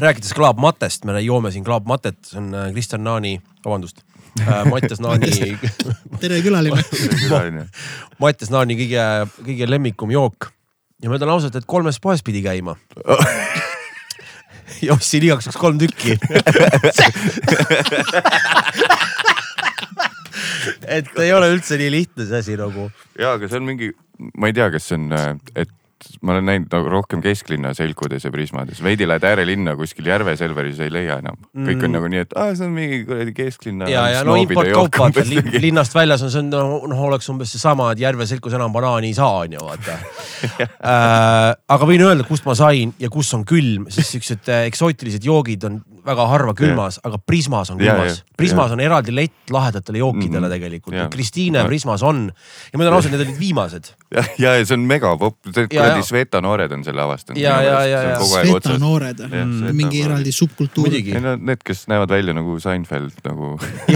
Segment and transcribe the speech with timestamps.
[0.00, 4.02] rääkides Klaab Matest, me joome siin Klaab Matet, see on äh, Kristjan Naani, vabandust
[4.40, 5.58] äh,, Mattias Naani
[6.20, 7.66] tere külaline.
[8.20, 9.04] Mattias Naani kõige,
[9.44, 10.50] kõige lemmikum jook
[11.02, 12.74] ja ma ütlen ausalt, et kolmes poes pidi käima.
[14.84, 16.12] ja ostsin igaks juhuks kolm tükki.
[20.96, 22.82] et ei ole üldse nii lihtne see asi nagu.
[23.18, 23.88] ja, aga see on mingi,
[24.36, 25.06] ma ei tea, kas see on,
[25.54, 25.72] et
[26.22, 30.80] ma olen näinud nagu rohkem kesklinna selkudes ja Prismades, veidi lähed äärelinna kuskil Järve Selveris
[30.80, 31.36] ei leia enam.
[31.56, 31.92] kõik on Mm.
[31.96, 33.88] nagu nii, et aa, see on mingi kuradi kesklinna.
[33.88, 37.92] ja, ja no importkaup vaata lin, linnast väljas on see on noh, oleks umbes seesama,
[37.92, 39.98] et Järve selkus enam banaani ei saa on ju vaata
[40.64, 41.54] äh,.
[41.68, 45.64] aga võin öelda, kust ma sain ja kus on külm, sest siuksed äh, eksootilised joogid
[45.68, 48.24] on väga harva külmas, aga Prismas on Ja, külmas ja,.
[48.40, 50.52] Prismas on eraldi lett lahedatele jookidele Mhm.
[50.54, 51.02] tegelikult Ja.
[51.04, 51.08] ja..
[51.12, 52.22] Kristiine Prismas on
[52.72, 53.90] ja ma ütlen ausalt, need olid viimased.
[54.14, 55.36] ja, ja see on megapopp,
[55.90, 56.02] Ja.
[56.06, 57.40] Sveta noored on selle avastanud.
[57.42, 58.18] Ja, ja, ja, ja.
[58.22, 60.88] Sveta noored, Sveta mingi eraldi subkultuur.
[60.88, 61.20] muidugi ei.
[61.24, 63.52] no need, kes näevad välja nagu Seinfeld nagu,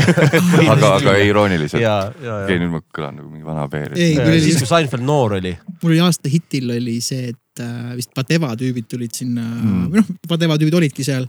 [0.75, 1.83] aga, aga irooniliselt.
[1.83, 2.63] ja, ja, okei, ja.
[2.65, 3.95] nüüd ma kõlan nagu mingi vana peer.
[3.97, 5.55] siis oli, kui Seinfeld noor oli.
[5.83, 9.89] mul oli aasta hitil oli see, et äh, vist Padeva tüübid tulid sinna Mm.
[9.93, 11.27] või noh, Padeva tüübid olidki seal.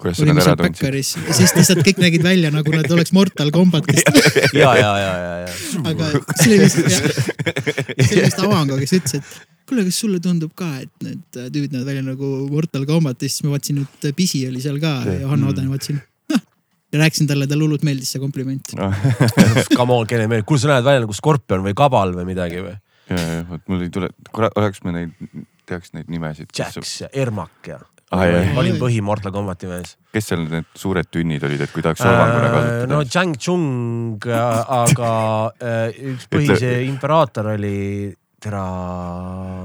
[0.00, 1.34] Kuidas sa olime need seal ära tundsid?
[1.38, 4.08] Siis lihtsalt kõik nägid välja nagu nad oleks Mortal Combatist.
[4.60, 5.52] ja, ja, ja, ja, ja.
[5.92, 10.52] aga see oli vist, see oli vist Avango, kes ütles, et kuule, kas sulle tundub
[10.58, 14.62] ka, et need tüübid näevad välja nagu Mortal Combatist, siis ma vaatasin, et Pisi oli
[14.64, 16.00] seal ka ja Johanna Oden, vaatasin.
[16.36, 18.74] ja rääkisin talle, talle hullult meeldis see kompliment.
[19.78, 22.76] Come on, kelle meeldib, kuule sa näed välja nagu skorpion või kabal või midagi või?
[23.10, 25.28] ja, ja vot mul ei tule, kurat, oleks me neid,
[25.68, 26.50] teaks neid nimesid.
[26.56, 27.80] Jax ja Ermak ja.
[28.14, 28.52] Ah, jah.
[28.54, 29.96] ma olin põhi Mortal Combati mees.
[30.14, 34.28] kes seal need suured tünnid olid, et kui tahaks solvanguna kasutada Äh, no Zhang Chung,
[34.30, 35.10] aga
[35.58, 38.60] äh, üks põhise imperaator oli, tere,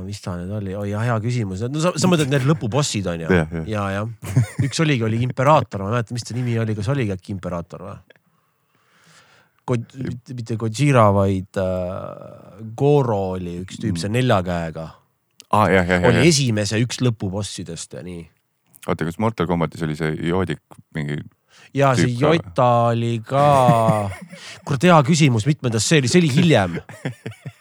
[0.08, 3.30] mis ta nüüd oli, oi hea küsimus, no sa, sa mõtled need lõpubossid on ju?
[3.30, 3.68] Jah, jah.
[3.70, 7.14] ja, jah, üks oligi, oli imperaator, ma ei mäleta, mis ta nimi oli, kas oligi
[7.14, 8.00] äkki imperaator või?
[9.72, 14.90] mitte, mitte Gojira, vaid äh, Goro oli üks tüüp, see nelja käega.
[15.52, 15.68] Ah,
[16.08, 18.26] oli esimese üks lõpubossidest ja nii.
[18.88, 20.62] oota, kas Mortal Combatis oli see joodik
[20.96, 21.20] mingi,
[21.76, 22.14] ja see?
[22.20, 23.46] Jota oli ka,
[24.66, 26.80] kurat hea küsimus, mitmendas see oli, see oli hiljem.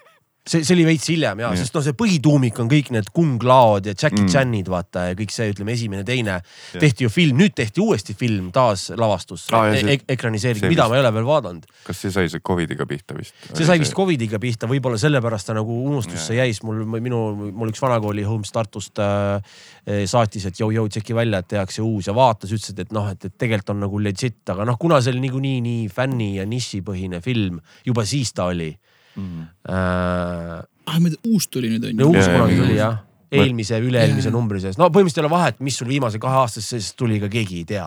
[0.50, 3.86] see, see oli veits hiljem ja, sest noh, see põhituumik on kõik need Kung Laod
[3.90, 4.28] ja Jackie Mm.
[4.32, 6.40] Chanid vaata ja kõik see, ütleme esimene, teine
[6.74, 10.72] tehti ju film, nüüd tehti uuesti film taaslavastus Aa, ah, ja see- e, ekraniseeritud, see
[10.74, 11.66] mida vist- ma ei ole veel vaadanud.
[11.86, 13.34] kas see sai see Covidiga pihta vist?
[13.54, 17.22] see sai vist Covidiga pihta, võib-olla sellepärast ta nagu unustusse jäi, sest mul, minu,
[17.52, 19.40] mul üks vanakooli Holmes Tartust äh,
[19.86, 23.08] eh, saatis, et jõu-jõu tšeki välja, et tehakse uus ja vaatas, ütles, et, et noh,
[23.10, 26.44] et, et tegelikult on nagu legit, aga noh, kuna see oli niikuinii nii fänni ja
[26.48, 28.70] nišipõhine film, juba siis ta oli
[29.16, 29.46] mm..
[29.70, 30.58] äh,.
[30.90, 30.98] ah,
[31.30, 32.10] uus tuli nüüd on ju.
[32.10, 32.98] uus kunagi tuli jah,
[33.30, 36.92] eelmise, üle-eelmise numbri sees, no põhimõtteliselt ei ole vahet, mis sul viimase kahe aasta sees
[36.98, 37.86] tuli, ega keegi ei tea.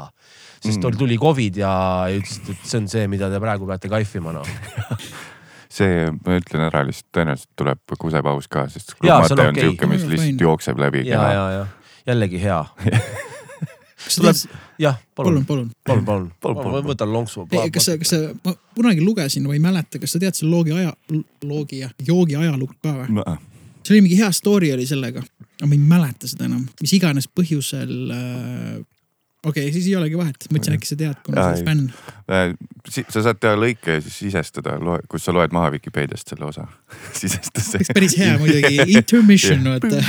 [0.63, 0.97] sest Mm.
[1.01, 1.73] tuli Covid ja
[2.07, 4.47] ütlesid, et see on see, mida te praegu peate kaifima noh.
[5.77, 9.89] see, ma ütlen ära lihtsalt, tõenäoliselt tuleb kusepaus ka, sest see on Mate on siuke,
[9.91, 11.65] mis lihtsalt jookseb läbi ja, ja, ja
[12.07, 12.63] jällegi hea.
[14.03, 14.39] kas tuleb
[14.83, 15.71] jah, palun palun, palun.
[15.85, 17.45] palun, palun, Palun, palun, ma võtan lonksu.
[17.73, 20.75] kas sa, kas sa, ma kunagi lugesin või ei mäleta, kas sa tead selle loogi
[20.75, 20.93] aja,
[21.47, 23.37] loogi ja joogi ajalugu ka või?
[23.83, 25.23] see oli mingi hea story oli sellega,
[25.59, 28.81] aga ma ei mäleta seda enam, mis iganes põhjusel äh,.
[29.45, 31.87] Okei okay,, siis ei olegi vahet, mõtlesin äkki sa tead, kuna sa oled fänn.
[32.31, 32.53] Äh,
[33.11, 34.77] sa saad teha lõike ja siis sisestada,
[35.11, 36.63] kus sa loed maha Vikipeediast selle osa.
[37.21, 39.99] sisestas oleks päris hea muidugi, intermission vaata.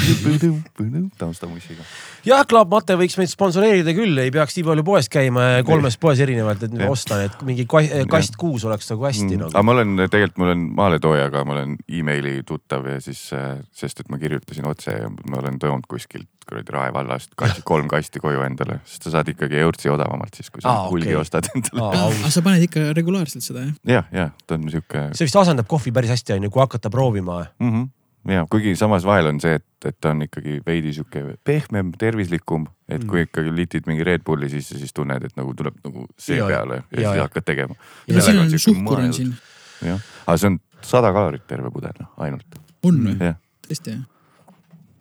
[1.19, 1.83] taustamussiga.
[2.27, 6.21] jah, Klaap Mate võiks meid sponsoreerida küll, ei peaks nii palju poes käima, kolmes poes
[6.25, 6.91] erinevalt, et Jah.
[6.93, 9.41] osta need, mingi ka- kast kuus oleks nagu hästi Mm.
[9.41, 9.63] nagu aga.
[9.63, 13.31] ma olen tegelikult, ma olen maaletoojaga, ma olen emaili tuttav ja siis,
[13.73, 17.89] sest et ma kirjutasin otse ja ma olen toonud kuskilt kuradi Rae vallast kasti, kolm
[17.89, 21.21] kasti koju endale, sest sa saad ikkagi eurtsi odavamalt siis, kui sa Aa, hulgi okei.
[21.21, 21.89] ostad endale.
[22.21, 23.75] aga sa paned ikka regulaarselt seda jah?
[23.97, 27.45] jah, jah, ta on sihuke see vist asendab kohvi päris hästi, onju, kui hakata proovima.
[27.59, 27.71] mm.
[27.73, 28.33] -hmm.
[28.33, 32.67] ja kuigi samas vahel on see, et, et ta on ikkagi veidi sihuke pehmem, tervislikum,
[32.89, 33.09] et Mm.
[33.09, 36.47] kui ikkagi litid mingi Red Bulli sisse, siis tunned, et nagu tuleb nagu see Ja,
[36.47, 37.23] peale ja, ja, ja siis ja.
[37.23, 37.75] hakkad tegema.
[38.09, 39.35] ja siin on suhkur on siin,
[39.83, 42.47] jah, aga see on sada kalorit terve pudel noh, ainult.
[42.83, 43.35] on või?
[43.69, 44.03] tõesti jah?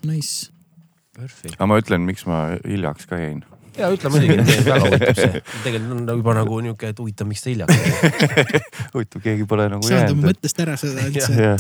[0.04, 0.52] Nice.
[1.16, 1.54] Perfect.
[1.56, 3.44] aga ma ütlen, miks ma hiljaks ka jäin.
[3.78, 5.44] Ja ütle muidugi, väga huvitav see.
[5.66, 8.62] tegelikult on juba nagu niuke, et huvitav, miks ta hiljaks jäi.
[8.94, 10.28] huvitav, keegi pole nagu saad oma jäänud.
[10.30, 11.56] mõttest ära seda üldse,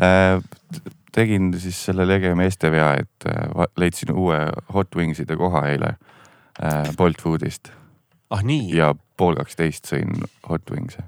[0.00, 0.38] Äh,
[1.12, 4.38] tegin siis selle Lege meeste vea, et äh, leidsin uue
[4.72, 5.90] Hot Wingside koha eile
[6.62, 7.72] äh, Bolt Foodist
[8.30, 8.70] ah nii?
[8.76, 11.04] ja pool kaksteist sõin Hot Wings'e.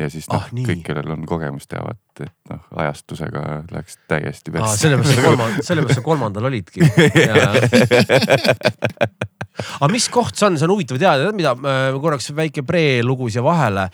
[0.00, 0.64] Ja siis noh Ah,, nii.
[0.66, 3.42] kõik, kellel on kogemust, teavad, et noh, ajastusega
[3.72, 6.84] läks täiesti Ah, sellepärast sa kolmandal, sellepärast sa kolmandal olidki.
[9.80, 11.52] aga mis koht see on, see on huvitav teada, tead mida,
[12.00, 13.88] korraks väike prelugu siia vahele.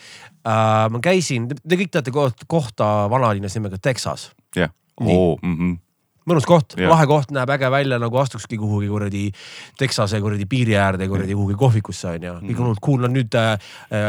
[0.46, 0.86] Uh,.
[0.94, 4.30] ma käisin, te kõik teate koht, kohta vanalinnas nimega Texas.
[4.56, 4.70] jah,
[5.02, 5.74] oo, mhm.
[6.26, 9.28] Mõnus koht, lahe koht, näeb äge välja, nagu astukski kuhugi kuradi
[9.78, 12.32] Texase kuradi piiri äärde kuradi kuhugi kohvikusse onju.
[12.48, 13.54] kõik on hullult cool, nad nüüd äh,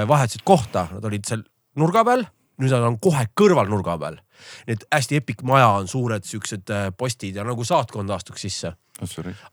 [0.09, 1.43] vahetasid kohta, nad olid seal
[1.77, 2.25] nurga peal,
[2.61, 4.19] nüüd nad on kohe kõrval nurga peal.
[4.67, 8.73] nii et hästi epic maja on suured siuksed äh, postid ja nagu saatkond astuks sisse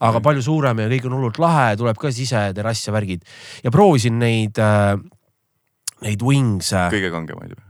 [0.00, 3.24] aga palju suurem ja kõik on hullult lahe, tuleb ka siseterass ja värgid
[3.64, 4.96] ja proovisin neid äh,,
[6.04, 6.72] neid wings.
[6.92, 7.63] kõige kangemaid või?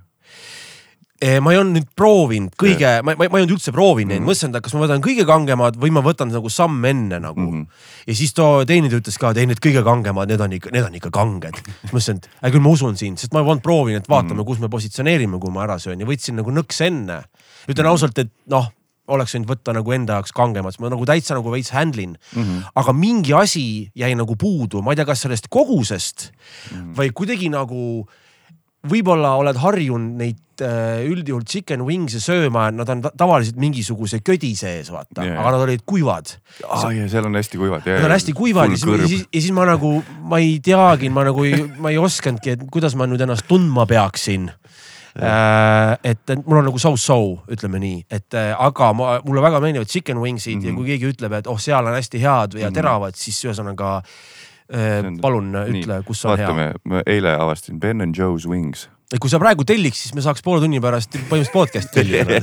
[1.24, 4.18] Eh, ma ei olnud nüüd proovinud kõige, ma, ma, ma ei olnud üldse proovinud neid
[4.18, 4.28] mm, -hmm.
[4.28, 7.62] mõtlesin, et kas ma võtan kõige kangemad või ma võtan nagu samm enne nagu mm.
[7.62, 7.86] -hmm.
[8.10, 10.84] ja siis too teenindaja ütles ka, et ei need kõige kangemad, need on ikka, need
[10.84, 11.56] on ikka kanged.
[11.80, 14.34] siis mõtlesin, et äh, küll ma usun sind, sest ma ei olnud proovinud, et vaatame
[14.34, 14.50] mm, -hmm.
[14.52, 17.22] kus me positsioneerime, kui ma ära söön ja võtsin nagu nõks enne.
[17.64, 17.90] ütlen mm -hmm.
[17.94, 18.68] ausalt, et noh
[19.08, 22.42] oleks võinud võtta nagu enda jaoks kangemat, ma nagu täitsa nagu veits handle in mm.
[22.42, 22.68] -hmm.
[22.74, 26.94] aga mingi asi jäi nagu puudu, ma ei tea, kas sellest kogusest mm -hmm.
[26.96, 28.08] või kuidagi nagu
[28.90, 34.90] võib-olla oled harjunud neid äh, üldjuhul chicken wings'e sööma, nad on tavaliselt mingisuguse ködi sees,
[34.94, 36.34] vaata yeah., aga nad olid kuivad.
[36.68, 37.86] aa ja seal on hästi kuivad.
[37.88, 39.96] Nad on hästi kuivad ja siis, ja siis, ja siis ma nagu,
[40.30, 43.88] ma ei teagi, ma nagu ei, ma ei osanudki, et kuidas ma nüüd ennast tundma
[43.90, 44.50] peaksin
[45.14, 47.16] Äh, et, mul on nagu so-so,
[47.54, 50.66] ütleme nii, et äh, aga ma, mulle väga meeldivad chicken wings'id mm -hmm.
[50.66, 50.78] ja mhm.
[50.80, 52.74] kui keegi ütleb, et oh, seal on hästi head ja mhm.
[52.74, 54.02] teravad, siis ühesõnaga
[55.20, 56.80] palun ütle, kus on vaatame, hea.
[56.88, 58.88] ma eile avastasin Ben and Joe's Wings.
[59.20, 62.40] Kui sa praegu telliks, siis me saaks poole tunni pärast põhimõtteliselt podcast'i tellida.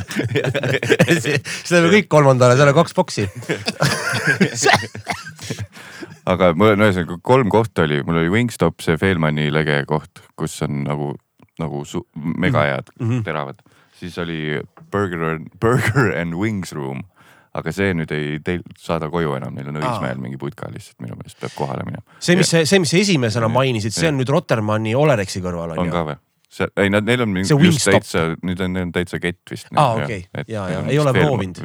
[1.25, 3.25] Siis teeme kõik kolmandale, seal on kaks boksi.
[6.31, 10.53] Aga mul on ühesõnaga kolm kohta oli, mul oli Wingstop, see Feelmani lege koht, kus
[10.63, 11.07] on nagu,
[11.59, 11.77] nagu
[12.13, 13.21] mega head mm -hmm.
[13.25, 13.57] teravad.
[13.97, 17.01] siis oli Burger, Burger and Wings Room
[17.57, 21.17] aga see nüüd ei teil, saada koju enam, neil on Õismäel mingi putka lihtsalt minu
[21.19, 22.03] meelest peab kohale minema.
[22.19, 25.81] see, mis see, see, mis sa esimesena mainisid, see on nüüd Rotermanni Olerexi kõrval on,
[25.81, 25.91] on ju?
[25.91, 26.17] on ka või?
[26.51, 29.71] see, ei nad, neil on mingi just täitsa, nüüd on, on täitsa kett vist.
[29.75, 31.61] aa okei, ja, ja ei ole proovinud.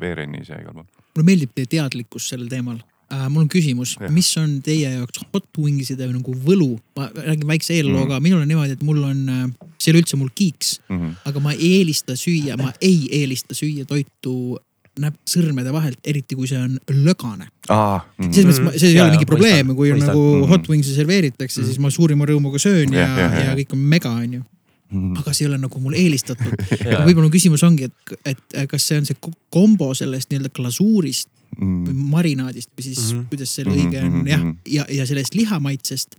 [0.00, 0.88] veerennis ja igal pool.
[1.16, 3.26] mulle meeldib teie teadlikkus sellel teemal äh,.
[3.28, 6.74] mul on küsimus, mis on teie jaoks hot wings'ide nagu võlu?
[7.00, 8.28] ma räägin väikse eellooga mm, -hmm.
[8.28, 9.44] minul on niimoodi, et mul on, äh,
[9.78, 11.20] see ei ole üldse mul kiiks mm, -hmm.
[11.32, 14.58] aga ma ei eelista süüa, ma ei eelista süüa toitu
[15.00, 18.02] näeb sõrmede vahelt, eriti kui see on lögane ah,.
[18.18, 18.32] Mm.
[18.34, 20.48] selles mõttes, see ei ja, ole mingi probleem, kui on nagu mm.
[20.50, 23.84] hot wings'i serveeritakse mm., siis ma suurima rõõmuga söön ja, ja, ja, ja kõik on
[23.92, 25.20] mega, onju mm..
[25.22, 26.64] aga see ei ole nagu mul eelistatud
[27.06, 29.20] võib-olla küsimus ongi, et, et kas see on see
[29.52, 31.84] kombo sellest nii-öelda glasuurist mm.
[31.86, 33.28] või marinaadist või siis mm -hmm.
[33.32, 36.18] kuidas selle õige on jah, ja, ja sellest lihamaitsest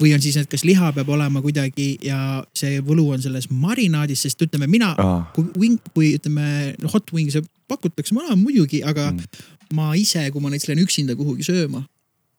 [0.00, 4.24] või on siis, et kas liha peab olema kuidagi ja see võlu on selles marinaadis,
[4.26, 5.24] sest ütleme, mina ah.
[5.34, 9.42] kui wing, kui ütleme hot wings'e pakutakse, ma olen muidugi, aga mm.
[9.78, 11.82] ma ise, kui ma näiteks lähen üksinda kuhugi sööma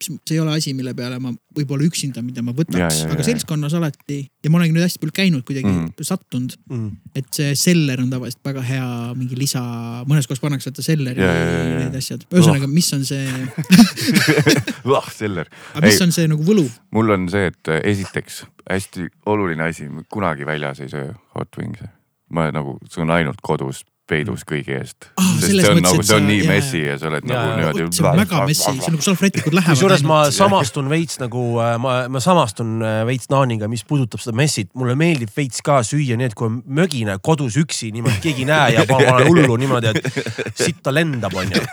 [0.01, 4.19] see ei ole asi, mille peale ma võib-olla üksinda, mida ma võtaks, aga seltskonnas alati
[4.44, 6.06] ja ma olengi nüüd hästi palju käinud kuidagi mm.
[6.07, 6.90] sattunud mm..
[7.19, 8.88] et see seller on tavaliselt väga hea
[9.18, 9.62] mingi lisa,
[10.10, 12.25] mõnes kohas pannakse vaata selleri ja, ja, ja, need asjad.
[12.31, 13.28] ühesõnaga, mis on see
[14.94, 15.51] vah, seller.
[15.75, 16.68] aga mis ei, on see nagu võlu?
[16.95, 21.90] mul on see, et esiteks hästi oluline asi, kunagi väljas ei söö hot wings'e.
[22.34, 25.27] ma nagu söön ainult kodus peidus kõigi eest ah,.
[25.39, 27.85] sest see on nagu, see on nii jah, messi ja sa oled ja, nagu niimoodi.
[27.95, 29.77] see on väga messi, see on nagu salvrätikud lähevad.
[29.77, 34.35] kusjuures ma samastun veits nagu, äh, ma, ma samastun äh, veits Naaniga, mis puudutab seda
[34.35, 34.73] messit.
[34.80, 38.49] mulle meeldib veits ka süüa nii, et kui on mögine kodus üksi niimoodi, keegi ei
[38.49, 41.63] näe ja ma olen hullu niimoodi, et sitta lendab, onju.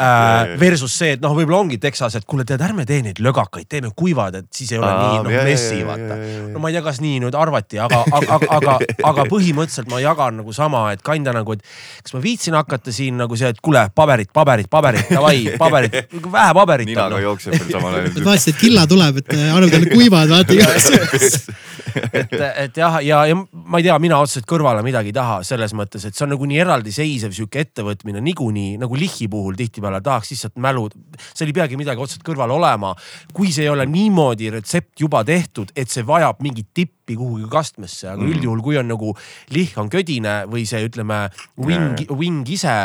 [0.00, 3.68] Äh, versus see, et noh, võib-olla ongi Texas, et kuule, tead, ärme tee neid lögakaid,
[3.68, 6.20] teeme kuivad, et siis ei ole Aa, nii noh messi, vaata.
[6.52, 10.00] no ma ei tea, kas nii nüüd arvati, aga, aga, aga, aga, aga põhimõtteliselt ma
[10.00, 11.69] jagan nagu sama, et kinda nagu, et
[12.02, 15.96] kas ma viitsin hakata siin nagu see, et kuule, paberit, paberit, paberit, davai, paberit,
[16.32, 16.90] vähe paberit.
[16.90, 17.24] ninaga no.
[17.30, 18.22] jookseb veel samal ajal.
[18.24, 21.50] vaatasid, et killa tuleb, et äh, arvad, et kuivad, vaata igasuguses
[21.94, 22.34] et,
[22.64, 26.04] et jah, ja, ja ma ei tea, mina otseselt kõrvale midagi ei taha selles mõttes,
[26.06, 30.56] et see on nagu nii eraldiseisev sihuke ettevõtmine niikuinii nagu lihhi puhul tihtipeale tahaks lihtsalt
[30.62, 30.88] mälu.
[31.32, 32.94] seal ei peagi midagi otseselt kõrval olema,
[33.34, 38.08] kui see ei ole niimoodi retsept juba tehtud, et see vajab mingit tippi kuhugi kastmesse,
[38.12, 38.34] aga mm.
[38.34, 39.14] üldjuhul, kui on nagu
[39.54, 41.22] lihm on ködine või see ütleme
[41.60, 42.76] wing, wing ise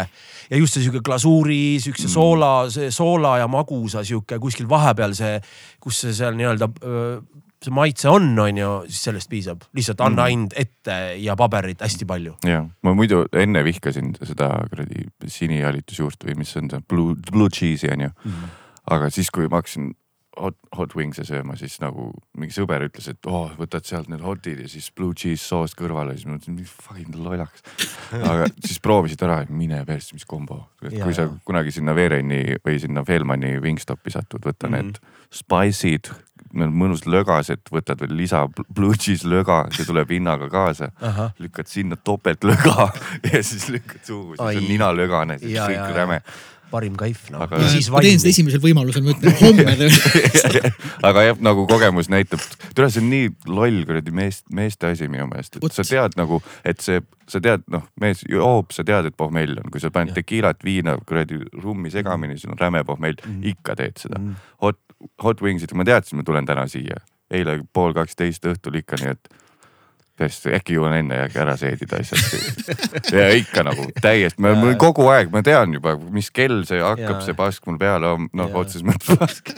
[0.50, 2.14] ja just see sihuke glasuuri, siukse mm.
[2.14, 5.40] soola, see soola ja magusa sihuke kuskil vahepeal see,
[5.84, 6.70] kus see seal nii-öelda
[7.66, 9.66] see maitse on, on ju, siis sellest piisab.
[9.74, 10.34] lihtsalt anna mm.
[10.34, 12.36] hind ette ja paberit hästi palju.
[12.46, 17.94] ja, ma muidu enne vihkasin seda kuradi sinijalitusjuurt või mis on see blue, blue cheese'i
[17.96, 18.58] on ju mm..
[18.98, 19.94] aga siis, kui ma hakkasin
[20.40, 24.24] hot, hot wings'e sööma, siis nagu mingi sõber ütles, et oo oh,, võtad sealt need
[24.26, 27.66] hot'id ja siis blue cheese soost kõrvale, siis ma mõtlesin, fucking lollakas.
[28.20, 30.66] aga siis proovisid ära, mine persse, mis kombo.
[30.84, 34.84] et Ja, kui sa kunagi sinna Veereni või sinna Feelmani Wingstopi satud, võta mm -hmm.
[34.84, 35.00] need
[35.34, 36.12] spice'id,
[36.56, 40.92] need mõnus lögased, võtad veel lisa bl- blue cheese löga, see tuleb hinnaga kaasa.
[41.40, 42.90] lükkad sinna topeltlöga
[43.34, 46.22] ja siis lükkad suhu, siis on nina lögane, siis kõik räme.
[46.76, 47.44] Parim kaif noh.
[47.46, 50.72] Aga- ja siis ma teen seda esimesel võimalusel, ma ütlen homme teen.
[51.10, 52.44] aga jah, nagu kogemus näitab,
[52.78, 56.42] tule see on nii loll kuradi mees, meeste asi minu meelest, et sa tead nagu,
[56.68, 57.02] et see,
[57.32, 60.98] sa tead, noh, mees joob, sa tead, et pohmell on, kui sa paned tekiilat, viina,
[61.08, 64.30] kuradi rummi segamini, sul on räme pohmell mm, ikka teed seda mm.
[64.30, 64.54] -hmm.
[64.66, 64.80] Hot,
[65.24, 67.02] hot wingsid, ma teadsin, ma tulen täna siia,
[67.32, 69.34] eile pool kaksteist õhtul ikka, nii et
[70.20, 72.24] tõesti, äkki jõuan enne ära seedida asjad.
[73.16, 77.22] ja ikka nagu täiesti, ma mul kogu aeg, ma tean juba, mis kell see hakkab,
[77.26, 79.52] see pask mul peale on, noh otseses mõttes pask.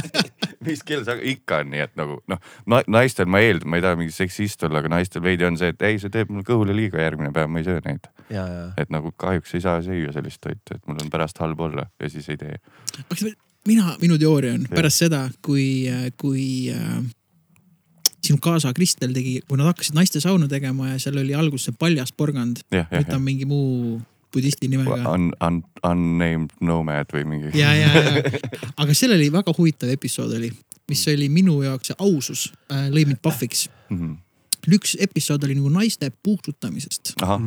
[0.68, 3.84] mis kell see ikka on, nii et nagu noh na,, naistel ma eeldan, ma ei
[3.84, 6.76] taha mingi seksist olla, aga naistel veidi on see, et ei, see teeb mul kõhule
[6.76, 8.08] liiga, järgmine päev ma ei söö neid.
[8.28, 11.60] ja, ja, et nagu kahjuks ei saa süüa sellist toitu, et mul on pärast halb
[11.64, 12.56] olla ja siis ei tee.
[13.68, 15.84] mina, minu teooria on pärast seda, kui,
[16.20, 17.04] kui äh,
[18.24, 21.78] sinu kaasa Kristel tegi, kui nad hakkasid naiste sauna tegema ja seal oli alguses see
[21.78, 24.00] paljas porgand, nüüd ta on mingi muu
[24.34, 24.98] budisti nimega.
[25.12, 27.52] Un, un, unnamed nomad või mingi.
[27.58, 28.22] ja, ja, ja,
[28.82, 30.50] aga seal oli väga huvitav episood oli,
[30.90, 33.68] mis oli minu jaoks see ausus äh, lõi mind pahviks.
[33.92, 34.20] Mhm.
[34.74, 37.42] üks episood oli nagu naiste puudutamisest ahah,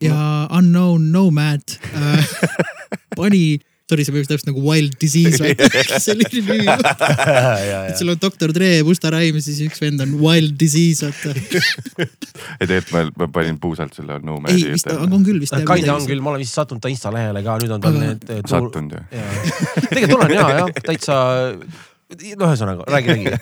[0.00, 2.28] ja Unknown Nomad äh,
[3.18, 5.38] pani, sorry, see peaks täpselt nagu Wild Disease,
[6.04, 7.08] see oli nii lühike.
[7.32, 10.14] ja, ja et, sul on Doktor Dre ja Busta Rhymes ja siis üks vend on
[10.20, 11.34] Wild Disease, vaata.
[12.60, 15.56] ei tegelikult ma, ma panin puusalt selle nomadi ei, vist on, on küll vist.
[15.68, 18.14] Kaidi on küll, ma olen vist sattunud ta Insta lehele ka, nüüd on tal Aga-
[18.14, 18.50] need.
[18.50, 19.04] sattunud ju.
[19.88, 21.20] tegelikult olen ja, jah, täitsa.
[22.08, 23.32] No ühesõnaga, räägi, räägi.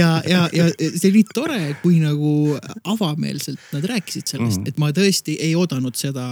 [0.00, 4.64] ja, ja, ja see oli tore, kui nagu avameelselt nad rääkisid sellest mm.
[4.64, 4.68] -hmm.
[4.68, 6.26] et ma tõesti ei oodanud seda,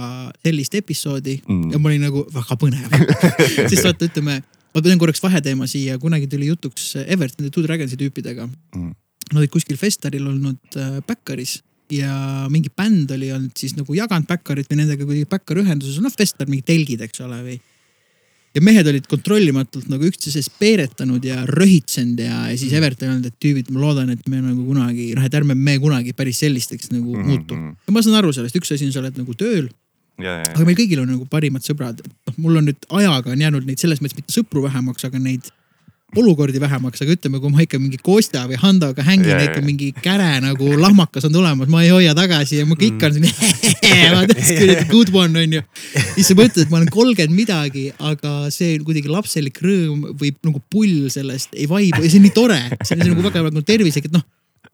[0.45, 1.61] sellist episoodi mm.
[1.61, 1.73] -hmm.
[1.73, 2.95] ja ma olin nagu väga põnev.
[3.69, 4.41] sest vaata, ütleme,
[4.75, 8.91] ma teen korraks vaheteema siia, kunagi tuli jutuks Evertoni Two Dragonsi tüüpidega Mhm.
[9.29, 11.59] Nad olid kuskil festivalil olnud äh, Backeris
[11.93, 16.13] ja mingi bänd oli olnud siis nagu jaganud Backerit või nendega kuidagi Backer ühenduses, noh
[16.13, 17.57] festival, mingi telgid, eks ole, või.
[18.55, 23.29] Ja mehed olid kontrollimatult nagu üksteise ees peeretanud ja röhitsenud ja, ja siis Everton öelnud,
[23.29, 26.89] et tüübid, ma loodan, et me nagu kunagi, noh, et ärme me kunagi päris sellisteks
[26.93, 27.27] nagu mm -hmm.
[27.29, 27.59] muutu.
[27.87, 29.69] ja ma saan aru sellest, üks asi on, sa oled nagu tööl,
[30.19, 33.79] aga meil kõigil on nagu parimad sõbrad, noh, mul on nüüd ajaga on jäänud neid
[33.79, 35.53] selles mõttes mitte sõpru vähemaks, aga neid
[36.17, 39.91] olukordi vähemaks, aga ütleme, kui ma ikka mingi Kostja või Handoga hängin Ja, ikka mingi
[39.93, 44.23] käre nagu lahmakas on tulemas, ma ei hoia tagasi ja ma ikka on selline ma
[44.31, 45.61] täiesti kuradi good one on ju.
[46.15, 50.63] siis sa mõtled, et ma olen kolmkümmend midagi, aga see kuidagi lapselik rõõm või nagu
[50.73, 54.09] pull sellest ei vaibu ja see on nii tore, see on nagu väga nagu tervislik,
[54.09, 54.25] et noh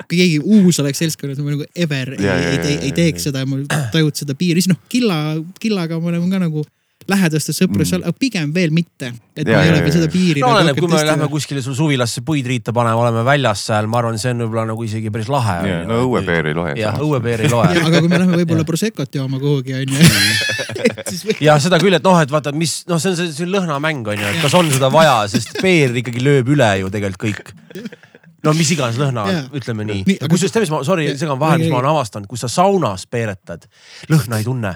[0.03, 2.95] kui keegi uus oleks seltskonnas, ma nagu ever ei, Ja, ei, ja, ei, ei ja,
[2.97, 3.29] teeks ja.
[3.29, 3.61] seda ja ma
[3.93, 6.65] tajud seda piiri, siis noh, Killa, Killaga me oleme ka nagu
[7.11, 9.11] lähedastes sõprus mm., aga pigem veel mitte.
[9.35, 10.41] et Ja, ma ei ole veel seda piiri.
[10.41, 13.99] no oleneb, kui me lähme kuskile sul suvilasse puid riita panema, oleme väljas seal, ma
[14.01, 15.57] arvan, see on võib-olla nagu isegi päris lahe.
[15.89, 16.73] no õuepeer ei loe.
[16.79, 17.67] jah, õuepeer ei loe.
[17.85, 20.09] aga kui me lähme võib-olla Proseccot jooma kuhugi onju.
[21.11, 23.49] siis või- ja seda küll, et noh, et vaata, mis noh, see on see, see
[23.49, 27.25] lõhnamäng on ju, et kas on seda vaja, sest peer ikkagi lööb üle ju tegelikult
[27.27, 27.53] kõik.
[28.45, 31.63] no mis iganes lõhna Jaa., ütleme nii, Nii, kusjuures tead, mis ma, sorry, segan vahele,
[31.65, 33.65] mis ma olen avastanud, kui sa saunas peeretad,
[34.11, 34.75] lõhna ei tunne.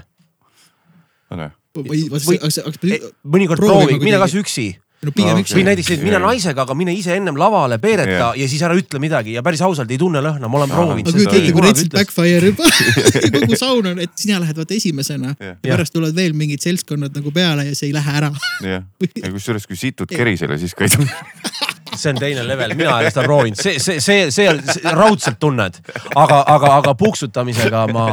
[1.76, 4.68] Või või- mõnikord Proovime proovi, mine kas üksi
[5.00, 6.24] no pigem No, üks või näiteks, et mine Jaa.
[6.26, 8.32] naisega, aga mine ise ennem lavale peereta Jaa.
[8.36, 11.14] ja siis ära ütle midagi ja päris ausalt ei tunne lõhna, ma olen proovinud ma
[11.14, 11.30] seda.
[11.30, 12.68] kujutan ette, kui retsid backfire juba
[13.38, 15.56] kogu saun on, et sina lähed vaata esimesena Jah.
[15.56, 18.32] ja pärast tulevad veel mingid seltskonnad nagu peale ja see ei lähe ära.
[18.66, 18.84] jah,
[19.24, 21.12] ja kusjuures, kui situd kerisele, siis ka ei tunne.
[21.94, 25.80] see on teine level, mina ei ole seda proovinud, see, see, see, see raudselt tunned,
[26.14, 28.08] aga, aga, aga puksutamisega ma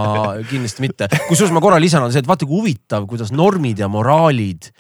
[0.50, 1.10] kindlasti mitte.
[1.28, 4.72] kusjuures ma korra lisan, on see, et vaata kui huvitav, kuidas normid ja moraalid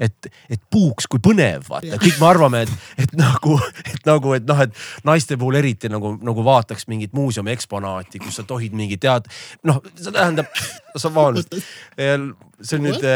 [0.00, 4.48] et, et puuks, kui põnev, vaata, kõik me arvame, et, et nagu, et nagu, et
[4.48, 8.98] noh, et naiste puhul eriti nagu, nagu vaataks mingit muuseumi eksponaati, kus sa tohid mingi
[9.00, 9.28] tead,
[9.68, 10.50] noh, see tähendab,
[10.98, 11.54] sa vabandust,
[12.60, 13.06] see on nüüd,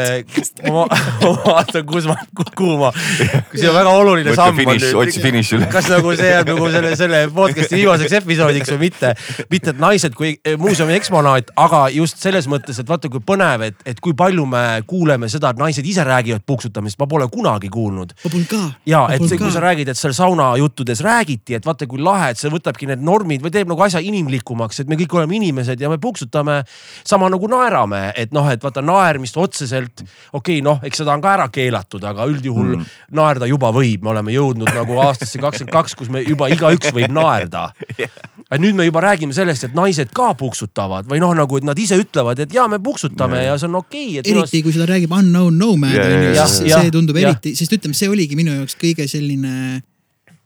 [0.69, 2.15] ma, ma vaatan, kus ma,
[2.55, 5.69] kuhu ma, see on väga oluline Mõtle samm otsi finiši üle.
[5.73, 9.13] kas nagu see jääb nagu selle, selle podcast'i viimaseks episoodiks või mitte.
[9.51, 13.79] mitte, et naised kui muuseumi eksponaat, aga just selles mõttes, et vaata, kui põnev, et,
[13.89, 17.69] et kui palju me kuuleme seda, et naised ise räägivad puuksutamisest puksutamist ma pole kunagi
[17.69, 18.61] kuulnud ma polnud ka.
[18.85, 22.31] ja et see, kui sa räägid, et seal sauna juttudes räägiti, et vaata kui lahe,
[22.33, 25.81] et see võtabki need normid või teeb nagu asja inimlikumaks, et me kõik oleme inimesed
[25.81, 26.61] ja me puksutame
[27.07, 28.83] sama nagu naerame, et noh, et vaata
[29.29, 30.01] naermist otseselt
[30.33, 32.85] okei okay,, noh, eks seda on ka ära keelatud, aga üldjuhul mm.
[33.15, 37.11] naerda juba võib, me oleme jõudnud nagu aastasse kakskümmend kaks, kus me juba igaüks võib
[37.13, 37.69] naerda
[38.49, 41.77] aga nüüd me juba räägime sellest, et naised ka puksutavad või noh, nagu, et nad
[41.79, 44.33] ise ütlevad, et ja me puksutame ja, ja see on okei okay,.
[44.33, 47.29] eriti kui seda räägib unknown nomad on ju, siis see tundub ja.
[47.29, 49.81] eriti, sest ütleme, see oligi minu jaoks kõige selline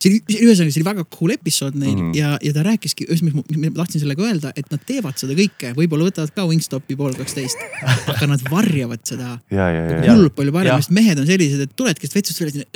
[0.03, 2.17] see oli, ühesõnaga see oli väga cool episood neil mm -hmm.
[2.17, 5.74] ja, ja ta rääkiski, ühesõnaga, mis ma tahtsin sellega öelda, et nad teevad seda kõike,
[5.77, 7.63] võib-olla võtavad ka Wingstopi pool kaksteist,
[8.12, 9.38] aga nad varjavad seda
[10.12, 12.67] hullult palju paremini, sest mehed on sellised, et tuledki sealt vetsust välja,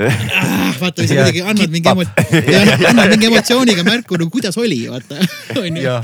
[0.00, 5.20] ah, vaata, sa kuidagi annad mingi emotsiooni, annad mingi emotsiooniga märku nagu kuidas oli, vaata.
[5.62, 5.84] onju.
[5.84, 6.00] ja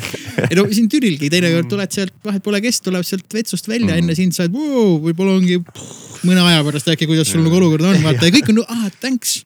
[0.59, 4.05] no siin Türilgi teinekord tuled sealt, vahet pole, kes tuleb sealt vetsust välja mm.
[4.05, 5.61] enne sind, sa oled wow,, võib-olla ongi
[6.29, 9.41] mõne aja pärast äkki, kuidas sul nagu olukord on, vaata ja kõik on, ah thanks,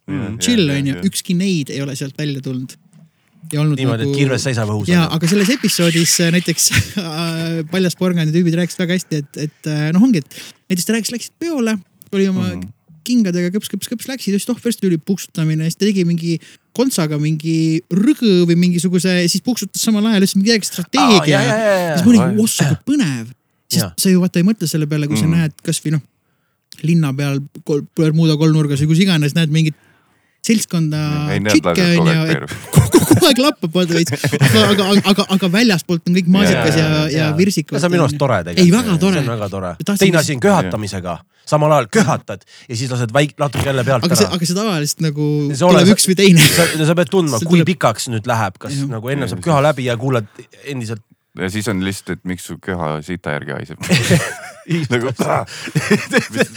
[0.45, 2.77] chill onju, ükski neid ei ole sealt välja tulnud.
[3.53, 4.89] Ja olnud niimoodi nagu..., et kirves seisab õhus.
[4.89, 6.71] ja, aga selles episoodis äh, näiteks
[7.01, 10.39] äh, Paljas porgandi tüübid rääkisid väga hästi, et, et äh, noh, ongi, et
[10.73, 11.77] näiteks ta rääkis, läksid peole,
[12.15, 12.74] oli oma mm -hmm
[13.07, 16.39] kingadega kõps-kõps-kõps läksid, siis oh persse tuli puksutamine, siis ta tegi mingi
[16.75, 21.55] kontsaga mingi rõgõ või mingisuguse, siis puksutas samal ajal, ütles mingi strateegia ah,.
[21.95, 23.31] siis ma olin, ossa kui põnev.
[23.71, 25.23] siis sa ju vaata ei mõtle selle peale, kui mm.
[25.23, 26.05] sa näed kasvõi noh,
[26.83, 27.41] linna peal
[27.97, 29.79] Bermuda kolmnurgas või kus iganes näed mingit
[30.45, 31.03] seltskonda
[31.49, 32.57] tšikke onju, et
[33.15, 34.25] kogu aeg lappab vaata veits.
[34.35, 37.79] aga, aga, aga, aga väljaspoolt on kõik maasikas ja, ja, ja virsikud.
[37.79, 38.67] see on minu arust tore tegelikult.
[38.67, 39.23] ei, väga tore.
[39.23, 39.73] see on väga tore.
[39.93, 41.17] teine asi on köhatamisega,
[41.55, 44.31] samal ajal köhatad ja siis lased väik-, natuke jälle pealt aga ära.
[44.37, 45.31] aga see tavaliselt nagu
[45.63, 46.53] tuleb üks või teine.
[46.85, 47.73] sa pead tundma, kui tuleb...
[47.73, 48.89] pikaks nüüd läheb, kas ja.
[48.91, 50.29] nagu ennem saab köha läbi ja kuulad
[50.69, 51.05] endiselt
[51.39, 53.79] ja siis on lihtsalt, et miks su köha sita järgi haiseb
[54.95, 55.13] nagu,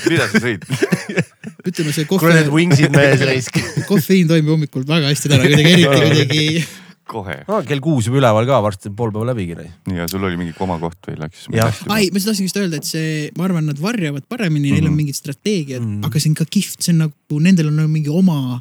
[0.07, 0.67] mida sa sõid
[1.67, 2.27] ütleme see kohv.
[2.31, 3.61] need wingsid mees raisk.
[3.91, 6.67] kofeiin toimib hommikul väga hästi täna kuidagi, eriti kuidagi
[7.07, 7.61] kohe ah,.
[7.65, 9.67] kell kuus juba üleval ka, varsti pool päeva läbigi.
[9.95, 11.47] ja sul oli mingi komakoht või läks?
[11.87, 14.75] ai, ma tahtsin just öelda, et see, ma arvan, nad varjavad paremini mm, -hmm.
[14.75, 15.01] neil on mhm.
[15.01, 16.09] mingid strateegiad mm, -hmm.
[16.09, 18.59] aga see on ka kihvt, see on nagu, nendel on nagu mingi oma,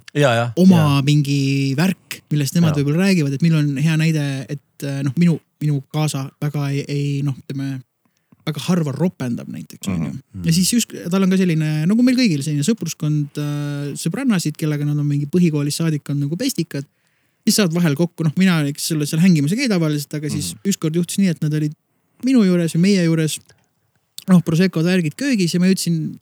[0.56, 1.02] oma ja.
[1.06, 1.40] mingi
[1.78, 6.30] värk, millest nemad võib-olla räägivad, et meil on hea näide, et noh, minu, minu kaasa
[6.42, 7.80] väga ei, ei noh, ütleme
[8.46, 10.46] väga harva ropendab näiteks onju mm -hmm.
[10.46, 14.84] ja siis just tal on ka selline nagu meil kõigil selline sõpruskond äh,, sõbrannasid, kellega
[14.84, 16.86] nad on mingi põhikoolist saadik on nagu pestikad
[17.46, 20.52] siis saad vahel kokku, noh, mina eks selle seal hängimas ei käi tavaliselt, aga siis
[20.52, 20.70] mm -hmm.
[20.72, 21.74] ükskord juhtus nii, et nad olid
[22.26, 23.38] minu juures ja meie juures.
[24.26, 26.16] noh, Prosecco värgid köögis ja ma jõudsin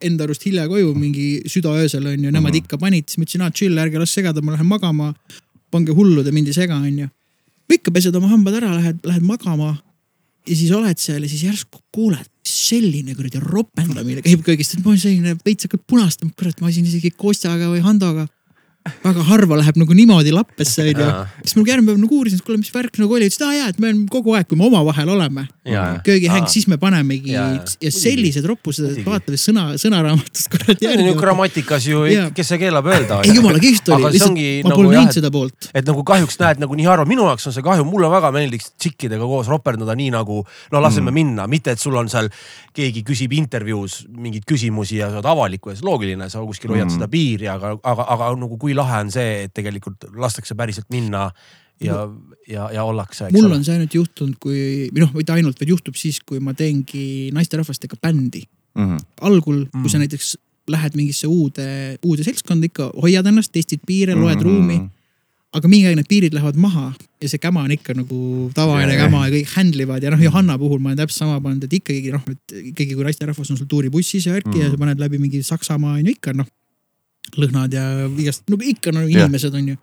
[0.00, 2.64] enda arust hilja koju mingi südaöösel onju, nemad mm -hmm.
[2.64, 5.14] ikka panid, siis ma ütlesin, aa chill, ärge las segada, ma lähen magama.
[5.70, 7.08] pange hullu, te mind ei sega onju.
[7.76, 9.76] Ikka pesed oma hambad ära, lähed, lähed magama.
[10.48, 14.94] ja siis oled seal ja siis järsku kuuled, selline kuradi ropendamine käib köögist, et ma
[14.94, 18.26] olin selline veits hakkab punastama, kurat, ma asin isegi Kostjaga või Handoga
[18.80, 21.06] väga harva läheb nagu niimoodi lappesse onju.
[21.44, 23.56] siis ma järgmine päev nagu uurisin, et kuule, mis värk nagu oli, ütles, et aa
[23.58, 25.46] jaa, et me oleme kogu aeg, kui me omavahel oleme.
[26.06, 31.04] köögihäng, siis me panemegi ja, ja sellised roppused, vaatad sõna, sõnaraamatust kurat järgi.
[31.06, 33.20] no grammatikas ju, kes see keelab öelda.
[33.28, 35.70] ei jumala kihvt oli, lihtsalt ma nagu, pole näinud seda poolt.
[35.74, 38.72] et nagu kahjuks näed nagu nii harva, minu jaoks on see kahju, mulle väga meeldiks
[38.80, 40.40] tšikkidega koos roperdada nii nagu
[40.72, 41.20] no laseme mm.
[41.20, 42.32] minna, mitte et sul on seal
[42.76, 46.96] keegi küsib intervjuus mingeid küsimusi ja sa oled avaliku ees, loogiline, sa kuskil hoiad mm.
[46.96, 51.28] seda piiri, aga, aga, aga nagu kui lahe on see, et tegelikult lastakse päriselt minna
[51.80, 52.02] ja,
[52.48, 53.30] ja, ja ollakse.
[53.34, 56.54] mul on see ainult juhtunud, kui või noh, mitte ainult, vaid juhtub siis, kui ma
[56.56, 58.86] teengi naisterahvastega bändi mm.
[58.86, 59.04] -hmm.
[59.20, 59.92] algul, kui mm -hmm.
[59.92, 60.36] sa näiteks
[60.70, 64.44] lähed mingisse uude, uude seltskonda ikka, hoiad ennast, testid piire, loed mm -hmm.
[64.44, 64.80] ruumi
[65.56, 69.02] aga mingi aeg need piirid lähevad maha ja see käma on ikka nagu tavaline yeah.
[69.02, 71.74] käma ja kõik handle ivad ja noh, Johanna puhul ma olen täpselt sama pannud, et
[71.80, 74.62] ikkagi noh, et ikkagi kui naisterahvas on sul tuuribussis ja värki mm.
[74.62, 76.46] ja sa paned läbi mingi Saksamaa on ju ikka noh.
[77.38, 79.78] Lõhnad ja igast, no ikka no inimesed on ju.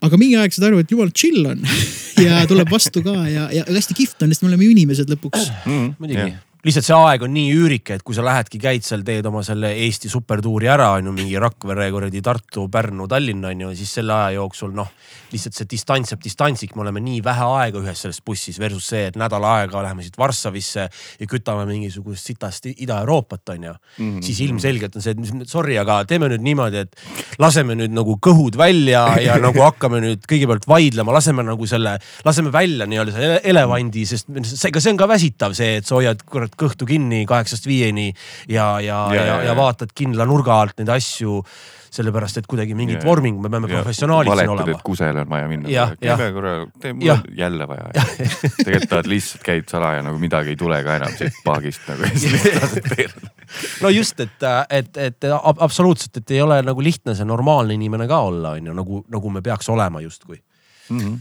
[0.00, 1.62] aga mingi aeg saad aru, et jumal chill on
[2.26, 5.48] ja tuleb vastu ka ja, ja hästi kihvt on, sest me oleme ju inimesed lõpuks
[5.64, 5.88] mm,.
[5.98, 9.26] muidugi yeah lihtsalt see aeg on nii üürike, et kui sa lähedki, käid seal, teed
[9.30, 13.70] oma selle Eesti supertuuri ära, on ju, mingi Rakvere, kuradi Tartu, Pärnu, Tallinn on ju,
[13.78, 14.90] siis selle aja jooksul noh,
[15.30, 19.04] lihtsalt see distants jääb distantsiks, me oleme nii vähe aega ühes selles bussis versus see,
[19.10, 24.10] et nädal aega läheme siit Varssavisse ja kütame mingisugust sitast Ida-Euroopat, on ju mm.
[24.10, 24.22] -hmm.
[24.26, 26.96] siis ilmselgelt on see, et sorry, aga teeme nüüd niimoodi, et
[27.38, 32.52] laseme nüüd nagu kõhud välja ja nagu hakkame nüüd kõigepealt vaidlema, laseme nagu selle, laseme
[32.52, 34.28] välja nii-öelda selle elevandi, sest
[34.66, 38.12] ega see on ka väsitav, see, et sa hoiad kurat pöörad kõhtu kinni kaheksast viieni
[38.48, 41.42] ja, ja, ja, ja, ja, ja vaatad kindla nurga alt neid asju
[41.88, 44.74] sellepärast et kuidagi mingit vorming, me peame professionaalid siin olema.
[44.74, 45.86] et kusele on vaja minna.
[45.96, 47.86] käime korra, tee mul on jälle vaja.
[48.64, 52.12] tegelikult tahad lihtsalt käid salaja nagu midagi ei tule ka enam siit paagist nagu ja
[52.22, 53.32] siis lased teele.
[53.80, 58.20] no just, et, et, et absoluutselt, et ei ole nagu lihtne see normaalne inimene ka
[58.28, 61.00] olla, on ju, nagu, nagu me peaks olema justkui mm.
[61.00, 61.16] -hmm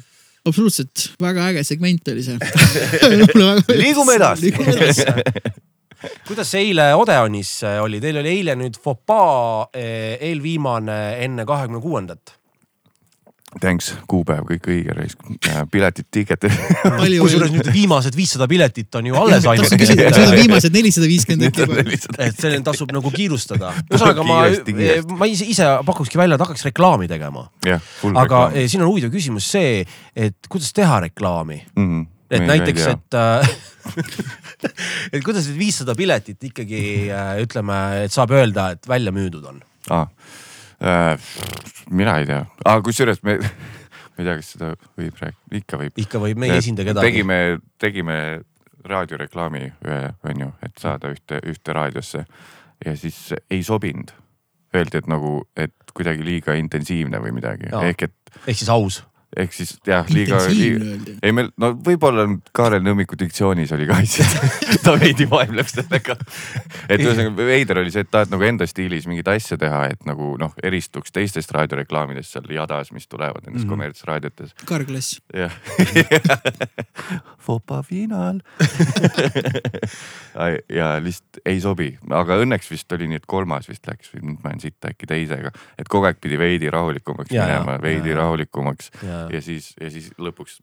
[0.47, 2.37] absoluutselt, väga äge segment oli see.
[3.83, 4.53] Liigume edasi.
[6.27, 12.36] Kuidas see eile Odeonis oli, teil oli eile nüüd Fopaa äh, eelviimane enne kahekümne kuuendat
[13.61, 16.53] Thanks, kuupäev kõik õige raisk, äh, piletid, ticket'id.
[17.21, 19.73] kusjuures nüüd viimased viissada piletit on ju alles ainult.
[20.35, 21.95] viimased nelisada viiskümmend äkki
[22.27, 23.71] et selleni tasub nagu kiirustada.
[23.91, 24.41] ühesõnaga ma,
[25.17, 27.47] ma ise, ise pakukski välja, et hakkaks reklaami tegema.
[27.65, 28.59] aga reklaam.
[28.69, 29.81] siin on huvitav küsimus see,
[30.15, 31.89] et kuidas teha reklaami mm.
[31.89, 33.49] -hmm et me näiteks, et äh,
[35.13, 39.61] et kuidas need viissada piletit ikkagi äh, ütleme, et saab öelda, et välja müüdud on
[39.95, 40.09] ah,?
[40.77, 41.17] Äh,
[41.89, 43.37] mina ei tea ah,, kusjuures me,
[44.13, 45.97] ma ei tea, kas seda võib rääkida, ikka võib.
[46.03, 47.09] ikka võib, me ei esinda kedagi.
[47.09, 47.39] tegime,
[47.81, 48.17] tegime
[48.87, 52.23] raadioreklaami ühe, onju, et saada ühte, ühte raadiosse
[52.85, 54.13] ja siis ei sobinud.
[54.75, 58.15] Öeldi, et nagu, et kuidagi liiga intensiivne või midagi, ehk et.
[58.43, 58.99] ehk siis aus
[59.37, 64.57] ehk siis jah, liiga, liiga, ei meil, no võib-olla Kaarel Nõmmiku diktsioonis oli ka asjad
[64.85, 66.17] ta veidi vaevleb sellega.
[66.89, 70.33] et ühesõnaga veider oli see, et tahad nagu enda stiilis mingeid asju teha, et nagu
[70.41, 73.75] noh, eristuks teistest raadioreklaamidest seal jadas, mis tulevad nendes mm -hmm.
[73.75, 74.55] kommertsraadiotes.
[74.65, 75.21] Carglass.
[75.33, 75.53] jah.
[77.47, 78.41] Fopa finaal
[80.69, 84.41] ja lihtsalt ei sobi, aga õnneks vist oli nii, et kolmas vist läks või nüüd
[84.43, 88.19] ma olen siit äkki teisega, et kogu aeg pidi veidi rahulikumaks ja, minema, veidi ja,
[88.21, 88.91] rahulikumaks.
[89.03, 90.59] Ja ja siis, ja siis lõpuks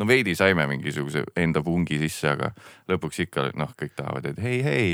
[0.00, 2.50] no veidi saime mingisuguse enda pungi sisse, aga
[2.90, 4.88] lõpuks ikka noh, kõik tahavad, et hei, hei,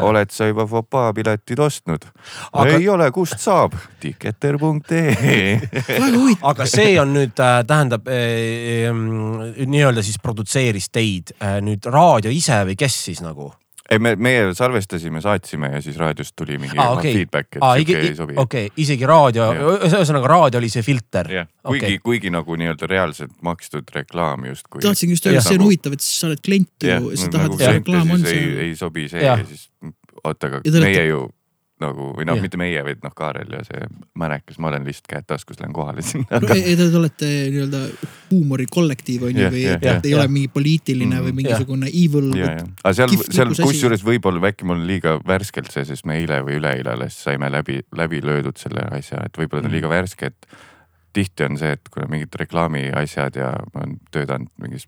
[0.00, 2.78] oled sa juba Fopaa piletid ostnud aga...?
[2.78, 3.76] ei ole, kust saab?
[4.00, 5.58] Ticketer.ee
[6.50, 12.32] aga see on nüüd äh,, tähendab äh, äh, nii-öelda siis produtseeris teid äh, nüüd raadio
[12.32, 13.52] ise või kes siis nagu?
[13.88, 17.12] Ei, me, meie salvestasime, saatsime ja siis raadiost tuli mingi ah, okay.
[17.16, 18.36] feedback, et ah, sihuke ei sobi.
[18.36, 19.48] okei okay., isegi raadio,
[19.88, 21.30] ühesõnaga raadio oli see filter.
[21.62, 24.82] kuigi okay., kuigi nagu nii-öelda reaalselt makstud reklaam justkui.
[24.84, 27.74] tahtsingi just öelda, see on huvitav, et sa oled klient ju, sa tahad, et see
[27.80, 28.62] reklaam on seal.
[28.66, 29.68] ei sobi see ja, ja siis
[30.24, 31.24] oota, aga meie ju
[31.82, 33.88] nagu või noh, mitte meie, vaid noh, Kaarel ja see
[34.18, 36.50] Mänekas, ma olen lihtsalt käed taskus, lähen kohale sinna no,.
[36.54, 37.82] ei, te olete nii-öelda
[38.30, 40.18] huumorikollektiiv on ju või et ja, ei ja.
[40.20, 41.94] ole mingi poliitiline mm, või mingisugune ja.
[42.04, 42.32] evil.
[42.82, 46.58] aga seal, seal kusjuures võib-olla äkki mul on liiga värskelt see, sest me eile või
[46.60, 49.78] üleeile alles saime läbi, läbi löödud selle asja, et võib-olla ta on mm.
[49.78, 50.60] liiga värske, et
[51.16, 54.86] tihti on see, et kuna mingid reklaami asjad ja ma olen töötanud mingis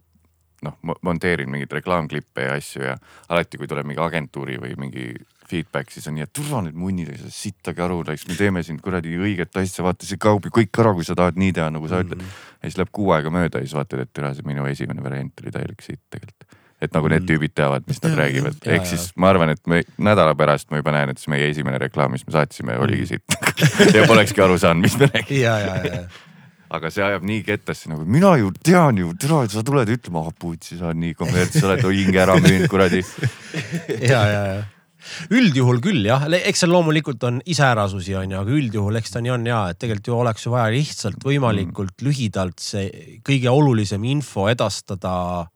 [0.67, 2.97] noh, monteerin mingeid reklaamklippe ja asju ja
[3.29, 5.13] alati, kui tuleb mingi agentuuri või mingi
[5.51, 9.57] feedback, siis on nii, et turva nüüd munnid, sittage aru, me teeme siin kuradi õiget
[9.61, 12.21] asja, vaata see kaob ju kõik ära, kui sa tahad nii teha, nagu sa ütled
[12.21, 12.29] mm.
[12.29, 12.55] -hmm.
[12.61, 15.43] ja siis läheb kuu aega mööda ja siis vaatad, et tere, see minu esimene variant
[15.43, 16.57] oli täielik sitt tegelikult.
[16.81, 17.29] et nagu need mm.
[17.29, 20.81] tüübid teavad, mis nad ja, räägivad, ehk siis ma arvan, et me nädala pärast ma
[20.81, 23.11] juba näen, et see meie esimene reklaam, mis me saatsime, oligi mm.
[23.11, 25.43] sitt ja polekski aru saanud, mis me räägime.
[25.43, 26.30] ja, ja, ja
[26.71, 30.35] aga see ajab nii kettasse nagu mina ju tean ju, tere, sa tuled ütlema, ah
[30.35, 33.03] putsi, sa oled nii kommerts, sa oled hinge ära müünud kuradi.
[34.13, 34.61] ja, ja, ja
[35.33, 39.35] üldjuhul küll jah, eks seal loomulikult on iseärasusi on ju, aga üldjuhul eks ta nii
[39.35, 42.07] on ja, et tegelikult ju oleks ju vaja lihtsalt võimalikult mm.
[42.07, 45.15] lühidalt see kõige olulisem info edastada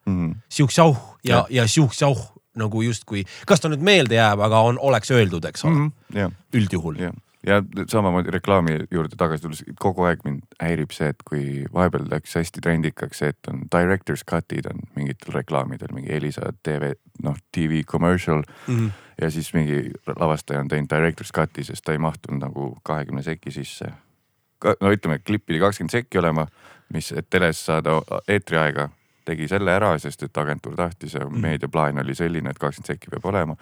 [0.09, 0.31] mm.
[0.57, 5.11] siuksjauh ja, ja, ja siuksjauh nagu justkui, kas ta nüüd meelde jääb, aga on, oleks
[5.11, 5.93] öeldud, eks ole mm.
[6.15, 6.35] -hmm.
[6.55, 6.99] üldjuhul
[7.47, 12.35] ja samamoodi reklaami juurde tagasi tulles, kogu aeg mind häirib see, et kui vahepeal läks
[12.39, 17.83] hästi trendikaks see, et on director's cut'id on mingitel reklaamidel, mingi Elisa tv, noh tv
[17.83, 18.77] commercial mm.
[18.77, 18.91] -hmm.
[19.21, 23.51] ja siis mingi lavastaja on teinud director's cut'i, sest ta ei mahtunud nagu kahekümne seki
[23.51, 23.85] sisse.
[24.81, 26.47] no ütleme, klipp pidi kakskümmend sekki olema,
[26.93, 28.89] mis, et teles saada eetriaega,
[29.25, 33.07] tegi selle ära, sest et agentuur tahtis ja mm meediaplaan oli selline, et kakskümmend sekki
[33.11, 33.55] peab olema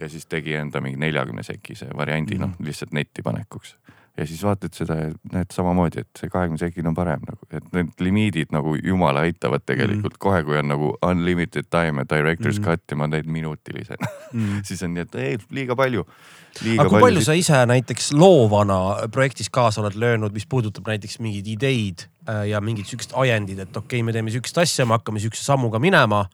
[0.00, 2.40] ja siis tegi enda mingi neljakümne sekise variandi mm.
[2.40, 3.76] noh, lihtsalt netti panekuks.
[4.16, 7.64] Ja siis vaatad seda ja näed samamoodi, et see kahekümne sekine on parem nagu, et
[7.72, 10.20] need limiidid nagu jumala aitavad tegelikult mm.
[10.20, 12.66] kohe, kui on nagu unlimited time ja director's mm.
[12.66, 14.60] cut ja ma teen minutilisena mm.
[14.68, 16.04] siis on nii, et ei liiga palju.
[16.04, 21.16] aga kui palju, palju sa ise näiteks loovana projektis kaasa oled löönud, mis puudutab näiteks
[21.24, 24.98] mingeid ideid äh, ja mingid siuksed ajendid, et okei okay,, me teeme siukest asja, me
[24.98, 26.26] hakkame siukse sammuga minema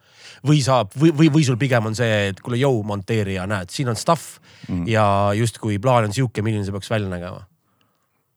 [0.43, 3.95] või saab või, või, või sul pigem on see, et kuule, jõu, monteerija, näed, siin
[3.95, 4.83] on stuff mm.
[4.91, 5.07] ja
[5.39, 7.47] justkui plaan on sihuke, milline see peaks välja nägema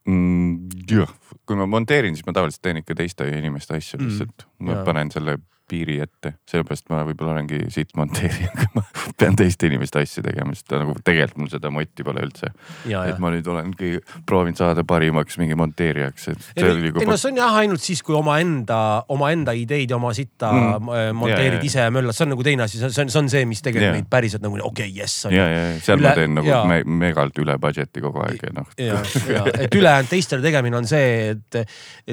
[0.08, 0.70] mm,?
[0.92, 1.12] jah,
[1.46, 4.08] kui ma monteerin, siis ma tavaliselt teen ikka teiste inimeste asju Mm.
[4.10, 4.66] lihtsalt mm..
[4.66, 4.86] ma Jaa.
[4.86, 5.38] panen selle
[5.72, 8.86] piiri ette, sellepärast ma võib-olla olengi siit monteerija, aga ma
[9.20, 12.52] pean teiste inimeste asju tegema, sest nagu tegelikult mul seda moti pole üldse.
[12.86, 13.22] ja, ja et.
[13.24, 13.94] ma nüüd olengi
[14.28, 18.16] proovinud saada parimaks mingi monteerijaks, et see ei no see on jah ainult siis, kui
[18.18, 18.80] omaenda,
[19.14, 20.84] omaenda ideid ja oma sitta Mm.
[20.84, 21.16] mm.
[21.16, 21.66] monteerid Ja, ja, ja.
[21.66, 23.88] ise ja möllad, see on nagu teine asi, see on, see on, see mis tegelikult
[23.88, 23.98] Jaa.
[23.98, 26.50] meid päriselt nagu okei okay,, jess on ja, ja, ja seal Üle- ma teen nagu
[26.50, 26.62] jaa.
[26.70, 28.70] me, megalt üle budget'i kogu aeg ja noh.
[28.80, 29.00] ja,
[29.32, 31.60] ja et ülejäänud teistele tegemine on see, et,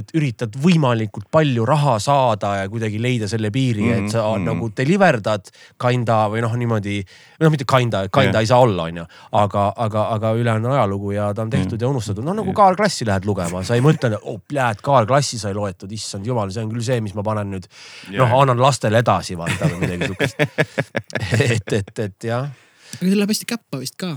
[0.02, 4.04] et üritad võimalikult palju raha saada ja kuidagi leida selle piiri mm, -hmm.
[4.04, 4.38] et sa mm Mhm, -hmm.
[4.38, 4.44] mhm.
[4.44, 5.44] nagu deliverdad
[5.86, 6.96] kinda või noh, niimoodi.
[7.40, 8.40] või noh, mitte kinda, kinda Jah.
[8.40, 11.82] ei saa olla, onju, aga, aga, aga ülejäänud on ajalugu ja ta on tehtud Mhm.
[11.82, 15.06] ja unustatud, noh nagu Kaar Klassi lähed lugema, sa ei mõtle, et oh, pljääd, Kaar
[15.06, 17.66] Klassi sai loetud, issand jumal, see on küll see, mis ma panen nüüd
[18.10, 20.36] noh, annan lastele edasi vaata või midagi siukest.
[21.54, 24.16] et, et, et jah, aga see läheb hästi käppa vist ka.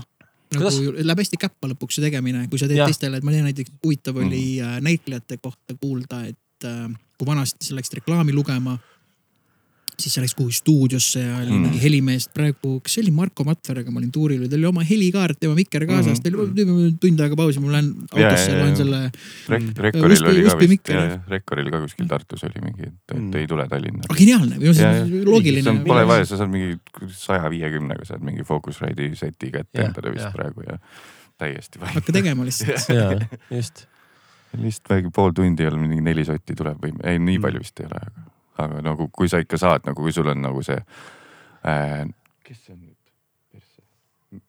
[0.52, 0.76] Kuidas?
[0.80, 2.90] nagu läheb hästi käppa lõpuks see tegemine, kui sa teed Jah.
[2.90, 7.64] teistele, et ma tean näiteks huvitav oli äh, näitlejate kohta kuulda, et äh, kui vanasti
[7.66, 8.76] sa läksid reklaami lugema,
[9.98, 11.60] siis sa läksid kuhugi stuudiosse ja oli Mm.
[11.66, 15.38] mingi helimees, praegu, kas see oli Marko Matverega, ma olin tuuril, tal oli oma helikaart,
[15.40, 16.54] tema mikker kaasas mm, -hmm.
[16.56, 18.76] ta oli tund aega pausi, ma lähen Ja, autosse, ja, ja, loen ja.
[18.76, 19.00] selle.
[19.48, 23.16] Rek-, Rekkoril Uspi- oli ka vist ja ja Rekkoril ka kuskil Tartus oli mingi, et,
[23.18, 23.34] Mm.
[23.34, 24.02] ei tule Tallinna.
[24.08, 25.78] aga geniaalne, või noh, see on loogiline.
[25.86, 26.78] Pole vaja, sa saad mingi
[27.08, 30.32] saja viiekümnega saad mingi Focusride'i seti kätte endale vist jah.
[30.32, 30.78] praegu ja
[31.38, 31.92] täiesti vaja.
[31.92, 32.88] hakka tegema lihtsalt.
[32.98, 33.08] ja
[33.50, 33.86] just.
[34.58, 37.42] lihtsalt väike pool tundi jälle mingi neli sotti tuleb või ei, nii Mm.
[37.42, 40.42] palju vist ei ole, aga, aga nagu kui sa ikka saad nagu, kui sul on
[40.44, 40.80] nagu see
[41.66, 42.04] äh,.
[42.44, 42.98] kes see on nüüd?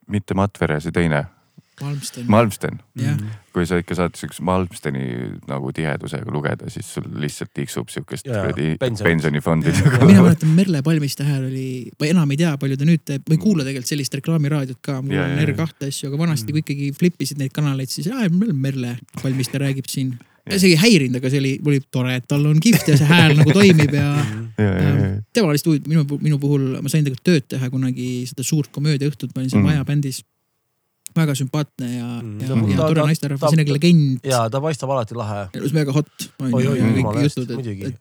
[0.08, 1.26] mitte Matvere, see teine,
[1.82, 2.26] Malmsten.
[2.30, 2.80] Malmsten.
[3.02, 3.18] jah,
[3.54, 5.06] kui sa ikka saad siukse Malmsteni
[5.50, 9.10] nagu tihedusega lugeda, siis sul lihtsalt tiksub siukest kuradi pensionit.
[9.10, 9.74] pensionifondi
[10.06, 11.66] mina mäletan Merle Palmiste hääl oli,
[12.00, 15.00] ma enam ei tea, palju ta nüüd teeb, ma ei kuula tegelikult sellist reklaamiraadiot ka,
[15.02, 15.50] mul Ja, on ja, ja.
[15.50, 19.90] R2 asju, aga vanasti kui ikkagi flip isid neid kanaleid, siis aa, Merle Palmiste räägib
[19.90, 20.14] siin.
[20.52, 23.38] See ei häirinud, aga see oli, oli tore, et tal on kihvt ja see hääl
[23.40, 24.10] nagu toimib ja
[25.34, 29.32] tema lihtsalt huvitav, minu, minu puhul ma sain tegelikult tööd teha kunagi seda suurt komöödiaõhtut,
[29.36, 29.70] ma olin seal Mhm.
[29.72, 30.24] Maja bändis.
[31.14, 32.40] väga sümpaatne ja Mhm.
[32.42, 34.20] ja, Ta- ja ta- tore ta- naisterahvas, selline legend.
[34.26, 35.44] ja ta paistab alati lahe.
[35.74, 36.08] väga hot.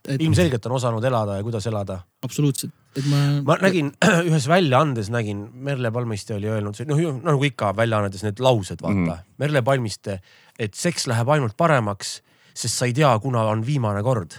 [0.09, 1.99] et ilmselgelt on osanud elada ja kuidas elada.
[2.25, 3.43] absoluutselt, et ma.
[3.45, 3.93] ma nägin
[4.29, 9.25] ühes väljaandes nägin, Merle Palmiste oli öelnud, noh nagu ikka väljaannetes need laused, vaata mm.
[9.39, 10.21] Merle Palmiste,
[10.59, 12.23] et seks läheb ainult paremaks,
[12.55, 14.39] sest sa ei tea, kuna on viimane kord.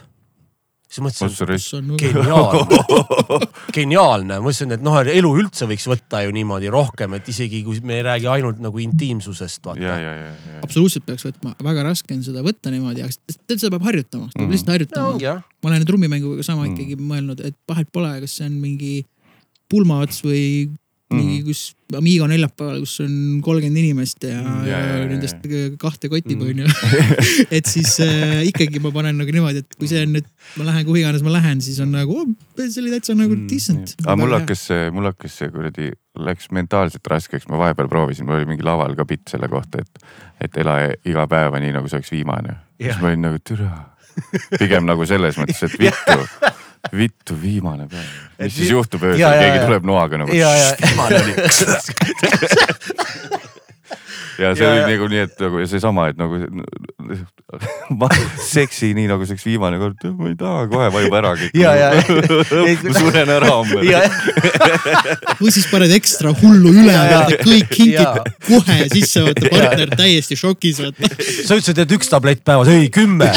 [0.93, 2.77] siis mõtlesin, geniaalne,
[3.73, 7.95] geniaalne, mõtlesin, et noh, elu üldse võiks võtta ju niimoodi rohkem, et isegi kui me
[7.97, 9.65] ei räägi ainult nagu intiimsusest,
[10.61, 13.15] absoluutselt peaks võtma, väga raske on seda võtta niimoodi, aga
[13.47, 14.51] tead, seda peab harjutama, peab Mhm.
[14.53, 16.75] lihtsalt no harjutama jah, ma olen nüüd trummimänguga sama Mhm.
[16.75, 19.05] ikkagi mõelnud, et vahet pole, kas see on mingi
[19.69, 20.69] pulmaots või
[21.13, 21.47] mingi, Mhm.
[21.47, 21.61] kus
[21.93, 23.11] Amigo neljapäeval, kus on
[23.45, 25.43] kolmkümmend inimest ja, Mm, ja, ja, ja, ja ja, nendest
[25.77, 26.47] kahte kotib, Mm.
[26.49, 26.65] onju.
[27.57, 30.25] et siis äh, ikkagi ma panen nagu niimoodi, et kui see on nüüd,
[30.57, 33.45] ma lähen kuhu iganes ma lähen, siis on nagu oh,, see oli täitsa nagu Mm,
[33.51, 33.93] decent.
[34.05, 38.39] aga mul hakkas see, mul hakkas see kuradi, läks mentaalselt raskeks, ma vahepeal proovisin, mul
[38.41, 40.03] oli mingi laval ka bitt selle kohta, et,
[40.49, 42.57] et ela iga päeva nii nagu see oleks viimane.
[42.81, 42.95] Jah.
[42.97, 43.69] siis ma olin nagu türa,
[44.59, 46.17] pigem nagu selles mõttes, et vittu,
[46.91, 48.09] vittu viimane päev.
[48.39, 49.65] Et mis siis vi- juhtub öösel, keegi ja.
[49.69, 50.31] tuleb noaga nagu.
[50.31, 51.33] viimane oli.
[54.41, 54.87] ja see Ja, oli ja.
[54.89, 56.39] nagu nii, et nagu ja seesama, et nagu
[58.01, 58.07] ma,
[58.41, 61.53] seksi nii nagu see oleks viimane kord, ma ei taha, kohe vajub ära kõik.
[62.87, 63.83] Ma suren ära homme.
[63.85, 64.01] ja,
[65.37, 66.95] või siis paned ekstra hullu üle
[67.43, 68.15] kõik kingid Ja.
[68.47, 71.13] kohe sisse, vaata partner täiesti šokis, vaata.
[71.45, 73.29] sa ütlesid, et üks tablett päevas, ei kümme.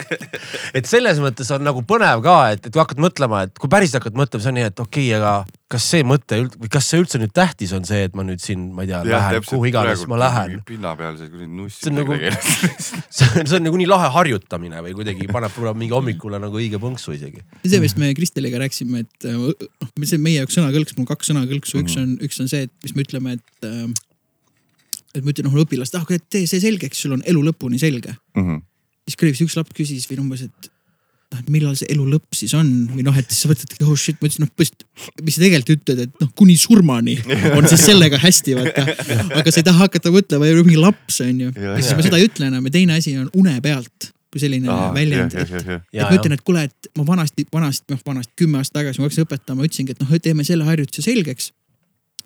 [0.78, 4.00] et selles mõttes on nagu põnev ka, et, et kui hakkad mõtlema, et kui päriselt
[4.00, 6.88] hakkad mõtlema, see on nii, et okei okay,, aga kas see mõte üld- või kas
[6.90, 9.68] see üldse nüüd tähtis on see, et ma nüüd siin, ma ei tea, lähen kuhu
[9.70, 10.58] iganes ma lähen.
[10.68, 11.86] pinnapealse kuradi nussi.
[11.86, 12.18] See on nagu-
[13.16, 16.60] see on, see on nagu nii lahe harjutamine või kuidagi paneb võib-olla mingi hommikule nagu
[16.60, 17.44] õige põnksu isegi.
[17.64, 19.52] see, millest me Kristeliga rääkisime, et noh,
[20.04, 22.96] see on meie üks sõnakõlks, mul kaks sõnakõlksu, üks on, üks on see, et mis
[22.96, 23.70] me ütleme, et.
[25.16, 28.18] et ma ütlen noh õpilast, ah tee see selgeks, sul on elu lõpuni selge.
[28.36, 28.60] Mhm.
[29.08, 30.70] Siis küll üks laps küsis või umbes, et
[31.32, 33.84] noh, et millal see elu lõpp siis on või noh, et siis sa mõtled, et
[33.86, 34.72] oh shit, ma ütlesin noh,
[35.26, 37.18] mis sa tegelikult ütled, et noh, kuni surmani
[37.56, 38.86] on siis sellega hästi, vaata.
[39.40, 41.52] aga sa ei taha hakata mõtlema, mingi laps on ju.
[41.56, 44.76] Ja, siis ma seda ei ütle enam ja teine asi on une pealt kui selline
[44.96, 48.78] väljend, et et ma ütlen, et kuule, et ma vanasti, vanasti, noh vanasti kümme aastat
[48.80, 51.50] tagasi ma hakkasin õpetama, ütlesingi, et noh, teeme selle harjutuse selgeks.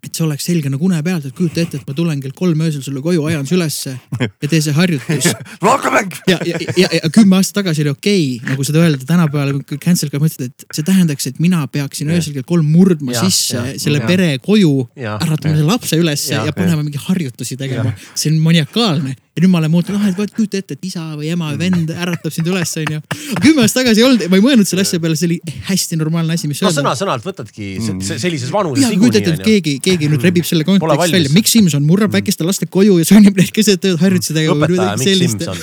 [0.04, 2.62] Et see oleks selge nagu une pealt, et kujuta ette, et ma tulen kell kolm
[2.66, 5.28] öösel sulle koju, ajan su ülesse ja tee see harjutus.
[5.66, 9.60] rohkem ja, ja, ja, ja kümme aastat tagasi oli okei okay, nagu seda öelda, tänapäeval
[9.82, 13.56] cancel ka mõtled, et see tähendaks, et mina peaksin öösel kell kolm murdma Ja, sisse
[13.56, 14.08] ja, selle ja.
[14.08, 17.94] pere koju, Ja, äratama selle lapse ülesse ja, ja, ja panema mingi harjutusi tegema.
[18.14, 21.02] see on maniakaalne ja nüüd ma olen muutunud, noh, et vot kujuta ette, et isa
[21.12, 23.00] või ema või vend äratab sind üles, onju.
[23.44, 25.36] kümme aastat tagasi ei olnud, ma ei mõelnud selle asja peale, see oli
[25.68, 28.00] hästi normaalne asi, mis no sõna-sõnalt võtadki Mm.
[28.00, 29.62] se- sellises vanuses ja kujuta ette, et niikuinii onju.
[29.62, 33.36] keegi, keegi nüüd rebib selle konteksti välja, Mikk Simson murrab väikeste laste koju ja sunnib
[33.36, 34.66] neid keset ööd harjutusi tegema.
[34.66, 35.60] õpetaja Mikk Simson,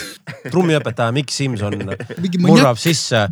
[0.54, 1.80] trummiõpetaja Mikk Simson
[2.46, 3.26] murrab sisse.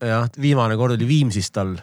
[0.00, 1.76] jah, viimane kord oli Viimsis tal.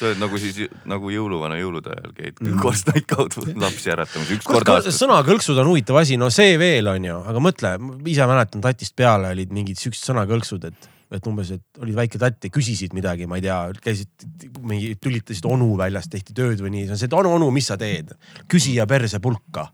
[0.00, 4.72] Sa oled nagu siis nagu jõuluvana jõulude ajal käid korstnaid kaudu lapsi äratamas üks kord
[4.72, 4.98] aastas.
[5.00, 7.74] sõnakõlksud on huvitav asi, no see veel on ju, aga mõtle,
[8.08, 12.48] ise mäletan tatist peale olid mingid siuksed sõnakõlksud, et, et umbes, et olid väike tatt
[12.48, 16.86] ja küsisid midagi, ma ei tea, käisid mingi tülitasid onu väljas, tehti tööd või nii,
[16.88, 18.14] see on see, et onu, onu, mis sa teed?
[18.50, 19.68] küsija perse pulka.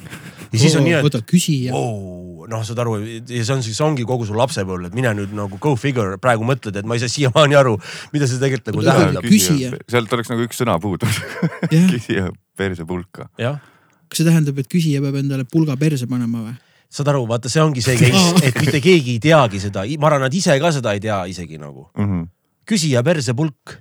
[0.00, 1.72] Ja siis on nii, et võta küsija.
[1.74, 5.34] wow, noh, saad aru, ja see on siis ongi kogu su lapsepõlv, et mine nüüd
[5.36, 7.76] nagu go figure, praegu mõtled, et ma ei saa siiamaani aru,
[8.14, 9.78] mida see tegelikult nagu tähendab.
[9.94, 11.08] sealt oleks nagu üks sõna puudu.
[11.94, 12.28] küsija
[12.58, 13.28] perse pulka.
[13.38, 16.58] kas see tähendab, et küsija peab endale pulga perse panema või?
[16.92, 20.26] saad aru, vaata, see ongi see case, et mitte keegi ei teagi seda, ma arvan,
[20.26, 21.88] nad ise ka seda ei tea isegi nagu.
[21.96, 22.28] Mhm.
[22.68, 23.78] küsija perse pulk.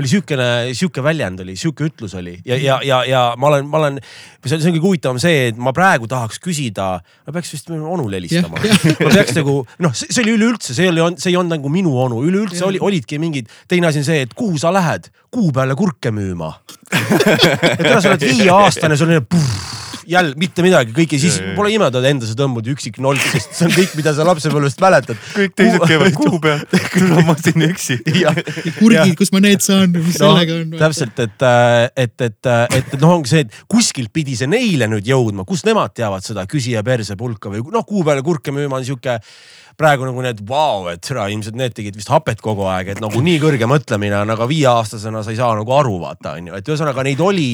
[0.00, 0.44] Oli siukene,
[0.76, 3.98] siuke väljend oli, siuke ütlus oli ja, ja, ja, ja ma olen, ma olen,
[4.46, 6.86] see on see on kõige huvitavam see, et ma praegu tahaks küsida,
[7.26, 8.56] ma peaks vist onule helistama.
[9.04, 12.22] ma peaks nagu noh, see oli üleüldse, see oli, see ei olnud nagu minu onu,
[12.28, 12.70] üleüldse Jah.
[12.70, 16.54] oli, olidki mingid, teine asi on see, et kuhu sa lähed, kuu peale kurke müüma.
[16.96, 19.20] et kuna sa oled viieaastane, sul on
[20.10, 22.98] jälle mitte midagi, kõik ja siis Ja, ja, pole ime, et oled endasse tõmbud üksik
[23.02, 25.20] nolk, sest see on kõik, mida sa lapsepõlvest mäletad.
[25.36, 27.98] kõik teised käivad kuu peal, küll ma siin üksi.
[28.78, 30.74] kurgid, kus ma need saan, mis no, sellega on?
[30.80, 31.46] täpselt, et,
[32.04, 35.94] et, et, et noh, ongi see, et kuskilt pidi see neile nüüd jõudma, kust nemad
[35.96, 39.20] teavad seda küsija perse pulka või noh, kuu peale kurke müüma on sihuke
[39.80, 43.22] praegu nagu need vau, et türa ilmselt need tegid vist hapet kogu aeg, et nagu
[43.24, 46.68] nii kõrge mõtlemine on, aga viieaastasena sa ei saa nagu aru, vaata on ju, et
[46.68, 47.48] ühesõnaga neid oli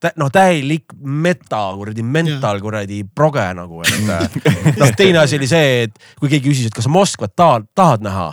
[0.00, 5.88] tä, noh, täielik meta kuradi mental kuradi proge nagu, et noh, teine asi oli see,
[5.88, 8.30] et kui keegi küsis, et kas sa Moskvat tahad, tahad näha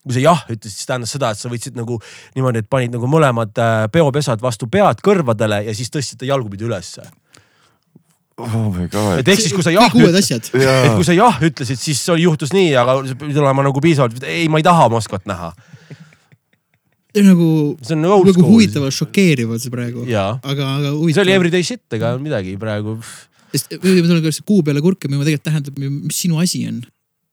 [0.00, 1.98] kui sa jah ütlesid, siis tähendas seda, et sa võtsid nagu
[2.36, 6.64] niimoodi, et panid nagu mõlemad äh, peopesad vastu pead kõrvadele ja siis tõstsid ta jalgupidi
[6.68, 7.04] ülesse.
[8.44, 9.28] Oh my god et.
[9.32, 12.98] ehk siis, kui sa jah et kui sa jah ütlesid, siis oli- juhtus nii, aga
[13.08, 15.52] sa pidid olema nagu piisavalt, ei, ma ei taha Moskvat näha.
[17.14, 17.48] see on nagu,
[17.90, 18.46] nagu school.
[18.52, 20.04] huvitavalt šokeeriv on see praegu.
[20.06, 21.34] aga, aga see oli huvitav.
[21.34, 22.96] everyday shit, ega midagi praegu.
[23.52, 26.80] sest ma tulen ka kuu peale kurke müüma tegelikult tähendab, mis sinu asi on.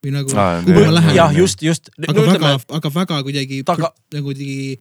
[0.04, 1.16] või nagu Aa,, kuhu ma lähen.
[1.18, 1.90] jah, just, just.
[2.08, 4.78] aga väga, aga väga kuidagi Taga-, nagu kuidagi,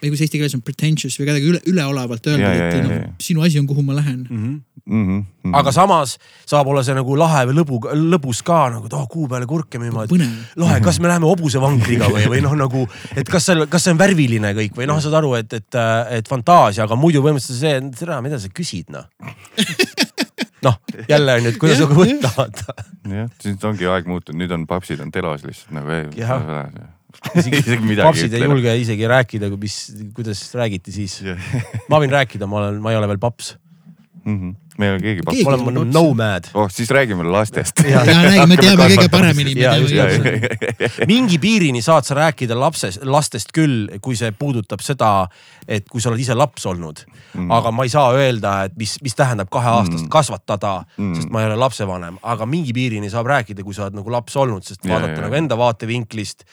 [0.00, 3.12] tea, kuidas eesti keeles on pretentious või kuidagi üle, üleolevalt öelda, et ja, noh ja.,
[3.22, 4.24] sinu asi on, kuhu ma lähen.
[4.28, 4.56] Mhm.
[4.86, 6.12] Mhm, aga samas
[6.46, 9.80] saab olla see nagu lahe või lõbu, lõbus ka nagu, et oh kuu peale kurke
[9.82, 10.12] müüma, et
[10.62, 12.84] lahe, kas me läheme hobusevangriga või, või noh, nagu,
[13.18, 15.78] et kas seal, kas see on värviline kõik või noh, saad aru, et, et,
[16.20, 19.10] et fantaasia, aga muidu põhimõtteliselt see, tere, mida sa küsid noh.
[20.68, 20.78] noh,
[21.10, 22.76] jälle on ju, et kuidas nagu võtta, vaata.
[23.10, 26.06] jah, siis ongi aeg muutunud, nüüd on papsid on telos lihtsalt nagu ei.
[27.40, 28.46] Isegi midagi papsid ei.
[28.46, 29.78] julge isegi rääkida, mis,
[30.16, 31.20] kuidas räägiti siis.
[31.90, 33.54] ma võin rääkida, ma olen, ma ei ole veel paps,
[34.26, 34.56] Mhm.
[34.78, 35.44] meil on keegi Keegi paps.
[35.44, 36.48] ma olen ei ole nomad.
[36.54, 37.78] oh, siis räägime lastest.
[37.86, 39.52] ja räägi, me teame kõige paremini.
[39.60, 39.76] Ja
[41.06, 45.28] mingi piirini saad sa rääkida lapsest, lastest küll, kui see puudutab seda,
[45.68, 47.50] et kui sa oled ise laps olnud mm..
[47.54, 50.10] aga ma ei saa öelda, et mis, mis tähendab kaheaastast mm.
[50.10, 54.00] kasvatada mm., sest ma ei ole lapsevanem, aga mingi piirini saab rääkida, kui sa oled
[54.00, 55.28] nagu laps olnud, sest Ja, vaadata ja, ja.
[55.28, 56.44] nagu enda vaatevinklist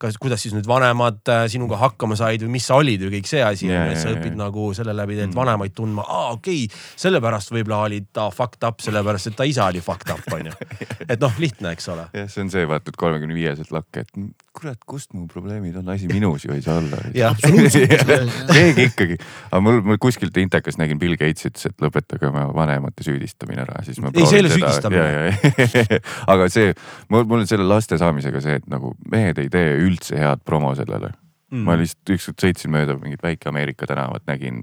[0.00, 3.30] kas, kuidas siis nüüd vanemad äh, sinuga hakkama said või mis sa olid või kõik
[3.30, 4.38] see asi Ja, ju, et sa ja, õpid ja.
[4.40, 8.80] nagu selle läbi tegelikult vanemaid tundma, aa okei okay,, sellepärast võib-olla oli ta fucked up,
[8.84, 10.54] sellepärast et ta isa oli fucked up on ju.
[11.12, 12.08] et noh, lihtne, eks ole.
[12.16, 14.14] jah, see on see, vaata, et kolmekümne viieselt lakke, et
[14.56, 16.98] kurat, kust mu probleemid on, asi minus ju ei saa olla.
[17.12, 19.18] keegi ikkagi,
[19.50, 23.84] aga mul, mul kuskilt intekas nägin Bill Gates ütles, et lõpetage oma vanemate süüdistamine ära,
[23.86, 25.04] siis ma Ei, see ei ole süüdistamine.
[25.06, 26.74] ja, ja, aga see,
[27.12, 30.74] mul, mul on selle laste saamisega see, et nagu mehed ei tee üldse head promo
[30.78, 31.12] sellele
[31.50, 31.64] mm..
[31.66, 34.62] ma lihtsalt ükskord sõitsin mööda mingit väike Ameerika tänavat, nägin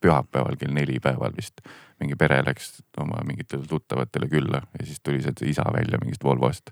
[0.00, 1.62] pühapäeval kell neli päeval vist
[2.00, 6.70] mingi pere läks oma mingitele tuttavatele külla ja siis tuli see isa välja mingist Volvost.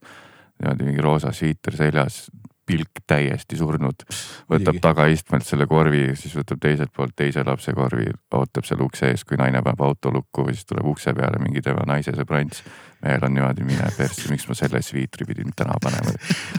[0.60, 2.28] niimoodi mingi roosa sviiter seljas,
[2.64, 4.04] pilk täiesti surnud,
[4.48, 9.24] võtab tagaistmelt selle korvi, siis võtab teiselt poolt teise lapse korvi, ootab seal ukse ees,
[9.28, 12.62] kui naine paneb auto lukku või siis tuleb ukse peale mingi tema naise sõbrants.
[13.04, 16.14] Mehel on niimoodi, mine persse, miks ma selle sviitri pidin täna panema.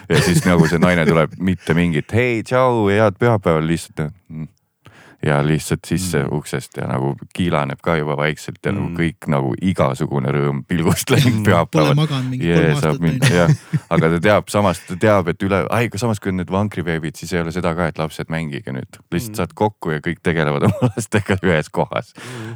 [0.10, 4.48] ja siis nagu see naine tuleb mitte mingit hei, tšau, head pühapäeval lihtsalt mm,
[5.24, 6.38] ja lihtsalt sisse Mm.
[6.38, 8.96] uksest ja nagu kiilaneb ka juba vaikselt ja nagu Mm.
[8.98, 11.96] kõik nagu igasugune rõõm pilgust läinud pühapäeval
[13.36, 13.50] jah,
[13.90, 17.34] aga ta teab, samas ta teab, et üle, ai, samas kui on need vankriveebid, siis
[17.34, 19.00] ei ole seda ka, et lapsed mängige nüüd.
[19.12, 19.36] lihtsalt Mm.
[19.36, 22.14] saad kokku ja kõik tegelevad oma lastega ühes kohas.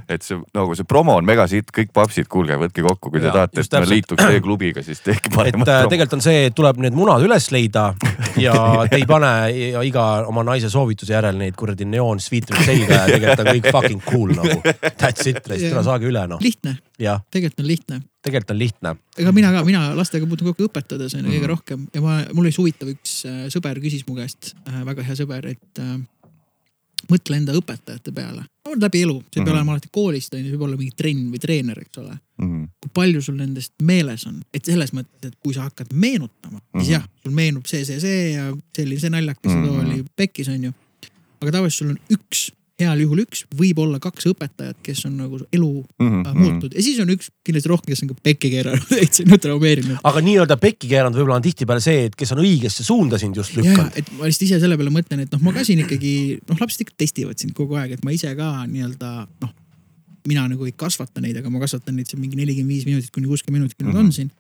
[0.10, 3.26] et see nagu see promo on mega siit, kõik papsid, kuulge, võtke kokku, kui te
[3.28, 5.90] Jaa, tahate, et me liituks teie klubiga, siis tehke paremat äh, promo.
[5.90, 7.94] tegelikult on see, et tuleb need munad üles leida
[8.38, 8.54] ja
[8.90, 9.34] te ei pane
[9.72, 14.02] ja iga oma naise soovituse järel neid kuradi neoonsviitreid selga ja tegelikult on kõik fucking
[14.10, 14.60] cool nagu.
[15.00, 16.40] That's it, tule saage üle noh.
[16.44, 16.78] lihtne,
[17.32, 18.02] tegelikult on lihtne.
[18.22, 18.96] tegelikult on lihtne.
[19.18, 21.50] ega mina ka, mina lastega puutun kokku õpetades on ju kõige Mhm.
[21.54, 24.54] rohkem ja ma, mul oli huvitav, üks äh, sõber küsis mu käest,
[24.86, 25.98] väga hea sõber, et äh,
[27.10, 28.44] mõtle enda õpetajate peale.
[28.70, 29.56] läbi elu, see ei pea Mhm.
[29.58, 32.20] olema alati koolist on ju, see võib olla mingi trenn või treener, eks ole.
[32.40, 32.66] Mhm.
[32.82, 36.84] kui palju sul nendest meeles on, et selles mõttes, et kui sa hakkad meenutama, siis
[36.88, 36.92] Mhm.
[36.92, 39.86] jah, sul meenub see, see, see ja selline, see naljakas ja too Mhm.
[39.90, 40.74] oli pekkis, on ju.
[41.42, 45.70] Aga tavaliselt sul on üks, heal juhul üks, võib-olla kaks õpetajat, kes on nagu elu
[46.00, 46.22] Mhm.
[46.28, 49.38] äh, muutnud ja siis on üks kindlasti rohkem, kes on ka pekki keeranud, täitsa no
[49.38, 49.98] traumeerinud.
[50.04, 53.52] aga nii-öelda pekki keeranud võib-olla on tihtipeale see, et kes on õigesse suunda sind just
[53.58, 53.92] lükanud.
[54.00, 56.14] et ma lihtsalt ise selle peale mõtlen, et noh, ma ka siin ikkagi
[56.48, 59.12] noh, lapsed ikka testivad sind kogu aeg, et ma ise ka nii-öelda
[59.44, 59.52] noh,
[60.28, 63.28] mina nagu ei kasvata neid, aga ma kasvatan neid seal mingi nelikümmend viis minutit kuni
[63.28, 64.06] kuuskümmend minutit, kui nad Mhm.
[64.06, 64.32] on siin.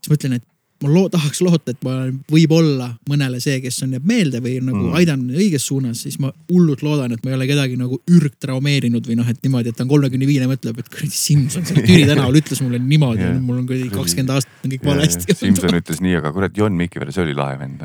[0.00, 0.44] siis mõtlen, et
[0.82, 4.58] ma loo-, tahaks loota, et ma olen võib-olla mõnele see, kes on jääb meelde või
[4.62, 4.94] nagu mm.
[5.00, 9.16] aidanud õiges suunas, siis ma hullult loodan, et ma ei ole kedagi nagu ürgtraumeerinud või
[9.18, 12.38] noh, et niimoodi, et ta on kolmekümne viine, mõtleb, et kuradi Simson seal Türi tänaval
[12.38, 15.34] ütles mulle niimoodi yeah., mul on kuradi kakskümmend aastat on kõik valesti.
[15.38, 17.82] Simson ütles nii, aga kurat, Jon Mikiver, see oli lahe vend.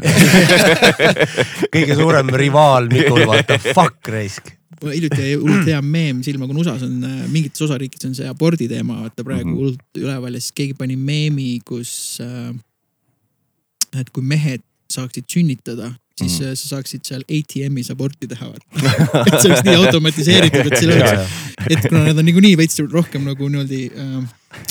[1.73, 4.51] kõige suurem rivaal Mikul, vaata, fuck raisk.
[4.83, 8.67] hiljuti jäi hullult hea meem silma, kuna USA-s on äh, mingites osariikides on see abordi
[8.67, 9.57] teema, vaata praegu Mhm.
[9.57, 12.53] hullult üleval ja siis keegi pani meemi, kus äh,.
[14.01, 14.63] Et kui mehed
[14.93, 16.57] saaksid sünnitada, siis mm.
[16.59, 18.49] sa saaksid seal ATM-is aborti teha,
[19.25, 23.25] et see oleks nii automatiseeritud, et seal oleks, et kuna nad on niikuinii veits rohkem
[23.25, 24.17] nagu niimoodi äh,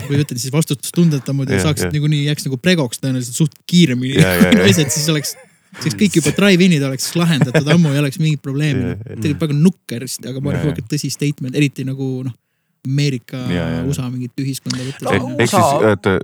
[0.09, 4.35] või ütled siis vastutustundetamad ja Jah, saaksid niikuinii jääks nagu pregoks tõenäoliselt suht kiiremini Ja,
[4.37, 4.63] ja, kui ja.
[4.69, 5.35] naised, siis oleks,
[5.83, 9.17] siis kõik juba drive-in'id oleks lahendatud ammu ei oleks mingit probleemi Ja, ja.
[9.17, 10.77] tegelikult väga nukker, aga ma Ja, arvan, ja.
[10.77, 12.39] väga tõsi statement, eriti nagu noh,
[12.87, 16.17] Ameerika Ja, ja, ja., USA mingit ühiskonda võttes ehk siis USA-, oota,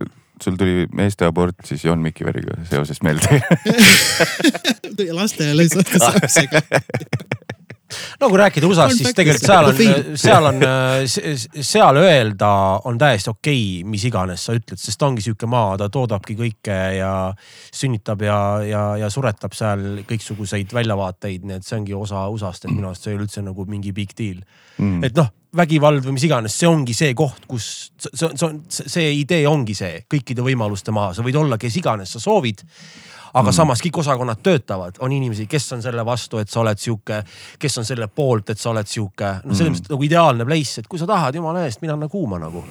[0.45, 3.41] sul tuli meeste abort siis Jon Mikiveriga seoses meelde.
[5.19, 6.63] lastele lihtsalt saamisega.
[8.21, 9.81] No kui rääkida USA-st, siis tegelikult seal on,
[10.19, 10.67] seal on,
[11.71, 12.51] seal öelda
[12.89, 16.37] on täiesti okei okay,, mis iganes sa ütled, sest ta ongi sihuke maa, ta toodabki
[16.39, 17.13] kõike ja
[17.75, 22.75] sünnitab ja, ja, ja suretab seal kõiksuguseid väljavaateid, nii et see ongi osa USA-st, et
[22.77, 24.41] minu arust see ei ole üldse nagu mingi big deal.
[24.79, 25.03] Mm.
[25.03, 28.59] et noh, vägivald või mis iganes, see ongi see koht, kus see, see, see on,
[28.69, 32.63] see idee ongi see kõikide võimaluste maa, sa võid olla kes iganes sa soovid
[33.33, 33.57] aga mm.
[33.57, 37.23] samas kõik osakonnad töötavad, on inimesi, kes on selle vastu, et sa oled sihuke,
[37.61, 39.95] kes on selle poolt, et sa oled sihuke, no selles mõttes mm.
[39.95, 42.65] nagu ideaalne place, et kui sa tahad, jumala eest, mine anna kuuma nagu.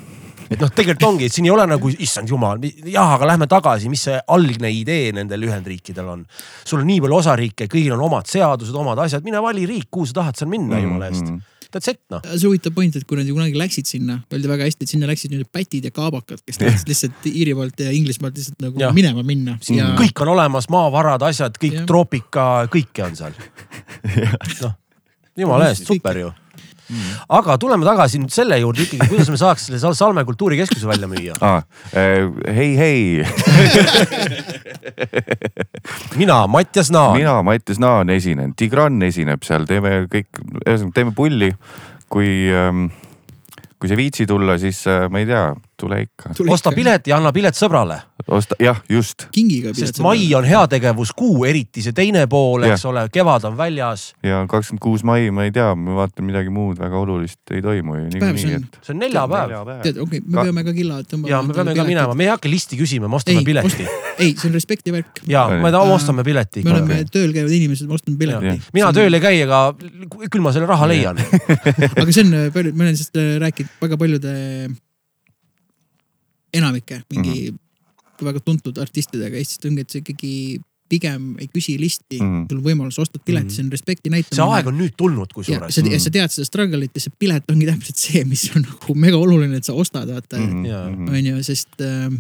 [0.48, 3.92] et noh, tegelikult ongi, et siin ei ole nagu, issand jumal, jah, aga lähme tagasi,
[3.92, 6.26] mis see algne idee nendel Ühendriikidel on.
[6.64, 10.08] sul on nii palju osariike, kõigil on omad seadused, omad asjad, mine vali riik, kuhu
[10.08, 11.36] sa tahad seal minna, jumala eest.
[11.74, 12.24] That's it noh.
[12.34, 15.10] see huvitav point, et kui nad ju kunagi läksid sinna, öeldi väga hästi, et sinna
[15.10, 18.92] läksid nüüd pätid ja kaabakad, kes tahtsid lihtsalt Iirimaalt ja Inglismaalt lihtsalt nagu ja.
[18.96, 21.88] minema minna ja kõik on olemas, maavarad, asjad, kõik Jah.
[21.90, 23.38] troopika, kõike on seal.
[24.64, 24.76] noh,
[25.38, 26.34] jumala eest, super ju.
[27.30, 31.08] Aga tuleme tagasi nüüd selle juurde ikkagi, kuidas me saaks selle Sal- Salme kultuurikeskuse välja
[31.12, 31.36] müüa.
[31.44, 31.62] Ah,
[31.94, 33.28] eh, hei, hei,
[36.20, 37.18] mina, Mattias Naan.
[37.18, 41.52] mina, Mattias Naan esinen, Tigran esineb seal, teeme kõik, ühesõnaga teeme pulli.
[42.10, 42.86] kui ähm,,
[43.80, 45.50] kui sa ei viitsi tulla, siis äh, ma ei tea,
[45.80, 46.32] tule ikka.
[46.50, 49.74] Osta pilet ja anna pilet sõbrale, osta, jah, just kingiga.
[49.78, 54.10] sest mai on heategevuskuu, eriti see teine pool, eks ole, kevad on väljas.
[54.26, 58.00] ja kakskümmend kuus mai, ma ei tea, ma vaatan midagi muud väga olulist ei toimu
[58.00, 58.68] ju niikuinii, on?
[58.82, 59.56] see on neljapäev.
[59.86, 61.32] tead, okei okay,, me peame ka killa tõmbama.
[61.32, 64.34] ja me peame ka minema, me ei hakka listi küsima, me ostame ei pileti., ei,
[64.34, 65.22] see on respekti värk.
[65.30, 69.14] ja me ta- ostame pileti me oleme tööl käivad inimesed, me ostame pileti mina tööl
[69.14, 69.62] ei käi, aga
[70.28, 71.22] küll ma selle raha leian.
[72.02, 74.34] aga see on äh, palju, ma olen sellest äh, rääkinud väga paljude,
[76.62, 77.58] enamike mingi mm Mhm.
[77.58, 78.26] -hmm.
[78.26, 82.36] väga tuntud artistidega Eestis ongi, et sa ikkagi pigem ei küsi listi mm, Mhm.
[82.44, 82.48] -hmm.
[82.50, 83.48] sul on võimalus ostad pileti Mhm.
[83.48, 83.56] mm, -hmm.
[83.56, 84.36] see on respekti näitamine.
[84.36, 87.66] see aeg on nüüd tulnud kusjuures sa, sa tead seda struggle'it ja see pilet ongi
[87.66, 90.66] täpselt see, mis on nagu mega oluline, et sa ostad, vaata mm.
[90.66, 90.90] Jaa.
[90.90, 91.10] -hmm.
[91.10, 92.12] on ju, sest äh,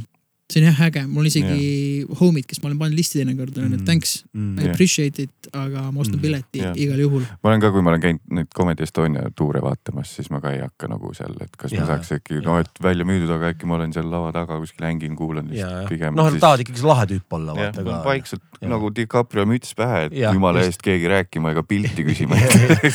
[0.47, 3.65] see on jah äge, mul on isegi homid, kes ma olen pannud listi teinekord, on
[3.65, 3.85] öelnud Mm.
[3.85, 4.59] thanks, Mm.
[4.63, 6.21] I appreciate it, aga ma ostan Mm.
[6.23, 6.75] pileti Jah.
[6.79, 7.25] igal juhul.
[7.43, 10.51] ma olen ka, kui ma olen käinud neid Comedy Estonia tuure vaatamas, siis ma ka
[10.55, 13.51] ei hakka nagu seal, et kas Jaa, ma saaks äkki, no et välja müüdud, aga
[13.53, 16.15] äkki ma olen seal lava taga kuskil hängin, kuulan ja, lihtsalt ja pigem.
[16.15, 18.69] noh, nad tahavad ikkagi lahe tüüp olla, jah vaikselt Jah.
[18.71, 22.39] nagu DiCaprio müts pähe, et Jah, jumala eest keegi rääkima ega pilti küsima,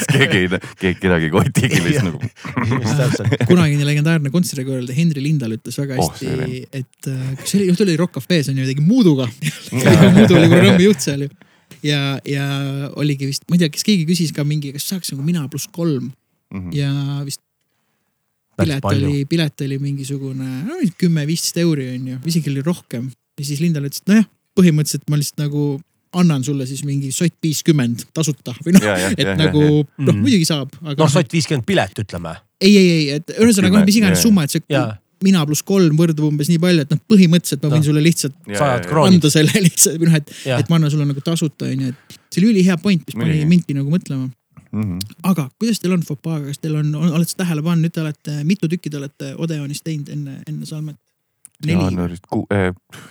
[0.08, 0.48] keegi ei,
[0.80, 2.18] keegi kedagi ei kotigi lihtsalt nagu.
[2.80, 3.36] just täpselt.
[3.46, 7.80] kunagine legendaarne kontserdikorraldaja Henri Lindal ütles väga Oh, hästi oh, et äh, see oli, juht
[7.84, 9.26] oli Rock Cafe's on ju, tegi Muuduga.
[10.16, 11.30] Muudu oli programmi juht seal ju.
[11.82, 12.44] ja, ja
[12.96, 15.68] oligi vist, ma ei tea, kas keegi küsis ka mingi, kas saaks nagu mina pluss
[15.72, 16.12] kolm
[16.52, 16.68] Mhm.
[16.76, 16.90] ja
[17.24, 17.40] vist
[18.60, 23.06] pilet oli, pilet oli mingisugune no, kümme-viisteist euri on ju, isegi oli rohkem.
[23.40, 24.26] ja siis Lindal ütles, et nojah,
[24.58, 25.62] põhimõtteliselt ma lihtsalt nagu
[26.20, 29.70] annan sulle siis mingi sott viiskümmend tasuta või noh, ja, ja, et ja, nagu ja,
[30.04, 30.20] noh, Mm.
[30.20, 32.34] muidugi saab, aga noh, sott viiskümmend pilet, ütleme.
[32.60, 34.92] ei, ei, ei, et ühesõnaga noh, mis iganes summa, et see Jaa.
[35.24, 37.88] Mina pluss kolm võrdub umbes nii palju, et noh, põhimõtteliselt ma võin Noh.
[37.88, 38.68] sulle lihtsalt ja,
[39.04, 42.42] anda selle lihtsalt või noh, et, et, ma annan sulle nagu tasuta onju, et see
[42.42, 44.28] oli ülihea point, mis pani mindki nagu mõtlema.
[44.72, 44.98] ja.
[45.30, 48.00] aga kuidas teil on fopaaga, kas teil on, on, olete sa tähele pannud, nüüd te
[48.04, 50.96] olete, mitu tükki te olete Odeonis teinud enne, enne Salmet?
[51.66, 52.46] jaanuarist ku-,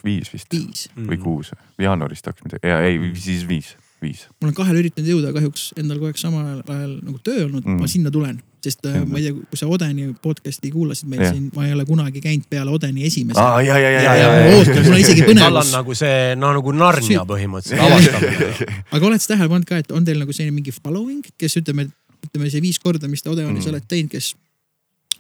[0.04, 0.90] viis vist viis.
[0.96, 1.08] Mm.
[1.08, 4.26] või kuus, jaanuarist hakkas midagi, ja ei, siis viis, viis.
[4.42, 7.78] ma olen kahele üritanud jõuda, kahjuks endal kogu aeg samal ajal nagu töö olnud mm.,
[7.78, 7.80] Mm.
[7.86, 9.06] ma sinna tulen, sest äh, Jah.
[9.10, 11.34] ma ei tea, kui sa Odeni podcast'i kuulasid meil Jah.
[11.34, 14.14] siin, ma ei ole kunagi käinud peale Odeni esimese aa, ja, ja, ja, Ja, ja,
[14.16, 15.72] ja, ja, ja, ootan, mul on isegi tal on põnevus.
[15.76, 18.70] nagu see, no nagu Narnia põhimõtteliselt avastamine.
[18.98, 21.88] aga oled sa tähele pannud ka, et on teil nagu selline mingi following, kes ütleme,
[22.30, 23.68] ütleme see viis korda, mis te Odeonis Mm.
[23.68, 23.74] mm.
[23.76, 24.34] olete teinud, kes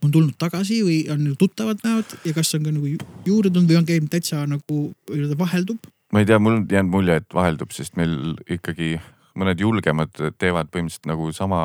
[0.01, 3.51] on tulnud tagasi või on nagu tuttavad näod ja kas on ka nagu ju- juurde
[3.53, 4.77] tulnud või on käinud täitsa nagu
[5.11, 5.77] nii-öelda vaheldub?
[6.11, 8.15] ma ei tea, mul on jäänud mulje, et vaheldub, sest meil
[8.49, 8.95] ikkagi
[9.35, 11.59] mõned julgemad teevad põhimõtteliselt nagu sama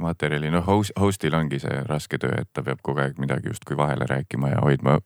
[0.00, 3.76] materjali, noh host, host'il ongi see raske töö, et ta peab kogu aeg midagi justkui
[3.76, 4.98] vahele rääkima ja hoidma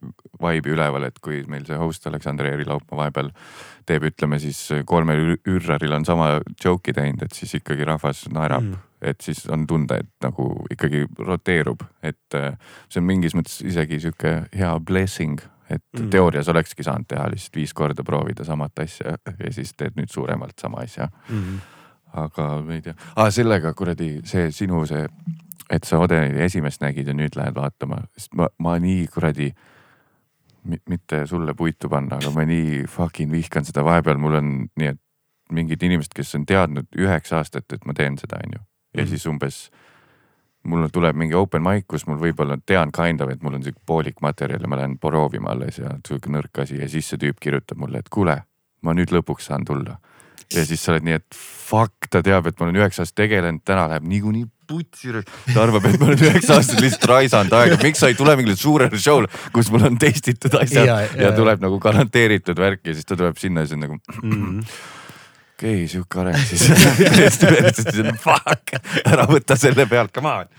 [0.42, 3.30] vibe'i üleval, et kui meil see host Aleksander Eerilaupmaa vahepeal
[3.86, 8.62] teeb, ütleme siis kolmel ür- ürraril on sama joke'i teinud, et siis ikkagi rahvas naerab
[8.62, 8.76] Mm.
[9.02, 12.52] et siis on tunda, et nagu ikkagi roteerub, et äh,
[12.88, 15.40] see on mingis mõttes isegi sihuke hea blessing,
[15.70, 16.02] et Mm.
[16.04, 16.10] mm.
[16.10, 20.58] teoorias olekski saanud teha lihtsalt viis korda proovida samat asja ja siis teed nüüd suuremalt
[20.60, 21.08] sama asja,
[22.12, 25.06] aga ma ei tea ah,, sellega kuradi see sinu see,
[25.70, 29.52] et sa Odeni esimest nägid ja nüüd lähed vaatama, sest ma, ma nii kuradi
[30.88, 35.00] mitte sulle puitu panna, aga ma nii fucking vihkan seda, vahepeal mul on nii, et
[35.52, 38.60] mingid inimesed, kes on teadnud üheksa aastat, et ma teen seda, onju.
[38.94, 39.08] ja Mhm.
[39.08, 39.70] siis umbes
[40.64, 43.80] mul tuleb mingi open mic, kus mul võib-olla tean kind of, et mul on sihuke
[43.86, 47.40] poolik materjal ja ma lähen proovima alles ja sihuke nõrk asi ja siis see tüüp
[47.40, 48.36] kirjutab mulle, et kuule,
[48.82, 49.98] ma nüüd lõpuks saan tulla.
[50.56, 51.36] Ja siis sa oled nii, et
[51.72, 55.12] fuck, ta teab, et ma olen üheksa aastat tegelenud, täna läheb niikuinii putsi.
[55.52, 58.56] ta arvab, et ma olen üheksa aastat lihtsalt raisanud aega, miks sa ei tule mingile
[58.58, 62.96] suurele show'le, kus mul on testitud asjad Ja, ja, ja, tuleb nagu garanteeritud värk ja
[62.96, 64.60] siis ta tuleb sinna ja siis on nagu Mm.
[65.56, 66.66] okei okay,, sihuke areng siis.
[68.24, 68.76] Fuck,
[69.06, 70.52] ära võta selle pealt, come on.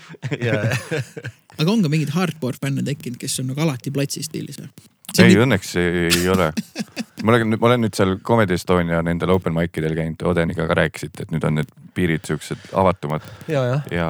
[1.59, 4.71] aga on ka mingeid hardcore fänne tekkinud, kes on nagu alati platsi stiilis või?
[5.21, 6.49] ei, õnneks ei, ole.
[7.23, 10.79] ma olen, ma olen nüüd seal Comedy Estonia nendel open mic idel käinud, Odeniga ka
[10.81, 14.09] rääkisite, et nüüd on need piirid siuksed avatumad ja, ja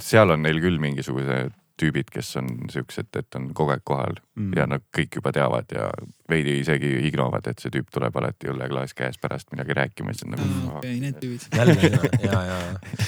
[0.00, 4.52] seal on neil küll mingisugused tüübid, kes on siuksed, et on kogu aeg kohal Mm.
[4.56, 5.90] ja nad kõik juba teavad ja
[6.30, 10.32] veidi isegi ignovad, et see tüüp tuleb alati õlleklaas käes pärast midagi rääkima, siis on
[10.32, 11.44] nagu aa, okei, need tüübid.
[11.52, 11.90] jälle
[12.24, 13.02] ja, ja, ja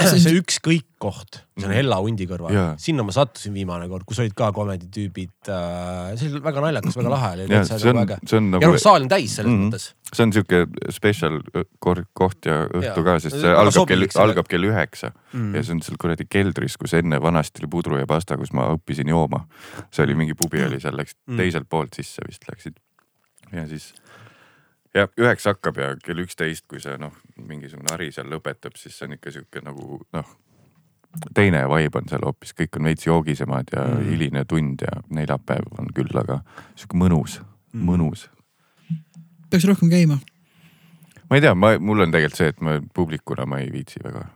[0.22, 4.20] see ükskõik koht, see on Hella hundi kõrval Jaa., sinna ma sattusin viimane kord, kus
[4.22, 6.12] olid ka komedi tüübid äh,.
[6.20, 7.46] see oli väga naljakas, väga lahe oli.
[7.50, 9.64] ja see on, see on ja nagu noh, saal on täis selles Mhm.
[9.72, 9.88] mõttes.
[10.12, 10.60] see on sihuke
[10.94, 11.40] special
[11.82, 13.06] kor- koht ja õhtu Jaa.
[13.10, 15.54] ka, sest see Väga algab kell algab kell üheksa Mm.
[15.56, 18.68] ja see on seal kuradi keldris, kus enne vanasti oli pudru ja pasta, kus ma
[18.76, 19.46] õppisin jooma.
[19.90, 21.36] see oli mingi pubi oli seal, läks Mm.
[21.40, 22.76] teiselt poolt sisse vist läksid.
[23.52, 23.92] ja siis
[24.94, 29.08] ja üheksa hakkab ja kell üksteist, kui see noh, mingisugune hari seal lõpetab, siis see
[29.08, 30.34] on ikka sihuke nagu noh,
[31.34, 34.04] teine vibe on seal hoopis, kõik on veits joogisemad ja Mm.
[34.10, 36.42] hiline tund ja neljapäev on küll, aga
[36.74, 37.40] sihuke mõnus
[37.72, 38.28] mm., mõnus
[39.50, 40.18] peaks rohkem käima.
[41.30, 44.28] ma ei tea, ma, mul on tegelikult see, et ma publikuna ma ei viitsi väga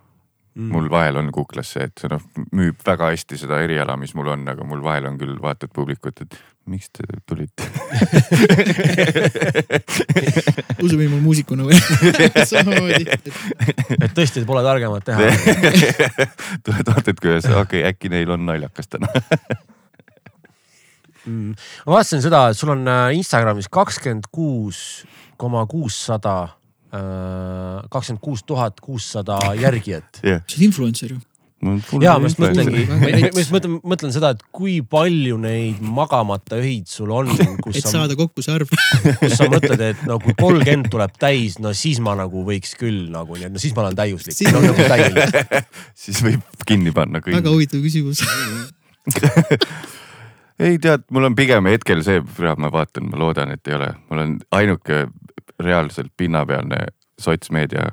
[0.57, 0.70] Mm.
[0.72, 2.22] mul vahel on kuklas see, et see noh,
[2.57, 6.22] müüb väga hästi seda eriala, mis mul on, aga mul vahel on küll vaatad publikut,
[6.24, 7.66] et miks te tulite
[10.84, 11.76] usume mul muusikuna või?
[12.50, 13.04] samamoodi.
[14.00, 15.18] et tõesti pole targemat teha.
[16.66, 19.08] tuled vaatad, kuidas, okei okay,, äkki neil on naljakas täna.
[21.26, 21.56] Mm.
[21.82, 25.02] ma vaatasin seda, et sul on äh, Instagramis kakskümmend kuus
[25.34, 26.54] koma kuussada,
[27.90, 30.22] kakskümmend kuus tuhat kuussada järgijat.
[30.22, 31.18] jah, sa oled influencer ju.
[32.02, 33.10] Ja ma just mõtlengi, ma
[33.40, 37.30] just mõtlen, mõtlen seda, et kui palju neid magamata öid sul on,
[37.64, 38.72] kus et sa, saada kokku see arv.
[39.20, 43.06] kus sa mõtled, et no kui kolmkümmend tuleb täis, no siis ma nagu võiks küll
[43.12, 44.86] nagu nii, et no siis ma olen täiuslik Siis- no, nagu
[46.06, 47.52] siis võib kinni panna kõik väga.
[47.52, 48.22] huvitav küsimus.
[50.66, 52.22] ei tead, mul on pigem hetkel see,
[52.58, 55.06] ma vaatan, ma loodan, et ei ole, mul on ainuke
[55.62, 56.86] reaalselt pinnapealne
[57.20, 57.90] sotsmeedia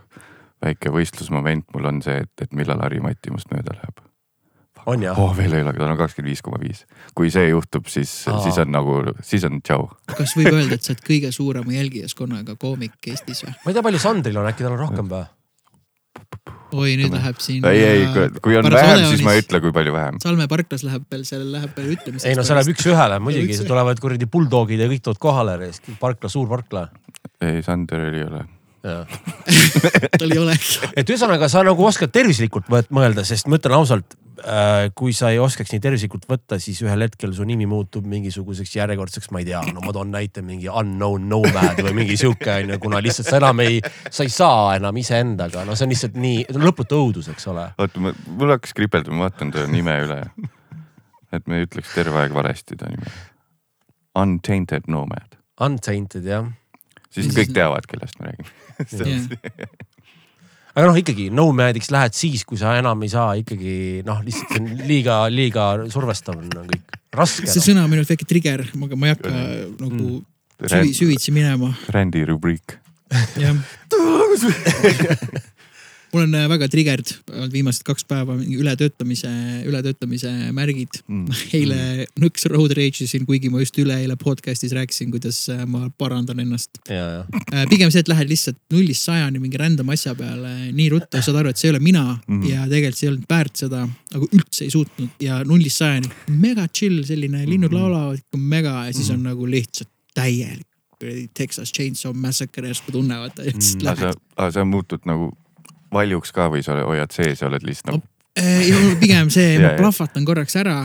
[0.63, 4.01] väike võistlusmoment mul on see, et, et millal Harri-Mati must mööda läheb.
[4.85, 5.19] on jah?
[5.19, 6.83] oh, veel ei ole, tal on kakskümmend viis koma viis.
[7.17, 9.87] kui see juhtub, siis siis on nagu, siis on tšau.
[10.15, 13.55] kas võib öelda, et sa oled kõige suurema jälgijaskonnaga koomik Eestis või?
[13.59, 15.25] ma ei tea, palju Sandril on, äkki tal on rohkem või?
[16.73, 17.65] oi, nüüd läheb siin.
[17.69, 20.19] ei, ei, kui on vähem, siis ma ei ütle, kui palju vähem.
[20.23, 22.27] Salme parklas läheb veel, seal läheb veel ütlemiseks.
[22.29, 26.49] ei no see läheb üks-ühele muidugi, tulevad kuradi bulldogid ja kõik tulevad kohale, parkla, suur
[26.51, 26.87] parkla.
[27.41, 28.43] ei, Sanderil ei ole.
[30.19, 30.91] tal ei olegi.
[30.99, 34.17] et ühesõnaga, sa nagu oskad tervislikult mõelda, sest ma ütlen ausalt,
[34.97, 39.29] kui sa ei oskaks nii tervislikult võtta, siis ühel hetkel su nimi muutub mingisuguseks järjekordseks,
[39.31, 42.99] ma ei tea, no ma toon näite mingi unknown nomad või mingi sihuke onju, kuna
[43.03, 43.77] lihtsalt sa enam ei,
[44.09, 47.69] sa ei saa enam iseendaga, no see on lihtsalt nii lõputu õudus, eks ole.
[47.77, 50.19] oota, mul hakkas kripeldama, ma vaatan ta nime üle.
[51.33, 53.15] et me ei ütleks terve aeg valesti ta nime.
[54.19, 56.51] Untainted Nomad, Untainted jah,
[57.13, 58.62] siis kõik teavad, kellest me räägime.
[60.73, 64.63] aga noh, ikkagi nomad'iks lähed siis, kui sa enam ei saa ikkagi noh, lihtsalt see
[64.63, 67.67] on liiga, liiga survestav on kõik, raske see no..
[67.69, 69.33] sõna on minu arust väike trigger, aga ma ei hakka
[69.83, 70.19] nagu
[70.63, 71.73] süvi, süvitsi minema.
[71.93, 72.79] Randy rubriik.
[73.37, 73.53] jah.
[76.13, 79.29] mul on äh, väga triggered olnud viimased kaks päeva mingi ületöötamise,
[79.69, 81.25] ületöötamise märgid Mm.
[81.57, 86.39] eile nõks road rage isin, kuigi ma just üleeile podcast'is rääkisin, kuidas äh, ma parandan
[86.43, 86.79] ennast.
[86.89, 87.25] Äh,
[87.69, 91.51] pigem see, et lähed lihtsalt nullist sajani mingi random asja peale nii ruttu, saad aru,
[91.53, 92.49] et see ei ole mina mm Mhm.
[92.49, 93.81] ja tegelikult see ei olnud väärt seda,
[94.13, 97.79] nagu üldse ei suutnud ja nullist sajani mega chill, selline linnud Mhm.
[97.79, 100.67] laulavad, mega ja siis on nagu lihtsalt täielik
[101.33, 105.33] Texas Chainsaw Massacre järsku tunnevad Mm, aga sa, sa muutud nagu
[105.93, 109.57] valjuks ka või sa hoiad sees ja oled lihtsalt nagu Eh, ja mul pigem see,
[109.61, 109.79] ma Ja, ja.
[109.79, 110.81] plahvatan korraks ära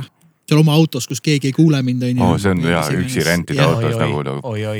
[0.48, 2.22] seal oma autos, kus keegi ei kuule mind, onju.
[2.24, 4.62] Oo, see on hea, üksi rentida Jah, autos oi, nagu oi, nagu- oi,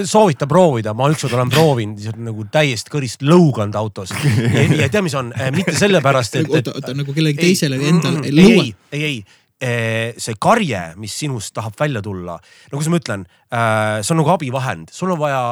[0.00, 4.14] oi, soovita proovida, ma ükskord olen proovinud, nagu täiesti kõrist lõuganud autos.
[4.56, 7.92] ja, ja tead, mis on, mitte sellepärast, et, et oota, oota nagu kellelegi teisele või
[7.92, 9.20] endale ei, lõua ei, ei,
[9.68, 14.32] ei, see karje, mis sinust tahab välja tulla, no kuidas ma ütlen, see on nagu
[14.32, 15.42] abivahend, sul on vaja,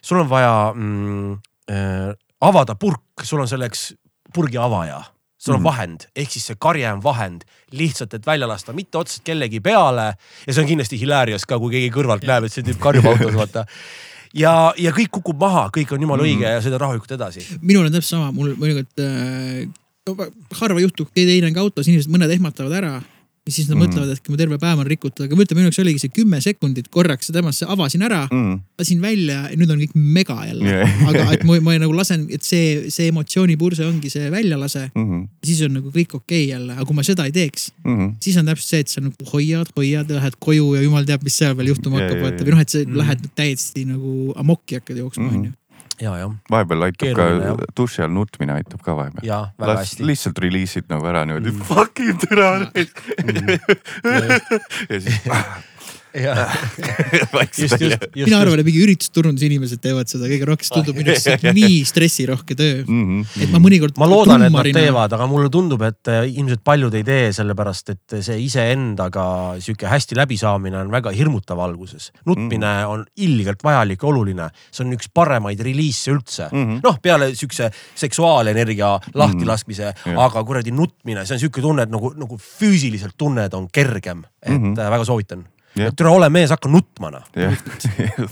[0.00, 2.14] sul on vaja mm,
[2.48, 3.92] avada purk, sul on selleks
[4.34, 5.02] purgi avaja
[5.44, 5.66] sul on Mhm.
[5.68, 7.42] vahend, ehk siis see karje on vahend
[7.76, 10.14] lihtsalt, et välja lasta, mitte otseselt kellegi peale
[10.46, 13.34] ja see on kindlasti hilarious ka, kui keegi kõrvalt näeb, et see tüüp karjub autos,
[13.36, 13.66] vaata.
[14.32, 17.44] ja, ja kõik kukub maha, kõik on jumala õige ja sõidad rahulikult edasi.
[17.60, 19.68] minul on täpselt sama, mul mõnikord äh,
[20.60, 22.94] harva juhtub, keegi teine on ka autos, inimesed mõned ehmatavad ära
[23.46, 23.82] ja siis nad Mm.
[23.82, 23.90] mm.
[23.90, 26.38] mõtlevad, et mu terve päev on rikutud, aga ma ütlen, minu jaoks oligi see kümme
[26.40, 28.60] sekundit korraks temasse avasin ära, mm..
[28.80, 31.08] lasin välja ja nüüd on kõik mega jälle Yeah.
[31.08, 35.26] aga et ma, ma nagu lasen, et see, see emotsioonipurse ongi see väljalase, Mm -hmm.
[35.44, 38.14] siis on nagu kõik okei okay jälle, aga kui ma seda ei teeks, Mm -hmm.
[38.20, 41.22] siis on täpselt see, et sa nagu hoiad, hoiad ja lähed koju ja jumal teab,
[41.22, 42.96] mis seal veel juhtuma Ja, hakkab, vaata või noh, et sa Mm.
[42.96, 45.36] lähed täiesti nagu amokki hakkad jooksma, Mhm.
[45.36, 45.52] onju.
[46.00, 49.26] ja, jah, vahepeal aitab Keeruline, ka duši all nutmine aitab ka vahepeal.
[49.28, 50.06] ja väga hästi.
[50.06, 51.58] lihtsalt reliisid nagu ära niimoodi Mm.
[51.58, 53.48] mm., fucking türa Mm.
[54.90, 55.20] ja siis
[57.58, 57.78] just.
[58.14, 62.56] mina arvan, et mingi üritusturundusinimesed teevad seda kõige rohkem, see tundub minu arust nii stressirohke
[62.58, 63.24] töö, mm.
[63.44, 63.96] et ma mõnikord.
[64.00, 67.94] ma loodan, et nad teevad, aga mulle tundub, et äh, ilmselt paljud ei tee, sellepärast
[67.94, 69.26] et see iseendaga
[69.64, 72.10] sihuke hästi läbisaamine on väga hirmutav alguses.
[72.26, 72.90] nutmine Mhm.
[72.90, 76.70] on ilgelt vajalik ja oluline, see on üks paremaid reliise üldse mm Mhm.
[76.76, 76.80] -hmm..
[76.84, 80.14] noh, peale siukse seksuaalenergia lahtilaskmise mm, Jah.
[80.14, 80.20] -hmm.
[80.24, 84.50] aga kuradi nutmine, see on sihuke tunne, et nagu, nagu füüsiliselt tunned on kergem, et
[84.52, 84.72] mm Mhm.
[84.74, 84.90] -hmm.
[84.90, 85.44] väga soovitan
[85.74, 85.90] Yeah..
[85.98, 87.24] türa ole mees, hakka nutma noh.
[87.34, 87.54] jah,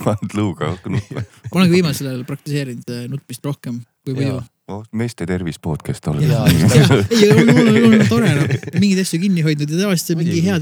[0.03, 1.23] paned luuga hakka nutma.
[1.51, 4.41] ka viimasel ajal praktiseerinud äh, nutmist rohkem kui Jaa..
[4.71, 6.13] Oh, meeste tervis podcast ja.
[6.23, 10.07] Jaa, ja just ei, on- mul on tore noh, mingeid asju kinni hoidnud ja tavaliselt
[10.07, 10.55] see on mingi hea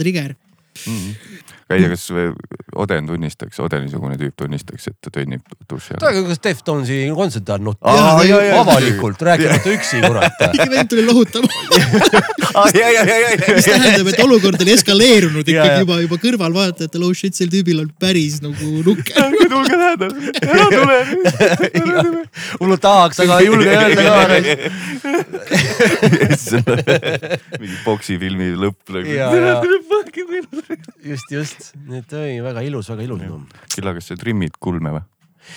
[1.71, 1.75] trigger.
[1.75, 2.25] ei tea, kas või
[2.81, 6.05] Oden tunnistaks, Odeni-sugune tüüp tunnistaks, et ta tönnib duši all.
[6.07, 6.97] aga kas Deftonsi
[7.81, 10.33] Aa, jaa, jaa, avalikult, rääkimata üksi, kurat.
[10.53, 11.47] mingi vend tuli lohutama,
[13.57, 17.89] mis tähendab, et olukord oli eskaleerunud ikkagi juba, juba kõrvalvaatajatel, oh shit, sel tüübil on
[17.99, 19.21] päris nagu nukker.
[19.51, 20.15] tulge lähedale,
[20.47, 20.97] ära tule.
[22.61, 24.13] hullult tahaks, aga ei julge öelda ka.
[27.59, 29.07] mingi poksifilmi lõpp nagu.
[31.11, 33.21] just, just, nii et oi, väga ilus, väga ilus.
[33.75, 35.07] küll aga sa trimmid kulme või?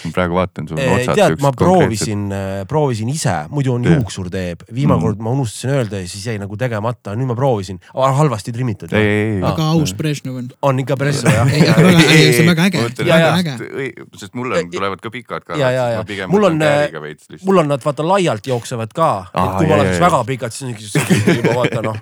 [0.01, 1.15] ma praegu vaatan sul Eh, otsad.
[1.19, 2.23] tead, ma proovisin,
[2.69, 5.05] proovisin ise, muidu on juuksur teeb, viimane Mm.
[5.05, 8.89] kord ma unustasin öelda ja siis jäi nagu tegemata, nüüd ma proovisin, halvasti trimmitud.
[8.91, 10.49] väga aus Brežnev on.
[10.63, 13.55] on ikka päris jah see on väga äge, väga äge.
[14.17, 15.45] sest mul on, tulevad ka pikad
[16.09, 17.45] pigem Mul on, lihtsalt.
[17.45, 21.13] mul on nad vaata laialt jooksevad ka, et kui ma oleks väga pikad, siis on
[21.13, 21.97] ikka juba vaata noh,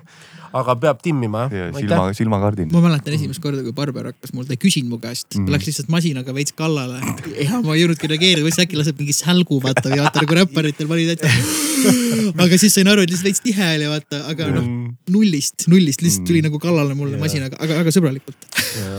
[0.53, 1.71] aga peab timmima jah.
[1.77, 2.71] silma, silmakardin.
[2.73, 5.45] ma mäletan esimest korda, kui barber hakkas mul, ta ei küsinud mu käest mm.
[5.45, 5.55] -hmm.
[5.55, 7.01] läks lihtsalt masinaga veits kallale
[7.47, 10.89] ja ma ei jõudnudki reageerida, mõtlesin äkki laseb mingi sälgu vaata või vaata nagu räpparitel
[10.91, 11.31] pani täitsa.
[12.45, 14.71] aga siis sain aru, et lihtsalt veits tihe oli vaata, aga noh
[15.09, 18.49] nullist, nullist lihtsalt tuli nagu kallale mulle masinaga, aga väga sõbralikult.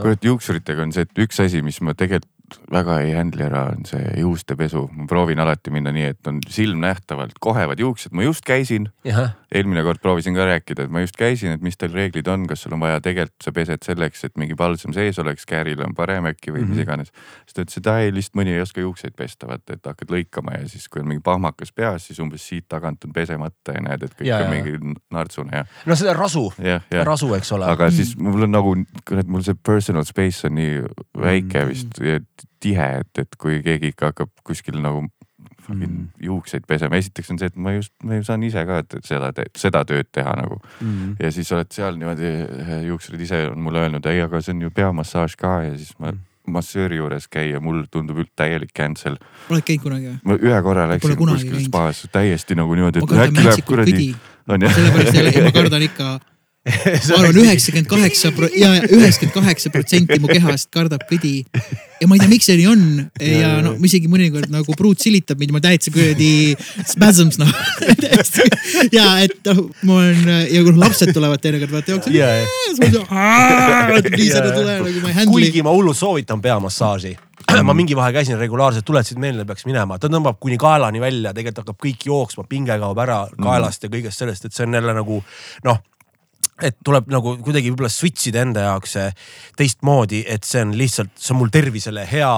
[0.03, 2.29] kurat, juuksuritega on see, et üks asi, mis ma tegelikult
[2.73, 4.89] väga ei handle'i ära, on see juustepesu.
[4.93, 8.89] ma proovin alati minna nii, et on silmnähtavalt kohevad juuksed, ma just käisin,
[9.55, 12.63] eelmine kord proovisin ka rääkida, et ma just käisin, et mis teil reeglid on, kas
[12.67, 16.27] sul on vaja tegelikult sa pesed selleks, et mingi palsam sees oleks, käärile on parem
[16.31, 16.69] äkki või mm -hmm.
[16.69, 16.83] mis Mhm.
[16.83, 17.13] iganes.
[17.47, 20.59] siis ta ütles, et ai lihtsalt mõni ei oska juukseid pesta, vaata, et hakkad lõikama
[20.61, 24.03] ja siis, kui on mingi pahmakas peas, siis umbes siit tagant on pesemata ja näed,
[24.03, 24.51] et kõik Ja, on ja.
[24.63, 26.53] mingi nartsune ja, no see rasu,
[27.05, 27.65] rasu, eks ole.
[27.67, 28.77] aga siis mul on nagu,
[29.09, 30.83] kurat, mul see personal space on nii
[31.19, 31.69] väike Mm.
[31.69, 32.21] vist ja
[32.61, 35.07] tihe, et, et kui keegi ikka hakkab kuskil nagu
[35.65, 36.11] Mm.
[36.21, 39.81] juukseid pesema, esiteks on see, et ma just, ma ju saan ise ka seda, seda
[39.89, 41.15] tööd teha nagu Mm.
[41.21, 42.33] ja siis oled seal niimoodi,
[42.91, 46.13] juuksurid ise on mulle öelnud, ei, aga see on ju peamassaaž ka ja siis ma
[46.13, 46.21] Mm.
[46.53, 49.17] massööri juures käia, mul tundub üld täielik cancel.
[49.49, 50.19] oled käinud kunagi või?
[50.25, 54.15] ma ühe korra läksin kuskil spaas täiesti nagu niimoodi, et äkki läheb kuradi
[54.69, 56.19] sellepärast jälle ma kardan ikka,
[57.11, 61.43] ma arvan üheksakümmend kaheksa ja üheksakümmend kaheksa protsenti mu kehast kardab kõdi.
[62.01, 62.87] ja ma ei tea, miks see nii on
[63.21, 66.55] ja no ma isegi mõnikord nagu pruut silitab mind, ma täitsa kuradi
[66.89, 67.53] spasms noh.
[68.97, 72.81] ja et noh, ma olen ja kui lapsed tulevad teinekord vaata jooksevad ja, ja siis
[72.81, 72.91] ma
[74.01, 75.37] ütlen, please ära tule nagu ma ei handle'i.
[75.37, 77.13] kuigi ma hullult soovitan peamassaaži.
[77.61, 81.67] ma mingi vahe käisin regulaarselt, tuletasid meelde, peaks minema, ta tõmbab kuni kaelani välja, tegelikult
[81.67, 85.21] hakkab kõik jooksma, pinge kaob ära kaelast ja kõigest sellest, et see on jälle nagu
[85.69, 85.91] noh
[86.63, 88.95] et tuleb nagu kuidagi võib-olla switch ida enda jaoks
[89.59, 92.33] teistmoodi, et see on lihtsalt, see on mul tervisele hea.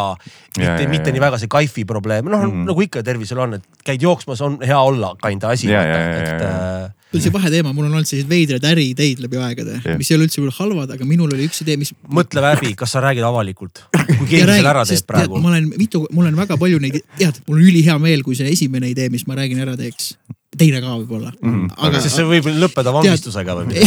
[0.57, 1.17] mitte mitte ja.
[1.17, 2.65] nii väga see kaifi probleem, noh Mhm.
[2.71, 5.69] nagu ikka tervisel on, et käid jooksmas, on hea olla kinda asi.
[5.75, 10.17] Äh, see on see vaheteema, mul on olnud selliseid veidraid äriideid läbi aegade mis ei
[10.17, 13.25] ole üldse võib-olla halvad, aga minul oli üks idee, mis mõtle läbi, kas sa räägid
[13.27, 16.99] avalikult, kui keegi selle ära teeb praegu ma olen mitu, mul on väga palju neid,
[17.21, 20.15] tead, mul on ülihea meel, kui see esimene idee, mis ma räägin, ära teeks.
[20.59, 21.53] Teine ka võib-olla mm.
[21.53, 21.77] -hmm.
[21.89, 23.87] aga sest see võib lõppeda vangistusega või midagi.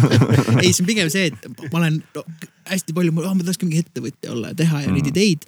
[0.62, 2.24] ei, see on pigem see, et ma olen no,
[2.70, 4.94] hästi palju, ma tahakski mingi ettevõtja olla ja teha ja mm.
[4.98, 5.14] neid Mhm.
[5.14, 5.46] ideid.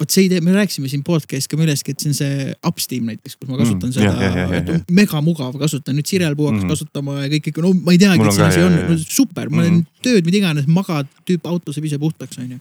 [0.00, 3.36] vot see idee, me rääkisime siin podcast'is ka millestki, et see on see Upsteam näiteks,
[3.38, 6.64] kus ma kasutan Mm, mm, jah, seda on mega mugav kasutada, nüüd Sirel Puu hakkas
[6.64, 6.72] mm.
[6.74, 9.04] kasutama ja kõik, kõik, no ma ei teagi, et on see asi on jah.
[9.06, 9.86] super, ma teen Mhm.
[10.02, 12.58] tööd, mida iganes, magad, tüüp autos ja ise puhtaks onju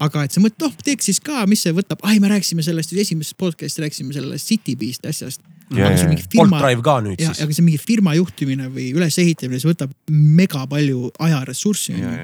[0.00, 2.92] aga et sa mõtled, noh teeks siis ka, mis see võtab, ai me rääkisime sellest
[2.92, 5.40] esimeses podcast'is rääkisime sellest Citybeast asjast.
[5.70, 7.44] Ja, aga see on mingi Bolt firma, Drive ka nüüd ja, siis.
[7.44, 12.14] aga see mingi firma juhtimine või ülesehitamine, see võtab mega palju ajaressurssi ja,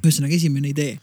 [0.00, 0.98] ühesõnaga esimene idee.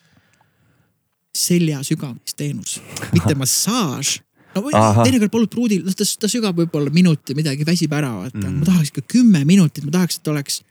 [1.37, 2.79] selja sügavamisteenus,
[3.13, 4.17] mitte massaaž
[4.57, 8.49] no teinekord palud pruudil, noh ta, ta sügab võib-olla minuti midagi, väsib ära, vaata Mm.
[8.49, 8.59] mm..
[8.59, 10.61] ma tahaks ikka kümme minutit, ma tahaks, et oleks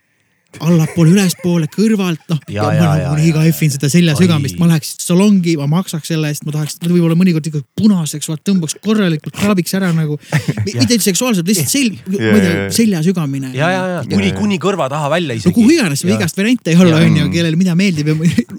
[0.65, 2.41] allapoole, ülespoole, kõrvalt, noh.
[2.49, 6.79] Nii ja, kaifin seda selja sügamist, ma läheks salongi, ma maksaks selle eest, ma tahaks
[6.85, 10.19] võib-olla mõnikord ikka punaseks, vaat tõmbaks korralikult kraabiks ära nagu.
[10.67, 13.53] mitte seksuaalselt, lihtsalt sel-, ma ei tea ja., selja sügamine.
[13.57, 15.55] ja, ja, ja kuni, kuni kõrva taha välja no isegi.
[15.57, 17.03] kuhu iganes, igast variante ei ole, Ja.
[17.05, 18.15] onju, kellele mida meeldib ja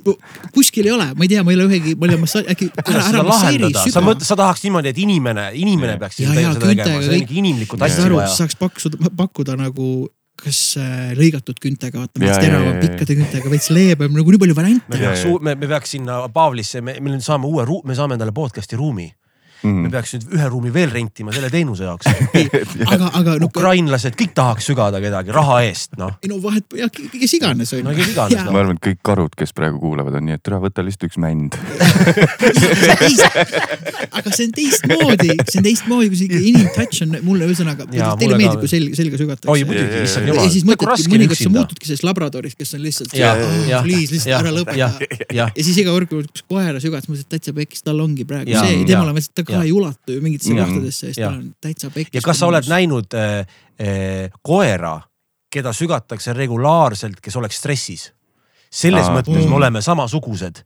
[0.56, 2.70] kuskil ei ole, ma ei tea, ma ei ole ühegi, ma ei ole massa-, äkki
[2.84, 6.70] ära, ära masseeri lahendada, sa mõtled, sa tahaks niimoodi, et inimene, inimene peaks Ja, seda
[6.70, 8.30] tegema, see on ikka inimlikku tassi vaja.
[8.36, 9.88] saaks pakkuda, pakkuda nagu
[10.38, 14.42] kas äh, lõigatud küntega, vaata, veits Ja, ja, teravam pikkade küntega, veits leebem, nagu nii
[14.44, 15.00] palju me variante.
[15.02, 18.18] Ja, peaks me, me peaks sinna Pavlisse, me, me nüüd saame uue ruu-, me saame
[18.18, 19.10] endale podcast'i ruumi.
[19.68, 19.94] Me ja.
[19.98, 22.06] peaks nüüd ühe ruumi veel rentima selle teenuse jaoks.
[22.94, 26.16] aga, aga no, ukrainlased kõik tahaks sügada kedagi raha eest, noh.
[26.24, 27.98] ei no vahet, jah, kes iganes no onju.
[28.00, 28.62] kes iganes, ma noh.
[28.64, 31.58] arvan, et kõik karud, kes praegu kuulavad, on nii, et ära võta lihtsalt üks mänd.
[34.18, 37.88] aga see on teistmoodi, see on teistmoodi, kui see ikka inim touch on mulle ühesõnaga,
[37.92, 39.52] teile meeldib, kui selg, selga sügatakse.
[39.52, 40.34] oi muidugi, Ja, ja, issand ja.
[40.34, 40.46] jumal.
[40.46, 43.16] ja siis mõtledki, on mõnikord sa muutudki sellest labradorist, kes on lihtsalt.
[43.18, 43.34] ja,
[43.70, 44.90] ja, Please, lihtsalt ja ära, lõpeta ja,
[45.34, 48.02] ja, ja siis iga kord, kui üks koera sügad, siis mõtlesin, et täitsa pekkis, tal
[48.04, 49.68] ongi praegu Jaa, see, temal on, ta ka jaa.
[49.68, 52.14] ei ulatu ju mingitesse kohtadesse, siis tal on täitsa pekkis.
[52.20, 53.40] ja kas sa oled näinud äh,
[53.82, 55.00] äh, koera,
[55.54, 58.12] keda sügatakse regulaarselt, kes oleks stressis?
[58.78, 59.14] selles Aa.
[59.16, 59.54] mõttes me Mm.
[59.56, 60.64] oleme samasugused.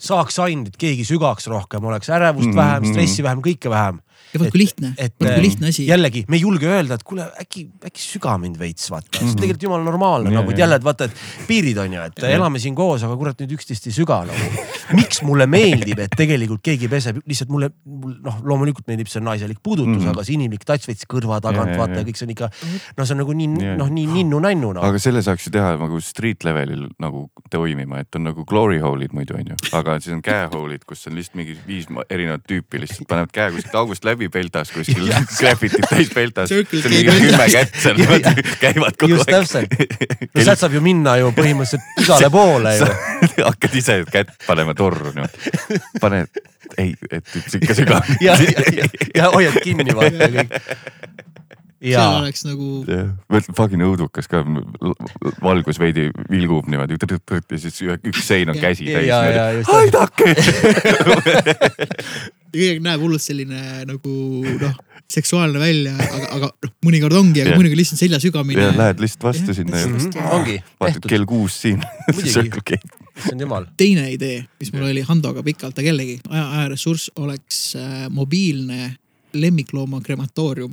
[0.00, 2.92] saaks ainult, et keegi sügaks rohkem, oleks ärevust Mhm, vähem, mhm.
[2.92, 3.98] stressi vähem, kõike vähem.
[4.32, 5.86] ja vot kui lihtne, et vot kui lihtne asi.
[5.86, 9.20] jällegi me ei julge öelda, et kuule äkki, äkki süga mind veits vaata mm, -hmm.
[9.26, 10.62] see on tegelikult jumala normaalne Ja, nagu, et ja.
[10.64, 11.12] jälle, et vaata, et
[11.48, 14.69] piirid on ju, et elame siin koos, aga kurat nüüd üksteist ei süga nagu.
[14.96, 19.60] Miks mulle meeldib, et tegelikult keegi peseb, lihtsalt mulle, mulle, noh, loomulikult meeldib see naiselik
[19.62, 20.06] puudutus mm, Mhm.
[20.06, 20.16] -hmm.
[20.16, 22.02] aga see inimlik touch veits kõrva tagant vaata ja.
[22.02, 22.48] ja kõik see on ikka,
[22.96, 24.84] no see on nagu nii noh, nii ninnu-nännu noh.
[24.84, 29.14] aga selle saaks ju teha nagu street levelil nagu toimima, et on nagu glory hole'id
[29.16, 33.34] muidu onju, aga siis on käehole'id, kus on lihtsalt mingi viis erinevat tüüpi lihtsalt panevad
[33.34, 36.50] käe kuskilt august läbi peltas kuskil graffitid täis peltas.
[36.50, 38.00] kümme kätt seal
[38.60, 39.74] käivad kogu just täpselt,
[40.34, 42.90] no sealt saab ju minna ju põhimõtteliselt igale poole ju.
[43.50, 44.74] hakkad ise kätt panema
[45.16, 45.36] niimoodi,
[46.02, 46.28] paned,
[46.76, 48.02] ei, et üks ikka sügav.
[48.26, 48.84] ja, ja, ja,
[49.16, 50.50] ja hoiad kinni vaata kõik.
[51.80, 52.66] seal ja, oleks nagu,
[53.32, 54.38] mõtle fucking õudukas ka,
[55.40, 56.98] valgus veidi vilgub niimoodi
[57.56, 59.44] ja siis üks sein on Ja, käsi täis ja, ja
[59.78, 60.28] aidake.
[62.50, 64.12] kõigega näeb hullult selline nagu
[64.60, 64.74] noh,
[65.10, 68.74] seksuaalne välja, aga, aga noh, mõnikord ongi, aga mõnikord lihtsalt selja sügamine ja.
[68.76, 71.82] lähed lihtsalt vastu Jah, sinna ja Mhm, ongi vaatad tehtud, kell kuus siin.
[73.20, 73.66] Issand jumal.
[73.76, 78.96] teine idee, mis mul oli Handoga pikalt, aga jällegi aja, ajaressurss oleks äh, mobiilne
[79.32, 80.72] lemmiklooma krematoorium.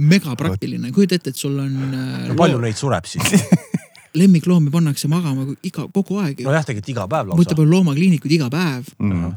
[0.00, 3.34] megapraktiline, kujuta ette, et sul on äh, no palju neid sureb siis?
[4.20, 7.58] lemmikloomi pannakse magama iga, kogu aeg nojah, tegelikult iga päev mõtle lausa.
[7.58, 9.34] palju loomakliinikud iga päev, Mhm.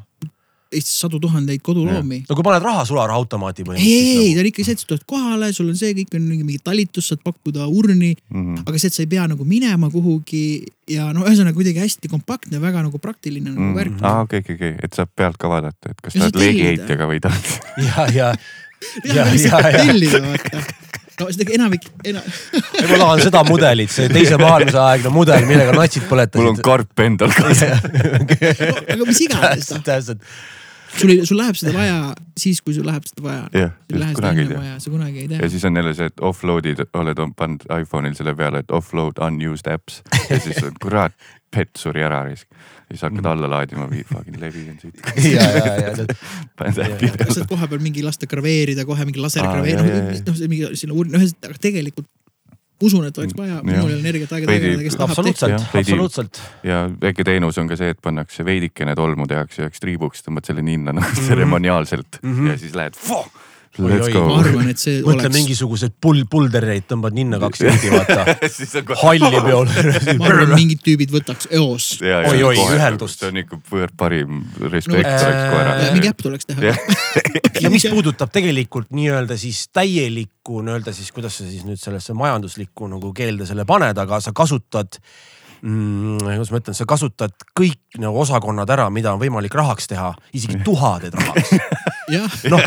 [0.74, 2.24] Eestis sadu tuhandeid koduloomi.
[2.30, 4.36] no kui paned raha sularahaautomaati ei, ei, ei, põhimõtteliselt.
[4.36, 6.62] ta on ikka see, et sa tuled kohale, sul on see, kõik on mingi, mingi
[6.64, 8.64] talitus, saad pakkuda urni, Mhm.
[8.68, 10.44] aga see, et sa ei pea nagu minema kuhugi
[10.92, 14.02] ja no ühesõnaga kuidagi hästi kompaktne, väga nagu praktiline nagu värk.
[14.02, 16.40] aa, okei, okei, okei, et saab pealt ka vaadata, et kas sa tellida.
[16.44, 17.54] leegiheitjaga või tahad.
[17.88, 18.34] ja, ja,
[19.06, 19.86] ja, ja, ja.
[19.86, 20.64] tellida vaata.
[21.22, 22.22] no seda enamik ena...,
[22.90, 26.64] ma tahan seda mudelit, see teise maailmasõja aegne mudel, millega natsid mul on põletasid.
[26.66, 27.86] karp endal kaasas.
[28.94, 30.22] aga mis iganes täpselt, noh, täpselt.
[30.98, 31.98] Sul ei, sul läheb seda vaja
[32.39, 33.46] siis, kui sul läheb seda vaja.
[33.54, 35.50] jah, sul ei lähe seda enne vaja, sa kunagi ei ja tea.
[35.54, 40.02] siis on jälle see, et offload'id, oled pannud iPhone'il selle peale, et offload unused apps
[40.30, 41.16] ja siis on kurat,
[41.54, 42.48] pet suri ära risk.
[42.89, 45.00] siis hakkad alla laadima, fucking levi on siit.
[45.36, 46.08] ja, ja, ja
[46.60, 47.38] paned äpi peale.
[47.38, 51.10] saad kohapeal mingi lasta graveerida kohe mingi Aa, lasergraveer, jah, jah, noh mingi sinna uur-,
[51.14, 52.10] noh ühesõnaga tegelikult
[52.84, 55.22] usun, et oleks vaja, minul ei ole energiat aega Veidi- tegeleda, kes tahab teha.
[55.22, 56.42] absoluutselt Jah,, veidi- absoluutselt.
[56.68, 60.62] ja väike teenus on ka see, et pannakse veidikene tolmu tehakse üheks triibuks, tõmbad selle
[60.66, 61.24] ninna nagu Mhm.
[61.28, 62.48] tseremoniaalselt Mhm.
[62.54, 63.00] ja siis lähed.
[63.74, 64.36] Oi, Let's oi, go ma.
[64.38, 68.26] arvan, et see mõtle oleks, mingisugused pull, puldereid tõmbad ninna kaks juhti, vaata.
[69.02, 69.72] halli peol.
[70.20, 71.88] ma arvan, mingid tüübid võtaks eos.
[72.04, 73.24] Oi, oi, ühendust.
[73.24, 76.76] see on ikka võõr parim respekt No, oleks koera äh, mingi äpp tuleks teha
[77.64, 82.90] ja mis puudutab tegelikult nii-öelda siis täielikku nii-öelda siis, kuidas sa siis nüüd sellesse majanduslikku
[82.92, 85.00] nagu keelde selle paned, aga sa kasutad
[85.64, 86.22] mm,.
[86.24, 90.59] kuidas ma ütlen, sa kasutad kõik nagu osakonnad ära, mida on võimalik rahaks teha, isegi
[90.66, 91.53] tuha teed rahaks.
[92.53, 92.64] noh,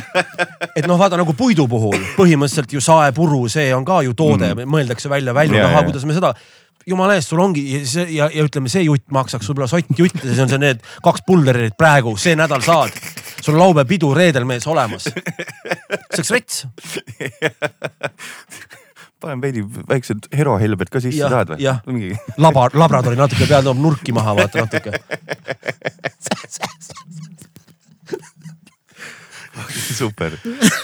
[0.74, 4.70] et noh, vaata nagu puidu puhul põhimõtteliselt ju saepuru, see on ka ju toode mm.,
[4.70, 5.90] mõeldakse välja, välja Ja, raha, ja.
[5.90, 6.34] kuidas me seda
[6.86, 10.42] jumala eest, sul ongi ja ja, ja ütleme, see jutt maksaks võib-olla sott jutte, see
[10.44, 12.94] on see need kaks pulderit praegu, see nädal saad.
[13.40, 15.08] sul on laupäev pidu, reedel mees olemas.
[15.10, 16.66] see oleks rets.
[19.26, 21.82] panen veidi väiksed herohelbed ka sisse, Jah, tahad jah.
[21.86, 21.98] või?
[21.98, 24.94] mingi laba, labradori natuke peal toob nurki maha, vaata natuke.
[29.96, 30.32] super.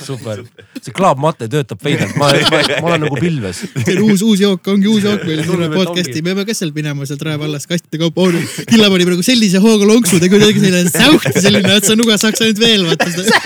[0.07, 0.43] super,
[0.81, 3.63] see klaapmate töötab veidralt, ma, ma, ma olen nagu pilves.
[3.67, 6.73] see on uus, uus jook, ongi uus jook meil et podcast'i, me peame ka seal
[6.77, 8.31] minema sealt Rae vallast kastide kaupa.
[8.71, 12.17] Killa pani praegu sellise hooga lonksu, tegi kuidagi selline säuht ja selline, et sa nuga
[12.21, 13.43] saaks ainult veel vaata seda.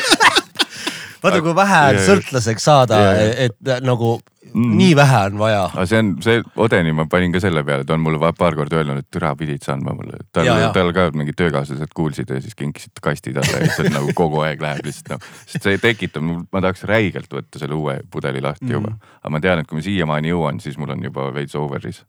[1.24, 3.02] vaata, kui vähe sõltlaseks saada
[3.48, 4.16] et nagu
[4.56, 4.76] Mm.
[4.78, 5.64] nii vähe on vaja.
[5.74, 8.78] aga see on, see Odeni ma panin ka selle peale, ta on mulle paar korda
[8.80, 10.22] öelnud, et türa pidid sa andma mulle.
[10.32, 14.62] tal tal ka mingid töökaaslased kuulsid ja siis kinkisid kasti talle siis nagu kogu aeg
[14.64, 15.26] läheb lihtsalt noh.
[15.46, 18.72] sest see tekitab, ma tahaks räigelt võtta selle uue pudeli lahti Mhm.
[18.72, 18.94] juba.
[19.22, 22.04] aga ma tean, et kui ma siiamaani jõuan, siis mul on juba veits over'is.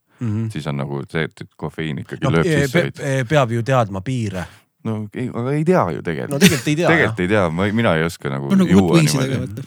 [0.49, 4.01] siis on nagu see, et kofeiin ikkagi no, lööb pe sisse pe peab ju teadma
[4.01, 4.45] piire.
[4.87, 6.91] No ei, aga ei tea ju tegelikult no tegelikult ei tea.
[6.91, 8.73] tegelikult ei tea, ma, mina ei oska nagu No nagu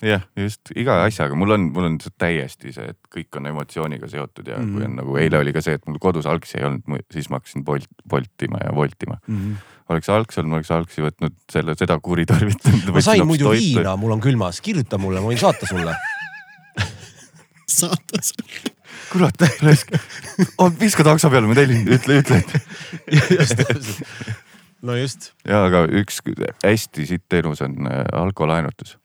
[0.06, 4.48] jah, just iga asjaga, mul on, mul on täiesti see, et kõik on emotsiooniga seotud
[4.48, 4.76] ja mm -hmm.
[4.76, 7.40] kui on nagu eile oli ka see, et mul kodus algsi ei olnud, siis ma
[7.40, 9.18] hakkasin Bolt, Boltima ja voltima.
[9.26, 9.52] Mhm.
[9.90, 12.92] oleks algs olnud, ma oleks algsi võtnud selle, seda kuritarvitanud.
[12.94, 15.96] ma sain muidu viina, mul on külmas, kirjuta mulle, ma võin saata sulle.
[17.66, 18.32] saatas.
[19.10, 19.42] kurat,
[20.84, 22.42] viska takso peale, ma tellin, ütle, ütle.
[23.40, 24.39] just täpselt.
[24.82, 26.20] No just ja aga üks
[26.64, 28.98] hästi sitt teenus on äh, alkolaenutus.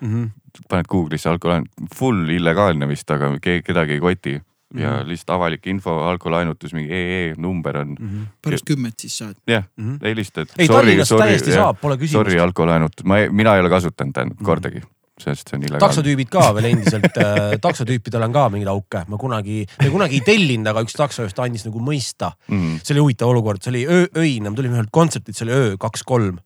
[0.00, 0.12] mm.
[0.12, 0.30] -hmm.
[0.68, 4.40] paned Google'isse alkolaen, full illegaalne vist, aga keegi kedagi ei koti.
[4.74, 5.08] ja Mhm.
[5.08, 8.08] lihtsalt avalik info, algolaenutus, mingi EE number on mm.
[8.08, 8.26] -hmm.
[8.42, 9.34] pärast kümmet siis saad.
[9.46, 9.98] jah Mm -hmm.
[10.02, 10.46] helistad.
[10.58, 14.80] ei, Tallinnas täiesti saab, pole küsimust Sorry, algolaenut, ma, mina ei ole kasutanud tähendab kordagi,
[15.22, 15.82] sest see on illegaalne.
[15.84, 20.26] taksotüübid ka veel endiselt äh,, taksotüüpidel on ka mingeid auke, ma kunagi, me kunagi ei
[20.26, 22.32] tellinud, aga üks taksojuht andis nagu mõista.
[22.48, 22.80] mm..
[22.84, 25.76] see oli huvitav olukord, see oli öö, öine, me tulime ühelt kontsertilt, see oli öö
[25.80, 26.40] kaks-kolm.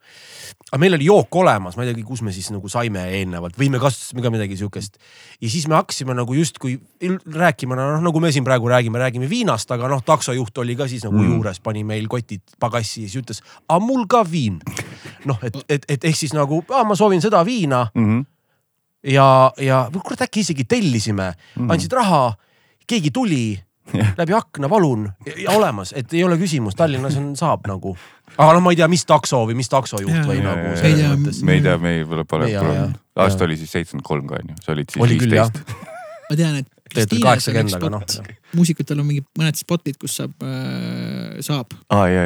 [0.71, 3.71] aga meil oli jook olemas, ma ei teagi, kus me siis nagu saime eelnevalt või
[3.75, 4.99] me kasutasime ka midagi siukest.
[5.41, 6.79] ja siis me hakkasime nagu justkui
[7.35, 11.07] rääkima, noh nagu me siin praegu räägime, räägime viinast, aga noh, taksojuht oli ka siis
[11.07, 11.33] nagu mm.
[11.35, 14.61] juures, pani meil kotid pagassi ja siis ütles, aga mul ka viin.
[15.25, 18.25] noh, et, et, et ehk siis nagu, ma soovin seda viina Mm -hmm.
[19.05, 21.71] ja, ja kurat äkki isegi tellisime, Mhm.
[21.71, 22.35] andsid raha,
[22.87, 23.61] keegi tuli
[23.95, 24.15] Jah.
[24.17, 25.11] läbi akna, palun
[25.53, 27.97] olemas, et ei ole küsimus, Tallinnas on, saab nagu.
[28.39, 31.03] aga noh, ma ei tea, mis takso või mis taksojuht Jaa, või jaa, nagu selles
[31.19, 31.43] mõttes.
[31.45, 32.49] me ei tea, me ei pole, pole
[33.17, 35.61] aasta oli siis seitsekümmend kolm ka onju, sa olid siis viisteist.,
[36.31, 36.69] ma tean, et
[37.03, 38.07] üks kaheksakümmend, aga noh
[38.55, 42.25] muusikutel on mingid mõned spotid, kus saab äh,, saab aa ja,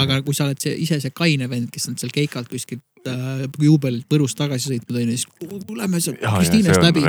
[0.00, 3.44] aga kui sa oled see ise see kaine vend, kes on seal keikalt kuskilt äh,
[3.60, 5.26] juubelilt Võrust tagasi sõitnud onju, siis
[5.76, 7.04] lähme sealt on läbi.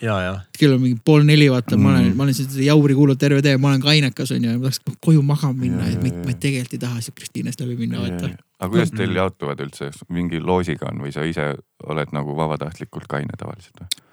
[0.00, 2.96] ja, ja kell on mingi pool neli, vaata mm., ma olen ma olen seda jauri
[2.98, 6.36] kuulnud terve tee, ma olen kainekas onju ma tahaks koju magama minna ja, ma, ma
[6.40, 8.32] tegelikult ei taha sealt Kristiinest läbi minna, vaata.
[8.58, 9.20] aga kuidas teil Mm.
[9.22, 11.54] jaotuvad üldse, mingi loosiga on või sa ise
[11.86, 14.04] oled nagu vabatahtlikult kaine tavaliselt või?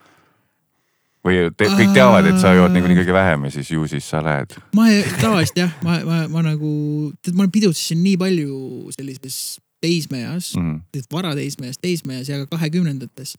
[1.25, 4.21] Või te, kõik teavad, et sa jood niikuinii kõige vähem ja siis ju siis sa
[4.23, 4.53] lähed.
[4.77, 4.87] ma
[5.21, 11.01] tavaliselt jah, ma, ma, ma nagu, tead, ma pidutsesin nii palju sellises teismeeas mm., Mm.
[11.11, 13.37] varateismeeas, teismeeas ja ka kahekümnendates.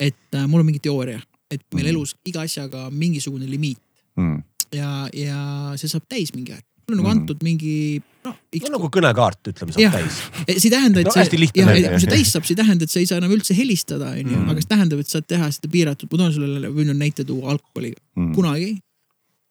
[0.00, 1.20] et äh, mul on mingi teooria,
[1.50, 1.94] et meil Mhm.
[1.94, 3.78] elus iga asjaga mingisugune limiit
[4.16, 4.42] Mm.
[4.72, 6.64] ja, ja see saab täis mingi aeg.
[6.88, 7.20] mul on nagu Mhm.
[7.20, 9.92] antud mingi noh, no nagu kõnekaart, ütleme, saab Jah.
[9.98, 10.20] täis.
[10.46, 12.86] see ei tähenda, et No see jah, et kui see täis saab, see ei tähenda,
[12.86, 14.48] et sa ei saa enam üldse helistada, onju, Mhm.
[14.50, 18.00] aga see tähendab, et saad teha seda piiratud, ma toon sulle, võin näite tuua alkoholiga.
[18.16, 18.34] Mm.
[18.34, 18.70] kunagi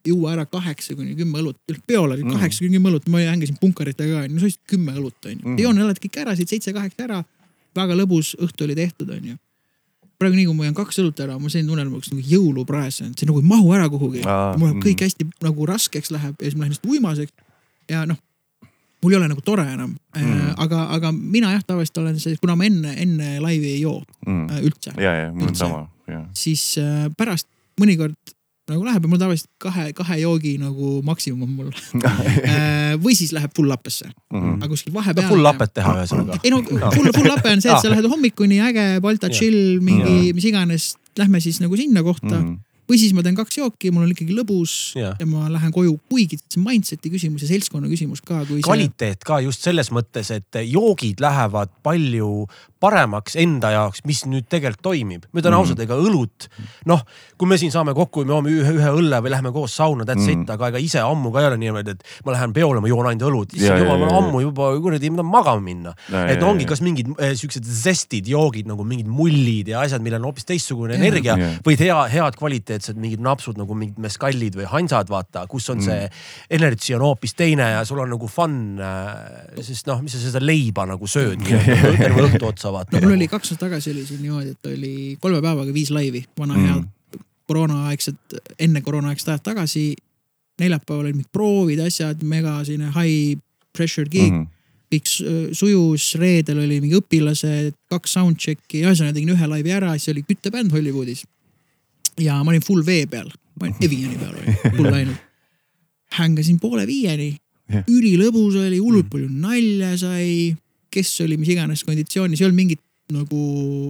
[0.07, 1.55] juua ära kaheksa kuni kümme õlut,
[1.87, 2.35] peol oli Mm.
[2.35, 5.49] kaheksa kuni kümme õlut, ma hängisin punkaritega ka, no sa ostsid kümme õlut onju Mm.
[5.55, 5.59] mm..
[5.59, 7.23] joon elad kõik ära, siit seitse-kaheksa ära.
[7.75, 9.37] väga lõbus õhtu oli tehtud onju.
[10.19, 13.25] praegu nii kui ma joon kaks õlut ära, ma selline tunne, nagu nagu jõulupraes see
[13.27, 14.21] nagu ei mahu ära kuhugi.
[14.23, 15.03] Mul läheb kõik mm.
[15.03, 17.33] hästi nagu raskeks läheb ja siis ma lähen hästi uimaseks
[17.89, 18.17] ja noh
[19.03, 20.21] mul ei ole nagu tore enam Mm.
[20.29, 24.03] mm., aga, aga mina jah, tavaliselt olen see, kuna ma enne, enne laivi ei joo
[24.27, 24.45] Mm.
[24.49, 26.23] äh, üldse, ja, ja mul on sama, ja.
[26.37, 27.47] siis äh, pärast
[27.81, 28.13] mõnikord
[28.69, 31.71] nagu läheb ja mul tavaliselt kahe, kahe joogi nagu maksimum mul
[32.07, 32.93] äh,.
[33.03, 34.61] või siis läheb full lappesse, Mhm.
[34.61, 35.27] aga kuskil vahepeal.
[35.29, 36.37] full lapet teha ühesõnaga.
[36.43, 39.35] ei no full, full lape on see, et sa lähed hommikuni äge, Balta Jah.
[39.39, 40.35] chill, mingi Jah.
[40.37, 40.85] mis iganes,
[41.19, 42.45] lähme siis nagu sinna kohta mm.
[42.45, 42.59] Mhm.
[42.93, 45.17] Või siis ma teen kaks jooki, mul on ikkagi lõbus Jah.
[45.19, 48.67] ja ma lähen koju, kuigi see mindset'i küsimus ja seltskonna küsimus ka, kui see.
[48.67, 52.45] kvaliteet ka just selles mõttes, et joogid lähevad palju
[52.83, 55.23] paremaks enda jaoks, mis nüüd tegelikult toimib.
[55.31, 55.59] ma ütlen Mhm.
[55.61, 56.47] ausalt, ega õlut,
[56.85, 57.01] noh,
[57.39, 60.03] kui me siin saame kokku ja me joome ühe, ühe õlle või läheme koos sauna,
[60.05, 60.41] that's Mhm.
[60.43, 63.05] it, aga ega ise ammu ka ei ole niimoodi, et ma lähen peole, ma joon
[63.07, 63.53] ainult õlut.
[63.55, 65.93] Issand jumal, ma ammu juba kuradi, ma tahan magama minna.
[66.29, 70.31] Et ongi, kas mingid eh, siuksed zestid joogid nagu mingid mullid ja asjad, millel on
[70.33, 70.99] hoopis teistsugune Ja.
[70.99, 71.49] energia Ja.
[71.63, 75.83] või hea, head kvaliteetsed mingid napsud nagu mingid meskallid või hansad, vaata, kus on Mm.
[75.83, 76.09] see
[76.51, 78.77] energy on hoopis teine ja sul on nagu fun.
[79.61, 81.39] sest noh, mis sa seda leiba nagu sööd
[82.03, 82.97] terve õhtu otsa vaata.
[82.97, 86.25] no mul oli kaks aastat tagasi oli siin niimoodi, et oli kolme päevaga viis laivi,
[86.39, 86.65] vana Mm.
[86.69, 86.89] head
[87.47, 89.93] koroonaaegset, enne koroonaaegset ajad tagasi.
[90.61, 93.39] neljapäeval olid mingid proovid, asjad, mega selline high
[93.73, 94.43] pressure gig mm.
[94.43, 94.47] -hmm.
[94.93, 100.11] kõik su- sujus, reedel oli mingi õpilased, kaks soundcheck'i, ühesõnaga tegin ühe laivi ära, siis
[100.13, 101.23] oli küttebänd Hollywoodis.
[102.19, 105.15] ja ma olin full vee peal, ma olin Eviani peal olin, full läinud.
[106.19, 107.37] hängasin poole viieni
[107.73, 110.55] Jah., ülilõbus oli, hullult palju nalja sai,
[110.93, 112.81] kes oli mis iganes konditsioonis, ei olnud mingit
[113.13, 113.39] nagu,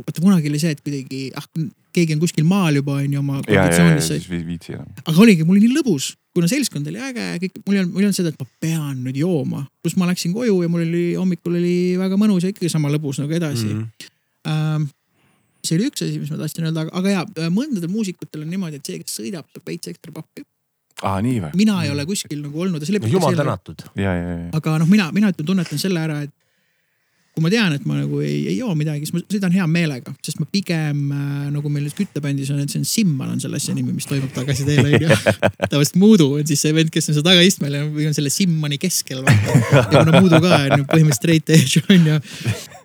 [0.04, 1.46] vaata kunagi oli see, et kuidagi ah,
[1.94, 4.72] keegi on kuskil maal juba onju oma ja, ja, ja konditsioonis,
[5.04, 8.04] aga oligi, mul oli nii lõbus, kuna seltskond oli äge, kõik, mul ei olnud, mul
[8.04, 9.64] ei olnud seda, et ma pean nüüd jooma.
[9.84, 13.22] pluss ma läksin koju ja mul oli hommikul oli väga mõnus ja ikkagi sama lõbus
[13.22, 13.86] nagu edasi mm.
[14.48, 14.90] -hmm.
[15.64, 18.90] See oli üks asi, mis ma tahtsin öelda, aga ja mõndadel muusikutel on niimoodi, et
[18.90, 20.44] see, kes sõidab, saab veits ekstra pappi.
[21.40, 21.52] või?
[21.56, 23.38] mina ei ole kuskil nagu olnud ja see no jumal.
[23.38, 23.86] tänatud.
[23.96, 24.50] ja, ja, ja.
[24.60, 26.34] aga noh, mina, mina tunnetan selle ära, et
[27.34, 30.12] kui ma tean, et ma nagu ei, ei joo midagi, siis ma sõidan hea meelega,
[30.26, 33.74] sest ma pigem äh, nagu meil küttebändis on, et see on Simmal on selle asja
[33.74, 35.10] nimi, mis toimub tagasiteel onju.
[35.72, 38.78] tavaliselt Muudu on siis see vend, kes on seal tagaistmel ja või on selle Simmani
[38.82, 42.20] keskel ja kuna Muudu ka on ju põhimõtteliselt straight edge on ju,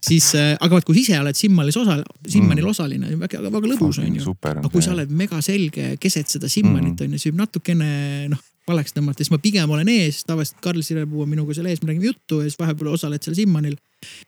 [0.09, 4.16] siis äh, aga vaat kui ise oled Simmalis osa, Simmanil osaline, väga, väga lõbus on
[4.16, 4.36] ju.
[4.49, 7.05] aga kui sa oled mega selge keset seda Simmanit Mhm.
[7.05, 7.88] on ju, siis võib natukene
[8.32, 11.80] noh, valeks tõmmata, siis ma pigem olen ees, tavaliselt Karl Sirepuu on minuga seal ees,
[11.82, 13.76] me räägime juttu ja siis vahepeal osaled seal Simmanil.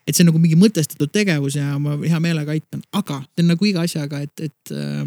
[0.07, 3.51] Et see on nagu mingi mõtestatud tegevus ja ma hea meelega aitan, aga see on
[3.53, 5.05] nagu iga asjaga, et, et äh,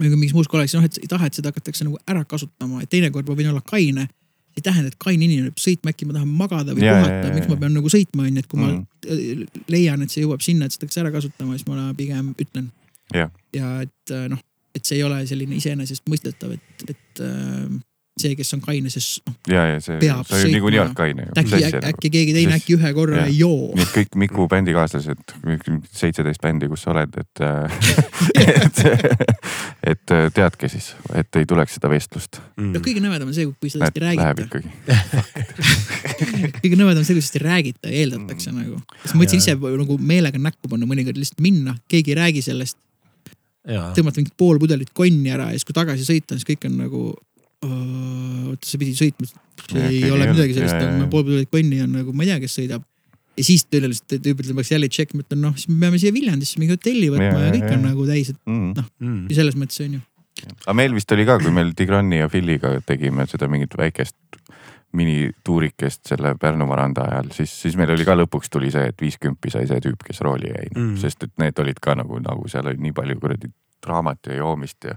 [0.00, 2.90] või mingis muus kontekstis, noh, et ei taha, et seda hakatakse nagu ära kasutama, et
[2.92, 4.08] teinekord ma võin olla kaine.
[4.56, 7.56] ei tähenda, et kaine inimene peab sõitma, äkki ma tahan magada või puhata, miks ma
[7.60, 8.64] pean nagu sõitma, onju, et kui Mm.
[8.66, 12.70] ma leian, et see jõuab sinna, et seda hakkas ära kasutama, siis ma pigem ütlen.
[13.14, 13.30] Jah.
[13.54, 14.38] ja et äh, noh,
[14.74, 17.70] et see ei ole selline iseenesestmõistetav, et, et äh,
[18.20, 20.52] see, kes on kaine, siis noh, ja, ja see, Peab sa ju sõitma.
[20.56, 23.30] niikuinii oled kaine äkki, äkki, äkki keegi teine Siis- äkki ühe korra jah.
[23.32, 23.70] ei joo.
[23.74, 25.34] nii et kõik Miku bändikaaslased,
[25.96, 27.44] seitseteist bändi, kus sa oled, et
[28.54, 28.82] et,
[29.94, 32.40] et teadke siis, et ei tuleks seda vestlust.
[32.56, 32.72] Mm.
[32.76, 34.60] no kõige nõmedam on see, kui sellest ei Läheb räägita.
[34.60, 34.68] ikkagi.
[36.60, 38.58] kõige nõmedam on see, kui sellest ei räägita ja eeldatakse Mm.
[38.62, 38.78] nagu.
[39.04, 42.76] siis ma mõtlesin ise nagu meelega näkku panna mõnikord lihtsalt minna, keegi ei räägi sellest,
[43.94, 47.02] tõmmata mingit pool pudelit konni ära ja siis kui tagasi sõita, siis kõik on nagu.
[47.66, 49.26] Oota, sa pidid sõitma,
[49.76, 51.08] ei ole ei midagi sellest, ja.
[51.12, 52.86] pool pudelit konni on nagu, ma ei tea, kes sõidab.
[53.36, 56.60] ja siis tõenäoliselt tüübidel peaks jälle tšekk, ma ütlen noh, siis me peame siia Viljandisse
[56.60, 57.74] mingi hotelli võtma Ja, ja, kõik ja.
[57.76, 58.72] on nagu täis, et Mm.
[59.00, 59.26] mm.
[59.30, 60.02] ja selles mõttes on ju.
[60.64, 64.16] aga meil vist oli ka, kui meil Tigrani ja Philly'ga tegime seda mingit väikest
[64.96, 69.52] minituurikest selle Pärnu varanda ajal, siis, siis meil oli ka lõpuks tuli see, et viiskümmend
[69.52, 70.80] sai see tüüp, kes rooli jäi Mm.
[70.80, 73.52] mm., sest et need olid ka nagu, nagu seal oli nii palju kuradi
[73.84, 74.96] draamat ja joomist ja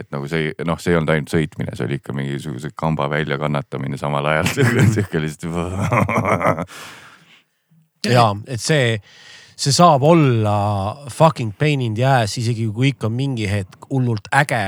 [0.00, 3.98] et nagu see noh, see ei olnud ainult sõitmine, see oli ikka mingisuguse kamba väljakannatamine
[4.00, 4.50] samal ajal
[4.94, 6.66] sihuke lihtsalt.
[8.10, 8.98] jaa, et see,
[9.56, 10.56] see saab olla
[11.12, 14.64] fucking pain in the ass, isegi kui ikka mingi hetk hullult äge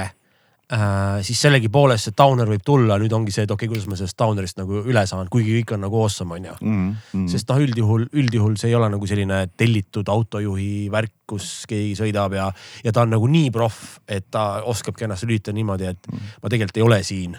[0.73, 1.23] äh,.
[1.27, 4.19] siis sellegipoolest see downer võib tulla, nüüd ongi see, et okei okay,, kuidas ma sellest
[4.19, 6.57] downer'ist nagu üle saan, kuigi kõik on nagu awesome, on ju.
[6.67, 11.97] Mm, sest noh, üldjuhul, üldjuhul see ei ole nagu selline tellitud autojuhi värk, kus keegi
[11.99, 12.51] sõidab ja,
[12.87, 16.83] ja ta on nagu nii proff, et ta oskabki ennast lülitada niimoodi, et ma tegelikult
[16.83, 17.37] ei ole siin.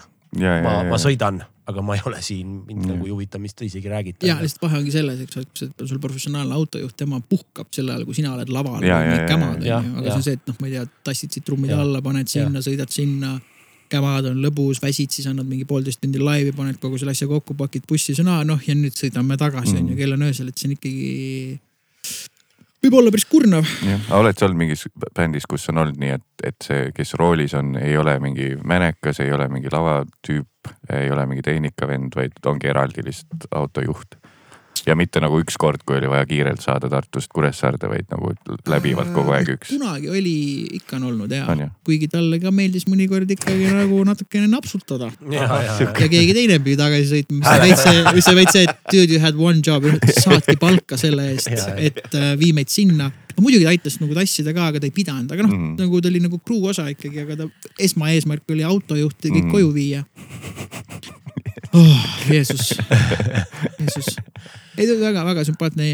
[0.62, 2.88] Ma, ma sõidan, aga ma ei ole siin, mind Mm.
[2.92, 4.26] nagu ei huvita, mis te isegi räägite.
[4.26, 8.04] ja lihtsalt vahe ongi selles, eks ole, et sul professionaalne autojuht, tema puhkab sel ajal,
[8.04, 9.26] kui sina oled laval Ja, ja, ja,
[9.64, 10.10] ja, aga ja.
[10.10, 11.80] see on see, et noh, ma ei tea, tassid siit trummide Ja.
[11.80, 13.40] alla, paned sinna, sõidad sinna.
[13.88, 17.54] kämad on lõbus, väsid, siis annad mingi poolteist tundi laivi, paned kogu selle asja kokku,
[17.56, 19.78] pakid bussi, siis on aa noh ja nüüd sõidame tagasi Mm.
[19.86, 21.60] onju, kell on öösel, et see on ikkagi.
[22.84, 23.66] Võib olla päris kurnav.
[23.86, 27.14] jah, aga oled sa olnud mingis bändis, kus on olnud nii, et, et see, kes
[27.20, 32.38] roolis on, ei ole mingi mänekas, ei ole mingi lavatüüp, ei ole mingi tehnikavend, vaid
[32.50, 34.18] ongi eraldi lihtsalt autojuht.
[34.86, 38.32] Ja mitte nagu ükskord, kui oli vaja kiirelt saada Tartust Kuressaarde, vaid nagu
[38.68, 39.72] läbivalt kogu aeg üks.
[39.72, 40.34] kunagi oli,
[40.80, 41.46] ikka on olnud ja
[41.86, 45.10] kuigi talle ka meeldis mõnikord ikkagi nagu natukene napsutada.
[45.36, 45.92] ja, ja, ja.
[45.98, 49.22] keegi teine pidi tagasi sõitma, mis on veits mis on veits see, et dude you
[49.22, 49.86] had one job,
[50.24, 53.10] saadki palka selle eest, et äh, vii meid sinna.
[53.38, 55.64] no muidugi ta aitas nagu tassida ka, aga ta ei pidanud, aga noh mm.
[55.68, 55.74] Mhm.
[55.82, 59.52] nagu ta oli nagu crew osa ikkagi, aga ta esmaeesmärk oli autojuht ja kõik mm.
[59.54, 60.04] koju viia
[61.78, 62.04] oh,.
[62.30, 62.78] Jeesus,
[63.78, 64.16] Jeesus.
[64.78, 65.88] Ei ta on väga-väga sümpaatne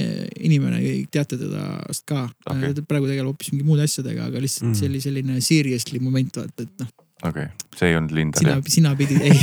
[0.45, 0.80] inimene,
[1.12, 2.74] teate tedast ka okay..
[2.89, 4.76] praegu tegeleb hoopis mingi muude asjadega, aga lihtsalt Mm.
[4.78, 6.91] see oli selline seriously moment vaata, et noh
[7.28, 9.37] okei okay., see ei olnud Lindal sina jah?, sina pidid, ei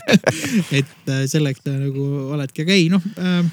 [0.80, 2.06] et äh, selleks sa nagu
[2.36, 3.44] oledki, aga ei noh äh,.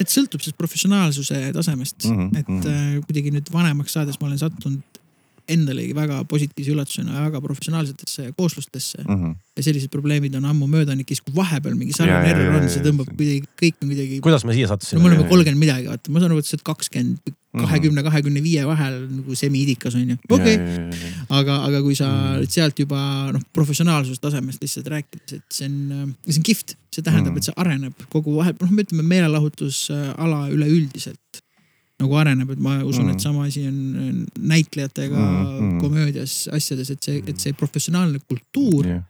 [0.00, 2.68] et sõltub sellest professionaalsuse tasemest mm, -hmm, et mhm.
[2.70, 5.02] äh, kuidagi nüüd vanemaks saades ma olen sattunud
[5.48, 9.32] endalegi väga positiivse üllatusena väga professionaalsetesse kooslustesse Mhm.
[9.56, 12.82] ja sellised probleemid on ammu möödanik ja siis kui vahepeal mingi sarnane error on, see
[12.84, 14.20] tõmbab kuidagi, kõik on kuidagi.
[14.20, 16.56] kuidas me siia no sattusime me oleme kolmkümmend midagi, vaata, ma saan aru, et sa
[16.56, 17.64] oled kakskümmend, Mhm.
[17.64, 20.90] kahekümne, kahekümne viie vahel nagu semi-idikas on ju, okei okay..
[21.30, 22.40] aga, aga kui sa Mm.
[22.42, 22.50] mm.
[22.52, 27.32] sealt juba noh, professionaalsuse tasemest lihtsalt rääkides, et see on, see on kihvt, see tähendab
[27.32, 27.38] Mm.
[27.38, 31.40] mm., et see areneb kogu vahe, noh, me ütleme meelelahutusala üleüldiselt
[32.00, 33.08] nagu areneb, et ma usun Mm.
[33.08, 35.72] mm., et sama asi on näitlejatega Mm, mm, mm.
[35.74, 35.78] mm.
[35.80, 39.02] komöödias, asjades, et see, et see professionaalne kultuur jah,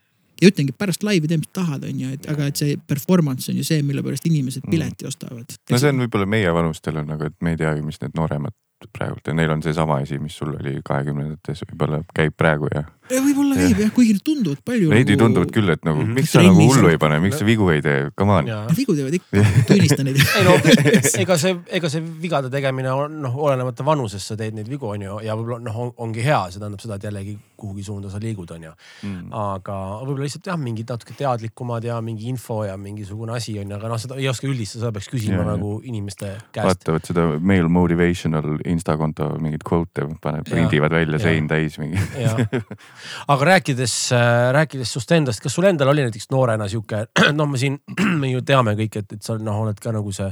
[0.43, 3.65] ja ütlengi pärast laivi tee, mis tahad, onju, et aga et see performance on ju
[3.65, 4.71] see, mille pärast inimesed Mm.
[4.71, 5.57] pileti ostavad.
[5.71, 8.13] no see on võib-olla meie vanustel on nagu, et me ei tea ju, mis need
[8.15, 8.53] nooremad
[8.93, 13.55] praegult ja neil on seesama asi, mis sul oli kahekümnendates, võib-olla käib praegu ja võib-olla
[13.57, 14.89] käib jah, kuigi need tunduvad palju.
[14.91, 16.13] veidi tunduvad küll, et nagu Mhm.
[16.19, 18.45] miks sa nagu hullu on- ei pane, miks sa vigu ei tee, come on.
[18.77, 20.19] vigu teevad ikka, tunnistan neid.
[20.19, 20.57] ei no
[21.23, 25.21] ega see, ega see vigade tegemine on noh, olenemata vanusest sa teed neid vigu, onju,
[25.25, 28.51] ja võib-olla noh on,, ongi hea, see tähendab seda, et jällegi kuhugi suunda sa liigud,
[28.51, 28.73] onju.
[29.07, 29.33] Mm.
[29.33, 33.89] aga võib-olla lihtsalt jah, mingid natuke teadlikumad ja mingi info ja mingisugune asi onju, aga
[33.89, 35.57] noh, seda ei oska üldistada, seda peaks küsima Ja, ja, ja.
[35.57, 36.67] nagu inimeste käest.
[36.67, 41.23] vaatavad seda male motivational insta konto mingeid quote'e, paneb, prindivad välja Ja.
[41.29, 41.99] sein täis mingi.
[43.29, 43.95] aga rääkides,
[44.57, 47.07] rääkides sust endast, kas sul endal oli näiteks noorena sihuke,
[47.39, 47.79] noh, me siin,
[48.23, 50.31] me ju teame kõik, et, et sa noh, oled ka nagu see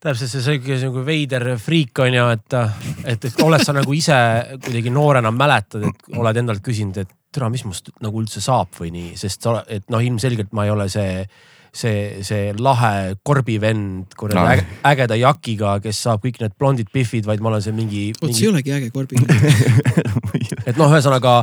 [0.00, 2.58] täpselt see sihuke nagu veider friik on ju, et,
[3.04, 4.16] et, et oled sa nagu ise
[4.64, 8.90] kuidagi noorena mäletad, et oled endalt küsinud, et türa, mis must nagu üldse saab või
[8.94, 11.26] nii, sest sa et noh, ilmselgelt ma ei ole see
[11.72, 14.46] see, see lahe korbivend kuradi No.
[14.50, 18.32] äge, ägeda jakiga, kes saab kõik need blondid pihvid, vaid ma olen see mingi, vot
[18.34, 19.20] see ei mingi olegi äge korbi.
[20.68, 21.34] et noh, ühesõnaga,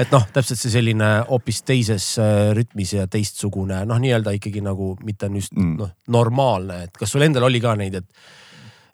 [0.00, 4.94] et noh, täpselt see selline hoopis teises äh, rütmis ja teistsugune noh, nii-öelda ikkagi nagu
[5.06, 5.76] mitte on just Mm.
[5.80, 8.04] noh, normaalne, et kas sul endal oli ka neid, et,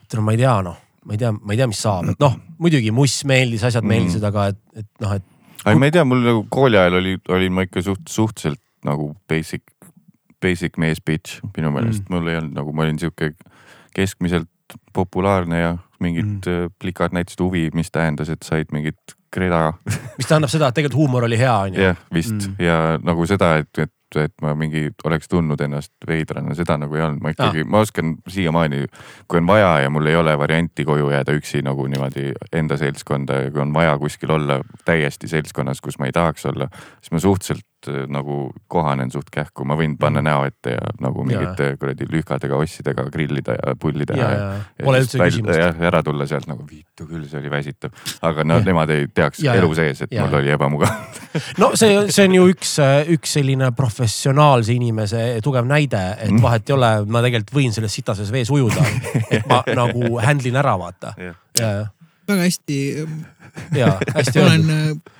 [0.04, 0.76] et no ma ei tea, noh,
[1.08, 3.90] ma ei tea, ma ei tea, mis saab, et noh, muidugi muss meeldis, asjad Mm.
[3.94, 5.24] meeldisid, aga et, et noh, et
[5.66, 9.12] ei, ma ei tea, mul nagu kooli ajal oli, olin ma ikka suht, suhteliselt nagu
[9.30, 9.62] basic,
[10.42, 13.32] basic mees bitch minu meelest mm., mul ei olnud nagu, ma olin sihuke
[13.94, 14.48] keskmiselt
[14.92, 16.62] populaarne ja mingid Mm.
[16.62, 16.70] mm.
[16.80, 19.72] plikad näitasid huvi, mis tähendas, et said mingit kreda.
[20.18, 21.82] mis tähendab seda, et tegelikult huumor oli hea, onju.
[21.82, 22.54] jah, vist Mm.
[22.58, 27.04] ja nagu seda, et, et, et ma mingi oleks tundnud ennast veidrana, seda nagu ei
[27.06, 28.86] olnud, ma ikkagi ah., ma oskan siiamaani,
[29.28, 33.44] kui on vaja ja mul ei ole varianti koju jääda üksi nagu niimoodi enda seltskonda
[33.46, 36.68] ja kui on vaja kuskil olla täiesti seltskonnas, kus ma ei tahaks olla,
[37.00, 37.71] siis ma suhteliselt äh,
[38.08, 40.24] nagu kohanen suht kähku, ma võin panna Mm.
[40.28, 44.40] näo ette ja nagu mingite kuradi lühkadega ossidega grillida ja pulli teha ja,
[44.78, 45.58] ja pole üldse küsimust.
[45.58, 47.90] jah, ära tulla sealt nagu viitu küll, see oli väsitav.
[48.22, 48.64] aga no Jah.
[48.66, 49.62] nemad ei teaks Ja, ja, ja.
[49.64, 50.38] elu sees, et Ja, ja, mul ja.
[50.38, 50.92] oli ebamugav.
[51.62, 52.76] no see, see on ju üks,
[53.16, 56.42] üks selline professionaalse inimese tugev näide, et Mm.
[56.42, 58.84] vahet ei ole, ma tegelikult võin selles sitases vees ujuda.
[59.30, 61.14] et ma nagu handle in ära, vaata.
[61.18, 61.72] Ja, ja,
[62.28, 62.78] väga hästi,
[63.76, 65.10] ja hästi ma olen öeldud.,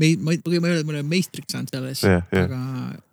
[0.00, 2.44] me, ma ma ei ole, ma olen meistriks saanud selles, Jah, jah.
[2.46, 2.60] aga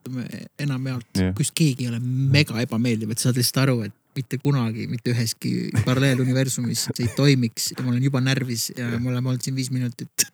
[0.07, 3.95] ütleme enamjaolt Jah., kus keegi ei ole mega ebameeldiv, et sa saad lihtsalt aru, et
[4.17, 5.51] mitte kunagi, mitte üheski
[5.85, 9.69] paralleeluniversumis see ei toimiks ja ma olen juba närvis ja me oleme olnud siin viis
[9.69, 10.25] minutit.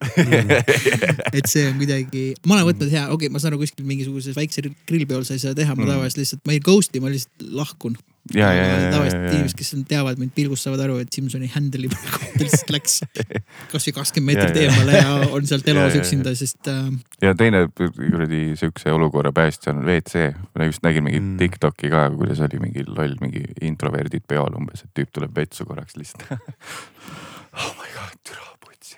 [1.37, 4.37] et see on kuidagi, ma olen võtnud hea, okei okay,, ma saan aru kuskil mingisuguses
[4.39, 5.91] väikse grillpeol sa ei saa teha, ma Mm.
[5.97, 7.97] tavaliselt lihtsalt, ma ei ghost'i, ma lihtsalt lahkun.
[8.31, 11.81] ja, ja, ja, ja, tavaliselt inimesed, kes teavad mind pilgust, saavad aru, et Simsoni ta
[11.81, 13.01] lihtsalt läks
[13.73, 15.89] kasvõi kakskümmend meetrit eemale ja on sealt ja.
[15.99, 16.87] üksinda, sest äh,
[17.25, 20.31] ja teine kuradi siukse olukorra päästja on WC.
[20.55, 21.37] ma just nägin mingit Mm.
[21.37, 25.97] Tiktoki ka, kuidas oli mingi loll, mingi introverdid peol umbes, et tüüp tuleb vetsu korraks
[25.97, 26.27] lihtsalt.
[27.63, 28.97] oh my god, türa putsi.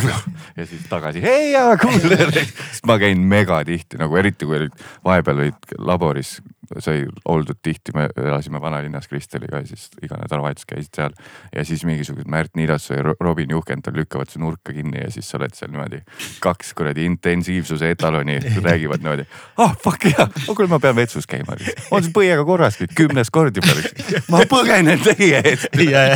[0.58, 4.68] ja siis tagasi, hei ja sest ma käin mega tihti nagu eriti kui
[5.04, 6.38] vahepeal olid laboris,
[6.78, 11.16] sai oldud tihti, me elasime vanalinnas Kristeliga ja siis iga nädalavahetus käisid seal.
[11.56, 15.30] ja siis mingisugused Märt Niidassoo ja Ro- Robin Juhkental lükkavad su nurka kinni ja siis
[15.30, 16.02] sa oled seal niimoodi
[16.40, 19.26] kaks kuradi intensiivsuse etaloni räägivad niimoodi.
[19.56, 21.58] ah oh, fuck jaa, kuule ma pean vetsus käima.
[21.90, 23.74] on see põiega korras nüüd kümnes kord juba.
[24.30, 25.68] ma põgenen teie eest.
[25.94, 26.06] ja,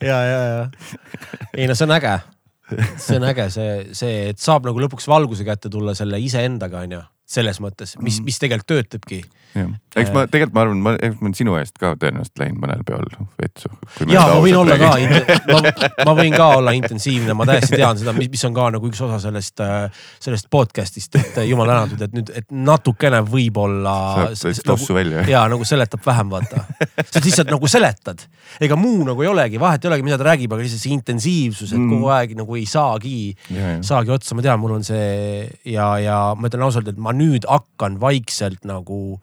[0.00, 0.68] ja, ja, ja.
[1.54, 2.18] ei no see on äge.
[2.96, 7.00] see on äge, see, see, et saab nagu lõpuks valguse kätte tulla selle iseendaga onju,
[7.30, 9.20] selles mõttes, mis, mis tegelikult töötabki.
[9.98, 12.82] eks ma tegelikult ma arvan, ma, eks ma olen sinu eest ka tõenäoliselt läinud mõnel
[12.86, 13.06] peol
[13.40, 13.70] vetsu.
[14.10, 14.90] ja ma võin olla ka,
[15.50, 15.60] ma,
[16.06, 19.00] ma võin ka olla intensiivne, ma täiesti tean seda, mis, mis on ka nagu üks
[19.06, 19.62] osa sellest,
[20.22, 23.96] sellest podcast'ist, et jumal tänatud, et nüüd, et natukene võib-olla.
[24.66, 25.24] tossu välja.
[25.30, 26.64] ja nagu seletab vähem, vaata.
[27.10, 28.22] sa lihtsalt nagu seletad,
[28.62, 31.74] ega muu nagu ei olegi, vahet ei olegi, mida ta räägib, aga lihtsalt see intensiivsus,
[31.74, 31.90] et Mm.
[31.94, 33.34] kogu aeg nagu ei saagi,
[33.86, 37.46] saagi otsa, ma tean, mul on see ja, ja ma ütlen ausalt, et ma nüüd
[37.48, 39.20] hakkan vaikselt nagu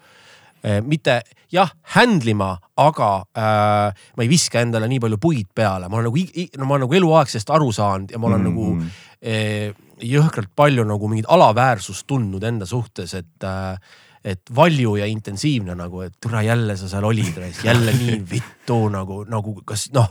[0.64, 1.22] eh, mitte
[1.54, 6.10] jah, handle ima, aga äh, ma ei viska endale nii palju puid peale, ma olen
[6.12, 8.82] nagu, no ma olen nagu eluaeg sellest aru saanud ja ma olen mm -hmm.
[8.82, 9.72] nagu eh,
[10.04, 13.80] jõhkralt palju nagu mingit alaväärsust tundnud enda suhtes, et äh,
[14.28, 19.24] et valju ja intensiivne nagu, et türa jälle sa seal olid, jälle nii vittu nagu,
[19.30, 20.10] nagu kas noh,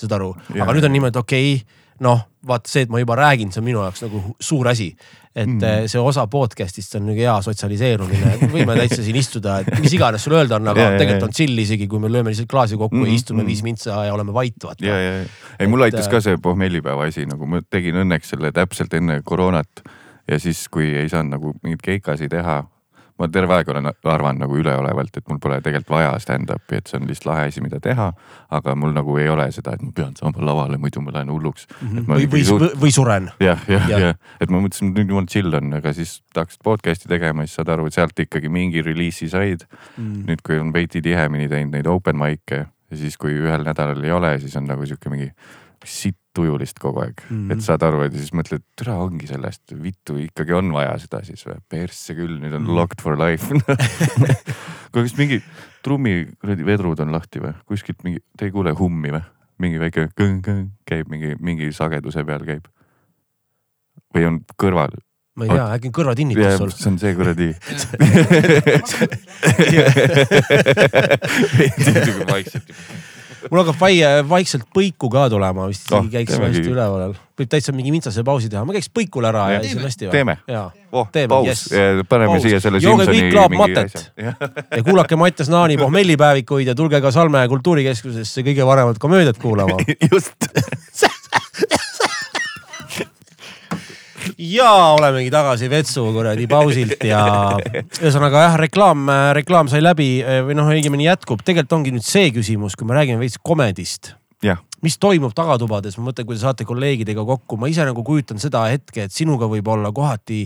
[0.00, 3.50] saad aru, aga nüüd on niimoodi, okei okay,, noh, vaata see, et ma juba räägin,
[3.52, 4.94] see on minu jaoks nagu suur asi.
[5.30, 5.86] et mm.
[5.86, 10.34] see osa podcast'ist on nagu hea sotsialiseerumine, võime täitsa siin istuda, et mis iganes sul
[10.34, 11.28] öelda on, aga jaa, tegelikult jaa.
[11.28, 13.52] on chill isegi, kui me lööme lihtsalt klaasi kokku mm, ja istume mm.
[13.52, 14.82] viis mintsa ja oleme vait, vaata.
[14.84, 18.50] ja, ja, ja ei mul aitas ka see pohmellipäeva asi nagu ma tegin õnneks selle
[18.56, 19.84] täpselt enne koroonat
[20.30, 22.64] ja siis, kui ei saanud nagu mingeid keikasi teha
[23.20, 26.96] ma terve aeg olen arvanud nagu üleolevalt, et mul pole tegelikult vaja stand-up'i, et see
[26.98, 28.10] on lihtsalt lahe asi, mida teha.
[28.50, 31.66] aga mul nagu ei ole seda, et ma pean saama lavale, muidu ma lähen hulluks.
[31.80, 32.08] Mhm.
[32.08, 33.30] või, või, või, või suren.
[33.40, 34.00] jah, jah, Jah.
[34.06, 37.60] jah, et ma mõtlesin, et nüüd jumala chill on, aga siis hakkasid podcast'i tegema, siis
[37.60, 39.66] saad aru, et sealt ikkagi mingi reliisi said.
[39.96, 40.24] Mm.
[40.30, 44.12] nüüd, kui on veidi tihemini teinud neid open mic'e ja siis, kui ühel nädalal ei
[44.14, 45.30] ole, siis on nagu sihuke mingi
[45.84, 47.36] sitt tujulist kogu aeg mm.
[47.36, 47.52] -hmm.
[47.52, 51.42] et saad aru, et siis mõtled, türa ongi sellest, vittu ikkagi on vaja seda siis
[51.46, 52.76] või, persse küll, nüüd on mm.
[52.76, 53.46] locked for life.
[54.92, 55.40] kuule, kas mingi
[55.82, 59.24] trummi kuradi vedrud on lahti või, kuskilt mingi, te ei kuule hummi või?
[59.60, 62.64] mingi väike kõng-kõng käib mingi, mingi sageduse peal käib.
[64.14, 64.94] või on kõrval,
[65.36, 66.70] ma ei tea, äkki on kõrvatinnitus sul.
[66.74, 67.48] see on see kuradi
[72.32, 72.66] vaikselt.
[73.50, 77.14] mul hakkab vaie, vaikselt põiku ka tulema, vist Oh, käiks hästi üleval.
[77.40, 80.10] võib täitsa mingi vintsase pausi teha, ma käiks põikul ära ja siis on hästi.
[80.12, 80.36] teeme.
[80.92, 81.64] oh, teeme, paus yes.,
[82.08, 82.46] paneme Paus.
[82.46, 84.12] siia selle Jooge Simsoni kõik klaap matet.
[84.76, 89.80] ja kuulake Mattias Naani pohmellipäevikuid ja tulge ka Salme kultuurikeskusesse kõige varemat komöödiat kuulama.
[90.12, 90.50] just
[94.40, 97.24] ja olemegi tagasi vetsu kuradi pausilt ja
[98.00, 100.12] ühesõnaga jah, reklaam, reklaam sai läbi
[100.46, 101.44] või noh, õigemini jätkub.
[101.44, 104.14] tegelikult ongi nüüd see küsimus, kui me räägime veits komedist
[104.84, 108.64] mis toimub tagatubades, ma mõtlen, kui te saate kolleegidega kokku, ma ise nagu kujutan seda
[108.70, 110.44] hetke, et sinuga võib olla kohati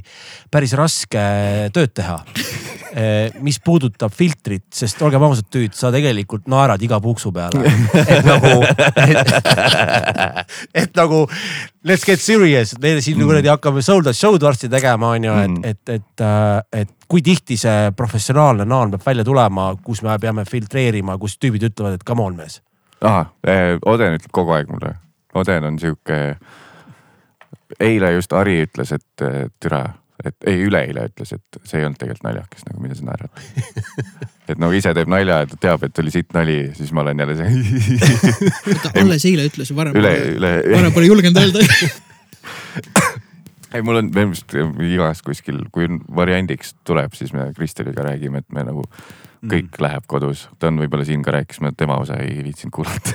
[0.51, 1.25] päris raske
[1.75, 2.21] tööd teha.
[3.43, 7.65] mis puudutab filtrit, sest olgem ausad, tüüd, sa tegelikult naerad iga puksu peale.
[8.05, 8.53] et nagu,
[10.83, 11.25] et nagu
[11.83, 13.27] let's get serious, me siin Mm.
[13.27, 15.35] kuradi hakkame sold out show'd varsti tegema, on ju,
[15.65, 16.25] et, et, et,
[16.73, 21.67] et kui tihti see professionaalne naan peab välja tulema, kus me peame filtreerima, kus tüübid
[21.71, 22.61] ütlevad, et come on mees
[23.05, 23.33] ahah,
[23.87, 24.95] Oden ütleb kogu aeg mulle,
[25.35, 26.21] Oden on sihuke.
[27.81, 29.81] eile just Ari ütles, et eh, türa,
[30.25, 33.43] et ei, üleeile ütles, et see ei olnud tegelikult naljakas nagu, mida sa naerad.
[34.53, 37.25] et nagu ise teeb nalja ja ta teab, et oli sitt nali, siis ma olen
[37.25, 40.55] jälle see ta alles eile ütles, varem üle, pole, üle.
[40.77, 41.67] varem pole julgenud öelda.
[43.75, 44.57] ei, mul on minu meelest
[44.93, 48.87] igas kuskil, kui variandiks tuleb, siis me Kristeliga räägime, et me nagu
[49.51, 49.83] kõik mm.
[49.87, 50.49] läheb kodus.
[50.59, 53.15] ta on võib-olla siin ka rääkis, ma tema osa ei viitsinud kuulata.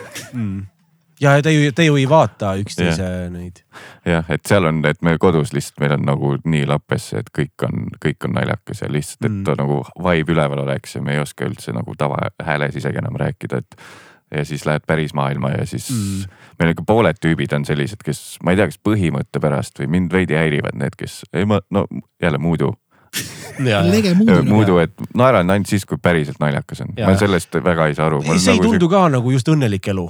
[1.20, 3.32] ja te ju, te ju ei vaata üksteise yeah.
[3.32, 3.64] neid.
[4.08, 7.68] jah, et seal on, et meil kodus lihtsalt meil on nagu nii lappes, et kõik
[7.68, 9.44] on, kõik on naljakas ja lihtsalt, et Mm.
[9.48, 13.58] ta nagu vibe üleval oleks ja me ei oska üldse nagu tavahääles isegi enam rääkida,
[13.58, 13.76] et.
[14.32, 15.96] ja siis lähed päris maailma ja siis Mm.
[15.98, 16.44] mm.
[16.60, 20.14] meil ikka pooled tüübid on sellised, kes ma ei tea, kas põhimõtte pärast või mind
[20.14, 21.88] veidi häirivad need, kes ei ma no
[22.22, 22.76] jälle muudu,
[24.16, 24.44] muudu.
[24.48, 26.94] muudu, et naeran ainult siis, kui päriselt naljakas on.
[26.98, 28.22] Ma sellest väga ei saa aru.
[28.38, 30.06] see ei tundu ka nagu just õnnelik elu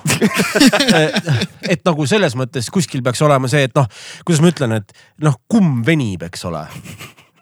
[1.73, 3.87] et nagu selles mõttes kuskil peaks olema see, et noh,
[4.25, 4.93] kuidas ma ütlen, et
[5.25, 6.65] noh, kumb venib, eks ole.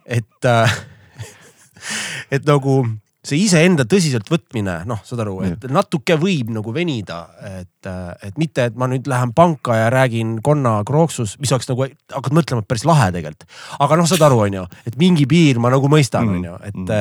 [0.05, 0.77] et äh,,
[2.31, 2.79] et nagu
[3.27, 7.19] see iseenda tõsiseltvõtmine, noh, saad aru, et natuke võib nagu venida,
[7.59, 7.89] et,
[8.23, 12.37] et mitte, et ma nüüd lähen panka ja räägin konna krooksus, mis oleks nagu, hakkad
[12.37, 13.47] mõtlema, et päris lahe tegelikult.
[13.83, 16.93] aga noh, saad aru, on ju, et mingi piir ma nagu mõistan, on ju, et,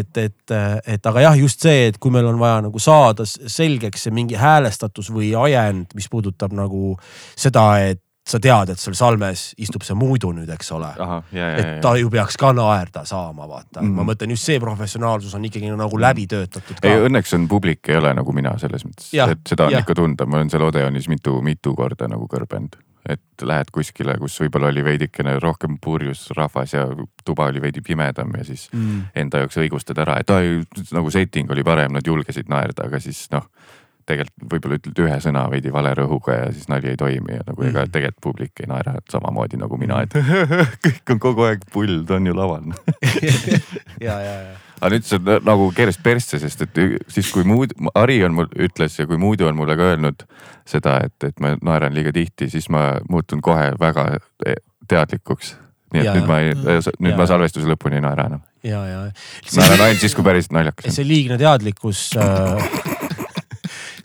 [0.00, 0.56] et, et,
[0.96, 4.36] et aga jah, just see, et kui meil on vaja nagu saada selgeks see mingi
[4.38, 6.96] häälestatus või ajend, mis puudutab nagu
[7.36, 11.46] seda, et sa tead, et seal salmes istub see muidu nüüd, eks ole ja, ja,
[11.56, 15.46] et ta ju peaks ka naerda saama, vaata mm, ma mõtlen just see professionaalsus on
[15.48, 17.06] ikkagi nagu läbi töötatud ei ka.
[17.08, 19.86] õnneks on publik ei ole nagu mina selles mõttes, et seda on jah.
[19.86, 22.76] ikka tunda, ma olen seal Odeonis mitu, mitu korda nagu kõrbenud.
[23.08, 26.82] et lähed kuskile, kus võib-olla oli veidikene rohkem purjus rahvas ja
[27.24, 29.02] tuba oli veidi pimedam ja siis Mm.
[29.16, 30.60] enda jaoks õigustad ära, et ai,
[30.92, 33.46] nagu setting oli parem, nad julgesid naerda, aga siis noh.
[34.08, 37.62] Tegelikult võib-olla ütled ühe sõna veidi vale rõhuga ja siis nali ei toimi ja nagu
[37.68, 37.92] ega Mm.
[37.94, 40.16] tegelikult publik ei naera samamoodi nagu mina, et
[40.86, 42.72] kõik on kogu aeg pull, ta on ju laval
[44.06, 44.56] ja, ja, ja.
[44.80, 48.34] aga nüüd see on nagu keeras persse, sest et ü- siis kui muud, Ari on
[48.38, 50.24] mul ütles ja kui Muudu on mulle ka öelnud
[50.68, 54.08] seda, et, et ma naeran liiga tihti, siis ma muutun kohe väga
[54.46, 54.58] e-
[54.88, 55.54] teadlikuks.
[55.92, 58.42] nii et Ja, nüüd ma ei, nüüd Ja, ma salvestuse lõpuni ei naera enam.
[58.64, 58.98] ja, ja.
[59.56, 60.96] naeran ainult siis, kui päriselt naljakas on.
[60.98, 62.97] see liigne teadlikkus äh,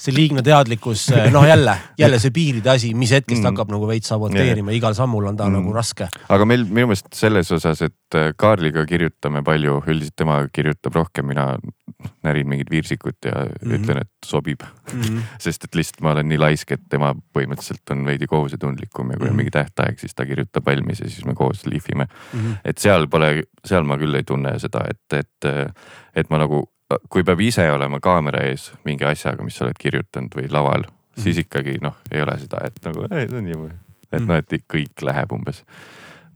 [0.03, 3.43] see liigne teadlikkus, noh jälle, jälle see piiride asi, mis hetkest Mm.
[3.43, 3.51] mm.
[3.53, 5.53] hakkab nagu veits saboteerima, igal sammul on ta Mm.
[5.55, 5.61] mm.
[5.61, 6.07] nagu raske.
[6.29, 11.25] aga meil minu meelest selles osas, et äh, Kaarliga kirjutame palju, üldiselt tema kirjutab rohkem,
[11.31, 11.57] mina
[12.23, 13.53] närin mingit viirsikut ja mm.
[13.61, 13.75] -hmm.
[13.79, 14.61] ütlen, et sobib.
[14.93, 15.19] Mm -hmm.
[15.39, 19.27] sest et lihtsalt ma olen nii laisk, et tema põhimõtteliselt on veidi kohusetundlikum ja kui
[19.27, 19.37] on Mhm.
[19.37, 22.05] mingi tähtaeg, siis ta kirjutab valmis ja siis me koos lihvime.
[22.33, 22.57] Mm -hmm.
[22.65, 25.71] et seal pole, seal ma küll ei tunne seda, et, et,
[26.15, 26.69] et ma nagu,
[27.09, 30.89] kui peab ise olema kaamera ees mingi asjaga, mis sa oled kirjutanud või laval mm,
[30.89, 31.23] -hmm.
[31.23, 33.71] siis ikkagi noh, ei ole seda, et nagu ei, see on nii,
[34.11, 34.27] et Mhm.
[34.27, 35.63] noh, et kõik läheb umbes.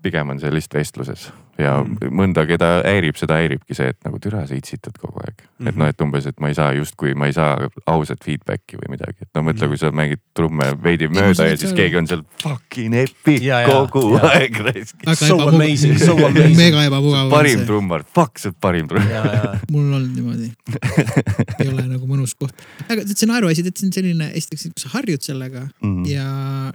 [0.01, 1.95] pigem on see lihtsalt vestluses ja mm.
[1.97, 2.11] -hmm.
[2.19, 5.47] mõnda, keda häirib, seda häiribki see, et nagu türa sa itsitad kogu aeg mm.
[5.47, 5.69] -hmm.
[5.69, 5.79] et Mhm.
[5.84, 7.57] noh, et umbes, et ma ei saa justkui, ma ei saa
[7.88, 9.69] ausat feedback'i või midagi, et no mõtle, Mhm.
[9.69, 13.59] kui sa mängid trumme veidi mööda sain ja siis keegi on seal fucking epic Ja,
[13.61, 14.29] ja, kogu ja.
[14.29, 14.95] aeg raisk.
[15.15, 16.57] So amazing, so amazing.
[16.57, 17.29] mega ebamugav.
[17.29, 19.11] parim trummar, fuck, sa oled parim trummar.
[19.11, 20.51] ja, ja, mul on olnud niimoodi.
[21.59, 22.53] ei ole nagu mõnus koht.
[22.89, 26.05] aga see naeruasi, tead, see on selline, esiteks, kui sa harjud sellega Mhm.
[26.05, 26.25] ja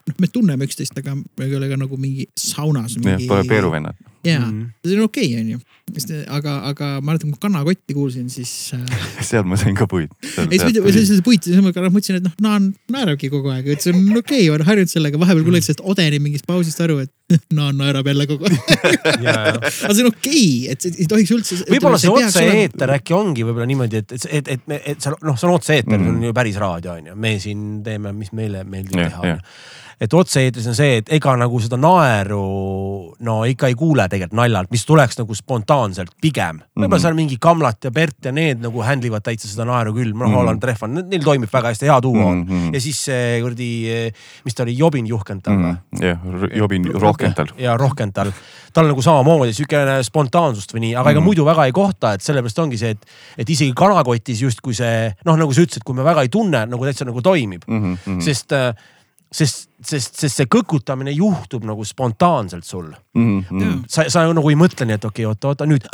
[0.09, 2.96] noh, me tunneme üksteist, aga me ei ole ka nagu mingi saunas.
[3.02, 3.94] jah, pole peeruvennad.
[4.24, 4.66] jaa, Mhm.
[4.86, 5.59] see on okei, onju.
[6.32, 8.85] aga, aga ma mäletan, kui kanakotti kuulsin, siis äh.
[9.28, 10.12] seal ma sain ka puid.
[10.49, 13.28] ei, see oli see oli puit ja siis ma ka mõtlesin, et noh, Naan naerabki
[13.32, 16.47] kogu aeg, et see on okei okay,, olen harjunud sellega, vahepeal kuuled sellest Odeni mingist
[16.49, 17.12] pausist aru, et
[17.57, 18.57] no naerab jälle kogu aeg.
[19.27, 21.61] aga see on okei okay,, et see ei tohiks üldse.
[21.70, 25.49] võib-olla see otse-eeter äkki ongi võib-olla niimoodi, et, et, et, et, et sa noh, see
[25.51, 26.09] on otse-eeter mm, Mhm.
[26.09, 29.32] see on ju päris raadio on ju, me siin teeme, mis meile meeldib teha on
[29.35, 29.39] jah.
[29.39, 32.42] ju et otse-eetris on see, et ega nagu seda naeru
[33.22, 36.58] no ikka ei kuule tegelikult naljalt, mis tuleks nagu spontaanselt pigem.
[36.74, 37.02] võib-olla Mhm.
[37.04, 40.26] seal mingi Kamlat ja Bert ja need nagu handle ivad täitsa seda naeru küll, noh
[40.28, 40.34] Mhm.
[40.34, 42.48] Holland Trehvan, neil toimib väga hästi, hea duo on mm.
[42.48, 42.74] -hmm.
[42.74, 44.12] ja siis see kuradi,
[44.44, 45.76] mis ta oli, Jobin Juhkental või?
[46.00, 46.18] jah,
[46.54, 47.46] Jobin Rohkental.
[47.58, 48.32] ja Rohkental,
[48.72, 51.24] tal nagu samamoodi siukene spontaansust või nii, aga ega Mhm.
[51.26, 53.06] muidu väga ei kohta, et sellepärast ongi see, et,
[53.38, 56.84] et isegi kanakotis justkui see noh, nagu sa ütlesid, kui me väga ei tunne, nagu
[56.84, 58.20] täitsa nagu toimib mm, -hmm.
[58.20, 58.52] sest,
[59.32, 62.90] sest, sest, sest see kõkutamine juhtub nagu spontaanselt sul.
[63.18, 65.88] Mhm, sa, sa nagu ei mõtle nii, et okei okay,, oota, oota nüüd.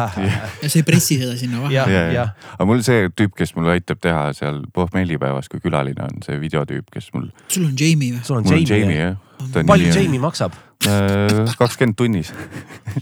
[0.62, 2.00] ja sa ei pressi seda sinna vahele.
[2.14, 6.40] jah, aga mul see tüüp, kes mul aitab teha seal pohmellipäevas, kui külaline on see
[6.42, 8.24] videotüüp, kes mul, sul on Jamie või?
[8.26, 8.98] sul on Jamie, Jamie Jamie.
[8.98, 9.64] jah.
[9.66, 10.58] palju Jamie maksab?
[10.80, 12.32] kakskümmend tunnis.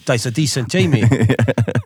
[0.05, 1.06] täitsa decent Jamie.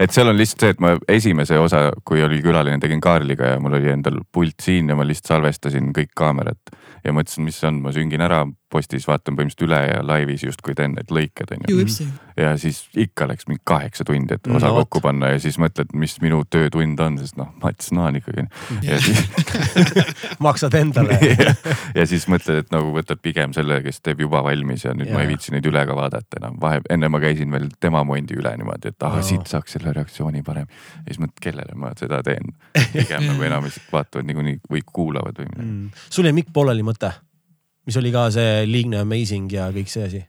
[0.00, 3.60] et seal on lihtsalt see, et ma esimese osa, kui oli külaline, tegin Kaarliga ja
[3.62, 6.72] mul oli endal pult siin ja ma lihtsalt salvestasin kõik kaamerat
[7.04, 10.76] ja mõtlesin, mis see on, ma süngin ära postis, vaatan põhimõtteliselt üle ja laivis justkui
[10.78, 11.72] teen need lõiked onju.
[11.74, 12.06] Jupsi.
[12.40, 15.58] Ja siis ikka läks mingi kaheksa tundi, et osa No no, kokku panna ja siis
[15.60, 18.44] mõtled, mis minu töötund on, sest noh, Mats Naan ikkagi.
[18.86, 19.22] ja siis
[20.46, 21.18] maksad endale.
[21.98, 25.16] ja siis mõtled, et nagu võtad pigem selle, kes teeb juba valmis ja nüüd ja.
[25.16, 26.58] ma ei viitsi neid üle ka vaadata enam.
[26.62, 29.24] vahe, enne ma käisin veel tema mondi üle niimoodi, et ah Aa.
[29.26, 30.68] siit saaks selle reaktsiooni parem.
[31.00, 32.54] ja siis mõtled, kellele ma seda teen.
[32.94, 35.68] pigem nagu enamasti vaatavad niikuinii või kuulavad või midagi.
[35.68, 36.06] mm..
[36.10, 37.12] sul jäi Mikk pooleli mõte,
[37.88, 40.24] mis oli ka see liigne amazing ja kõik see asi.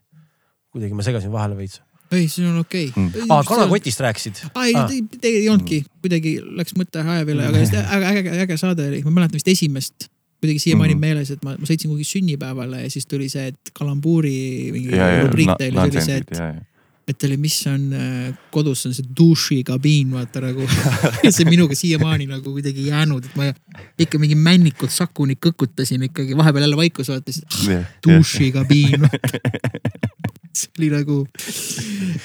[0.72, 1.82] kuidagi ma segasin vahele veits.
[2.12, 3.08] ei, see on okei Mm.
[3.08, 3.28] okay.
[3.30, 4.42] aa, kanakotist rääkisid?
[4.54, 8.34] aa ei Aa., tegelikult ei olnudki, kuidagi läks mõte haja peale, aga just äge, äge,
[8.46, 10.10] äge saade oli, ma mäletan vist esimest,
[10.42, 11.02] kuidagi siiamaani mm -hmm.
[11.02, 14.36] meeles, et ma, ma sõitsin kuhugi sünnipäevale ja siis tuli see, et kalambuuri
[14.74, 16.66] mingi ja, rubriik teil oli see, et, ja, ja.
[17.08, 20.68] et oli, mis on äh, kodus on see dušikabiin, vaata nagu.
[21.30, 23.52] see on minuga siiamaani nagu kuidagi jäänud, et ma
[24.00, 29.08] ikka mingi männikud Sakuni kõkutasin ikkagi, vahepeal jälle vaikus vaatasin, Jah, dušikabiin.
[30.58, 31.18] see oli nagu,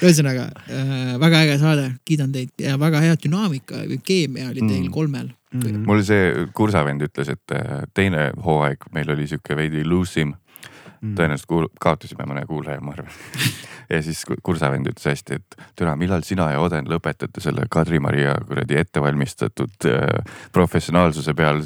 [0.01, 4.87] ühesõnaga äh, väga äge saade, kiidan teid ja väga hea dünaamika või keemia oli teil
[4.87, 4.91] Mm.
[4.93, 5.29] kolmel.
[5.53, 5.85] Mhm.
[5.87, 10.33] mul see kursavend ütles, et äh, teine hooaeg meil oli sihuke veidi loose im.
[11.01, 11.13] Mm.
[11.17, 13.11] tõenäoliselt kuul-, kaotasime mõne kuulaja, ma arvan.
[13.93, 18.33] ja siis ku- kursavend ütles hästi, et türa, millal sina ja Oden lõpetate selle Kadri-Maria
[18.47, 21.61] kuradi ettevalmistatud äh, professionaalsuse peal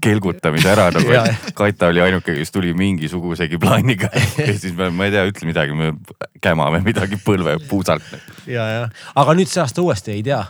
[0.00, 1.26] kelgutamise ära nagu Jaa..
[1.58, 5.74] Kaita oli ainuke, kes tuli mingisugusegi plaaniga ja siis me, ma ei tea, ütle midagi,
[5.76, 5.92] me
[6.44, 8.06] kämame midagi põlve puusalt.
[8.46, 8.86] ja, ja,
[9.16, 10.44] aga nüüd see aasta uuesti ei tea.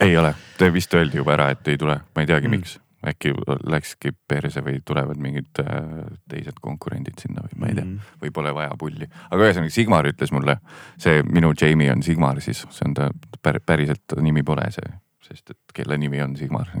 [0.00, 0.34] ei ole,
[0.74, 2.60] vist öeldi juba ära, et ei tule, ma ei teagi Mm.
[2.62, 2.87] mm.
[3.06, 3.32] Äkki
[3.66, 7.92] läkski perse või tulevad mingid äh, teised konkurendid sinna või ma ei tea Mm.
[7.94, 8.16] mm.
[8.22, 9.06] või pole vaja pulli.
[9.30, 10.58] aga ühesõnaga Sigmar ütles mulle,
[11.00, 13.10] see minu Jamie on Sigmar siis, see on ta
[13.42, 14.90] pär, päriselt nimi pole see,
[15.28, 16.68] sest et kelle nimi on Sigmar.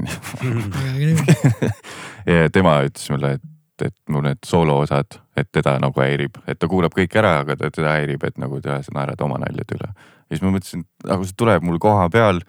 [2.26, 6.68] ja tema ütles mulle, et, et mu need sooloosad, et teda nagu häirib, et ta
[6.70, 9.90] kuulab kõik ära, aga teda häirib, et nagu ta, sa naerad oma naljade üle.
[10.28, 12.42] ja siis ma mõtlesin, aga see tuleb mul koha peal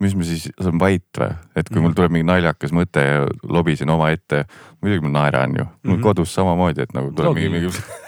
[0.00, 3.90] mis ma siis, on vait või, et kui mul tuleb mingi naljakas mõte ja lobisen
[3.90, 4.44] omaette,
[4.82, 6.02] muidugi ma naeran ju, mul Mhm.
[6.04, 7.72] kodus samamoodi, et nagu tuleb mingi, Loogiline.
[7.72, 8.06] mingi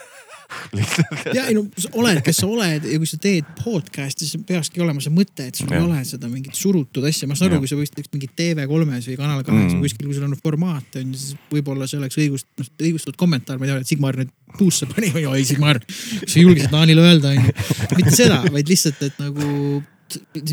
[0.75, 1.63] lihtsalt ja ei no
[1.99, 5.55] oled, kes sa oled ja kui sa teed podcast'i, siis peakski olema see mõte, et
[5.59, 5.85] sul ei Jah.
[5.87, 9.45] ole seda mingit surutud asja, ma saan aru, kui sa võiksid mingit TV3-s või Kanal
[9.47, 9.81] kahes Mm.
[9.85, 13.59] kuskil, kui sul on formaat on ju, siis võib-olla see oleks õigust, noh õigustatud kommentaar,
[13.59, 15.79] ma ei tea, et Sigmar nüüd puusse pani oi Sigmar,
[16.27, 17.55] sa julgesid Naanile öelda on ju.
[17.97, 19.83] mitte seda, vaid lihtsalt, et nagu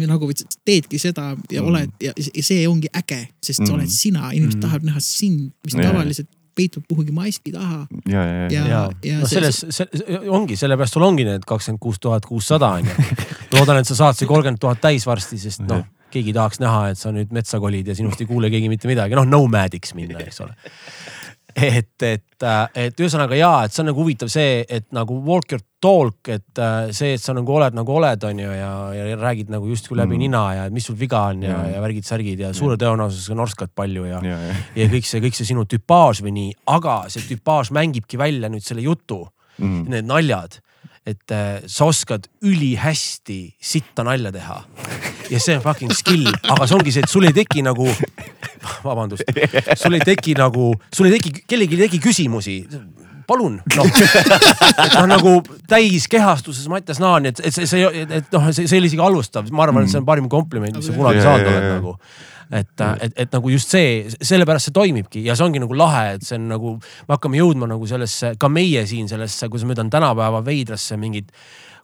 [0.07, 1.67] nagu sa teedki seda ja Mm.
[1.67, 3.75] oled ja, ja see ongi äge, sest sa Mm.
[3.79, 4.61] oled sina, inimesed Mm.
[4.61, 5.91] tahavad näha sind, mis Jaa.
[5.91, 9.85] tavaliselt peitub kuhugi maski taha ja, ja, ja, ja ja, ja no selles, see
[10.29, 12.95] ongi, sellepärast sul ongi need kakskümmend kuus tuhat kuussada on ju.
[13.53, 16.97] loodan, et sa saad see kolmkümmend tuhat täis varsti, sest noh, keegi tahaks näha, et
[16.97, 20.41] sa nüüd metsa kolid ja sinust ei kuule keegi mitte midagi, noh nomad'iks minna, eks
[20.41, 20.55] ole.
[21.69, 25.61] et, et, et ühesõnaga jaa, et see on nagu huvitav see, et nagu walk your
[25.83, 29.51] talk, et äh, see, et sa nagu oled nagu oled, on ju, ja, ja räägid
[29.53, 30.23] nagu justkui läbi Mm.
[30.25, 34.05] nina ja mis sul viga on ja Jaa., ja värgid-särgid ja suure tõenäosusega norskad palju
[34.07, 37.71] ja ja, ja, ja kõik see, kõik see sinu tüpaaž või nii, aga see tüpaaž
[37.75, 39.27] mängibki välja nüüd selle jutu,
[39.59, 39.83] mm.
[39.93, 40.61] need naljad.
[41.07, 44.57] et äh, sa oskad ülihästi sitta nalja teha
[45.29, 47.87] ja see on fucking skill, aga see ongi see, et sul ei teki nagu,
[48.83, 49.27] vabandust,
[49.79, 52.57] sul ei teki nagu, sul ei teki, kellelgi ei teki küsimusi.
[53.27, 53.91] Palun noh.
[54.97, 55.35] Noh nagu
[55.69, 59.67] täiskehastuses Mattias Naan, et, et see, see, et noh, see, see oli isegi halvustav, ma
[59.67, 61.95] arvan, et see on parim kompliment, mis sa kunagi saanud oled nagu
[62.51, 66.25] et, et, et nagu just see, sellepärast see toimibki ja see ongi nagu lahe, et
[66.25, 69.91] see on nagu, me hakkame jõudma nagu sellesse, ka meie siin sellesse, kuidas ma ütlen,
[69.93, 71.33] tänapäeva veidrasse mingit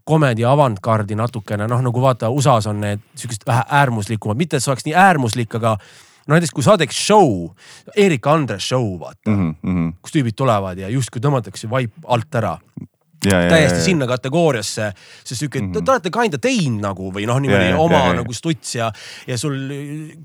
[0.07, 4.71] komedi avantgardi natukene, noh nagu vaata, USA-s on need siuksed vähe äärmuslikumad, mitte et see
[4.73, 5.77] oleks nii äärmuslik, aga
[6.27, 7.51] no näiteks kui sa teeks show,
[7.95, 9.93] Erik Andres show vaata mm, -hmm.
[10.01, 12.57] kus tüübid tulevad ja justkui tõmmatakse vaip alt ära
[13.23, 13.85] Ja, ja, täiesti ja, ja.
[13.85, 14.89] sinna kategooriasse,
[15.23, 15.85] sest sihuke mm, -hmm.
[15.85, 18.15] te olete kinda teinud nagu või noh, niimoodi ja, oma ja, ja.
[18.19, 18.89] nagu stuts ja,
[19.27, 19.55] ja sul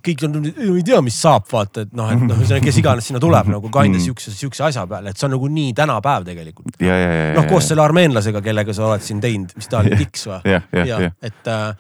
[0.08, 3.52] kõik on, ei tea, mis saab, vaata, et noh, et noh, kes iganes sinna tuleb
[3.52, 4.04] nagu kinda mm -hmm.
[4.04, 6.74] siukse, siukse asja peale, et see on nagu nii tänapäev tegelikult.
[7.36, 10.42] noh, koos selle armeenlasega, kellega sa oled siin teinud, mis ta oli, Dix või?
[11.22, 11.76] et äh,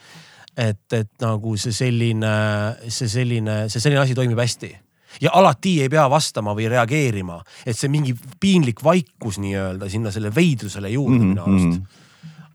[0.58, 2.34] et, et nagu see selline,
[2.88, 4.72] see selline, see selline asi toimib hästi
[5.22, 10.34] ja alati ei pea vastama või reageerima, et see mingi piinlik vaikus nii-öelda sinna selle
[10.34, 11.34] veidrusele juurde mm -hmm.
[11.34, 12.04] minu arust mhm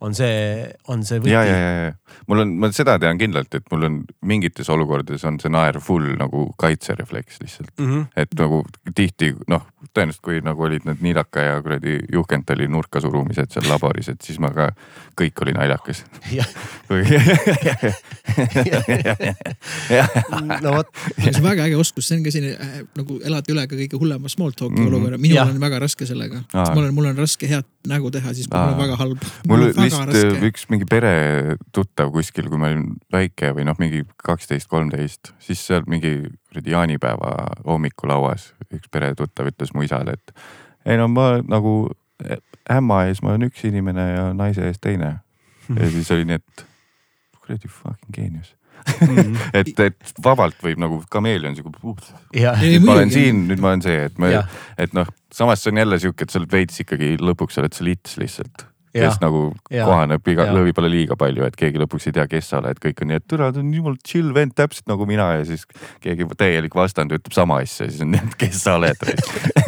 [0.03, 1.31] on see, on see võti.
[1.31, 5.23] ja, ja, ja, ja mul on, ma seda tean kindlalt, et mul on mingites olukordades
[5.29, 7.89] on see naer full nagu kaitserefleks lihtsalt mm.
[7.89, 8.05] -hmm.
[8.23, 8.63] et nagu
[8.95, 14.09] tihti noh, tõenäoliselt kui nagu olid need Niidaka ja kuradi Juhkentali nurka surumised seal laboris,
[14.13, 14.65] et siis ma ka,
[15.19, 15.99] kõik oli naljakas.
[20.63, 20.89] no vot.
[21.17, 22.59] see on väga äge oskus, see on ka selline äh,
[22.97, 24.93] nagu elada üle ka kõige hullema small talk'i mm -hmm.
[24.93, 25.43] olukorra, minul ja.
[25.49, 26.37] on väga raske sellega.
[26.53, 29.19] mul on, mul on raske head nägu teha, siis mul on väga halb.
[29.47, 35.21] mul vist üks mingi peretuttav kuskil, kui ma olin väike või noh, mingi kaksteist, kolmteist,
[35.39, 36.13] siis seal mingi
[36.53, 37.33] kuradi jaanipäeva
[37.65, 40.35] hommikulauas üks peretuttav ütles mu isale, et
[40.85, 41.91] ei no ma nagu
[42.69, 45.15] ämma ees ma olen üks inimene ja naise ees teine.
[45.69, 46.65] ja siis oli nii, et
[47.39, 49.37] kuradi fucking geenius -hmm.
[49.59, 51.79] et, et vabalt võib nagu kameelion sihuke.
[52.33, 54.43] nüüd ma olen siin, nüüd ma olen see, et ma,
[54.77, 57.87] et noh, samas see on jälle sihuke, et sa oled veits ikkagi lõpuks oled sa
[57.87, 59.43] lits lihtsalt kes nagu
[59.73, 63.01] ja, kohaneb iga peale liiga palju, et keegi lõpuks ei tea, kes sa oled, kõik
[63.03, 65.65] on nii, et türa, ta on jumal chill vend, täpselt nagu mina ja siis
[66.03, 69.03] keegi täielik vastand ütleb sama asja, siis on nii, et kes sa oled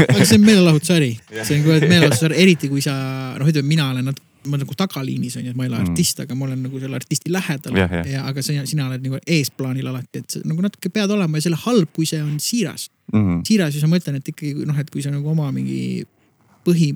[0.06, 1.12] aga see on meelelahutusäri,
[1.42, 2.96] see on meelelahutusäri, eriti kui sa
[3.40, 5.90] noh, ütleme, mina olen natuke ma nagu tagaliinis on ju, et ma ei ole mm.
[5.90, 8.04] artist, aga ma olen nagu selle artisti lähedal ja, ja.
[8.12, 11.48] ja aga sina, sina oled nagu eesplaanil alati, et sa nagu natuke pead olema ja
[11.48, 13.22] selle halb, kui see on siiras mm.
[13.22, 13.42] -hmm.
[13.48, 16.06] siiras ja ma mõtlen, et ikkagi noh, et kui sa nagu oma mingi
[16.66, 16.94] põhi,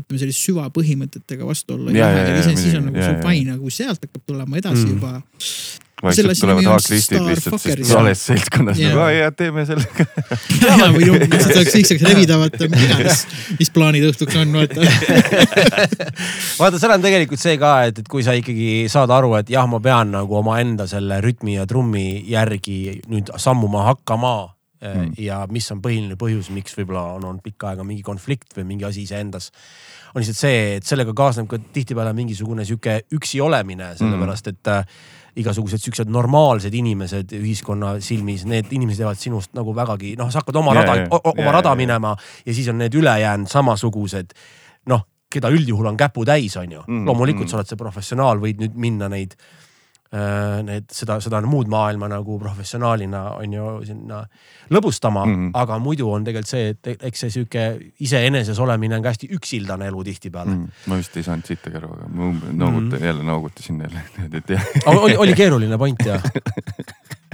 [0.00, 1.94] ütleme sellist süvapõhimõtetega vastu olla.
[1.96, 4.94] ja, ja, ja, siis on nagu fine, aga kui sealt hakkab tulema edasi mm.
[4.94, 5.12] juba.
[6.02, 8.92] vaikselt tulevad haaklistid lihtsalt, sest vales seltskonnas yeah.
[8.92, 10.04] nagu, aa jaa, teeme sellega
[10.66, 13.22] ja, ja või noh, lihtsalt saaks lihtsalt levida, vaata, mis iganes,
[13.60, 14.84] mis plaanid õhtuks on, vaata
[16.60, 19.64] vaata, seal on tegelikult see ka, et, et kui sa ikkagi saad aru, et jah,
[19.70, 24.36] ma pean nagu omaenda selle rütmi ja trummi järgi nüüd sammuma hakkama
[24.80, 25.12] mm.
[25.22, 28.86] ja mis on põhiline põhjus, miks võib-olla on olnud pikka aega mingi konflikt või mingi
[28.88, 29.50] asi iseendas.
[30.14, 34.86] on lihtsalt see, et sellega kaasneb ka tihtipeale mingisugune sihuke üksi olemine, sellepärast et äh,
[35.36, 40.62] igasugused siuksed normaalsed inimesed ühiskonna silmis, need inimesed jäävad sinust nagu vägagi noh, sa hakkad
[40.62, 42.14] oma yeah, rada yeah,, oma yeah, rada yeah, minema
[42.46, 44.32] ja siis on need ülejäänud samasugused
[44.92, 47.04] noh, keda üldjuhul on käputäis, on ju mm,.
[47.08, 47.52] loomulikult mm.
[47.52, 49.65] sa oled see professionaal, võid nüüd minna neid Äh,
[50.66, 54.22] need seda, seda muud maailma nagu professionaalina on ju sinna
[54.72, 55.50] lõbustama mm, -hmm.
[55.62, 57.66] aga muidu on tegelikult see, et eks see sihuke
[58.00, 60.64] iseeneses olemine on ka hästi üksildane elu tihtipeale mm.
[60.64, 60.88] -hmm.
[60.90, 63.04] ma vist ei saanud sittagi aru, aga ma noogutan mm -hmm.
[63.04, 64.00] jälle noogutasin jälle,
[64.38, 64.66] et jah.
[64.86, 66.22] oli, oli keeruline point jah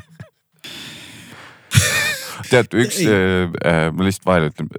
[2.50, 4.70] tead, üks äh,, äh, ma lihtsalt vahele ütlen,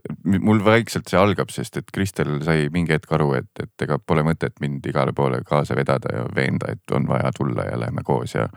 [0.43, 4.25] mul vaikselt see algab, sest et Kristel sai mingi hetk aru, et, et ega pole
[4.27, 8.35] mõtet mind igale poole kaasa vedada ja veenda, et on vaja tulla ja lähme koos
[8.35, 8.47] ja,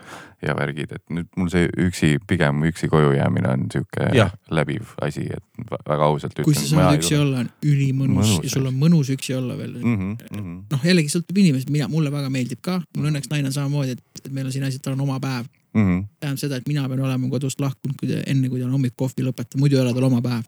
[0.44, 4.10] ja värgid, et nüüd mul see üksi, pigem üksi koju jäämine on sihuke
[4.50, 6.48] läbiv asi, et väga ausalt ütlen.
[6.48, 9.76] kui sa saad üksi olla, on ülimõnus mõnus, ja sul on mõnus üksi olla veel
[9.78, 10.16] mm -hmm,.
[10.30, 10.64] Mm -hmm.
[10.72, 14.24] noh, jällegi sõltub inimesest, mina, mulle väga meeldib ka, mul õnneks naine on samamoodi, et,
[14.24, 15.46] et meil on siin asi, et tal on oma päev
[15.76, 16.04] mm -hmm.
[16.20, 18.96] tähendab seda, et mina pean olema kodust lahkunud, kui ta enne, kui ta on hommik
[18.96, 20.44] kohvi lõpetanud, muidu ei ole tal oma päev.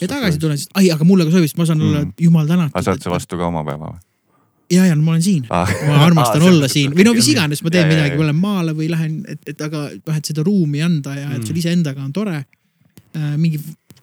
[0.00, 1.98] ja tagasi tulen siis, ai, aga mulle ka sobib, sest ma saan mm -hmm.
[1.98, 2.74] olla jumal tänatud.
[2.74, 4.00] aga saad sa vastu ka oma päeva või?
[4.72, 7.28] ja, ja no ma olen siin ah., ma armastan ah, olla siin või no mis
[7.34, 10.44] iganes, ma teen ja, midagi, lähen maale või lähen, et, et aga noh, et seda
[10.46, 11.62] ruumi anda ja et sul mm.
[11.64, 13.36] iseendaga on tore äh,.
[13.36, 13.60] mingi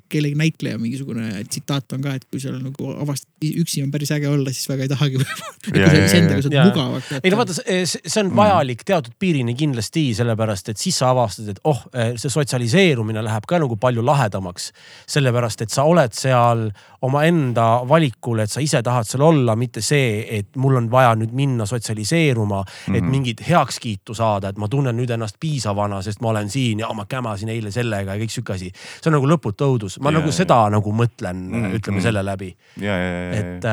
[0.09, 4.27] kellegi näitleja mingisugune tsitaat on ka, et kui seal nagu avastad, üksi on päris äge
[4.29, 5.21] olla, siis väga ei tahagi
[6.05, 7.11] iseendaga saad mugavalt.
[7.23, 11.61] ei no vaata, see on vajalik teatud piirini kindlasti, sellepärast et siis sa avastad, et
[11.69, 11.81] oh,
[12.19, 14.71] see sotsialiseerumine läheb ka nagu palju lahedamaks.
[15.09, 16.69] sellepärast, et sa oled seal
[17.05, 21.31] omaenda valikul, et sa ise tahad seal olla, mitte see, et mul on vaja nüüd
[21.35, 22.97] minna sotsialiseeruma mm, -hmm.
[22.97, 23.11] et mhm.
[23.11, 27.05] mingit heakskiitu saada, et ma tunnen nüüd ennast piisavana, sest ma olen siin ja ma
[27.05, 28.71] kämasin eile sellega ja kõik sihuke asi.
[29.01, 32.03] see on nagu lõputu õudus ma Ja, nagu ja, seda nagu mõtlen Mm, ütleme mm.
[32.03, 32.49] selle läbi,
[32.81, 33.65] ja, ja, ja, et,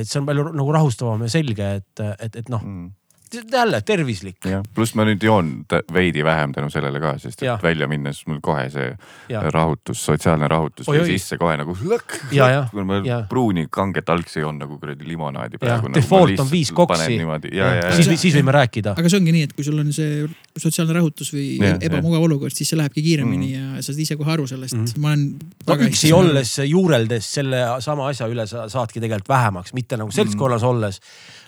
[0.00, 2.88] et see on palju nagu rahustavam ja selge, et, et, et noh, ja.
[3.34, 4.36] Jälle tervislik
[4.74, 5.50] pluss ma nüüd joon
[5.92, 7.62] veidi vähem tänu sellele ka, sest et Jah.
[7.62, 8.90] välja minnes mul kohe see
[9.32, 11.18] ja, rahutus, sotsiaalne rahutus Oi, tuli oi.
[11.18, 12.18] sisse kohe nagu lõkk.
[12.34, 13.22] Ja, ja, kui ma ja.
[13.28, 15.88] pruuni kanget algsi joon nagu kuradi limonaadi praegu.
[15.88, 17.16] nagu default on viis koksi.
[17.52, 18.94] ja, ja, siis ja, siis võime rääkida.
[18.98, 20.26] aga see ongi nii, et kui sul on see
[20.58, 24.32] sotsiaalne rahutus või Jah, ebamugav olukord, siis see lähebki kiiremini ja sa saad ise kohe
[24.36, 25.00] aru sellest Mhm..
[25.02, 25.38] ma olen.
[25.68, 26.12] no üksi.
[26.16, 31.00] olles, juureldes selle sama asja üle sa saadki tegelikult vähemaks, mitte nagu seltskonnas olles,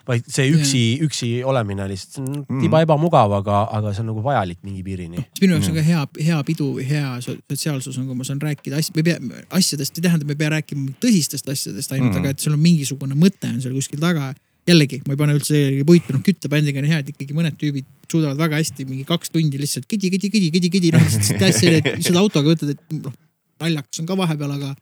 [0.09, 4.61] vaid see üksi, üksi olemine lihtsalt on tiba ebamugav, aga, aga see on nagu vajalik
[4.67, 5.25] mingi piirini.
[5.25, 8.43] mis minu jaoks on ka hea, hea pidu, hea so- sotsiaalsus on, kui ma saan
[8.43, 12.13] rääkida asj-, me ei pea, asjadest ei tähenda, me ei pea rääkima tõsistest asjadest ainult
[12.13, 14.33] mm, aga et sul on mingisugune mõte on seal kuskil taga.
[14.65, 18.39] jällegi, ma ei pane üldse puitu, noh küttebändiga on hea, et ikkagi mõned tüübid suudavad
[18.41, 21.91] väga hästi mingi kaks tundi lihtsalt kidi, kidi, kidi, kidi, kidi, noh lihtsalt täitsa, et
[22.07, 23.13] seda autoga võtad, et noh
[23.61, 24.73] naljakas on ka vahepeal, aga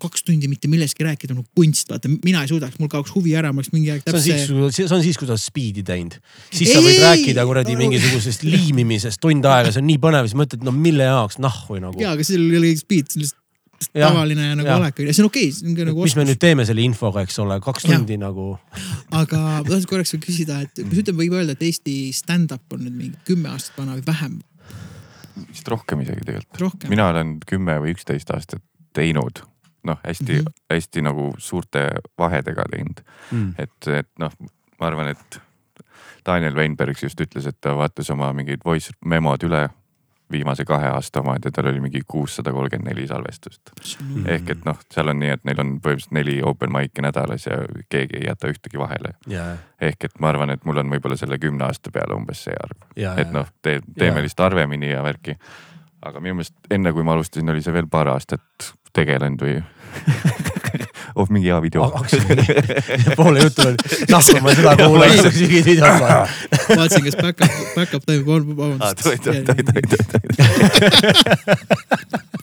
[0.00, 3.36] kaks tundi mitte millestki rääkida on nagu kunst, vaata, mina ei suudaks, mul kaoks huvi
[3.38, 4.76] ära, ma oleks mingi aeg see on siis täpselt,.
[4.78, 6.18] see on siis, kui sa oled speed'i teinud.
[6.50, 10.02] siis sa Ei, võid ei, rääkida kuradi no- mingisugusest liimimisest tund aega, see on nii
[10.02, 12.00] põnev, siis mõtled, no mille jaoks nahhu nagu.
[12.00, 13.42] jaa, aga seal ei ole speed, see on lihtsalt
[13.92, 14.78] Jah, tavaline nagu jah.
[14.80, 16.64] olek on ju, see on okei okay,, see on ka nagu mis me nüüd teeme
[16.66, 18.46] selle infoga, eks ole, kaks tundi nagu.
[19.10, 22.84] aga ma tahtsin korraks veel küsida, et kas ütleme, võib öelda, et Eesti stand-up on
[22.86, 24.38] nüüd mingi kümme aastat vana või vähem,
[25.50, 26.88] vist rohkem isegi tegelikult.
[26.92, 28.62] mina olen kümme või üksteist aastat
[28.96, 29.42] teinud,
[29.84, 30.38] noh, hästi mm.
[30.38, 30.64] -hmm.
[30.72, 33.00] hästi nagu suurte vahedega teinud,
[33.30, 33.54] Mm.
[33.58, 34.32] et, et noh,
[34.80, 35.40] ma arvan, et
[36.26, 39.68] Daniel Weinberg just ütles, et ta vaatas oma mingid voice memod üle,
[40.32, 43.70] viimase kahe aasta omad ja tal oli mingi kuussada kolmkümmend neli salvestust.
[44.00, 44.26] Mm.
[44.26, 47.58] ehk et noh, seal on nii, et neil on põhimõtteliselt neli open mic'i nädalas ja
[47.92, 49.14] keegi ei jäta ühtegi vahele.
[49.28, 49.44] ja,
[49.80, 52.88] ehk et ma arvan, et mul on võib-olla selle kümne aasta peale umbes see arv,
[52.96, 54.26] ja, et noh, tee, teeme Jaa.
[54.26, 55.36] lihtsalt harvemini ja värki.
[56.02, 59.60] aga minu meelest enne, kui ma alustasin, oli see veel paar aastat tegelenud või
[61.14, 61.86] oh, mingi hea video.
[63.16, 63.76] poole jutu oli,
[64.10, 66.28] nahku ma seda kuulan, siis mingid videod vaatan.
[66.76, 69.04] vaatasin, kas back-up, back-up toimub, vabandust.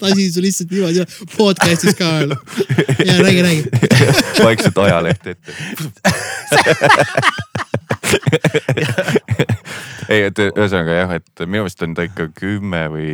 [0.02, 1.06] lasin su lihtsalt niimoodi
[1.36, 2.36] podcast'is ka veel.
[3.06, 3.64] ja räägi, räägi.
[4.44, 5.54] vaikselt ajaleht ette.
[10.10, 13.12] ei, et ühesõnaga jah, et minu meelest on ta ikka kümme või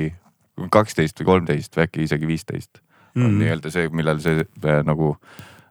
[0.73, 2.81] kaksteist või kolmteist või äkki isegi viisteist
[3.23, 3.39] on Mm.
[3.44, 5.15] nii-öelda see, millal see äh, nagu,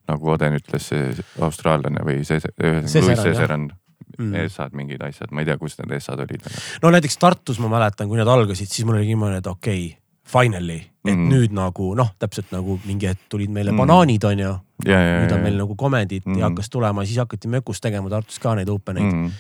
[0.09, 3.25] nagu Oden ütles, see austraallane või see, Louis jah.
[3.25, 3.71] Cesaran
[4.19, 4.35] Mm.
[4.47, 6.41] essad, mingid asjad, ma ei tea, kust need essad olid.
[6.83, 9.99] no näiteks Tartus ma mäletan, kui need algasid, siis mul oli niimoodi, et okei okay,,
[10.27, 11.19] finally, et mm.
[11.21, 11.33] Mhm.
[11.35, 13.77] nüüd nagu noh, täpselt nagu mingi hetk tulid meile mm.
[13.77, 13.83] Mhm.
[13.87, 14.55] banaanid, onju.
[14.87, 16.33] ja, ja, nüüd on meil nagu komedit mm.
[16.33, 16.41] Mhm.
[16.41, 19.31] ja hakkas tulema, siis hakati Mökus tegema Tartus ka neid open eid mm..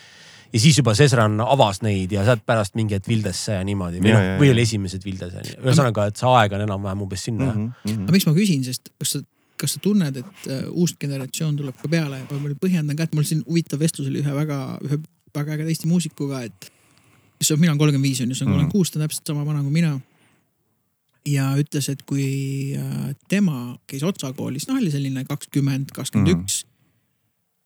[0.56, 0.58] Mm.
[0.58, 4.12] ja siis juba Sesran avas neid ja sealt pärast mingi hetk Vildesse ja niimoodi või
[4.12, 4.56] Ja, noh ja,, või ja.
[4.56, 5.56] oli esimesed Vildes onju.
[5.62, 7.66] ühesõnaga, et see aeg on enam-vähem umbes sinna mm.
[7.84, 8.06] Mhm.
[8.06, 9.22] aga miks ma küsin, sest kas sa,
[9.60, 13.14] kas sa tunned, et uh, uus generatsioon tuleb ka peale ja ma põhjendan ka, et
[13.16, 15.00] mul siin huvitav vestlus oli ühe väga, ühe
[15.36, 16.70] väga ägeda Eesti muusikuga, et
[17.40, 19.32] kes on, mina olen kolmkümmend viis on ju, see on kolmkümmend kuus, ta on täpselt
[19.32, 19.96] sama vana kui mina.
[21.26, 22.26] ja ütles, et kui
[22.78, 26.62] uh, tema käis Otsa koolis, noh oli selline kakskümmend, kakskümmend üks,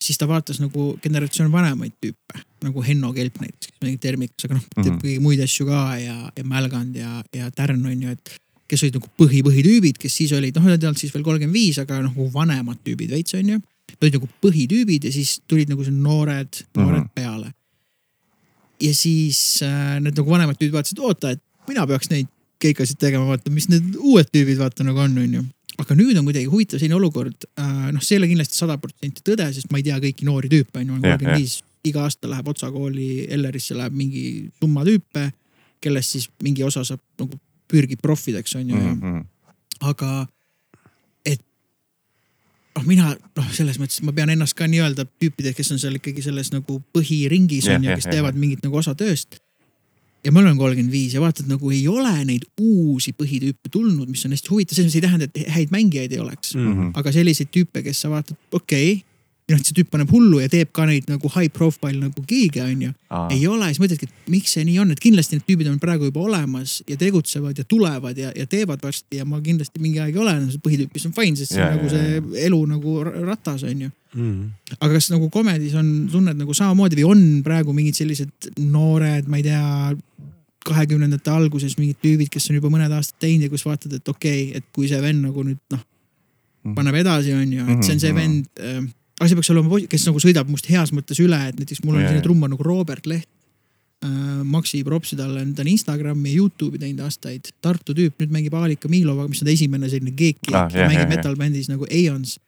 [0.00, 4.58] siis ta vaatas nagu generatsioon vanemaid tüüpe nagu Henno Kelp näiteks, kes mängib Termikas, aga
[4.58, 5.00] noh, teeb Mhm.
[5.02, 8.32] kõiki muid asju ka ja, ja Mälgand ja, ja Tärn on ju, et
[8.70, 11.56] kes olid nagu põhi, põhitüübid, kes siis olid, noh, nad ei olnud siis veel kolmkümmend
[11.56, 13.60] viis, aga nagu vanemad tüübid veits on ju.
[13.90, 17.06] Nad olid nagu põhitüübid ja siis tulid nagu see noored, noored mm.
[17.06, 17.14] -hmm.
[17.14, 17.54] peale.
[18.80, 22.28] ja siis äh, need nagu vanemad tüübid vaatasid, oota, et mina peaks neid
[22.60, 25.42] keikasid tegema, vaata, mis need uued tüübid vaata nagu on, on ju
[25.80, 29.46] aga nüüd on kuidagi huvitav selline olukord, noh, see ei ole kindlasti sada protsenti tõde,
[29.54, 32.48] sest ma ei tea kõiki noori tüüpe on ju, olen kolmkümmend viis, iga aasta läheb
[32.48, 34.24] Otsa kooli Ellerisse läheb mingi
[34.60, 35.30] summa tüüpe,
[35.80, 37.38] kellest siis mingi osa saab nagu
[37.70, 39.00] pürgib proffideks on ju mm.
[39.00, 39.24] -hmm.
[39.80, 40.26] aga
[41.24, 41.40] et
[42.76, 46.22] noh, mina noh, selles mõttes ma pean ennast ka nii-öelda tüüpideks, kes on seal ikkagi
[46.22, 49.40] selles nagu põhiringis Jah, on ju, kes jah, teevad mingit nagu osa tööst
[50.24, 54.24] ja ma olen kolmkümmend viis ja vaatad nagu ei ole neid uusi põhitüüpe tulnud, mis
[54.26, 56.66] on hästi huvitav, mõttes ei tähenda, et häid mängijaid ei oleks mm..
[56.66, 56.90] Mhm.
[57.00, 59.06] aga selliseid tüüpe, kes sa vaatad, okei okay,,
[59.50, 62.62] ja noh, see tüüp paneb hullu ja teeb ka neid nagu high profile nagu giig'e
[62.64, 62.90] on ju.
[63.34, 66.08] ei ole, siis mõtledki, et miks see nii on, et kindlasti need tüübid on praegu
[66.08, 70.14] juba olemas ja tegutsevad ja tulevad ja, ja teevad varsti ja ma kindlasti mingi aeg
[70.14, 72.94] ei ole enam see põhitüüp, mis on fine, sest see on nagu see elu nagu
[73.08, 74.44] ra- ratas on ju mm..
[74.78, 79.40] aga kas nagu komedis on, tunned nagu samamoodi või on praegu mingid sellised noored, ma
[79.42, 79.66] ei tea,
[80.70, 84.50] kahekümnendate alguses mingid tüübid, kes on juba mõned aastad teinud ja kus vaatad, et okei
[84.50, 85.82] okay,, et kui see vend nagu nüüd noh,
[86.76, 88.18] paneb edasi, on ju, et see on see Mhm.
[88.20, 88.80] vend äh,
[89.20, 92.06] aga see peaks olema, kes nagu sõidab must heas mõttes üle, et näiteks mul on
[92.06, 93.28] selline trummar nagu Robert Leht.
[94.00, 97.50] äh, Maxi propsi talle, ta on Instagrami ja Youtube'i teinud aastaid.
[97.60, 101.10] Tartu tüüp, nüüd mängib Alika Miilovaga, mis on ta esimene selline geek Ah, mängib jah,
[101.10, 102.38] metal bändis nagu Aeons.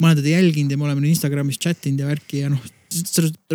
[0.00, 2.60] ma olen teda jälginud ja me oleme Instagramis chat inud ja värki ja noh,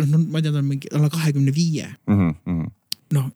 [0.06, 1.90] noh, ma ei tea, ta on mingi alla kahekümne viie.
[2.06, 2.66] Mhm,
[3.12, 3.30] noh,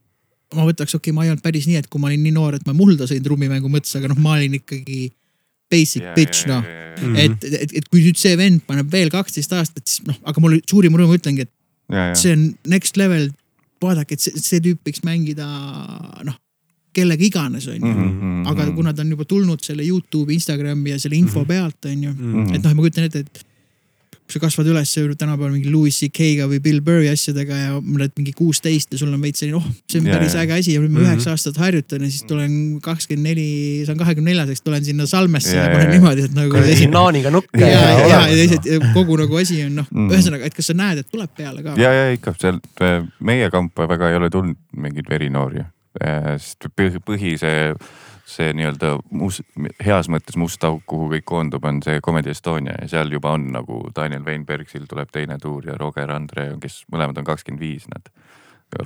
[0.56, 2.56] ma võtaks, okei okay,, ma ei olnud päris nii, et kui ma olin nii noor,
[2.56, 5.10] et ma mulda sõin trummimängu mõttes, aga noh, ma olin ikkagi
[5.70, 6.62] basic yeah, bitch noh.
[7.00, 7.16] Mhm.
[7.16, 10.58] et, et, et kui nüüd see vend paneb veel kaksteist aastat, siis noh, aga mul
[10.68, 13.30] suurim rõõm, ütlengi, et see on next level.
[13.80, 15.46] vaadake, et see, see tüüp võiks mängida
[16.26, 16.34] noh,
[16.92, 17.92] kellega iganes, on ju.
[17.94, 22.02] Mhm, aga kuna ta on juba tulnud selle Youtube'i, Instagrami ja selle info pealt, on
[22.04, 22.12] ju,
[22.52, 23.40] et noh, ma kujutan ette, et
[24.30, 28.30] kui sa kasvad üles tänapäeval mingi Louis CK-ga või Bill Burri asjadega ja oled mingi
[28.38, 30.44] kuusteist ja sul on veits selline, oh, see on päris ja.
[30.44, 31.08] äge asi ja nüüd ma Mhm.
[31.08, 32.54] üheksa aastat harjutan ja siis tulen
[32.84, 33.46] kakskümmend neli,
[33.88, 36.62] saan kahekümne neljaseks, tulen sinna Salmesse ja, Ja, panen niimoodi, et nagu
[36.94, 40.00] naaniga nukke ja, ja, ja, teised kogu nagu asi on noh Mhm.
[40.06, 41.74] mm., ühesõnaga, et kas sa näed, et tuleb peale ka?
[41.80, 45.66] ja, ja ikka sealt äh, meie kampa väga ei ole tulnud mingeid verinoori.
[46.38, 47.74] sest põhi, põhi see,
[48.30, 49.42] see nii-öelda mus-,
[49.84, 53.48] heas mõttes must auk, kuhu kõik koondub, on see Comedy Estonia ja seal juba on
[53.54, 58.12] nagu Daniel Weinbergsil tuleb teine tuur ja Roger Andre, kes mõlemad on kakskümmend viis nad.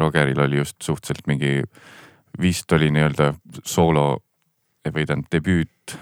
[0.01, 1.59] Rogeril oli just suhteliselt mingi,
[2.41, 3.35] vist oli nii-öelda
[3.65, 4.07] soolo
[4.85, 5.99] või tähendab debüüt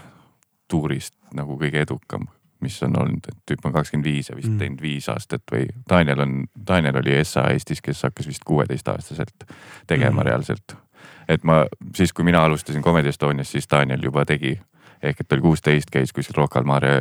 [0.70, 2.30] tuurist nagu kõige edukam
[2.62, 4.58] mis on olnud, et tüüp on kakskümmend viis ja vist Mm.
[4.58, 9.46] teinud viis aastat või Daniel on, Daniel oli SA Eestis, kes hakkas vist kuueteistaastaselt
[9.86, 10.26] tegema mm.
[10.26, 10.76] reaalselt.
[11.28, 11.64] Et ma
[11.96, 14.58] siis, kui mina alustasin Comedy Estonias, siis Daniel juba tegi
[15.02, 16.92] ehk et ta oli kuusteist, käis kuskil Rocca al Mare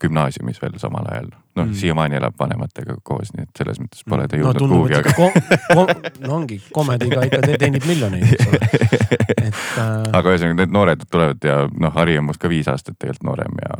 [0.00, 1.28] gümnaasiumis veel samal ajal.
[1.54, 1.70] noh Mm.
[1.70, 4.94] mm., siiamaani elab vanematega koos, nii et selles mõttes pole ta no jõudnud tundub, kuhugi,
[4.98, 5.92] aga kom,
[6.24, 8.58] no ongi, komediga ikka te- teenib miljoneid, eks ole.
[9.46, 12.98] et äh, aga ühesõnaga need noored tulevad ja noh, Harri on must ka viis aastat
[12.98, 13.78] tegelikult noorem ja,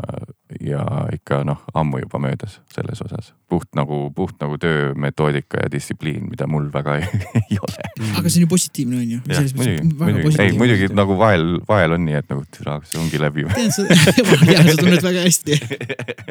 [0.61, 3.33] ja ikka noh, ammu juba möödas selles osas.
[3.49, 7.91] puht nagu, puht nagu töömetoodika ja distsipliin, mida mul väga ei, ei ole.
[8.19, 9.21] aga see on ju positiivne on ju.
[9.27, 13.47] muidugi, muidugi, ei muidugi nagu vahel, vahel on nii, et nagu türa, see ongi läbi.
[13.75, 13.99] seda,
[14.31, 15.59] ma tean, sa tunned väga hästi.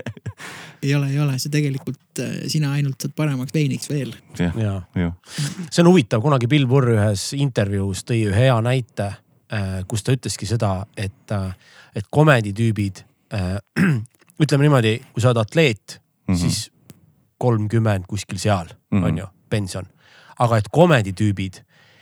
[0.83, 4.15] ei ole, ei ole, see tegelikult äh, sina ainult saad paremaks veiniks veel.
[4.39, 5.13] jah, ja jah,
[5.69, 9.13] see on huvitav, kunagi Bill Burr ühes intervjuus tõi ühe hea näite,
[9.87, 11.33] kus ta ütleski seda, et,
[11.95, 13.03] et komeditüübid,
[14.45, 16.35] ütleme niimoodi, kui sa oled atleet mm, Mhm.
[16.35, 16.39] -hmm.
[16.49, 16.71] siis
[17.37, 19.03] kolmkümmend kuskil seal mm, Mhm.
[19.03, 19.07] -hmm.
[19.07, 19.85] on ju, pension.
[20.39, 21.53] aga et komeditüübid,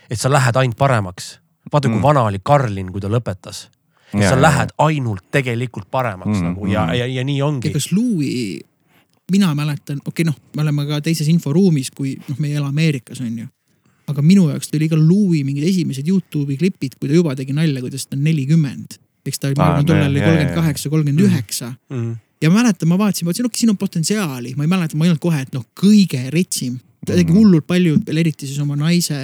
[0.09, 1.39] et sa lähed ainult paremaks.
[1.71, 2.01] vaata, kui Mm.
[2.03, 3.67] vana oli Karlin, kui ta lõpetas.
[4.13, 7.69] Ja, sa lähed ainult tegelikult paremaks Mm, nagu ja mm., ja, ja nii ongi.
[7.69, 8.59] kas Louis,
[9.31, 12.67] mina mäletan, okei okay, noh, me oleme ka teises inforuumis, kui noh, me ei ela
[12.67, 13.45] Ameerikas on ju.
[14.07, 17.79] aga minu jaoks tuli ka Louis mingid esimesed Youtube'i klipid, kui ta juba tegi nalja,
[17.81, 18.97] kuidas ta on nelikümmend.
[19.25, 21.75] eks ta oli, ma arvan, tollal oli kolmkümmend kaheksa, kolmkümmend üheksa
[22.41, 22.45] Mm.
[22.45, 25.21] ja mäletan, ma vaatasin, vaatasin, okei, siin on potentsiaali, ma ei mäleta, ma ei olnud
[25.21, 26.79] kohe, et noh, kõige retsim.
[27.05, 27.37] ta tegi Mhm.
[27.39, 29.15] hullult palju veel eriti siis oma naise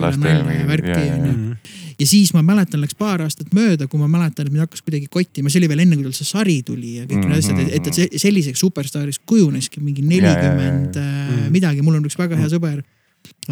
[0.00, 1.56] nalja ja värki onju Mm.
[2.00, 5.06] ja siis ma mäletan, läks paar aastat mööda, kui ma mäletan, et mind hakkas kuidagi
[5.10, 7.58] kottima, see oli veel enne, kui tal see sari tuli ja kõik need Mhm, asjad,
[7.74, 11.52] et ta se- selliseks superstaariks kujuneski mingi nelikümmend äh, Mhm.
[11.52, 12.82] midagi, mul on üks väga hea sõber.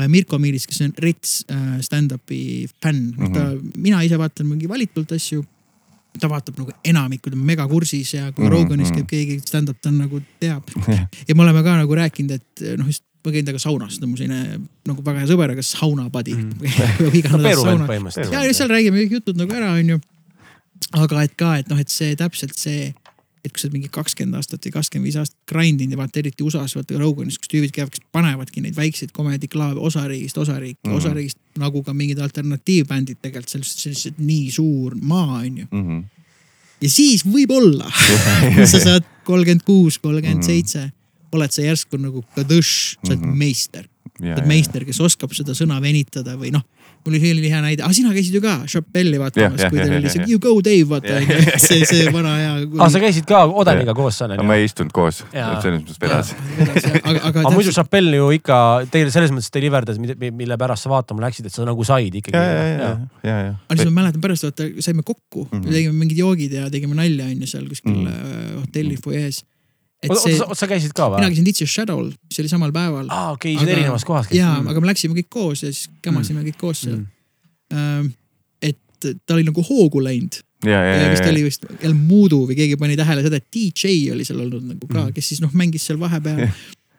[0.08, 3.34] Mirko Miilis, kes on rets äh, stand-up'i fänn mm, -hmm.
[3.34, 5.44] ta, mina ise vaatan mingi valitult asju.
[6.20, 8.52] Ta vaatab nagu enamikku, ta on megakursis ja kui mm -hmm.
[8.54, 8.96] Roganis mhm.
[8.96, 10.70] käib keegi stand-up, ta on nagu teab.
[11.28, 14.10] ja me oleme ka nagu rääkinud, et noh, just ma käin temaga saunas, ta on
[14.12, 14.58] mu selline
[14.88, 16.50] nagu väga hea sõber, aga saunapadi mm..
[17.20, 20.00] iga no nädal sauna ja seal räägime kõik jutud nagu ära, onju.
[20.92, 22.92] aga et ka, et noh, et see täpselt see,
[23.44, 26.18] et kui sa oled mingi kakskümmend aastat või kakskümmend viis aastat grind inud ja vaata
[26.22, 30.88] eriti USA-s, vaata Roganis, kus tüübid käivad, kes panevadki neid väikseid komediklaave osariigist osariiki mm,
[30.90, 30.94] Mhm.
[30.94, 31.02] -hmm.
[31.04, 35.66] osariigist nagu ka mingid alternatiivbändid tegelikult, sellest, see on lihtsalt nii suur maa, onju.
[35.70, 36.00] Mhm.
[36.80, 37.90] ja siis võib-olla,
[38.72, 40.46] sa saad kolmkümmend kuus, kolmkümmend Mhm.
[40.46, 40.90] seitse,
[41.32, 43.36] oled sa järsku nagu kadõš, sa oled Mhm.
[43.38, 43.88] meister
[44.18, 46.62] sa oled meister, kes oskab seda sõna venitada või noh,
[47.04, 49.86] mul oli selline hea näide, ah sina käisid ju ka Chappelle'i vaatamas Jah,, kui jah,
[49.88, 50.24] teil jah, oli see.
[50.32, 52.52] You go Dave vaata Jah, onju, see, see vana hea.
[52.54, 54.56] aa, Ah, sa käisid ka Odaniga koos seal aga onju ma?
[54.60, 56.32] ei istunud koos, selles mõttes vedas.
[57.08, 58.58] aga, aga aga muidu Chappelle ju ikka
[58.94, 62.36] teile selles mõttes deliverdas, mille pärast sa vaatama läksid, et sa nagu said ikkagi.
[62.36, 62.90] ja, ja, ja,
[63.28, 63.54] ja, ja.
[63.68, 65.64] aga siis ma mäletan pärast vaata saime kokku mm, Mhm.
[65.64, 65.72] -hmm.
[65.72, 68.14] tegime mingid joogid ja tegime nalja onju seal kuskil mm Mhm.
[68.14, 68.60] -hmm.
[68.60, 69.44] hotelli fuajees.
[70.02, 71.32] Et oota, sa käisid ka mina või?
[71.34, 73.06] käisin Ditches Shadow'l, see oli samal päeval.
[73.08, 74.70] aa, okei, Aga- erinevas kohas ja, käisid.
[74.72, 77.04] aga me läksime kõik koos ja siis kämasime kõik koos seal
[77.74, 78.10] Mm..
[78.62, 78.76] et
[79.26, 80.36] ta oli nagu hoogu läinud
[80.68, 84.12] ja, ja, ja vist oli, vist El Mudu või keegi pani tähele seda, et DJ
[84.14, 86.44] oli seal olnud nagu ka, kes siis noh, mängis seal vahepeal.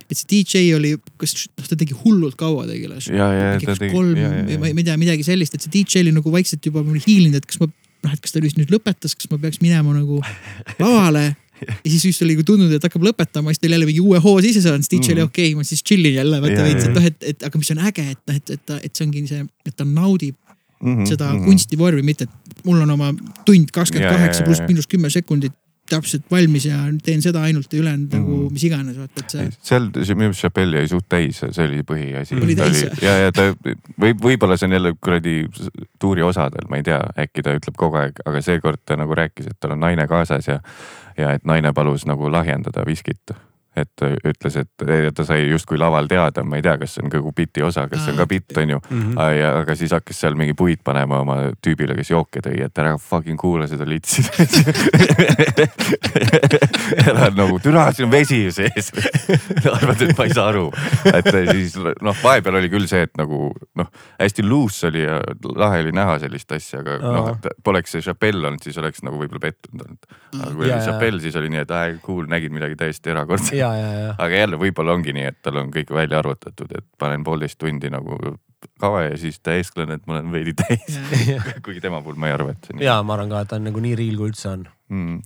[0.09, 3.07] et see DJ oli, kas noh, ta tegi hullult kaua tegeles.
[3.93, 6.83] kolm, ja, ma ja, ei tea, midagi sellist, et see DJ oli nagu vaikselt juba
[6.85, 9.61] mul hiilinud, et kas ma noh, et kas ta vist nüüd lõpetas, kas ma peaks
[9.63, 10.19] minema nagu
[10.81, 14.19] lavale ja siis just oli nagu tundnud, et hakkab lõpetama, siis oli jälle mingi uue
[14.19, 15.29] hoo sisse saanud, siis DJ oli Mhm.
[15.31, 17.83] okei okay,, ma siis chill'in jälle vaata veits, et noh, et, et aga mis on
[17.91, 20.35] äge, et noh, et, et ta, et see ongi see, et ta naudib
[20.85, 23.13] Mhm, seda kunstivormi, mitte et mul on oma
[23.47, 25.53] tund kakskümmend kaheksa pluss miinus kümme sekundit
[25.89, 28.53] täpselt valmis ja teen seda ainult ja ülejäänud nagu Mhm.
[28.53, 29.47] mis iganes vaata, et see.
[29.61, 32.39] seal minu meelest Chappelle jäi suht täis, see oli põhiasi.
[32.41, 33.01] Oli täis, jah?
[33.03, 33.47] ja, ja ta
[34.01, 35.35] võib, võib-olla see on jälle kuradi
[35.99, 39.47] tuuri osadel, ma ei tea, äkki ta ütleb kogu aeg, aga seekord ta nagu rääkis,
[39.51, 40.59] et tal on naine kaasas ja,
[41.17, 43.35] ja et naine palus nagu lahjendada viskit.
[43.75, 44.85] Et ta ütles, et
[45.15, 48.05] ta sai justkui laval teada, ma ei tea, kas see on kogu biti osa, kas
[48.05, 49.15] see on ka bitt, on ju Mhm.
[49.39, 52.95] ja aga siis hakkas seal mingi puid panema oma tüübile, kes jooke tõi, et ära
[53.01, 54.23] fucking kuula seda litsi
[57.05, 58.91] ära nagu, türa, siin on vesi ju sees
[59.75, 60.65] arvad, et ma ei saa aru.
[61.11, 63.49] et siis noh, vahepeal oli küll see, et nagu
[63.79, 63.89] noh,
[64.19, 65.19] hästi loose oli ja
[65.55, 69.19] lahe oli näha sellist asja, aga noh, et poleks see Chappelle olnud, siis oleks nagu
[69.21, 70.09] võib-olla pettunud olnud.
[70.39, 70.79] aga kui oli.
[70.85, 73.55] Chappelle, siis oli nii, et aa cool, nägid midagi täiesti erakordset.
[74.17, 77.91] Aga jälle võib-olla ongi nii, et tal on kõik välja arvutatud, et panen poolteist tundi
[77.93, 78.19] nagu
[78.81, 80.99] kava ja siis täisklen, et ma olen veidi täis.
[81.65, 83.59] kuigi tema puhul ma ei arva, et see nii ja ma arvan ka, et ta
[83.59, 84.65] on nagu nii real kui üldse on.
[84.93, 85.19] mm.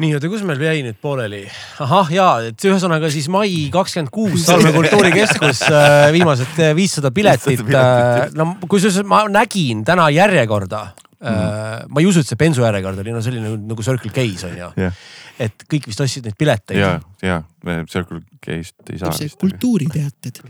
[0.00, 1.42] nii, oota, kus meil jäi nüüd pooleli?
[1.84, 7.60] ahah, ja, et ühesõnaga siis mai kakskümmend kuus Salme kultuurikeskus, äh, viimased viissada piletit.
[7.60, 8.40] 500 piletit.
[8.40, 10.84] no kusjuures ma nägin täna järjekorda
[11.20, 11.88] mm..
[11.92, 14.56] ma ei usu, et see bensujärjekord oli, no see oli nagu, nagu Circle K-s on
[14.56, 15.02] ju jah,
[15.40, 16.78] et kõik vist ostsid neid pileteid.
[16.78, 16.90] ja,
[17.24, 19.38] ja me Circle K-st ei saa vist.
[19.40, 20.42] kultuuriteated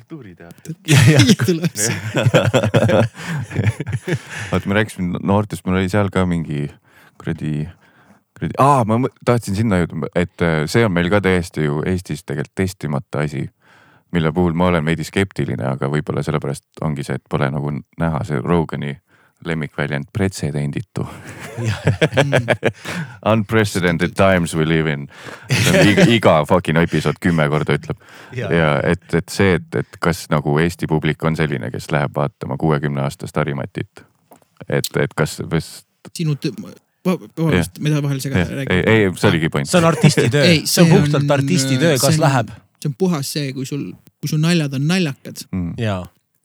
[1.78, 1.90] see.
[4.50, 6.62] vaata, me rääkisime noortest, mul oli seal ka mingi
[7.20, 7.54] kuradi,
[8.36, 8.94] kuradi, aa, ma
[9.24, 13.42] tahtsin sinna jõuda, et äh, see on meil ka täiesti ju Eestis tegelikult testimata asi
[14.10, 18.24] mille puhul ma olen veidi skeptiline, aga võib-olla sellepärast ongi see, et pole nagu näha
[18.26, 18.96] see Rogani
[19.44, 21.06] lemmikväljend pretsedenditu.
[23.32, 25.08] Unprecedented times we live in.
[25.84, 27.98] iga, iga fucking episood kümme korda ütleb
[28.36, 28.46] Ja.
[28.46, 32.14] ja, ja et, et see, et, et kas nagu Eesti publik on selline, kes läheb
[32.16, 34.04] vaatama kuuekümne aastast Harimatit.
[34.68, 35.70] et, et kas, kas,
[36.16, 36.36] sinu,
[37.06, 38.80] vabandust, ma ei taha vahele segada, ei, räägi.
[38.92, 39.68] ei, see oligi point.
[39.68, 42.52] see on artisti töö Ei,, see on see puhtalt artisti töö, see kas on- läheb
[42.80, 43.90] see on puhas see, kui sul,
[44.20, 45.74] kui su naljad on naljakad, Mm.
[45.78, 45.98] ja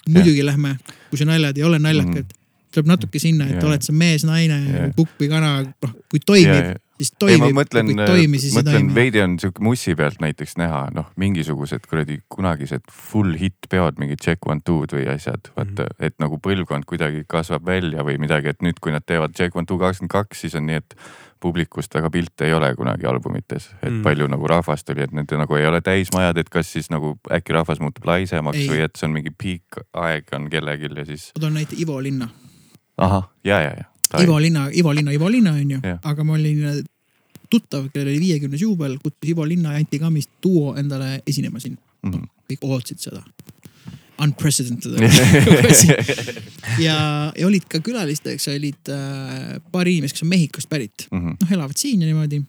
[0.10, 0.76] muidugi lähme,
[1.10, 2.34] kui su naljad ei ole naljakad,
[2.76, 3.70] tuleb natuke sinna, et Jaa.
[3.70, 7.56] oled sa mees, naine Jaa., kukk või kana, noh kui toimib, siis ei, ma toimib,
[7.58, 8.94] mõtlen kui, ei ei mõtlen toimi.
[8.96, 14.22] veidi on sihuke mussi pealt näiteks näha, noh, mingisugused kuradi kunagised full hit peod, mingid
[14.24, 16.06] Check One Two'd või asjad, vaata, Mhm.
[16.08, 19.66] et nagu põlvkond kuidagi kasvab välja või midagi, et nüüd, kui nad teevad Check One
[19.66, 20.96] Two kakskümmend kaks, siis on nii, et
[21.46, 24.02] publikust väga pilte ei ole kunagi albumites, et Mm.
[24.04, 27.54] palju nagu rahvast oli, et need nagu ei ole täismajad, et kas siis nagu äkki
[27.54, 28.68] rahvas muutub laisemaks Ei.
[28.70, 32.00] või et see on mingi peak aeg on kellelgi ja siis ma toon näite Ivo
[32.02, 32.30] Linna.
[32.98, 33.86] ahah, ja, ja, ja.
[34.24, 36.84] Ivo Linna, Ivo Linna, Ivo Linna on ju aga ma olin äh,
[37.50, 41.78] tuttav, kellel oli viiekümnes juubel, kutsus Ivo Linna ja Anti Kammist duo endale esinema siin.
[42.06, 42.30] Mhm.
[42.46, 43.24] kõik ootasid seda.
[44.22, 44.94] Unprecedented
[46.86, 46.98] ja,
[47.36, 51.76] ja olid ka külalisteks olid äh, paar inimest, kes on Mehhikost pärit, Mhm, noh elavad
[51.78, 52.44] siin ja niimoodi.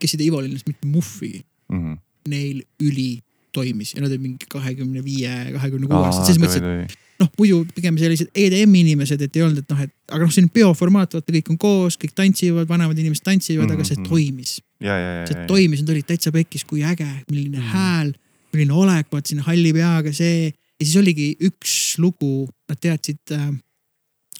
[0.00, 1.94] kes ei tee Ivo Linnast mitte muhvigi, mhm.
[2.28, 6.98] neil üli toimis ja nad olid mingi kahekümne viie, kahekümne kuue aastased, selles mõttes, et
[7.20, 10.44] noh, muidu pigem sellised EDM inimesed, et ei olnud, et noh, et aga noh, see
[10.44, 13.78] on peoformaat, vaata kõik on koos, kõik tantsivad, vanemad inimesed tantsivad mm, -hmm.
[13.78, 14.08] aga see Mhm.
[14.08, 14.56] toimis.
[14.80, 17.70] ja, ja, ja, see toimis, nad olid täitsa pekkis, kui äge, milline mm.
[17.74, 18.12] hääl,
[18.52, 20.52] milline olek, vaat sinna halli peaga see.
[20.80, 23.50] ja siis oligi üks lugu, nad teadsid äh,,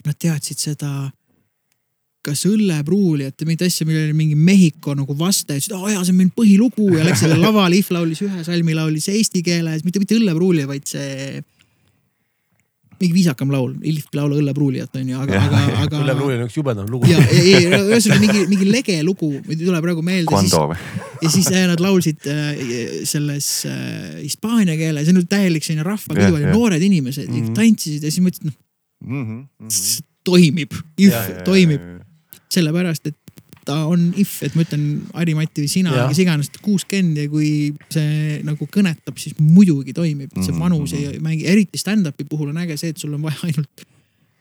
[0.07, 1.11] nad teadsid seda
[2.25, 6.13] kas õllepruulijat või mingit asja, millel oli mingi Mehhiko nagu vaste, ütlesid, aa jaa, see
[6.13, 10.19] on meil põhilugu ja läksid lavale, If laulis ühe salmi, laulis eesti keeles, mitte, mitte
[10.19, 11.41] õllepruulija, vaid see
[13.01, 16.01] mingi viisakam laul, Ilf laula õllepruulijat onju, aga, aga, aga.
[16.05, 17.09] Ülle Pruulil on üks jubedam lugu.
[17.11, 20.43] ja, ei, ei, ühesõnaga mingi, mingi lege lugu, ei tule praegu meelde,
[21.21, 22.65] ja siis äh, nad laulsid äh,
[23.09, 27.41] selles äh, hispaania keeles, see on nüüd täielik selline rahvapidu noored inimesed mm.
[27.41, 27.57] -hmm.
[27.57, 28.59] tantsisid ja siis mõtlesid, noh
[29.01, 31.85] Mhm, see toimib, if Ja, ja, ja, toimib,
[32.53, 33.17] sellepärast et
[33.65, 34.85] ta on if, et ma ütlen
[35.15, 40.53] Harri-Mati või sina kes iganes, kuuskümmend ja kui see nagu kõnetab, siis muidugi toimib, see
[40.53, 41.15] Mhm, vanus mhm.
[41.15, 43.85] ei mängi, eriti stand-up'i puhul on äge see, et sul on vaja ainult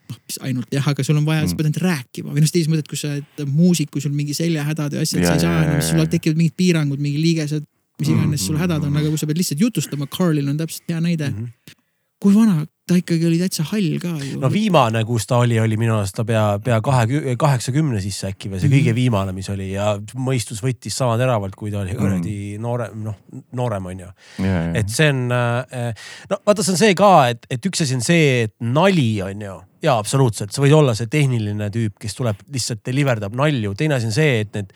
[0.09, 1.57] noh, mis ainult jah, aga sul on vaja, sa Mhm.
[1.57, 4.93] pead ainult rääkima või noh, teises mõttes, kus sa oled muusik, kui sul mingi seljahädad
[4.93, 7.63] ja asjad, Ja, sa ei saa enam, ja, sul tekivad mingid piirangud, mingi liigesed,
[7.99, 10.83] mis iganes sul Mhm, hädad on, aga kui sa pead lihtsalt jutustama, Carlil on täpselt
[10.89, 11.29] hea näide.
[11.29, 11.45] Mhm.
[12.19, 14.39] kui vana ta ikkagi oli täitsa hall ka ju.
[14.41, 18.51] no viimane, kus ta oli, oli minu arust ta pea, pea kahe, kaheksakümne sisse äkki
[18.51, 22.37] või see kõige viimane, mis oli ja mõistus võttis sama teravalt, kui ta oli kuradi
[22.61, 23.19] noorem, noh
[23.57, 24.11] noorem on ju.
[24.77, 28.47] et see on, no vaata, see on see ka, et, et üks asi on see,
[28.47, 32.83] et nali on ju, jaa, absoluutselt, sa võid olla see tehniline tüüp, kes tuleb lihtsalt
[32.85, 34.73] deliver dab nalju, teine asi on see, et need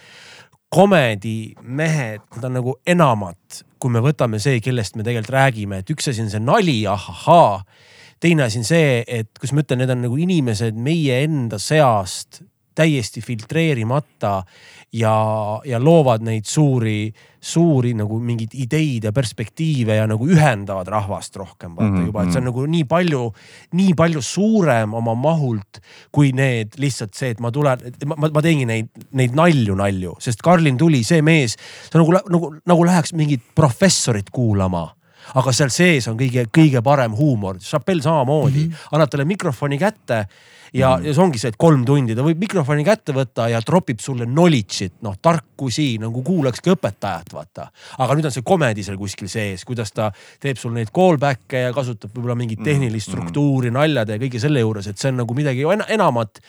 [0.73, 6.09] komedimehed, nad on nagu enamat, kui me võtame see, kellest me tegelikult räägime, et üks
[6.09, 7.61] asi on see nali, ahahaa.
[8.23, 12.43] Teine asi on see, et kus ma ütlen, need on nagu inimesed meie enda seast
[12.73, 14.43] täiesti filtreerimata
[14.93, 15.13] ja,
[15.65, 21.75] ja loovad neid suuri, suuri nagu mingeid ideid ja perspektiive ja nagu ühendavad rahvast rohkem
[21.75, 22.05] vaata mm -hmm.
[22.05, 23.21] juba, et see on nagu nii palju,
[23.73, 25.81] nii palju suurem oma mahult
[26.11, 30.41] kui need lihtsalt see, et ma tulen, ma, ma teengi neid, neid nalju, nalju, sest
[30.41, 31.57] Karlin tuli, see mees,
[31.91, 34.89] see nagu, nagu, nagu läheks mingit professorit kuulama
[35.39, 37.59] aga seal sees on kõige, kõige parem huumor.
[37.63, 38.89] Chappelle samamoodi mm, -hmm.
[38.91, 40.25] annad talle mikrofoni kätte
[40.73, 43.61] ja mm., ja see ongi see, et kolm tundi ta võib mikrofoni kätte võtta ja
[43.61, 47.69] tropib sulle knowledge'it, noh tarkusi nagu kuulakski õpetajat, vaata.
[47.97, 51.73] aga nüüd on see komedi seal kuskil sees, kuidas ta teeb sul neid callback'e ja
[51.73, 53.11] kasutab võib-olla mingit mm, tehnilist mm.
[53.11, 56.41] struktuuri naljade ja kõige selle juures, et see on nagu midagi enamat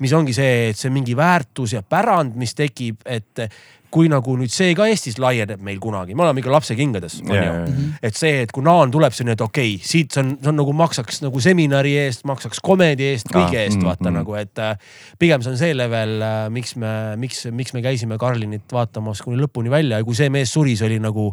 [0.00, 3.44] mis ongi see, et see mingi väärtus ja pärand, mis tekib, et
[3.92, 7.40] kui nagu nüüd see ka Eestis laieneb meil kunagi, me oleme ikka lapsekingades yeah,.
[7.40, 7.96] Yeah, yeah.
[8.10, 10.52] et see, et kui Naan tuleb, see on, et okei okay,, siit see on, see
[10.52, 14.20] on nagu maksaks nagu seminari eest, maksaks komedi eest, kõige ah, eest mm, vaata mm.
[14.20, 18.20] nagu, et äh, pigem see on see level, äh, miks me, miks, miks me käisime
[18.20, 21.30] Karlinit vaatamas kuni lõpuni välja ja kui see mees suri, see oli nagu,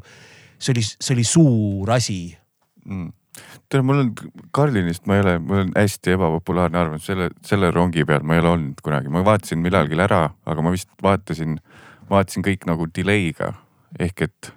[0.57, 2.19] see oli, see oli suur asi
[2.87, 3.13] mm
[3.69, 4.13] tead, mul on
[4.55, 8.43] Karlinist, ma ei ole, mul on hästi ebapopulaarne arvamus selle, selle rongi peal ma ei
[8.43, 11.57] ole olnud kunagi, ma vaatasin millalgi ära, aga ma vist vaatasin
[12.09, 13.53] vaatasin kõik nagu delay'ga
[13.99, 14.53] ehk et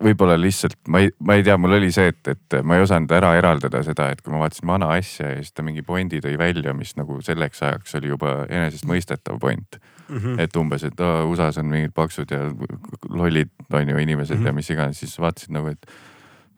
[0.00, 3.12] võib-olla lihtsalt ma ei, ma ei tea, mul oli see, et, et ma ei osanud
[3.16, 6.36] ära eraldada seda, et kui ma vaatasin vana asja ja siis ta mingi pointi tõi
[6.40, 10.16] välja, mis nagu selleks ajaks oli juba enesestmõistetav point mm.
[10.16, 10.40] -hmm.
[10.44, 12.46] et umbes, et oh, USA-s on mingid paksud ja
[13.08, 14.46] lollid on ju inimesed mm -hmm.
[14.46, 15.86] ja mis iganes, siis vaatasin nagu, et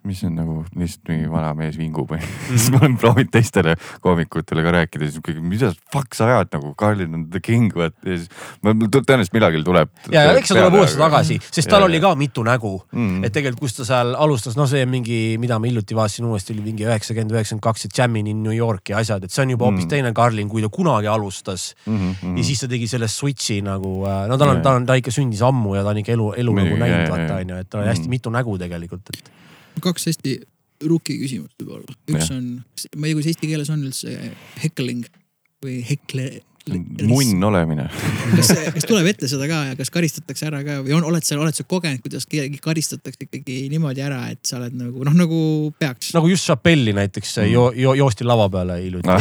[0.08, 2.20] mis on nagu lihtsalt mingi vana mees vingub või
[2.50, 6.72] siis ma olen proovinud teistele koomikutele ka rääkida, siis kõik, mida fuck sa ajad nagu,
[6.78, 7.94] Carlin on the king, vaat.
[8.06, 8.28] ja siis
[8.64, 9.92] ma tõenäoliselt millalgi tuleb.
[10.10, 13.22] ja, ja eks see tuleb uuesti tagasi, sest tal ja, oli ka mitu nägu mm..
[13.26, 16.66] et tegelikult, kus ta seal alustas, noh, see mingi, mida ma hiljuti vaatasin uuesti, oli
[16.66, 19.68] mingi üheksakümmend, üheksakümmend kaks, see Jammin in New York ja asjad, et see on juba
[19.68, 19.92] hoopis mm.
[19.92, 22.00] teine Carlin, kui ta kunagi alustas mm.
[22.00, 22.40] -hmm.
[22.40, 25.14] ja siis ta tegi selle switch'i nagu, äh, no tal on, ta on, ta ikka
[25.14, 27.84] sündis ammu ja ta on ikka elu, elu nagu näinud, vaata on ju, et tal
[27.84, 28.18] on hästi mm.
[28.18, 29.41] mitu nägu tegelikult, et
[29.80, 30.38] kaks hästi
[30.88, 31.96] rookie küsimust võib-olla.
[32.10, 32.36] üks ja.
[32.36, 32.48] on,
[32.96, 34.16] ma ei tea, kuidas eesti keeles on üldse
[34.62, 35.06] heckling
[35.62, 36.26] või hekle
[36.70, 37.88] munn olemine
[38.36, 41.38] kas, kas tuleb ette seda ka ja kas karistatakse ära ka või on, oled sa,
[41.42, 45.40] oled sa kogenud, kuidas kedagi karistatakse ikkagi niimoodi ära, et sa oled nagu noh, nagu
[45.80, 46.12] peaks.
[46.14, 47.50] nagu just Chappelli näiteks mm.
[47.50, 49.18] jo, jo, joosti lava peale hiljuti no..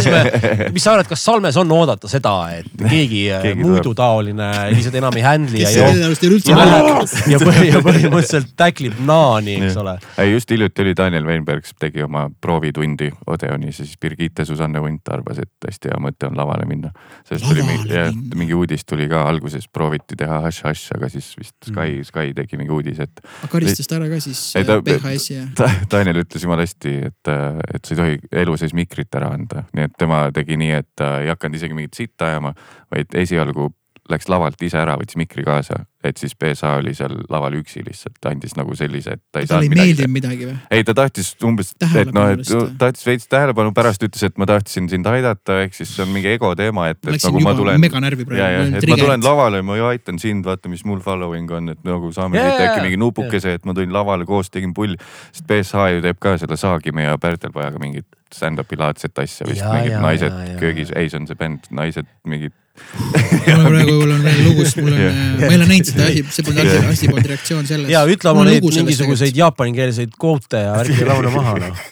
[0.74, 5.18] mis sa arvad, kas Salmes on oodata seda, et keegi, keegi muidu taoline lihtsalt enam
[5.18, 7.02] ei handle'i ja, ja, ja,
[7.34, 9.96] ja põhimõtteliselt täklib naani, eks ole.
[10.22, 15.08] ei, just hiljuti oli Daniel Weinberg tegi oma proovitundi Odeonis ja siis Birgitte Susanne Vunt
[15.12, 16.90] arvas, et hästi hea mõte on laval lavale minna.
[17.24, 21.56] sellest tuli mingi, jah, mingi uudis tuli ka alguses prooviti teha hash-hash, aga siis vist
[21.64, 23.22] Sky mm., Sky tegi mingi uudise, et.
[23.50, 25.70] karistas ta ära ka siis ei, ta, PHS-i ja ta,?
[25.90, 27.32] Daniel ütles jumala hästi, et,
[27.74, 30.90] et sa ei tohi elu sees mikrit ära anda, nii et tema tegi nii, et
[30.98, 32.54] ta ei hakanud isegi mingit sitta ajama,
[32.92, 33.70] vaid esialgu
[34.12, 38.18] läks lavalt ise ära, võttis mikri kaasa, et siis BSA oli seal laval üksi lihtsalt,
[38.30, 39.76] andis nagu sellise, et ta ei saanud midagi.
[39.76, 40.56] talle ei meeldinud midagi või?
[40.76, 41.72] ei, ta tahtis umbes,
[42.02, 45.94] et noh, et tahtis veits tähelepanu, pärast ütles, et ma tahtsin sind aidata, ehk siis
[45.96, 47.82] see on mingi ego teema, et, et nagu ma tulen.
[47.82, 48.78] meganärvi praegu.
[48.80, 52.12] et ma tulen lavale, ma ju aitan sind, vaata, mis mul following on, et nagu
[52.16, 55.00] saame yeah, siit äkki mingi nupukese, et ma tulin lavale koos, tegin pulli.
[55.32, 59.94] sest BSA ju teeb ka selle Saagimäe ja Pärtelpajaga mingit stand-up'i laadset asja vist, mingid
[59.94, 62.54] ja, naised ja, ja, köögis, ei, see on see bänd, naised mingid
[63.60, 65.02] mul praegu mul on veel lugus, mul on,
[65.40, 67.92] ma ei ole näinud seda asi, see polnud asi, asi poolt reaktsioon selles.
[67.92, 71.84] ja ütle oma neid mingisuguseid jaapanikeelseid kvoote ja ärge laula maha noh.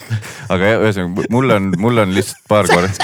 [0.55, 2.94] aga ühesõnaga mul on, mul on lihtsalt paar korda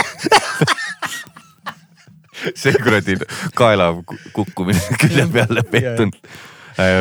[2.53, 3.19] see kuradi
[3.57, 3.93] kaela
[4.37, 6.19] kukkumine külje peale pettunud.
[6.19, 6.54] Äh,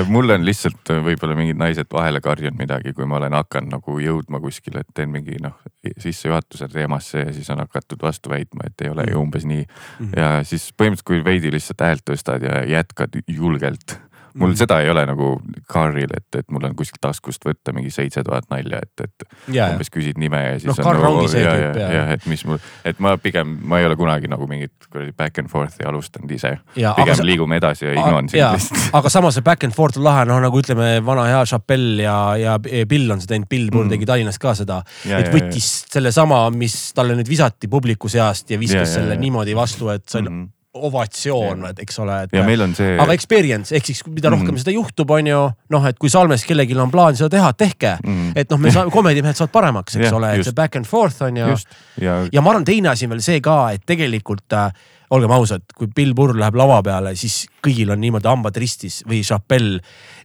[0.07, 3.97] mul on lihtsalt äh, võib-olla mingid naised vahele karjunud midagi, kui ma olen hakanud nagu
[4.01, 5.57] jõudma kuskile, et teen mingi noh
[5.99, 9.65] sissejuhatuse teemasse ja siis on hakatud vastu väitma, et ei ole ju umbes nii.
[9.65, 10.15] -hmm.
[10.17, 13.97] ja siis põhimõtteliselt, kui veidi lihtsalt häält tõstad ja jätkad julgelt
[14.33, 14.57] mul mm.
[14.57, 15.29] seda ei ole nagu
[15.69, 19.73] Carril, et, et mul on kuskilt taskust võtta mingi seitse tuhat nalja, et, et yeah.
[19.73, 22.43] umbes küsid nime ja siis no, on Carl nagu, ja, ja, ja, ja et mis
[22.47, 26.31] mul, et ma pigem, ma ei ole kunagi nagu mingit kuradi back and forth'i alustanud
[26.33, 26.55] ise.
[26.73, 28.87] pigem sa, liigume edasi ja ignon sind lihtsalt.
[28.99, 32.17] aga samas see back and forth on lahe, noh nagu ütleme, vana hea Chappelle ja,
[32.39, 32.57] ja
[32.89, 33.93] Bill on seda teinud, Bill Burr mm.
[33.95, 34.81] tegi Tallinnas ka seda.
[35.09, 39.55] et võttis sellesama, mis talle nüüd visati publiku seast ja viskas ja, selle ja, niimoodi
[39.57, 42.31] vastu, et see on mm -hmm ovatsioon, eks ole, et.
[42.33, 42.95] ja meil on see.
[42.97, 44.61] aga experience ehk siis mida rohkem mm.
[44.63, 45.41] seda juhtub, on ju,
[45.75, 48.33] noh, et kui Salmes kellelgi on plaan seda teha, tehke mm..
[48.39, 51.21] et noh, me saame, komedimehed saavad paremaks, eks ja, ole, et see back and forth
[51.27, 51.53] on ju.
[52.01, 54.73] ja, ja ma arvan, teine asi on veel see ka, et tegelikult äh,
[55.13, 59.21] olgem ausad, kui Bill Burr läheb lava peale, siis kõigil on niimoodi hambad ristis või
[59.25, 59.81] Chappelle.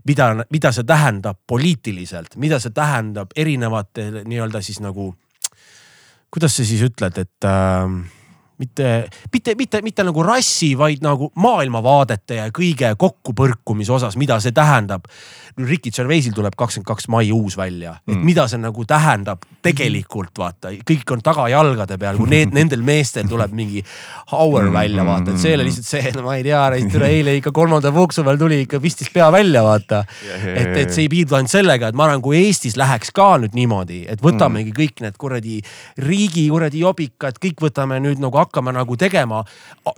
[0.09, 5.11] mida, mida see tähendab poliitiliselt, mida see tähendab erinevate nii-öelda siis nagu,
[6.33, 7.85] kuidas sa siis ütled, et äh,
[8.59, 14.55] mitte, mitte, mitte, mitte nagu rassi, vaid nagu maailmavaadete ja kõige kokkupõrkumise osas, mida see
[14.57, 15.07] tähendab.
[15.59, 18.27] Ricky Gervaisil tuleb kakskümmend kaks mai uus välja, et mm.
[18.27, 23.57] mida see nagu tähendab tegelikult vaata, kõik on tagajalgade peal, kui need, nendel meestel tuleb
[23.59, 23.83] mingi
[24.31, 26.63] hour mm, välja vaata, et see ei ole lihtsalt see, no ma ei tea,
[27.09, 30.05] eile ikka kolmanda vooksu peal tuli ikka pistis pea välja vaata.
[30.53, 33.59] et, et see ei piirdu ainult sellega, et ma arvan, kui Eestis läheks ka nüüd
[33.59, 34.79] niimoodi, et võtamegi mm.
[34.79, 35.59] kõik need kuradi
[36.07, 39.43] riigi kuradi jobikad, kõik võtame nüüd nagu hakkame nagu tegema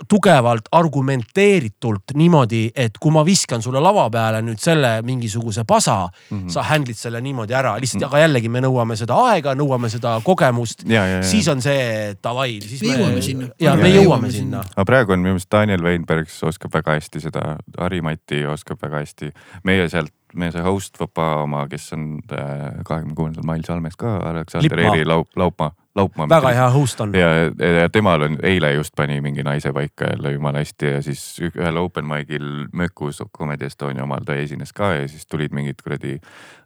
[0.09, 6.37] tugevalt argumenteeritult niimoodi, et kui ma viskan sulle lava peale nüüd selle mingisuguse pasa mm,
[6.37, 6.49] -hmm.
[6.53, 8.15] sa handle'id selle niimoodi ära, lihtsalt mm, -hmm.
[8.15, 10.83] aga jällegi me nõuame seda aega, nõuame seda kogemust.
[11.21, 13.47] siis on see davai, siis me, me jõuame sinna.
[13.59, 14.63] ja me jõuame sinna.
[14.75, 19.31] aga praegu on minu meelest Daniel Weinberg oskab väga hästi seda, Harri-Mati oskab väga hästi,
[19.63, 24.17] meie sealt meie see host Võpa oma, kes on äh, kahekümne kuuendal mail Salmes ka,
[24.29, 26.29] Aleksander Eeri Laup, Laupmaa Laupmaa.
[26.29, 27.11] väga hea host on.
[27.15, 27.27] ja,
[27.81, 31.77] ja temal on, eile just pani mingi naise paika jälle jumala hästi ja siis ühel
[31.77, 36.15] open mic'il Mökus Comedy Estonia omal ta esines ka ja siis tulid mingid kuradi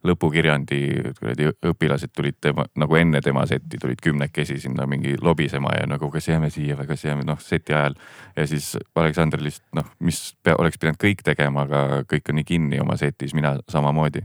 [0.06, 0.82] lõpukirjandi
[1.20, 6.12] kuradi õpilased tulid tema nagu enne tema setti tulid kümnekesi sinna mingi lobisema ja nagu
[6.14, 7.98] kas jääme siia või kas jääme noh seti ajal.
[8.36, 12.52] ja siis Aleksander lihtsalt noh, mis pea, oleks pidanud kõik tegema, aga kõik on nii
[12.54, 14.22] kinni oma setis, mina samamoodi.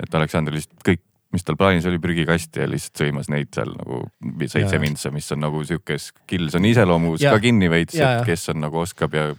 [0.00, 4.02] et Aleksander lihtsalt kõik mis tal plaanis oli, prügikasti ja lihtsalt sõimas neid seal nagu
[4.50, 7.32] seitse vintsa, mis on nagu sihuke skills on iseloomus ja.
[7.32, 9.30] ka kinni veits, et kes on nagu oskab ja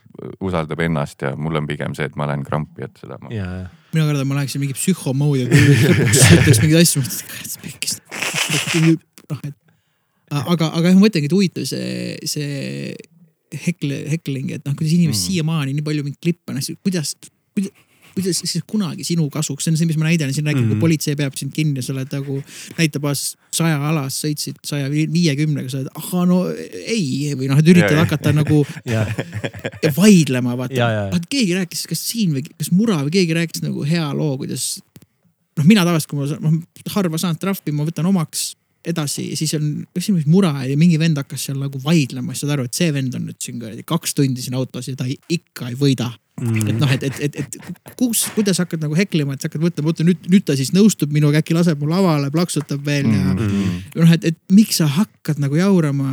[0.44, 3.30] usaldab ennast ja mul on pigem see, et ma lähen krampi, et seda ma.
[3.94, 7.03] mina kardan, ma läheksin mingi psühhomoodi ütleks mingeid asju,
[9.30, 9.57] noh et
[10.34, 12.94] aga, aga jah, ma mõtlengi, et huvitav see, see
[13.68, 15.26] hekle, hekling, et noh, kuidas inimesed mm.
[15.28, 17.14] siiamaani nii palju mingeid klippe, noh kuidas,
[17.53, 17.74] kuidas
[18.15, 20.73] kuidas siis kunagi sinu kasuks, see on see, mis ma näidan siin räägin mm, -hmm.
[20.73, 20.85] kui mhm.
[20.85, 22.40] politsei peab sind kinni, sa oled nagu
[22.77, 23.10] näitab
[23.53, 28.34] saja alas, sõitsid saja viiekümnega, sa oled, ahah, no ei või noh, et üritad hakata
[28.34, 28.64] nagu
[29.99, 30.90] vaidlema, vaata.
[31.11, 34.81] vaat keegi rääkis, kas siin või kas Mura või keegi rääkis nagu hea loo, kuidas
[35.57, 36.60] noh, mina tavaliselt, kui ma noh,
[36.95, 38.53] harva saan trahvi, ma võtan omaks
[38.84, 42.44] edasi siis on, kas siin oli mura ja mingi vend hakkas seal nagu vaidlema, siis
[42.44, 45.07] saad aru, et see vend on nüüd siin kuradi kaks tundi siin autos ja ta
[45.07, 46.10] ei, ikka ei võida
[46.41, 46.72] mm..
[46.72, 49.93] et noh, et, et, et, et kus, kuidas hakkad nagu heklima, et sa hakkad mõtlema,
[49.93, 53.39] oota nüüd, nüüd ta siis nõustub minuga, äkki laseb mu lavale, plaksutab veel ja mm.
[53.39, 53.80] -hmm.
[54.01, 56.11] noh, et, et miks sa hakkad nagu jaurama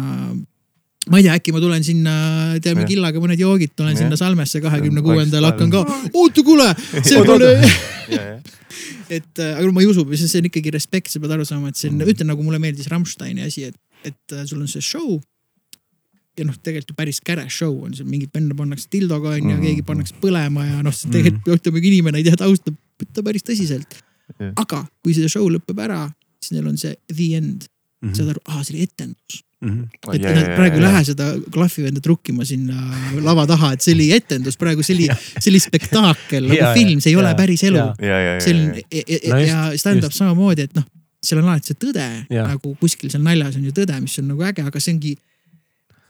[1.11, 2.15] ma ei tea, äkki ma tulen sinna,
[2.63, 4.05] teeme killaga mõned joogid, tulen ja.
[4.05, 6.69] sinna Salmesse kahekümne kuuendal, hakkan ka, oota kuule,
[7.01, 7.55] see pole
[9.11, 11.81] et äh, aga ma ei usu, see on ikkagi respekt, sa pead aru saama, et
[11.81, 14.85] see on mm., ütlen nagu mulle meeldis Rammsteini asi, et, et äh, sul on see
[14.85, 15.19] show.
[16.39, 19.65] Ja noh, tegelikult ju päris käre show on seal, mingid venda pannakse dildoga onju mm.,
[19.67, 21.61] keegi pannakse põlema ja noh, tegelikult mm.
[21.61, 23.99] ütleme, kui inimene ei tea tausta, võtta päris tõsiselt
[24.39, 24.55] yeah..
[24.61, 26.05] aga kui see show lõpeb ära,
[26.41, 28.09] siis neil on see the end mm.
[28.09, 28.17] -hmm.
[28.17, 30.15] saad aru, aa, see oli etendus Mm -hmm.
[30.15, 34.57] et nad praegu ei lähe seda klahvivenda trukkima sinna lava taha, et see oli etendus,
[34.57, 35.09] praegu see oli,
[35.39, 37.83] see oli spektaakel nagu film, see ei ole päris elu.
[38.41, 40.87] see on ja, ja, no ja stand-up samamoodi, et noh,
[41.21, 44.49] seal on alati see tõde nagu kuskil seal naljas on ju tõde, mis on nagu
[44.49, 45.13] äge, aga see ongi.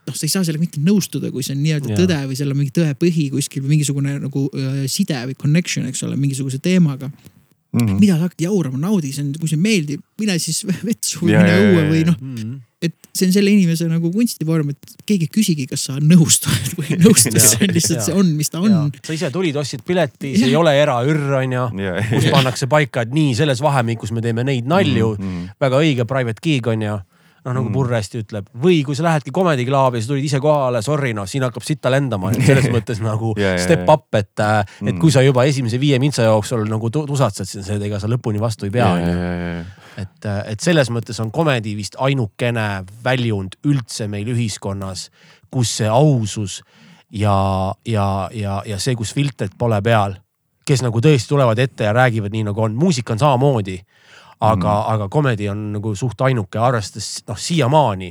[0.06, 2.60] Noh, sa ei saa sellega mitte nõustuda, kui see on nii-öelda tõde või seal on
[2.60, 7.10] mingi tõe põhi kuskil või mingisugune nagu äh, side või connection, eks ole, mingisuguse teemaga
[7.10, 7.78] mm.
[7.80, 8.00] -hmm.
[8.00, 11.62] mida sa hakkad jaurama, naudi, see on, kui see meeldib, mine siis vetsu või mine
[11.68, 12.34] õue või noh mm.
[12.42, 16.70] -hmm et see on selle inimese nagu kunstivorm, et keegi ei küsigi, kas sa nõustud
[16.78, 18.88] või ei nõustu, see on lihtsalt, see on, mis ta on.
[19.04, 21.66] sa ise tulid, ostsid pileti, see ei ole eraürr, onju,
[22.08, 25.26] kus pannakse paika, et nii selles vahemikus me teeme neid nalju mm.
[25.26, 25.54] -hmm.
[25.60, 26.96] väga õige private gig onju
[27.44, 27.96] noh, nagu Purr mm.
[27.96, 31.44] hästi ütleb või kui sa lähedki Comedy Clubi, sa tulid ise kohale, sorry noh, siin
[31.46, 35.00] hakkab sitta lendama, et selles mõttes nagu yeah, step yeah, up, et yeah., et mm.
[35.02, 38.74] kui sa juba esimese viie mintsa jooksul nagu tusatsed, siis ega sa lõpuni vastu ei
[38.74, 39.76] pea yeah,.
[40.00, 42.68] et, et selles mõttes on Comedy vist ainukene
[43.04, 45.08] väljund üldse meil ühiskonnas,
[45.50, 46.60] kus see ausus
[47.10, 50.18] ja, ja, ja, ja see, kus filtrit pole peal,
[50.66, 53.80] kes nagu tõesti tulevad ette ja räägivad nii nagu on, muusika on samamoodi
[54.40, 58.10] aga mm., aga komedi on nagu suht ainuke, arvestades noh siiamaani,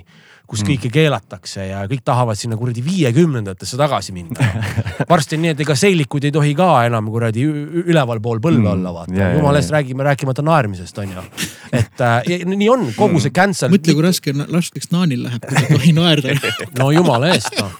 [0.49, 0.69] kus mm.
[0.69, 4.47] kõike keelatakse ja kõik tahavad sinna kuradi viiekümnendatesse tagasi minna
[5.11, 7.45] varsti on nii, et ega seilikud ei tohi ka enam kuradi
[7.83, 8.71] ülevalpool põlve mm.
[8.75, 9.35] olla, vaata yeah,.
[9.37, 11.27] jumala eest räägime, rääkimata naermisest on ju.
[11.73, 13.73] et äh, nii on, kogu see cancel.
[13.73, 16.37] mõtle, kui raske, raskeks naanil läheb, kui ei tohi naerda
[16.81, 17.77] no jumala eest noh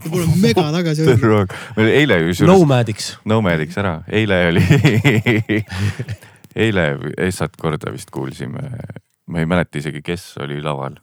[0.00, 1.52] ta pole mega tagasi hoidnud.
[1.84, 2.48] eile kusjuures.
[2.48, 3.10] Nomadics.
[3.28, 4.64] Nomadics ära, eile oli
[6.56, 6.86] eile
[7.18, 8.70] esat korda vist kuulsime,
[9.26, 10.98] ma ei mäleta isegi, kes oli laval.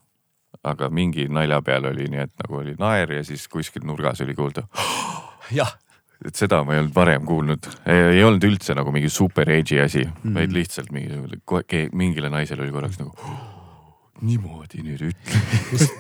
[0.68, 4.36] aga mingi nalja peal oli nii, et nagu oli naer ja siis kuskil nurgas oli
[4.36, 4.64] kuulda.
[5.52, 5.76] jah,
[6.26, 10.04] et seda ma ei olnud varem kuulnud, ei olnud üldse nagu mingi super edgy asi
[10.04, 10.12] mm.
[10.24, 10.34] -hmm.
[10.34, 13.14] vaid lihtsalt mingi, mingile naisele oli korraks nagu
[14.26, 15.42] niimoodi nüüd ütle.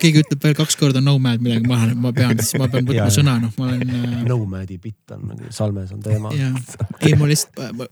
[0.02, 3.35] keegi ütleb veel kaks korda nomad midagi maha, ma pean, siis ma pean võtma sõna,
[3.44, 6.31] noh, ma olen äh, Nomad'i bitt on nagu Salmes on teema.
[6.34, 7.88] ei, ma lihtsalt, ma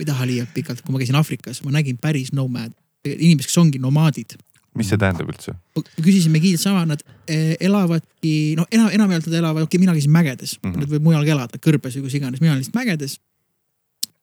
[0.00, 2.74] ei taha liialt pikalt, kui ma käisin Aafrikas, ma nägin päris nomad,
[3.06, 4.36] inimesed, kes ongi nomaadid.
[4.74, 5.54] mis see tähendab üldse?
[6.02, 10.14] küsisime giidilt sama, nad eh, elavadki, noh, enam, enamjaolt nad elavad, okei okay,, mina käisin
[10.14, 10.70] mägedes mm.
[10.70, 10.82] -hmm.
[10.82, 13.20] nad võib mujalgi elada, kõrbes või kus iganes, mina olin lihtsalt mägedes.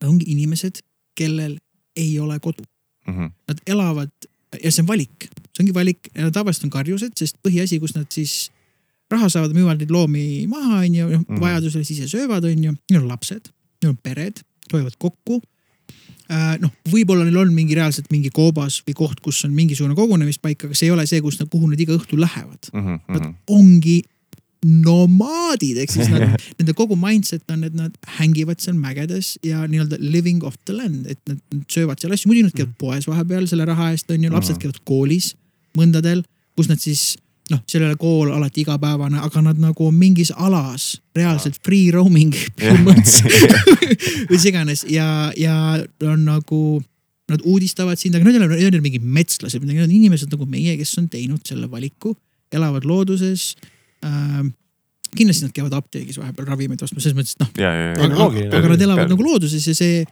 [0.03, 0.83] ongi inimesed,
[1.15, 1.57] kellel
[1.95, 2.65] ei ole kodu,
[3.01, 3.31] Mm -hmm.
[3.47, 4.11] nad elavad
[4.63, 8.09] ja see on valik, see ongi valik ja tavaliselt on karjused, sest põhiasi, kus nad
[8.11, 8.49] siis
[9.11, 11.39] raha saavad, müüvad neid loomi maha, onju, noh Mhm.
[11.43, 13.49] vajadusel siis ise söövad, onju, neil on lapsed,
[13.81, 15.41] neil on pered, tulevad kokku
[16.31, 20.63] äh, noh, võib-olla neil on mingi reaalselt mingi koobas või koht, kus on mingisugune kogunemispaik,
[20.65, 22.69] aga see ei ole see, kus nad, kuhu nad iga õhtu lähevad.
[22.73, 23.33] Mm Nad -hmm.
[23.49, 24.01] ongi
[24.65, 29.97] nomaadid, ehk siis nad, nende kogu mindset on, et nad hängivad seal mägedes ja nii-öelda
[30.03, 33.47] living off the land, et nad nad söövad seal asju, muidu nad käivad poes vahepeal
[33.49, 35.33] selle raha eest on ju, lapsed käivad koolis
[35.77, 36.21] mõndadel,
[36.57, 37.15] kus nad siis
[37.51, 41.89] noh, seal ei ole kool alati igapäevane, aga nad nagu on mingis alas reaalselt free
[41.93, 44.85] roaming põhimõtteliselt mis iganes.
[44.89, 45.55] Ja, ja
[46.05, 46.61] on nagu
[47.31, 50.31] nad uudistavad sind, aga need ei ole, need ei ole mingid metslased, need on inimesed
[50.33, 52.13] nagu meie, kes on teinud selle valiku,
[52.53, 53.53] elavad looduses
[54.05, 54.41] äh,.
[55.11, 58.05] kindlasti nad käivad apteegis vahepeal ravimeid ostmas, selles mõttes, et noh, ja, ja, ja.
[58.07, 60.05] aga, aga nad elavad nagu looduses ja see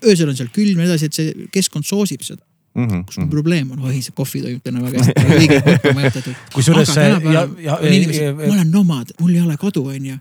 [0.00, 2.44] öösel on seal külm ja nii edasi, et see keskkond soosib seda,
[2.74, 2.88] mm.
[2.88, 3.04] -hmm.
[3.08, 6.42] kus probleem on, oi see kohvi toimub täna väga hästi, kõigil kokku majutatud.
[6.56, 10.18] kusjuures aga see on ma olen nomad, mul ei ole kodu, onju.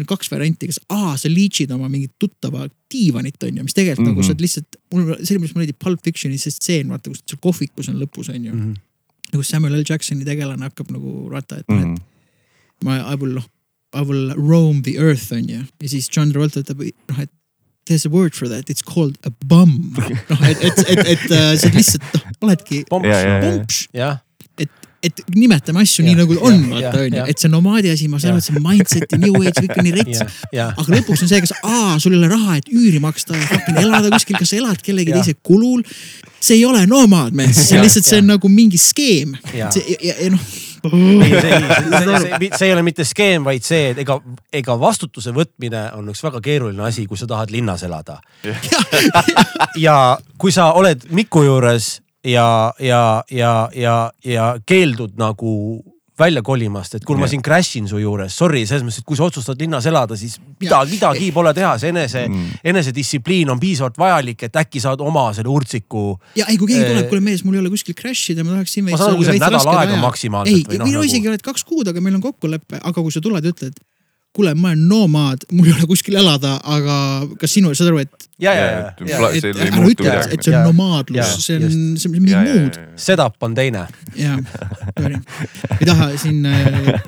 [0.00, 4.12] on kaks varianti, kas A, sa leech'id oma mingit tuttava diivanit, onju, mis tegelikult mm
[4.12, 4.14] -hmm.
[4.14, 4.26] nagu Mhm.
[4.26, 7.88] sa oled lihtsalt, mul, sellepärast mulle meeldib Pulp Fictioni see stseen, vaata, kus seal kohvikus
[7.88, 8.60] on lõpus, onju mm..
[8.60, 8.74] Mhm.
[9.32, 11.94] nagu Samuel L Jacksoni tegelane hakkab nagu vaata, et Mm mm.
[11.94, 12.09] -hmm.
[12.84, 13.48] Ma, I will noh,
[13.92, 15.64] I will roam the earth onju.
[15.82, 17.30] Ja siis John Travolta ütleb noh, et
[17.88, 19.94] there's a word for that, it's called a bum.
[20.30, 23.08] noh, et, et, et, et äh, sa lihtsalt noh, oledki pomps.
[23.10, 23.62] Ja, ja, ja.
[23.92, 24.18] jah,
[25.00, 27.28] et nimetame asju Jah, nii nagu on, vaata onju, jah.
[27.32, 29.86] et see nomaadi asi, ma saan aru, et see mindset ja new age kõik on
[29.86, 32.68] nii rets ja, ja aga lõpuks on see, kas aa, sul ei ole raha, et
[32.68, 35.80] üüri maksta ja elada kuskil, kas sa elad kellegi teise kulul.
[36.36, 39.32] see ei ole nomaad, mees, see on lihtsalt, see on nagu mingi skeem.
[39.56, 39.72] Ja,
[40.04, 40.44] ja noh,
[40.88, 44.18] ei, see, see, see, see ei ole mitte skeem, vaid see, et ega,
[44.52, 48.20] ega vastutuse võtmine on üks väga keeruline asi, kui sa tahad linnas elada.
[49.86, 49.96] ja
[50.40, 55.52] kui sa oled Miku juures ja, ja, ja, ja, ja keeldud nagu
[56.20, 59.16] välja kolimast, et kuule, ma siin crash in su juures, sorry, selles mõttes, et kui
[59.18, 62.46] sa otsustad linnas elada, siis midagi, midagi pole teha, see enese Mm.
[62.72, 66.04] enesedistsipliin on piisavalt vajalik, et äkki saad oma selle urtsiku
[66.36, 68.56] ja ei, kui keegi Eh, tuleb, kuule mees, mul ei ole kuskil crash ida, ma
[68.58, 71.06] tahaks siin Ma saan aru, kui see on nädal aega maksimaalselt ei, noh, no nagu-
[71.08, 73.80] isegi oled kaks kuud, aga meil on kokkulepe, aga kui sa tuled ja ütled,
[74.36, 78.19] kuule, ma olen nomaad, mul ei ole kuskil elada, aga kas sinu, saad aru, et
[78.40, 80.34] ja, ja, Ja, ja, et ära ütle, midagi.
[80.34, 82.78] et see on nomaadlus see on, see on mingi muud.
[83.00, 83.82] setup on teine.
[84.16, 85.18] sorry,
[85.76, 86.40] ei taha siin,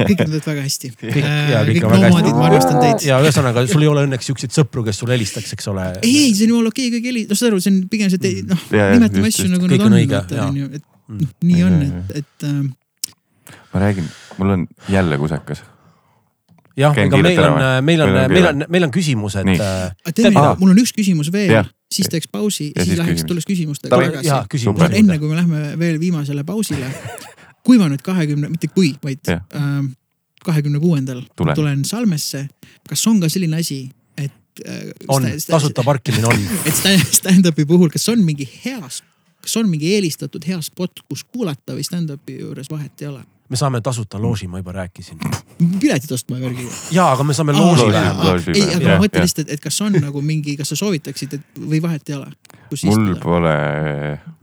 [0.03, 0.93] kõik teevad väga hästi.
[1.01, 1.81] Kõik- on hästi.
[1.87, 3.07] nomaadid, ma armastan teid.
[3.09, 5.89] ja ühesõnaga, sul ei ole õnneks siukseid sõpru, kes sulle helistaks, eks ole.
[6.03, 8.21] ei, ei, see on jumala okei, kõik heli, noh, saad aru, see on pigem see,
[8.43, 10.49] et noh, jaa, nimetame asju nagu nad on on, vaata jaa.
[10.53, 10.85] onju, et
[11.17, 12.63] noh, nii on, et, et äh,
[13.73, 15.65] ma räägin, mul on jälle kusekas.
[16.77, 19.93] jah, ega meil on meil on meil on, meil on küsimused äh,.
[20.05, 20.53] aga teeme Aa.
[20.53, 23.47] nii, mul on üks küsimus veel siis teeks pausi Ja ja siis siis läheks, tulles
[23.49, 24.69] küsimustega tagasi
[24.99, 26.89] enne kui me lähme veel viimasele pausile,
[27.67, 29.43] kui ma nüüd kahekümne, mitte kui, vaid Jah.
[30.45, 31.85] kahekümne kuuendal Tulen.
[31.85, 32.47] Salmesse,
[32.89, 33.85] kas on ka selline asi,
[34.17, 36.47] et äh, on tasuta parkimine on.
[36.69, 38.81] et sta- stand-up'i puhul, kas on mingi hea,
[39.43, 43.23] kas on mingi eelistatud hea spot, kus kuulata või stand-up'i juures vahet ei ole?
[43.53, 45.21] Me saame tasuta looži, ma juba rääkisin.
[45.81, 46.67] piletid ostma värgi.
[46.97, 48.49] ja, aga me saame looži vähemalt.
[48.55, 51.83] ei, aga ma mõtlen lihtsalt, et kas on nagu mingi, kas sa soovitaksid, et või
[51.85, 52.31] vahet ei ole?
[52.89, 53.57] mul pole,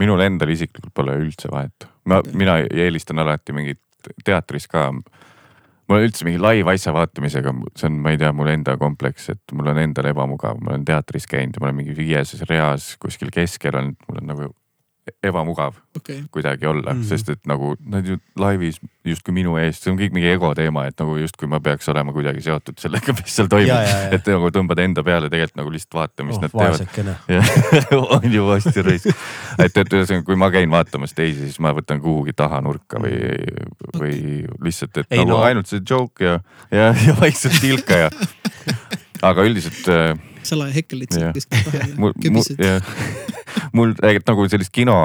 [0.02, 1.90] minul endal isiklikult pole üldse vahet.
[2.10, 4.92] ma, mina eelistan alati mingit teatris ka.
[4.94, 9.32] mul on üldse mingi live asja vaatamisega, see on, ma ei tea, mul enda kompleks,
[9.34, 12.94] et mul on endal ebamugav, ma olen teatris käinud ja ma olen mingi viies reas
[13.02, 14.52] kuskil keskel olnud, mul on nagu
[15.24, 17.02] ebamugav okei, kuidagi olla mm.
[17.02, 17.10] -hmm.
[17.10, 20.86] sest et nagu nad ju laivis justkui minu eest, see on kõik mingi ego teema,
[20.90, 24.84] et nagu justkui ma peaks olema kuidagi seotud sellega, mis seal toimub et nagu tõmbad
[24.84, 26.88] enda peale tegelikult nagu lihtsalt vaata, mis oh, nad teevad.
[28.18, 29.26] on ju vasti raisk.
[29.58, 33.18] et, et ühesõnaga, kui ma käin vaatamas teisi, siis ma võtan kuhugi taha nurka või,
[33.98, 34.16] või
[34.62, 35.44] lihtsalt, et Ei, ei, nagu no- no.
[35.48, 36.40] ainult see joke ja,
[36.72, 38.10] ja, ja vaikselt tilka ja.
[39.22, 41.34] aga üldiselt äh, salaja hekkelid seal
[41.98, 42.40] mul, vahel,
[43.74, 44.96] mul tegelikult nagu sellist kino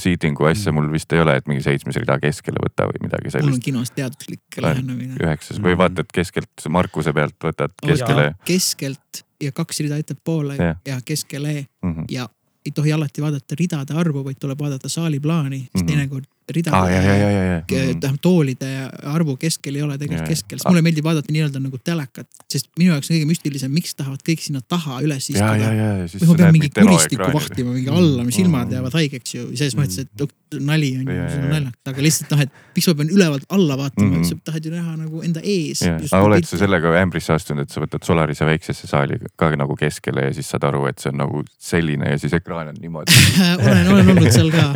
[0.00, 3.40] seating'u asja mul vist ei ole, et mingi seitsmes rida keskele võta või midagi mul
[3.40, 3.64] on sellist.
[3.64, 5.18] kinos teaduslik lähenemine.
[5.22, 10.76] üheksas või vaatad keskelt Markuse pealt võtad keskele keskelt ja kaks rida ettepoole Jah.
[10.86, 11.92] ja keskele mm.
[11.94, 12.04] -hmm.
[12.10, 12.28] ja
[12.66, 15.86] ei tohi alati vaadata ridade arvu, vaid tuleb vaadata saali plaani, sest Mhm.
[15.86, 17.60] teinekord ridade ah, ja, ja, ja, ja, ja.
[17.68, 18.70] tähendab toolide
[19.10, 20.34] arvu keskel ei ole tegelikult Jaa.
[20.34, 23.94] keskel, sest mulle meeldib vaadata nii-öelda nagu telekat, sest minu jaoks on kõige müstilisem, miks
[23.94, 25.72] tahavad kõik sinna taha üles ja, ja, istuda.
[25.74, 27.34] ja, ja siis või ma pean mingi ekraani.
[27.34, 28.72] vahtima mingi alla, mu silmad Mm.
[28.78, 32.40] jäävad haigeks ju, selles mõttes, et nali on ju, see on naljakas, aga lihtsalt noh,
[32.44, 34.14] et miks ma pean ülevalt alla vaatama Mhm.
[34.14, 34.28] mm, -hmm.
[34.28, 35.82] sa tahad ju näha nagu enda ees.
[35.82, 40.20] aga oled sa sellega ämbrisse astunud, et sa võtad Solarise väiksesse saali ka nagu keskele
[40.28, 43.12] ja siis saad aru, et see on nagu selline ja siis ekraan on niimoodi.
[43.66, 44.72] olen, olen olnud seal ka.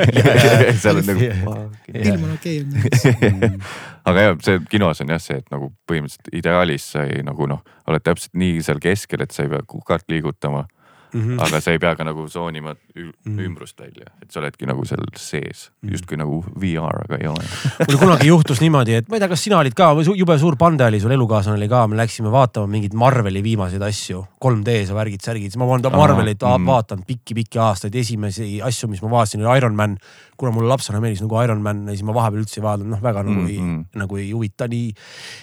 [0.82, 1.20] seal on nagu
[1.94, 3.60] ilm on okei olnud.
[4.08, 7.62] aga jah, see kinos on jah see, et nagu põhimõtteliselt ideaalis sa ei nagu noh,
[7.90, 10.66] oled täpselt nii seal keskel, et sa ei pea kukart liigutama,
[11.12, 11.38] Mhm.
[11.40, 13.38] aga sa ei pea ka nagu zoonima ü- Mhm.
[13.46, 15.92] ümbrust välja, et sa oledki nagu seal sees Mhm.
[15.92, 17.44] justkui nagu VR, aga ei ole.
[17.88, 20.84] mul kunagi juhtus niimoodi, et ma ei tea, kas sina olid ka jube suur pande
[20.84, 25.50] oli sul elukaaslane oli ka, me läksime vaatama mingeid Marveli viimaseid asju, 3D-s ja värgid-särgid,
[25.52, 26.66] siis ma olen Marvelit mm.
[26.66, 29.96] vaadanud pikki-pikki aastaid, esimesi asju, mis ma vaatasin oli Ironman.
[30.38, 33.22] kuna mulle lapsena meeldis nagu Ironman ja siis ma vahepeal üldse ei vaadanud, noh väga
[33.24, 34.92] nagu Mm, ei mm., nagu ei huvita nii,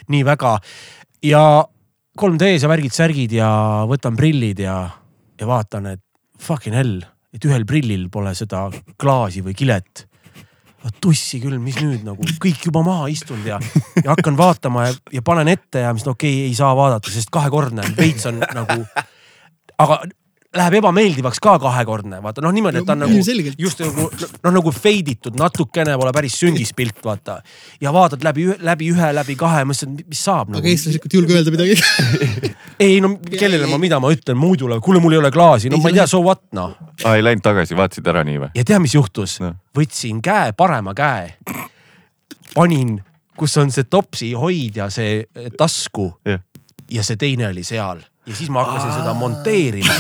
[0.08, 0.60] nii väga.
[1.24, 1.66] ja
[2.18, 3.50] 3D-s ja värgid-särgid ja
[3.90, 4.90] võtan prillid ja,
[5.40, 6.04] ja vaatan, et
[6.42, 7.00] fucking hell,
[7.36, 8.68] et ühel prillil pole seda
[9.02, 10.06] klaasi või kilet
[11.02, 13.58] tussi küll, mis nüüd nagu kõik juba maha istunud ja,
[14.04, 17.10] ja hakkan vaatama ja, ja panen ette ja mis no okei okay,, ei saa vaadata,
[17.14, 18.78] sest kahekordne veits on nagu,
[19.82, 20.00] aga
[20.56, 23.58] läheb ebameeldivaks ka kahekordne, vaata noh, niimoodi, et ta on nagu ilmselgelt.
[23.60, 27.42] just nagu noh, nagu fade itud natukene, pole päris süngis pilt, vaata.
[27.82, 30.72] ja vaatad läbi, läbi ühe, läbi kahe, mõtlesin, et mis saab aga nagu.
[30.72, 31.76] eestlaslikult ei julge öelda midagi.
[32.80, 35.84] ei no kellele ma, mida ma ütlen muudule, kuule, mul ei ole klaasi, no Ei,
[35.84, 36.76] ma ei tea, so what noh.
[37.04, 38.50] aa, ei läinud tagasi, vaatasid ära nii või?
[38.58, 39.56] ja tea, mis juhtus Noh.?
[39.76, 41.36] võtsin käe, parema käe,
[42.56, 42.98] panin,
[43.40, 46.44] kus on see topsi hoidja, see eh, tasku Jah.
[46.92, 49.96] ja see teine oli seal ja siis ma hakkasin seda monteerima.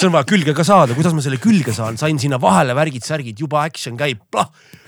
[0.00, 3.40] see on vaja külge ka saada, kuidas ma selle külge saan, sain sinna vahele värgid-särgid,
[3.40, 4.22] juba action käib,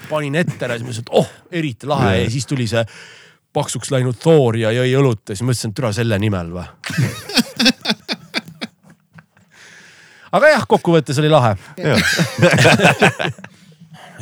[0.08, 2.84] panin ette ja siis mõtlesin, et oh, eriti lahe ja siis tuli see
[3.52, 6.66] paksuks läinud Thor ja jõi õlut ja siis mõtlesin, et türa selle nimel või.
[10.32, 11.56] aga jah, kokkuvõttes oli lahe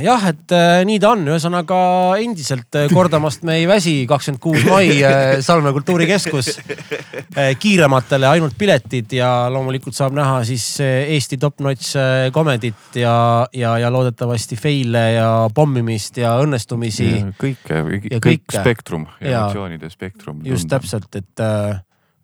[0.04, 1.78] jah, et äh, nii ta on, ühesõnaga
[2.22, 7.54] endiselt äh, kordamast me ei väsi, kakskümmend kuus mai äh, Salme kultuurikeskus äh,.
[7.60, 13.14] kiirematele ainult piletid ja loomulikult saab näha siis äh, Eesti top-notch äh, comedit ja,
[13.56, 17.10] ja, ja loodetavasti fail'e ja pommimist ja õnnestumisi.
[17.40, 20.40] kõike, Ja kõik spektrum, emotsioonide spektrum.
[20.46, 20.68] just.
[20.70, 21.42] täpselt, et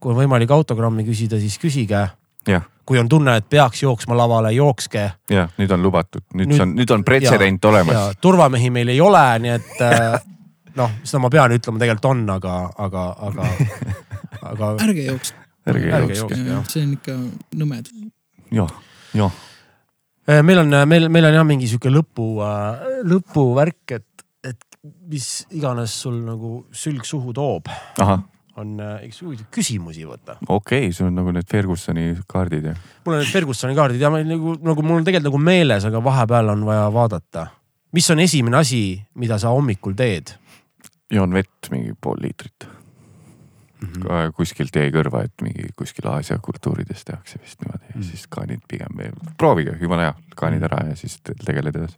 [0.01, 2.07] kui on võimalik autogrammi küsida, siis küsige.
[2.86, 5.05] Kui on tunne, et peaks jooksma lavale, jookske.
[5.31, 8.18] jah, nüüd on lubatud, nüüd see on, nüüd on pretsedent olemas.
[8.23, 10.14] turvamehi meil ei ole, nii et äh,
[10.78, 13.51] noh, seda ma pean ütlema, tegelikult on, aga, aga, aga,
[14.52, 15.43] aga ärge jookske,
[15.73, 16.40] ärge ärge jookske.
[16.52, 16.70] jah.
[16.70, 17.18] see on ikka
[17.59, 17.90] nõmed.
[18.55, 18.78] jah,
[19.18, 19.43] jah,
[20.27, 22.24] Äh, meil on, meil, meil on jah mingi sihuke lõpu,
[23.06, 27.70] lõpuvärk, et, et mis iganes sul nagu sülg suhu toob,
[28.02, 28.24] ahah,
[28.56, 30.38] on äh, üks huvitav küsimusi võtta.
[30.48, 32.74] okei okay,, sul on nagu need Fergusoni kaardid ja.
[33.04, 36.02] mul on need Fergusoni kaardid ja ma nagu, nagu mul on tegelikult nagu meeles, aga
[36.04, 37.46] vahepeal on vaja vaadata.
[37.92, 38.82] mis on esimene asi,
[39.14, 40.34] mida sa hommikul teed?
[41.12, 42.66] joon vett mingi pool liitrit.
[43.76, 44.32] Mhm.
[44.34, 48.02] kuskilt jäi kõrva, et mingi kuskil Aasia kultuurides tehakse vist niimoodi ja Mm.
[48.02, 51.96] siis kaanid pigem veel, proovige, jumala hea, kaanid ära ja siis te- tegeled edasi.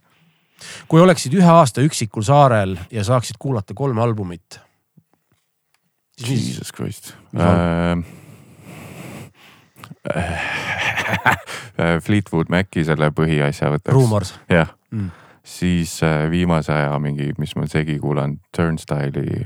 [0.87, 4.59] kui oleksid ühe aasta üksikul saarel ja saaksid kuulata kolme albumit,
[6.25, 8.03] Jesus Christ äh,.
[12.03, 13.95] Fleetwood Maci selle põhiasja võtaks.
[13.95, 15.11] Rumors jah Mm.
[15.45, 19.43] siis äh, viimase aja mingi, mis ma segi kuulan, Turnstile'i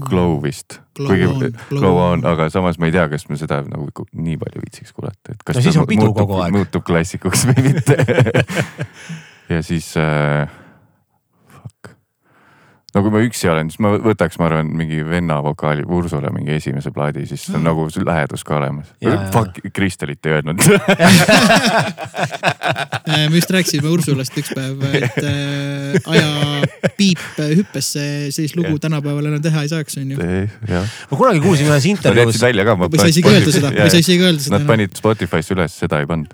[0.00, 0.80] Glow vist.
[0.96, 4.62] Kuigi on, Glow on, aga samas ma ei tea, kas ma seda nagu nii palju
[4.62, 7.98] viitsiks kuulata, et kas No pidu muutub, muutub klassikuks või mitte.
[9.52, 10.50] ja siis äh.
[12.94, 16.54] No kui ma üksi olen, siis ma võtaks, ma arvan, mingi venna vokaali Ursula mingi
[16.56, 18.92] esimese plaadi, siis on nagu see lähedus ka olemas.
[19.34, 20.62] Fuck, Kristelit ei öelnud.
[23.04, 26.62] Äh, me just rääkisime Ursulast üks päev, et äh, aja
[26.96, 28.00] piip hüppesse
[28.32, 30.16] sellist lugu tänapäeval enam teha ei saaks, onju.
[30.16, 32.78] ma kunagi kuulsin ühes intervjuus jätsid, välja ka.
[32.80, 34.66] või sa isegi öelda seda, või sa isegi öelda seda Nad.
[34.72, 36.32] panid Spotify'sse üles, seda ei pannud.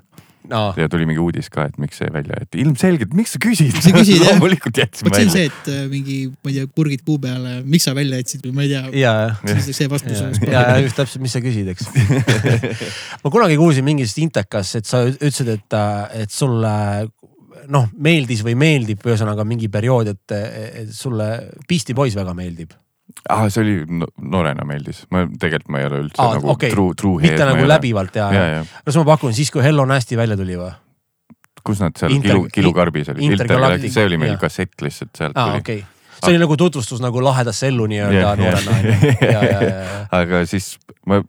[0.50, 0.62] No.
[0.76, 2.60] ja tuli mingi uudis ka, et miks see välja jäeti.
[2.64, 3.76] ilmselgelt, miks sa küsid?
[3.76, 4.34] sa küsid jah.
[4.34, 5.36] loomulikult jätsin vot see on välja.
[5.36, 8.56] see, et äh, mingi, ma ei tea, kurgid kuu peale, miks sa välja jätsid või
[8.58, 8.82] ma ei tea.
[9.02, 9.14] ja,
[9.46, 10.36] ja siis see vastus on.
[10.46, 11.88] ja, ja just täpselt, mis sa küsid, eks
[13.22, 15.80] ma kunagi kuulsin mingist intekas, et sa ütlesid, et,
[16.24, 16.74] et sulle
[17.70, 20.36] noh, meeldis või meeldib, ühesõnaga mingi periood, et,
[20.84, 21.32] et sulle
[21.68, 22.74] Beastie Boys väga meeldib.
[23.28, 26.72] Ah, see oli no, noorena meeldis, ma tegelikult ma ei ole üldse Aa, nagu okei.
[26.72, 28.60] true, true mitte nagu läbivalt ja, ja, ja.
[28.60, 28.82] ja.
[28.86, 30.72] kas ma pakun siis, kui Hello Nasty välja tuli või?
[31.64, 34.44] kus nad seal Inter- Kilu, Kilukarbis olid, Intergalactic, see oli meil jah.
[34.46, 35.82] kassett lihtsalt sealt aa, tuli okay.
[36.20, 38.96] see oli nagu tutvustus nagu lahedasse ellu nii-öelda noorena ja,
[39.28, 40.00] ja, ja, ja.
[40.22, 40.78] aga siis
[41.08, 41.20] ma,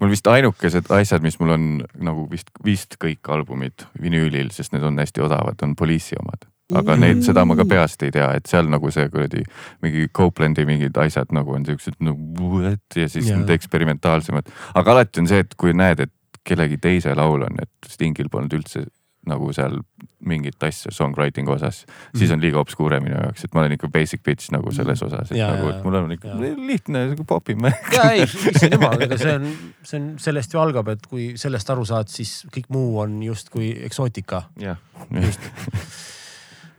[0.00, 1.66] mul vist ainukesed asjad, mis mul on
[2.00, 6.49] nagu vist, vist kõik albumid vinüülil, sest need on hästi odavad, on Police'i omad.
[6.78, 9.42] Aga neid, seda ma ka peast ei tea, et seal nagu see kuradi
[9.84, 13.40] mingi Copelandi mingid asjad nagu on siuksed nagu what ja siis Jaa.
[13.40, 14.50] need eksperimentaalsemad.
[14.74, 18.56] aga alati on see, et kui näed, et kellegi teise laul on, et Stingil polnud
[18.60, 18.86] üldse
[19.28, 19.76] nagu seal
[20.24, 21.82] mingit asja songwriting'u osas,
[22.16, 25.32] siis on liiga obskuure minu jaoks, et ma olen ikka basic bitch nagu selles osas,
[25.32, 26.52] et Jaa, nagu, et mul on ikka jaa.
[26.70, 29.48] lihtne nagu popime ja ei, issand jumal, ega see on,
[29.84, 33.74] see on, sellest ju algab, et kui sellest aru saad, siis kõik muu on justkui
[33.88, 34.46] eksootika.
[34.60, 34.80] jah,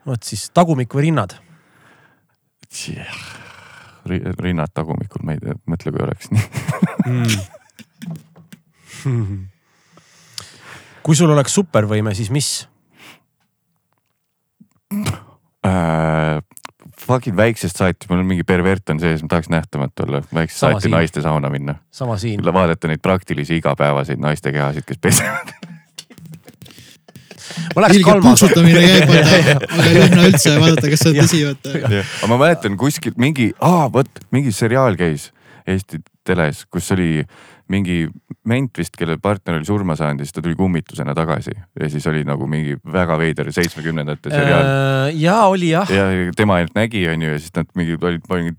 [0.08, 1.32] vot siis tagumik või rinnad?
[2.72, 3.18] jah.
[4.40, 6.46] rinnad tagumikul, ma ei tea, mõtle, kui oleks nii.
[11.06, 12.50] kui sul oleks supervõime, siis mis?
[15.68, 16.42] äh,
[17.00, 20.92] fucking väiksest saati, mul on mingi pervert on sees, ma tahaks nähtamatu olla, väiksest saati
[20.92, 21.76] naiste sauna minna.
[21.92, 22.44] sama siin.
[22.54, 25.54] vaadata neid praktilisi igapäevaseid naiste kehasid, kes pesevad.
[27.76, 28.32] ma läheks kalma.
[28.32, 29.14] puksutamine käib,
[29.76, 32.02] aga ei lõhna üldse, vaadata, kas see on tõsi, vaata.
[32.02, 35.32] aga ma mäletan kuskilt mingi, aa vot mingi seriaal käis
[35.70, 37.22] Eesti teles, kus oli
[37.72, 38.08] mingi
[38.50, 42.08] ment vist, kelle partner oli surma saanud ja siis ta tuli kummitusena tagasi ja siis
[42.10, 45.90] oli nagu mingi väga veider seitsmekümnendate seriaal Äh, ja oli jah.
[45.92, 46.06] ja
[46.38, 48.58] tema ainult nägi, onju, ja siis nad mingi olid mingid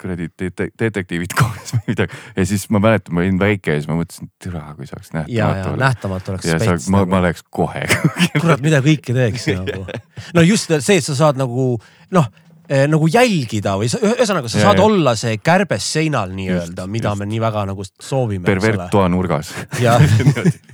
[0.00, 3.90] kuradi dete- detektiivid koos või midagi ja siis ma mäletan, ma olin väike ja siis
[3.90, 5.82] ma mõtlesin, et türa, kui saaks nähtamatu olla.
[5.86, 7.14] nähtamatu oleks ja spets ma, nagu.
[7.14, 7.84] ma läheks kohe
[8.42, 9.86] kurat, mida kõike teeks nagu.
[10.34, 11.74] no just see, et sa saad nagu
[12.14, 12.30] noh
[12.64, 14.84] nagu jälgida või sa, ühesõnaga sa Ja, saad ja.
[14.86, 17.20] olla see kärbes seinal nii-öelda, mida just.
[17.20, 18.44] me nii väga nagu soovime.
[18.46, 19.50] pervert toanurgas.
[19.82, 19.98] ja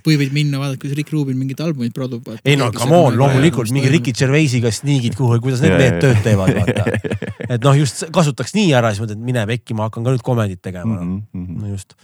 [0.07, 2.29] või võid minna vaadata, kuidas Rick Rubin mingit albumit produb.
[2.45, 6.55] ei no come on, loomulikult mingi Ricky Gervaisiga sniigid kuhu, kuidas need mehed tööd teevad,
[6.61, 7.17] vaata.
[7.49, 10.63] et noh, just kasutaks nii ära, siis mõtled, mine pekki, ma hakkan ka nüüd komedit
[10.63, 11.17] tegema mm.
[11.35, 11.63] -hmm.
[11.63, 11.97] no just.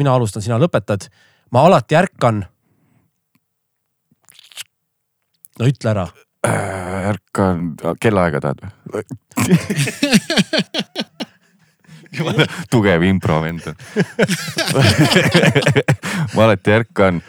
[0.00, 1.10] mina alustan, sina lõpetad.
[1.52, 2.46] ma alati ärkan.
[5.58, 6.08] no ütle ära.
[7.12, 8.58] ärkan, kellaaega tahad
[8.92, 9.02] või?
[12.70, 13.74] tugev improvend on.
[16.34, 17.22] ma alati ärkan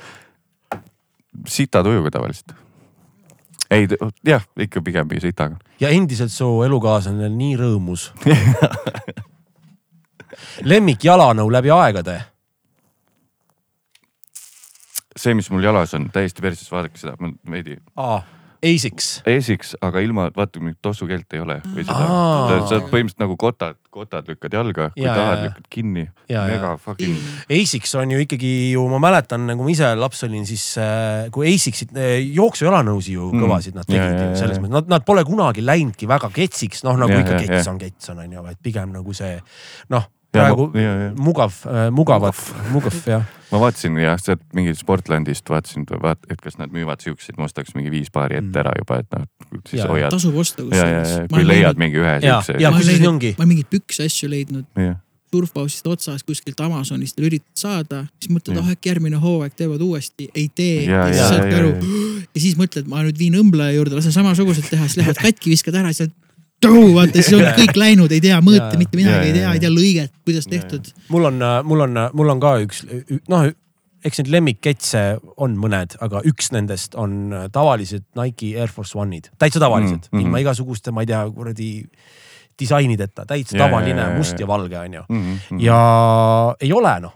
[1.47, 2.51] sita tujuga tavaliselt.
[3.71, 3.87] ei,
[4.25, 5.57] jah, ikka pigem sitaga.
[5.79, 8.11] ja endiselt su elukaaslane on nii rõõmus.
[10.71, 12.21] lemmik jalanõu läbi aegade.
[15.19, 18.21] see, mis mul jalas on täiesti perses, vaadake seda, ma veidi aa,
[18.63, 19.21] Asics.
[19.29, 21.55] eesiks, aga ilma, vaata mingit tossukeelt ei ole.
[21.75, 26.03] Või seda sa põhimõtteliselt nagu kotad, kotad lükkad jalga, kui Ja, tahad lükkad kinni.
[26.29, 27.15] Mega fucking,
[27.49, 31.47] Asics on ju ikkagi ju, ma mäletan, nagu ma ise laps olin, siis äh, kui
[31.53, 33.43] Asicsid äh, jooksujalannõusi ju Mm.
[33.45, 36.97] kõvasid nad tegid ja, ju selles mõttes, nad, nad pole kunagi läinudki väga ketsiks, noh
[36.99, 39.37] nagu Ja, ikka kets on kets on onju, vaid pigem nagu see
[39.93, 41.09] noh, praegu ma- ja, ja.
[41.17, 41.55] mugav,
[41.95, 42.39] mugavat,
[42.73, 43.23] mugav jah.
[43.51, 47.73] ma vaatasin jah, sealt mingit Sportlandist vaatasin, vaat-, et kas nad müüvad siukseid, ma ostaks
[47.77, 49.25] mingi viis paari ette ära juba, et noh,
[49.65, 49.91] siis Ja, ja.
[49.91, 50.13] hoiad.
[50.13, 51.77] tasub osta ja, ja, ja kui leiad.
[51.81, 52.61] mingi ühe Ja, siukse.
[52.61, 53.31] ja ma kusjuures ongi.
[53.33, 54.65] leidnud, ma olen mingeid pükse asju leidnud
[55.29, 58.63] surfpausist otsas kuskilt Amazonist üritad saada, siis mõtled, Ja.
[58.65, 60.85] ah äkki järgmine hooaeg teevad uuesti, ei tee.
[60.89, 62.25] Ja, ja siis ja, saadki ja, aru ja.
[62.33, 65.77] ja siis mõtled, ma nüüd viin õmbleja juurde, lasen samasugused teha, siis lähevad katki, viskad
[65.77, 66.15] ära, siis oled
[66.67, 69.71] vaata, siis on kõik läinud, ei tea Ja, mõõta mitte midagi, ei tea, ei tea
[69.73, 70.91] lõiget, kuidas tehtud.
[71.09, 72.83] mul on, mul on, mul on ka üks
[73.31, 73.49] noh,
[74.05, 75.03] eks neid lemmikketse
[75.43, 80.17] on mõned, aga üks nendest on tavalised Nike Air Force One'id, täitsa tavalised mm,, Mm,
[80.19, 80.25] mhm.
[80.27, 81.69] ilma igasuguste, ma ei tea, kuradi
[82.59, 85.03] disainideta, täitsa Ja, tavaline ja, ja, must ja valge onju.
[85.59, 87.13] ja ja ei ole noh,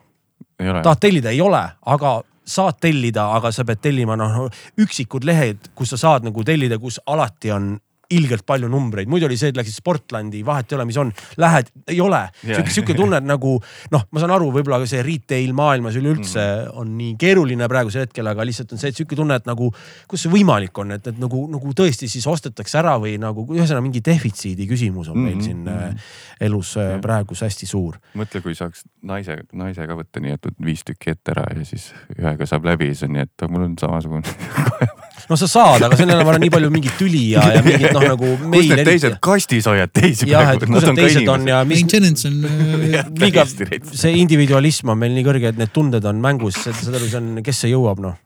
[0.59, 0.81] ei ole.
[0.81, 4.49] tahad tellida, ei ole, aga saad tellida, aga sa pead tellima noh
[4.79, 7.77] üksikud lehed, kus sa saad nagu tellida, kus alati on
[8.14, 11.11] ilgelt palju numbreid, muidu oli see, et läksid Sportlandi, vahet ei ole, mis on,
[11.41, 12.56] lähed, ei ole Jah.
[12.57, 13.56] sihuke, sihuke tunne, nagu
[13.94, 16.77] noh, ma saan aru, võib-olla see retail maailmas üleüldse Mhm.
[16.80, 19.72] on nii keeruline praegusel hetkel, aga lihtsalt on see, et sihuke tunne, et nagu,
[20.07, 23.81] kuidas see võimalik on, et, et nagu, nagu tõesti siis ostetakse ära või nagu ühesõnaga
[23.85, 25.98] mingi defitsiidi küsimus on meil Mhm, siin mhm.
[25.98, 27.02] äh, elus äh, Jah.
[27.02, 27.98] praegu hästi suur.
[28.15, 31.90] mõtle, kui saaks naise, naise ka võtta nii, et viis tükki ette ära ja siis
[32.18, 34.23] ühega saab läbi, siis on nii, et mul on samasugune.
[35.29, 38.05] no sa saad, aga see on arvan, nii palju mingit tüli ja, ja mingit noh,
[38.13, 41.83] nagu kus need teised kastis hoiad teisi jah, et kus need teised on ja mis
[41.83, 46.59] Maintenance on äh, liiga, see individualism on meil nii kõrge, et need tunded on mängus,
[46.65, 48.17] saad aru, see on, kes see jõuab noh.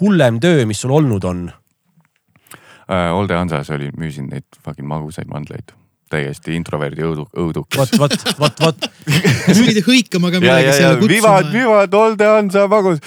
[0.00, 1.46] hullem töö, mis sul olnud on.
[2.88, 5.76] äh, Olde Hansas oli, müüsin neid fucking magusaid mandleid.
[6.12, 7.66] Täiesti introverdi õudu, õuduk.
[7.78, 8.88] vot, vot, vot, vot.
[9.46, 11.58] kas pidi hõikama ka midagi ja selle vivad, kutsuma?
[11.58, 12.30] vivad Olde
[12.72, 13.02] magus.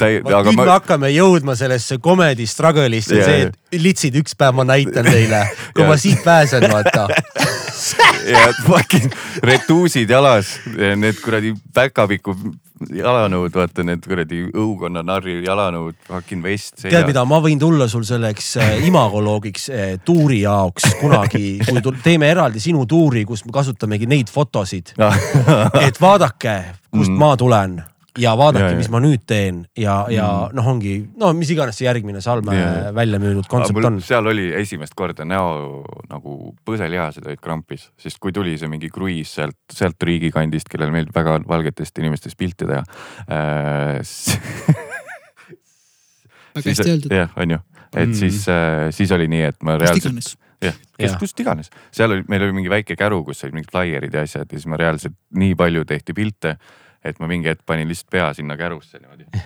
[0.00, 4.58] täi- vot aga nüüd me hakkame jõudma sellesse comedy struggle'isse, see, et litsid, üks päev
[4.58, 5.42] ma näitan teile,
[5.76, 7.08] kui ma siit pääsen, vaata.
[8.32, 9.12] ja fucking
[9.46, 12.36] retuusid jalas, need kuradi päkapiku
[12.92, 16.76] jalanõud, vaata need kuradi õukonna narri jalanõud, fucking vest.
[16.82, 22.30] tead mida, ma võin tulla sul selleks äh, imagoloogiks äh, tuuri jaoks kunagi, kui teeme
[22.30, 24.94] eraldi sinu tuuri, kus me kasutamegi neid fotosid,
[25.86, 26.56] et vaadake,
[26.92, 27.18] kust Mm.
[27.20, 27.76] ma tulen
[28.22, 30.26] ja vaadake, mis ma nüüd teen ja, ja
[30.56, 32.94] noh, ongi no mis iganes see järgmine Salme Ja, ja.
[32.96, 34.00] välja müüdud kontsept on.
[34.04, 39.34] seal oli esimest korda näo nagu põselihased olid krampis, sest kui tuli see mingi kruiis
[39.36, 42.82] sealt, sealt riigikandist, kellel meeldib väga valgetest inimestest pilti teha
[43.28, 44.00] äh,.
[46.56, 47.60] väga hästi öeldud, jah, on ju,
[47.96, 48.14] et Mm.
[48.14, 50.36] siis äh,, siis oli nii, et ma reaalselt iganes.
[50.62, 54.14] jah, kes kust iganes, seal oli, meil oli mingi väike käru, kus olid mingid flaierid
[54.14, 56.56] ja asjad ja siis ma reaalselt nii palju tehti pilte,
[57.06, 59.26] et ma mingi hetk panin lihtsalt pea sinna kärusse niimoodi.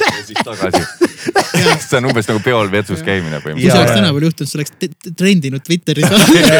[0.00, 0.82] ja siis tagasi.
[1.88, 3.94] see on umbes nagu peol vetsus käimine kui Ja- see oleks põhimõtteliselt.
[3.96, 6.06] tänapäeval juhtunud, see oleks trendinud Twitteris.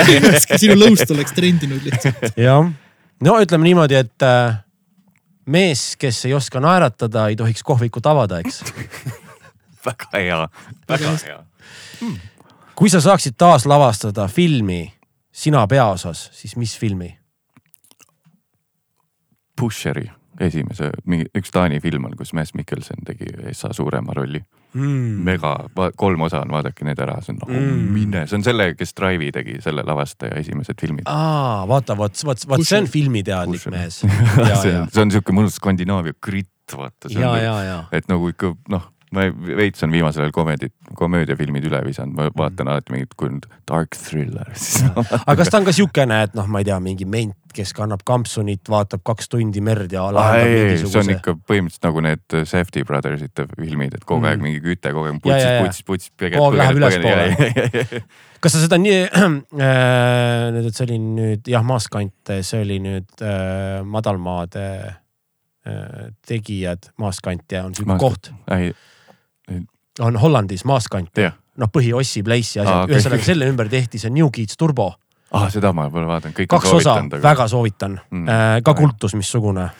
[0.62, 2.36] sinu lõust oleks trendinud lihtsalt.
[2.40, 2.70] jah,
[3.26, 4.60] no ütleme niimoodi, et äh,
[5.46, 8.62] mees, kes ei oska naeratada, ei tohiks kohvikut avada, eks.
[9.86, 10.42] väga hea,
[10.88, 11.40] väga hea.
[12.78, 14.86] kui sa saaksid taaslavastada filmi
[15.32, 17.12] sina peaosas, siis mis filmi?
[19.62, 20.08] Pusheri
[20.42, 25.18] esimese, mingi üks Taani film on, kus Mads Mikkelson tegi Essa suurema rolli Mm.
[25.26, 25.50] mega,
[26.00, 27.90] kolm osa on, vaadake need ära, see on nagu Mm.
[27.92, 31.04] mine, see on selle, kes Drive'i tegi, selle lavastaja esimesed filmid.
[31.12, 33.98] aa, vaata, vot, vot, vot see on filmiteadlik mees.
[34.62, 37.12] see on siuke mõnus Skandinaavia gritt, vaata.
[37.12, 37.84] ja.
[37.92, 42.70] et nagu ikka noh, ma veits on viimasel ajal komedit, komöödiafilmid üle visanud, ma vaatan
[42.72, 44.48] alati mingit kui on dark thriller.
[45.20, 48.04] aga kas ta on ka siukene, et noh, ma ei tea, mingi ment, kes kannab
[48.08, 51.16] kampsunit, vaatab kaks tundi merd ja lahendab see on mingisuguse.
[51.18, 54.48] ikka põhimõtteliselt nagu need Safety Brothersite filmid, et kogu aeg Mm.
[54.48, 55.58] mingi küte, kogu aeg ja.
[55.62, 56.36] putsis, putsis, putsis.
[56.36, 58.00] Kogu aeg läheb ülespoole.
[58.42, 63.22] kas sa seda nii äh,, nüüd, et see oli nüüd jah, Maaskant, see oli nüüd
[63.22, 68.72] äh, madalmaade äh, tegijad, Maaskant ja on siuke koht, ei,
[70.00, 72.84] on Hollandis Maaskant jah, noh, põhi-Ossi Place ja Aa, asjad okei.
[72.84, 74.92] okay., ühesõnaga selle ümber tehti see New Kids Turbo,
[75.32, 78.24] ah seda ma pole vaadanud, kõik kaks osa, väga soovitan Mm.
[78.24, 79.70] mm., ka kultus missugune.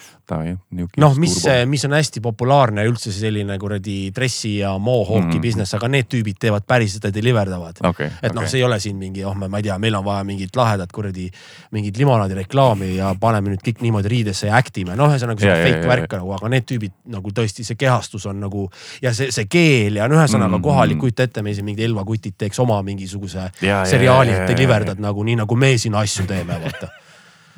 [1.02, 1.36] noh, mis,
[1.68, 5.42] mis on hästi populaarne üldse selline kuradi dressi ja mohawk'i Mm.
[5.42, 7.78] business, aga need tüübid teevad päriselt ja deliver davad.
[7.84, 10.24] okei, et noh, see ei ole siin mingi, oh, ma ei tea, meil on vaja
[10.24, 11.28] mingit lahedat kuradi,
[11.72, 15.58] mingit limonaadireklaami ja paneme nüüd kõik niimoodi riidesse ja act ime, noh, ühesõnaga see ja,
[15.62, 18.68] fake ja, värk nagu, aga need tüübid nagu tõesti see kehastus on nagu
[19.02, 21.84] ja see, see keel ja no ühesõnaga Mm, kohalik mm., kujuta ette, meil siin mingid
[21.88, 25.94] Elva kutid teeks oma mingisuguse ja, seriaali ja,, ja, deliverdad nagu nii nagu me siin
[25.98, 26.88] asju teeme, vaata.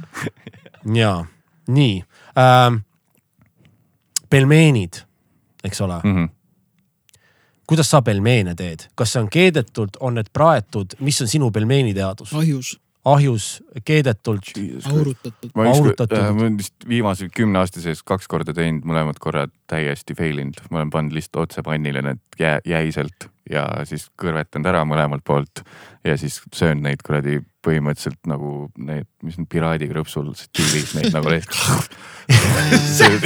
[1.01, 1.25] ja
[1.69, 2.03] nii
[2.39, 2.83] ähm,.
[4.31, 5.03] pelmeenid,
[5.65, 6.29] eks ole mm., Mhm.
[7.67, 12.35] kuidas sa pelmeene teed, kas see on keedetult, on need praetud, mis on sinu pelmeeniteadus?
[12.35, 14.51] ahjus, ahjus, keedetult,
[14.93, 15.51] aurutatud.
[15.55, 16.19] ma ükskord Aurutatud.
[16.19, 20.39] äh,, ma olen vist viimase kümne aasta sees kaks korda teinud, mõlemad korrad täiesti fail
[20.39, 25.25] inud, ma olen pannud lihtsalt otse pannile need jää, jäiselt ja siis kõrvetanud ära mõlemalt
[25.25, 25.63] poolt
[26.05, 31.97] ja siis söön neid kuradi põhimõtteliselt nagu need, mis need piraadikrõpsul stiilis neid nagu lihtsalt.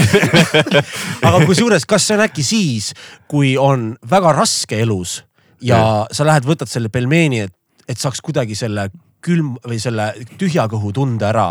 [1.26, 2.92] aga kusjuures, kas see on äkki siis,
[3.30, 5.20] kui on väga raske elus
[5.64, 7.54] ja sa lähed, võtad selle pelmeeni, et,
[7.88, 8.88] et saaks kuidagi selle
[9.24, 11.48] külm või selle tühja kõhu tunde ära.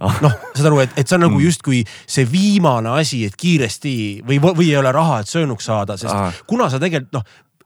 [0.00, 1.44] noh, saad aru, et, et see on nagu Mm.
[1.44, 6.14] justkui see viimane asi, et kiiresti või, või ei ole raha, et söönuks saada, sest
[6.14, 6.32] Aa.
[6.48, 7.24] kuna sa tegelikult noh,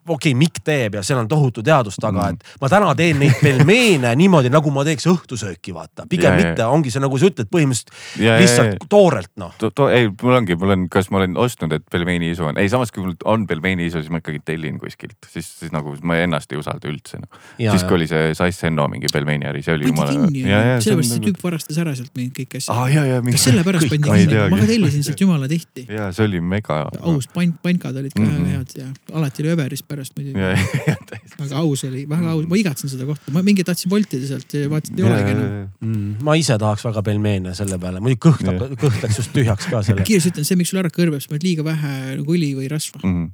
[0.08, 2.34] okei okay,, Mikk teeb ja seal on tohutu teadus taga Mm.
[2.34, 6.06] et ma täna teen neid pelmeene niimoodi, nagu ma teeks õhtusööki, vaata.
[6.08, 6.44] pigem Ja, ja.
[6.50, 8.86] mitte, ongi see nagu sa ütled, põhimõtteliselt Ja, ja, lihtsalt ja.
[8.88, 9.52] toorelt noh.
[9.58, 12.58] to, to, ei, mul ongi, mul on, kas ma olen ostnud, et pelmeeni isu on,
[12.58, 15.94] ei samas kui mul on pelmeeni isu, siis ma ikkagi tellin kuskilt, siis, siis nagu
[16.02, 17.26] ma ennast ei usalda üldse no..
[17.58, 17.88] Ja, siis ja.
[17.88, 21.24] kui oli see Sais Senno mingi pelmeeni äri, see oli pandi kinni ju, sellepärast see
[21.26, 23.20] tüüp varastas ära sealt neid kõiki asju ja, ja.
[23.26, 25.86] kas sellepärast pandi ma ei kinni, ma ka tellisin sealt jumala tihti.
[25.90, 26.82] ja see oli mega.
[27.00, 28.32] aus, pankad olid ka Mhm.
[28.36, 30.40] väga head ja alati oli Överist pärast muidugi.
[30.40, 30.50] ja,
[30.90, 31.38] ja, täiesti.
[31.40, 34.94] väga aus oli, väga aus, ma igatsen seda kohta, ma mingi tahtsin voltida sealt vaatasin,
[34.94, 35.54] et ei olegi enam.
[35.80, 39.70] Mm, ma ise tahaks väga pelmeene selle peale, muidugi kõht hakkab, kõht läks just tühjaks
[39.72, 40.04] ka selle.
[40.06, 43.00] kiiresti ütlen, see, miks sul ära kõrbeb, sa paned liiga vähe nagu õli või rasva.
[43.02, 43.26] Mhm.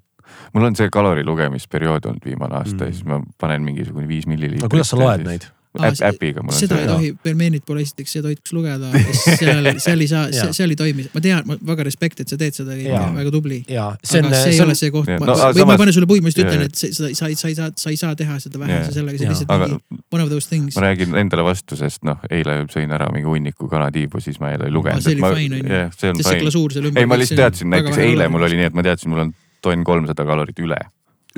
[0.55, 2.89] mul on see kalori lugemisperiood olnud viimane aasta Mm.
[2.89, 4.63] ja siis ma panen mingisugune viis milliliitrit.
[4.63, 5.45] no kuidas sa loed neid?
[5.81, 8.91] äpp, äpiga seda ei tohi, pelmeenid pole esiteks, see tohib lugeda,
[9.41, 12.57] seal, seal ei saa, seal ei toimi, ma tean, ma väga respekt, et sa teed
[12.57, 13.61] seda kõike väga tubli.
[13.73, 15.83] ja see on aga, see ei see ole see koht, no, aga või ma ei
[15.85, 16.45] pane sulle puid, ma Jaa.
[16.45, 18.93] ütlen, et sa, sa, sa ei, sa ei saa, sa ei saa teha seda vähese
[18.97, 20.87] sellega, see on lihtsalt aga mingi one of those things ma.
[20.89, 24.77] räägin endale vastu, sest noh, eile sõin ära mingi hunniku kanatiibu, siis ma jälle ei
[24.77, 25.05] lugenud.
[25.05, 27.01] see oli fine on ju, jah, see on sest see glasuur seal ümber.
[27.01, 29.33] ei, ma lihtsalt teadsin, näiteks eile mul oli nii, et ma teadsin, mul on
[29.63, 30.79] tonn kolmsada kalorit üle.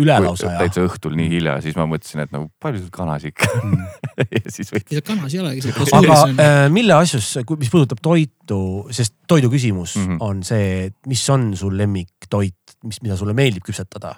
[0.03, 0.59] Üle lausa ja.
[0.65, 3.85] täitsa õhtul nii hilja, siis ma mõtlesin, et nagu palju sul kanas ikka Mm.
[4.35, 4.99] ja siis võtsin.
[4.99, 6.35] ei, kanas ei olegi, aga on.
[6.43, 7.31] äh, mille asjus,
[7.61, 8.59] mis puudutab toitu,
[8.95, 10.07] sest toidu küsimus mm.
[10.07, 10.23] -hmm.
[10.25, 14.17] on see, et mis on sul lemmiktoit, mis, mida sulle meeldib küpsetada?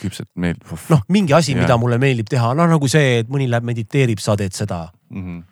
[0.00, 0.70] küpset meeldib.
[0.92, 4.36] noh, mingi asi, mida mulle meeldib teha, noh nagu see, et mõni läheb mediteerib, sa
[4.36, 4.86] teed seda.
[5.10, 5.42] Mhm.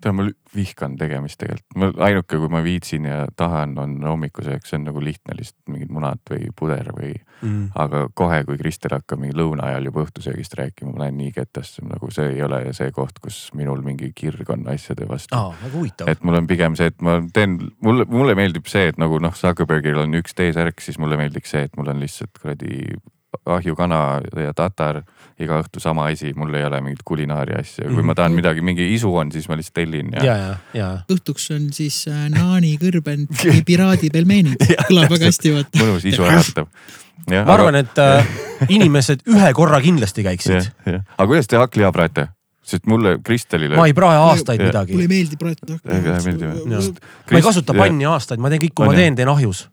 [0.00, 4.86] tead, ma vihkan tegemist tegelikult, ainuke, kui ma viitsin ja tahan, on hommikusööks, see on
[4.88, 7.68] nagu lihtne lihtsalt mingid munad või puder või, Mm.
[7.78, 11.84] aga kohe, kui Kristel hakkab mingi lõuna ajal juba õhtusöögist rääkima, ma lähen nii ketasse,
[11.86, 15.38] nagu see ei ole see koht, kus minul mingi kirg on asjade vastu
[15.72, 16.08] huvitav.
[16.10, 19.36] et mul on pigem see, et ma teen, mulle, mulle meeldib see, et nagu noh,
[19.38, 22.98] Zuckerbergil on üks T-särk, siis mulle meeldiks see, et mul on lihtsalt kuradi
[23.46, 25.02] ahjukana ja tatar
[25.38, 28.88] iga õhtu sama asi, mul ei ole mingit kulinaaria asja, kui ma tahan midagi, mingi
[28.94, 30.88] isu on, siis ma lihtsalt tellin ja, ja, ja, ja.
[31.14, 35.82] õhtuks on siis äh, naani kõrbeнд või piraadi pelmeenid, kõlab väga hästi, vaata.
[35.82, 36.72] mõnus isu äratav.
[37.28, 38.34] ma arvan, et äh,
[38.78, 40.72] inimesed ühe korra kindlasti käiksid.
[40.88, 42.28] aga kuidas te hakkliha praete?
[42.68, 43.78] sest mulle Kristelile.
[43.78, 46.90] ma ei prae aastaid midagi mulle ei meeldi meeldi või?
[47.30, 49.68] ma ei kasuta panni aastaid, ma teen kõik, kui ma teen, teen ahjus.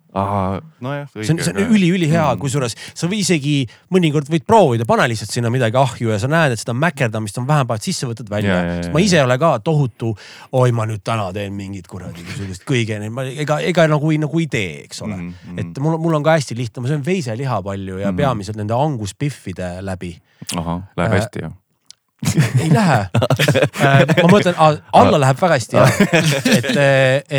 [0.86, 1.10] nojah.
[1.12, 3.56] see on, see on üliülihea mm., kusjuures sa või isegi
[3.94, 7.48] mõnikord võid proovida, pane lihtsalt sinna midagi ahju ja sa näed, et seda mäkerdamist on
[7.50, 8.92] vähem, paned sisse, võtad välja Ja, ja, ja..
[8.94, 10.14] ma ise ei ole ka tohutu,
[10.56, 13.00] oi, ma nüüd täna teen mingit kuradi niisugust kõige,
[13.34, 15.34] ega, ega nagu nagu ei tee, eks ole mm.
[15.34, 15.60] -hmm.
[15.64, 18.14] et mul, mul on ka hästi lihtne, ma söön veiseliha palju ja mm.
[18.14, 18.24] -hmm.
[18.24, 20.16] peamiselt nende anguspiffide läbi.
[20.56, 21.52] ahah, läheb Äh, hästi ju.
[22.64, 23.00] Ei lähe.
[24.22, 24.56] ma mõtlen,
[24.94, 26.00] alla läheb väga hästi jah.
[26.58, 26.70] et,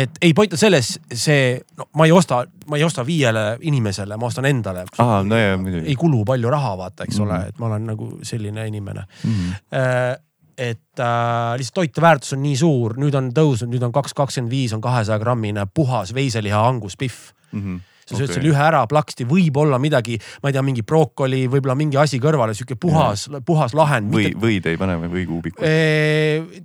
[0.03, 4.17] et ei point on selles, see, no ma ei osta, ma ei osta viiele inimesele,
[4.19, 4.85] ma ostan endale.
[5.03, 5.97] aa, no ja muidugi ei.
[5.99, 9.03] kulu palju raha, vaata, eks ole Mhm., et ma olen nagu selline inimene.
[9.23, 9.57] Mhm.
[10.57, 14.73] et äh, lihtsalt toiteväärtus on nii suur, nüüd on tõusnud, nüüd on kaks kakskümmend viis
[14.73, 17.33] on kahesaja grammine puhas veiseliha anguspiff.
[18.07, 21.99] Sa sööd selle ühe ära plaksti, võib-olla midagi, ma ei tea, mingi brokoli, võib-olla mingi
[21.99, 24.13] asi kõrvale, sihuke puhas, puhas lahend.
[24.13, 25.61] või, võid ei pane või võikuubiku?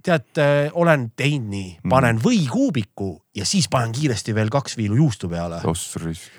[0.02, 0.42] tead,
[0.78, 5.96] olen teinud nii, panen võikuubiku ja siis panen kiiresti veel kaks viilu juustu peale oss
[6.02, 6.30] risk.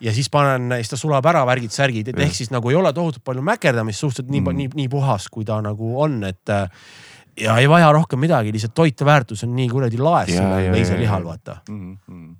[0.00, 2.26] ja siis panen, siis ta sulab ära, värgid-särgid, et Jah.
[2.28, 4.50] ehk siis nagu ei ole tohutult palju mäkerdamist, suhteliselt nii Mm.
[4.52, 6.66] mm., nii, nii puhas, kui ta nagu on, et äh,
[7.38, 11.60] ja ei vaja rohkem midagi, lihtsalt toiteväärtus on nii kuradi laes sellel veiselihal, vaata.
[11.70, 12.30] Mhm,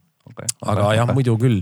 [0.66, 1.60] aga jah, muidu küll.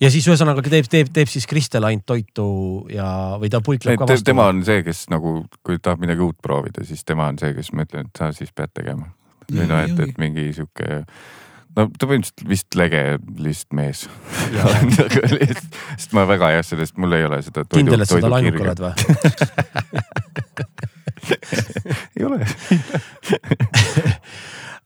[0.00, 2.46] Ja siis ühesõnaga teeb, teeb, teeb siis Kristel ainult toitu
[2.92, 3.06] ja,
[3.40, 4.30] või ta puikleb ka vastu.
[4.30, 7.72] tema on see, kes nagu, kui tahab midagi uut proovida, siis tema on see, kes
[7.76, 9.10] ma ütlen, et sa siis pead tegema.
[9.50, 11.02] või noh, et, et mingi sihuke
[11.76, 13.02] no ta põhimõtteliselt vist lege
[13.38, 14.04] lihtsalt mees.
[16.00, 17.64] sest ma väga jah, sellest mul ei ole seda.
[17.70, 18.92] kindel, et sa tal ainuke oled või?
[22.16, 22.38] ei ole.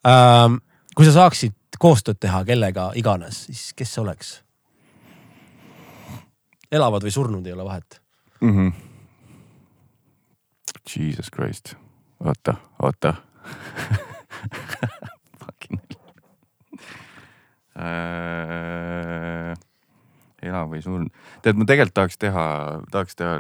[0.05, 0.59] Ähm,
[0.93, 4.44] kui sa saaksid koostööd teha kellega iganes, siis kes see oleks?
[6.75, 8.01] Elavad või surnud, ei ole vahet.
[8.41, 8.51] mm.
[8.57, 8.73] -hmm.
[10.95, 11.75] Jesus Christ,
[12.21, 13.15] oota, oota
[15.41, 16.05] Fucking hell.
[20.45, 22.45] elav või surnud, tead, ma tegelikult tahaks teha,
[22.93, 23.39] tahaks teha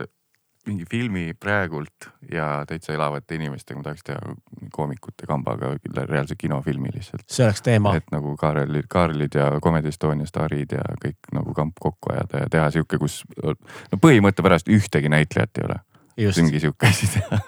[0.66, 4.34] mingi filmi praegult ja täitsa elavate inimestega, ma tahaks teha
[4.72, 5.74] koomikute kambaga
[6.08, 7.24] reaalse kinofilmi lihtsalt.
[7.28, 7.94] see oleks teema.
[7.96, 12.48] et nagu Kaarelid, Kaarlid ja Comedy Estonia staarid ja kõik nagu kamp kokku ajada ja
[12.50, 15.78] teha sihuke, kus no põhimõtte pärast ühtegi näitlejat ei ole.
[16.16, 17.40] just, mingi sihuke asi teha.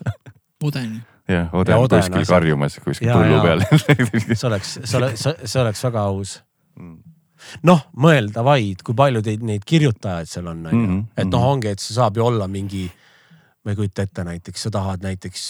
[0.64, 1.02] Oden.
[1.28, 2.34] jah, Ode Ja on Ode on kuskil asjad.
[2.36, 3.60] karjumas kuskil põllu peal
[4.36, 6.42] see oleks, see oleks, see oleks väga aus.
[6.80, 6.98] Mm.
[7.68, 11.02] noh, mõelda vaid, kui palju teid neid kirjutajaid seal on, onju Mhm,.
[11.16, 11.50] et noh, mhm.
[11.56, 12.86] ongi, et see saab ju olla mingi,
[13.66, 15.46] ma ei kujuta ette näiteks, sa tahad näiteks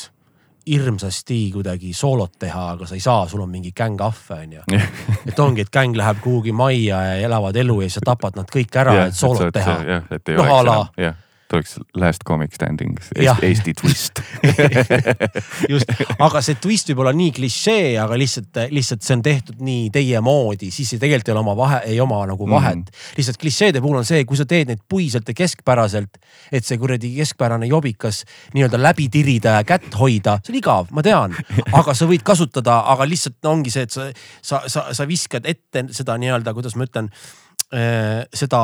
[0.66, 4.64] hirmsasti kuidagi soolot teha, aga sa ei saa, sul on mingi gäng ahve, onju.
[5.28, 8.80] et ongi, et gäng läheb kuhugi majja ja elavad elu ja sa tapad nad kõik
[8.80, 9.76] ära, et soolot teha.
[10.10, 11.14] et ei Noh, a la- jah,
[11.48, 12.96] tuleks last comic standing.
[13.16, 14.20] Eesti twist.
[15.72, 19.88] just, aga see twist võib olla nii klišee, aga lihtsalt, lihtsalt see on tehtud nii
[19.94, 22.82] teie moodi, siis ei tegelikult ei ole oma vahe, ei oma nagu vahet mm.
[22.82, 22.90] Mhm.
[22.90, 23.16] -hmm.
[23.20, 26.18] lihtsalt klišeede puhul on see, kui sa teed neid puiselt ja keskpäraselt,
[26.52, 28.24] et see kuradi keskpärane jobikas
[28.54, 31.36] nii-öelda läbi tirida ja kätt hoida, see on igav, ma tean,
[31.72, 34.10] aga sa võid kasutada, aga lihtsalt ongi see, et sa,
[34.42, 37.10] sa, sa, sa viskad ette seda nii-öelda, kuidas ma ütlen
[37.66, 38.60] seda,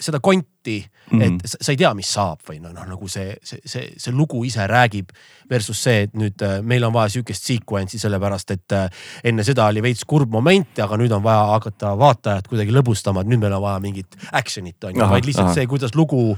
[0.00, 3.36] seda konti mm, et sa, sa ei tea, mis saab või noh no,, nagu see,
[3.46, 5.12] see, see, see lugu ise räägib
[5.50, 9.68] versus see, et nüüd äh, meil on vaja sihukest sequence'i, sellepärast et äh, enne seda
[9.70, 13.54] oli veits kurb moment, aga nüüd on vaja hakata vaatajat kuidagi lõbustama, et nüüd meil
[13.58, 15.58] on vaja mingit action'it on ju, vaid lihtsalt ahah.
[15.60, 16.32] see, kuidas lugu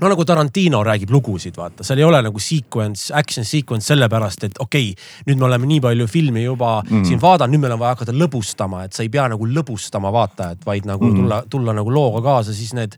[0.00, 4.60] no nagu Tarantino räägib lugusid, vaata, seal ei ole nagu sequence, action sequence sellepärast, et
[4.62, 7.04] okei okay,, nüüd me oleme nii palju filmi juba mm.
[7.08, 10.62] siin vaadanud, nüüd meil on vaja hakata lõbustama, et sa ei pea nagu lõbustama vaatajat,
[10.66, 11.20] vaid nagu mm.
[11.20, 12.96] tulla, tulla nagu looga kaasa, siis need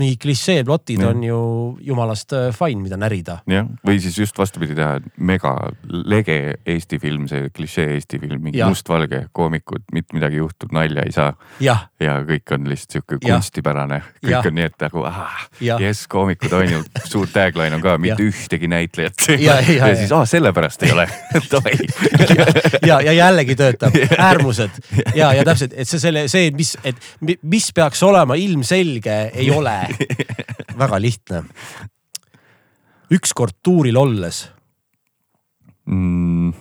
[0.00, 1.40] mingid klišeeplotid on ju
[1.86, 3.40] jumalast äh, fine, mida närida.
[3.50, 5.54] jah, või siis just vastupidi teha, mega
[5.90, 11.14] lege Eesti film, see klišee Eesti film, mingi mustvalge koomikud, mitte midagi juhtub, nalja ei
[11.14, 14.46] saa ja kõik on lihtsalt sihuke kunstipärane, kõik Jah.
[14.48, 18.68] on nii, et nagu ah, jess, koomikud on ju, suur tagline on ka, mitte ühtegi
[18.70, 19.26] näitlejat.
[19.28, 19.96] Ja, ja, ja ja.
[19.98, 21.06] siis aa, sellepärast ei ole.
[22.86, 23.94] Ja, ja jällegi töötab,
[24.28, 24.78] äärmused.
[25.14, 29.50] Ja, ja täpselt, et see selle, see, mis, et mi- mis peaks olema ilmselge, ei
[29.52, 29.76] ole.
[30.80, 31.42] Väga lihtne.
[33.10, 34.44] ükskord tuuril olles.
[35.90, 36.52] Mm,.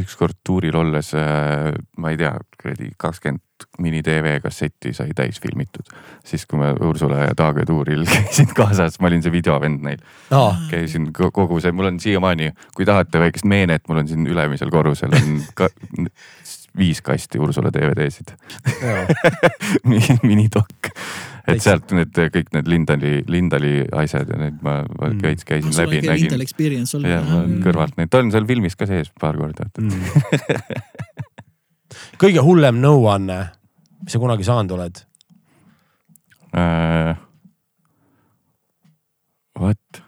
[0.00, 2.32] ükskord tuuril olles äh,, ma ei tea,
[2.64, 3.40] kuradi kakskümmend
[3.84, 5.86] mini tv kassetti sai täis filmitud,
[6.26, 10.00] siis kui ma Ursula ja Taage tuuril käisin kaasas, ma olin see videovend neil,
[10.32, 10.46] no,.
[10.72, 14.72] käisin ko- kogu see, mul on siiamaani, kui tahate väikest meenet, mul on siin ülemisel
[14.74, 15.68] korrusel on ka,
[16.80, 18.32] viis kasti Ursula DVD-sid
[20.26, 20.88] minidokk.
[21.46, 25.18] et sealt need kõik need Lindali, Lindali asjad ja need ma, Mm.
[25.20, 27.60] käis, käisin on läbi, nägin Intel Experience ja ma olnud.
[27.66, 29.68] kõrvalt neid, ta on seal filmis ka sees paar korda.
[29.78, 29.92] Mm.
[32.20, 33.38] Kõige hullem nõuanne,
[34.04, 35.00] mis sa kunagi saanud oled?
[36.54, 37.16] Äh,
[39.58, 40.02] vot,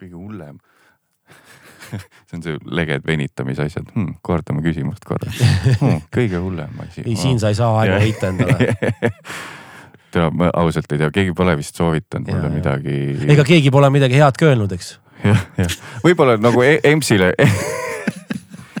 [0.00, 0.60] kõige hullem.
[2.28, 6.06] see on see leged venitamise asjad hmm,, kordame küsimust korra hmm.
[6.16, 7.04] kõige hullem asi.
[7.04, 8.72] ei, siin sa ei saa aega heita endale.
[10.14, 12.54] tea, ma ausalt ei tea, keegi pole vist soovitanud Ja, mulle ja.
[12.56, 12.96] midagi.
[13.36, 14.94] ega keegi pole midagi head ka öelnud, eks.
[15.24, 17.34] jah, jah, võib-olla nagu E- EMS-ile,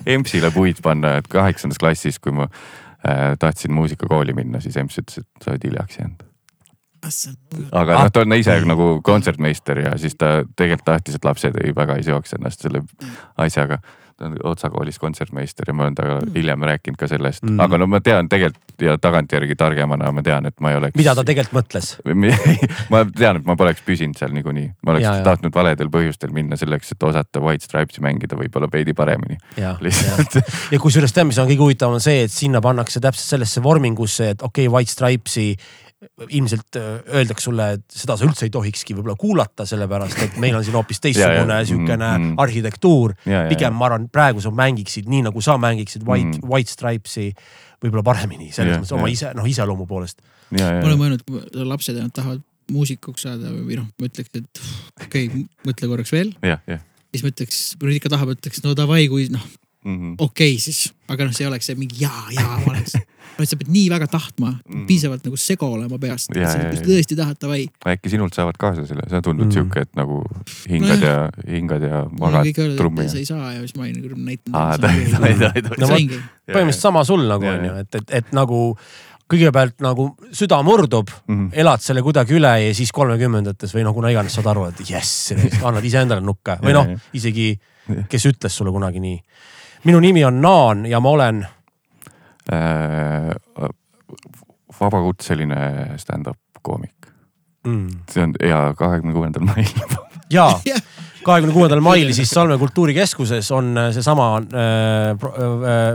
[0.06, 5.24] EMS-ile puid panna, et kaheksandas klassis, kui ma äh, tahtsin muusikakooli minna, siis EMS ütles,
[5.24, 6.24] et sa oled hiljaks jäänud.
[7.72, 11.74] aga noh, ta on ise nagu kontsertmeister ja siis ta tegelikult tahtis, et lapsed ei
[11.76, 12.84] väga ei seoks ennast selle
[13.36, 13.78] asjaga.
[14.16, 17.50] Ta on Otsa koolis kontsertmeister ja ma olen temaga hiljem rääkinud ka sellest Mm.
[17.50, 20.96] mm., aga no ma tean tegelikult ja tagantjärgi targemana ma tean, et ma ei oleks.
[20.96, 21.90] mida ta tegelikult mõtles?
[22.92, 26.32] ma tean, et ma poleks püsinud seal niikuinii, ma oleks Ja, ja, tahtnud valedel põhjustel
[26.32, 29.38] minna selleks, et osata White Stripes'i mängida võib-olla veidi paremini.
[29.56, 33.36] ja, ja ja kusjuures tead, mis on kõige huvitavam, on see, et sinna pannakse täpselt
[33.36, 35.54] sellesse vormingusse, et okei okay,, White Stripes'i
[36.30, 40.54] ilmselt öö, öeldakse sulle, et seda sa üldse ei tohikski võib-olla kuulata, sellepärast et meil
[40.54, 41.66] on siin hoopis teistsugune Ja, ja.
[41.66, 42.38] siukene Mm, mm.
[42.44, 43.14] arhitektuur.
[43.26, 43.78] Ja, ja, pigem ja.
[43.78, 46.50] ma arvan, praegu sa mängiksid nii nagu sa mängiksid White mm., Mm.
[46.52, 47.32] White Stripes'i
[47.82, 49.12] võib-olla paremini selles Ja, mõttes oma ja.
[49.16, 50.22] ise, noh iseloomu poolest.
[50.54, 54.30] ja, ma olen ja, mõelnud, kui lapsed ja tahavad muusikuks saada või noh, ma ütleks,
[54.38, 54.62] et
[55.04, 56.30] okei okay,, mõtle korraks veel,
[57.12, 59.42] siis ma ütleks, kui nad ikka tahavad, ütleks no davai, kui noh,
[59.84, 60.14] Mhm.
[60.16, 62.94] okei okay, siis, aga noh, see ei oleks see mingi jaa, jaa oleks.
[63.38, 66.72] Vaid sa pead nii väga tahtma mm., piisavalt nagu sego olema peast, kui sa ja.
[66.84, 67.64] tõesti tahad, davai.
[67.94, 69.54] äkki sinult saavad kaasa selle, sa tundud Mm.
[69.56, 70.20] sihuke, et nagu
[70.70, 71.16] hingad ja,
[71.48, 74.54] hingad ja magad öelda, trummi et sa ei saa ja siis ma olin nagu näitanud.
[74.60, 75.90] aa, ta ei, ta ei, ta ei, No ei.
[75.94, 76.20] saingi.
[76.52, 78.62] põhimõtteliselt sama sul nagu on ju et, et, et nagu
[79.34, 81.34] kõigepealt nagu süda murdub mm.
[81.34, 81.50] -hmm.
[81.64, 85.32] elad selle kuidagi üle ja siis kolmekümnendates või noh, kuna iganes saad aru, et jess,
[85.62, 87.54] annad iseendale nukke või noh isegi
[88.08, 89.18] kes ütles sulle kunagi nii.
[89.84, 91.46] minu nimi on Naan ja ma olen,
[94.80, 97.08] vabakutseline stand-up koomik,
[97.66, 99.70] mm, see on ja kahekümne kuuendal mail.
[100.32, 100.48] ja
[101.26, 105.32] kahekümne kuuendal mail siis Salme kultuurikeskuses on äh, seesama äh, pro,
[105.64, 105.94] äh,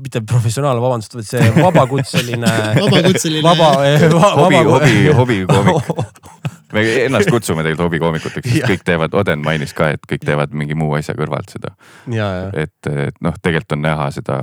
[0.00, 2.54] mitte professionaal, vabandust, vaid see vabakutseline
[2.84, 3.44] vabakutseline.
[3.44, 3.74] vaba,
[4.44, 6.56] hobi, hobi, hobikoomik.
[6.72, 10.76] me ennast kutsume tegelikult hobikoomikuteks, sest kõik teevad, Oden mainis ka, et kõik teevad mingi
[10.78, 11.74] muu asja kõrvalt seda.
[12.54, 14.38] et, et noh, tegelikult on näha seda,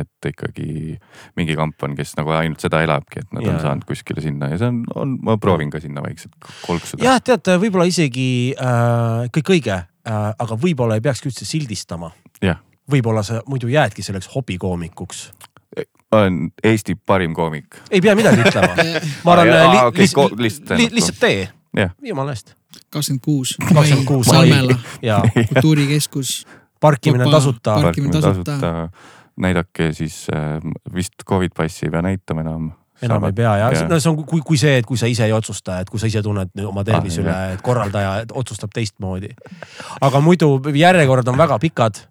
[0.00, 0.96] et ikkagi
[1.40, 3.54] mingi kamp on, kes nagu ainult seda elabki, et nad ja.
[3.54, 7.04] on saanud kuskile sinna ja see on, on, ma proovin ka sinna vaikselt kolksuda.
[7.04, 12.12] jah, tead, võib-olla isegi äh, kõik õige äh,, aga võib-olla ei peakski üldse sildistama.
[12.90, 15.28] võib-olla sa muidu jäädki selleks hobikoomikuks
[16.12, 17.76] olen Eesti parim koomik.
[17.90, 18.74] ei pea midagi ütlema.
[19.24, 21.94] ma arvan li, okay, lihtsalt, li, lihtsalt tee yeah..
[22.02, 22.54] jumala eest.
[22.90, 23.54] kakskümmend kuus.
[23.74, 24.26] kakskümmend kuus.
[24.26, 24.76] Salmela
[25.52, 26.46] kultuurikeskus.
[26.80, 27.74] parkimine tasuta.
[27.82, 28.88] parkimine tasuta.
[29.36, 30.58] näidake siis äh,
[30.94, 32.70] vist Covid passi ei pea näitama enam
[33.02, 33.84] enam ei pea ja, ja.
[33.88, 36.10] no see on kui, kui see, et kui sa ise ei otsusta, et kui sa
[36.10, 39.30] ise tunned oma tervise ah, üle, et korraldaja otsustab teistmoodi.
[40.00, 42.02] aga muidu järjekord on väga pikad.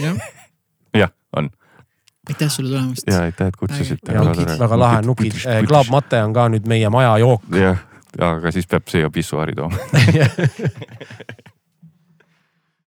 [0.00, 1.21] jah, on
[2.28, 3.02] aitäh sulle tulemast.
[3.06, 4.14] ja aitäh, et kutsusite.
[4.58, 5.34] väga lahe, nukid,
[5.68, 7.42] Klaab Mate on ka nüüd meie maja jook.
[7.56, 7.78] jah,
[8.18, 9.76] aga siis peab siia pissuaari tooma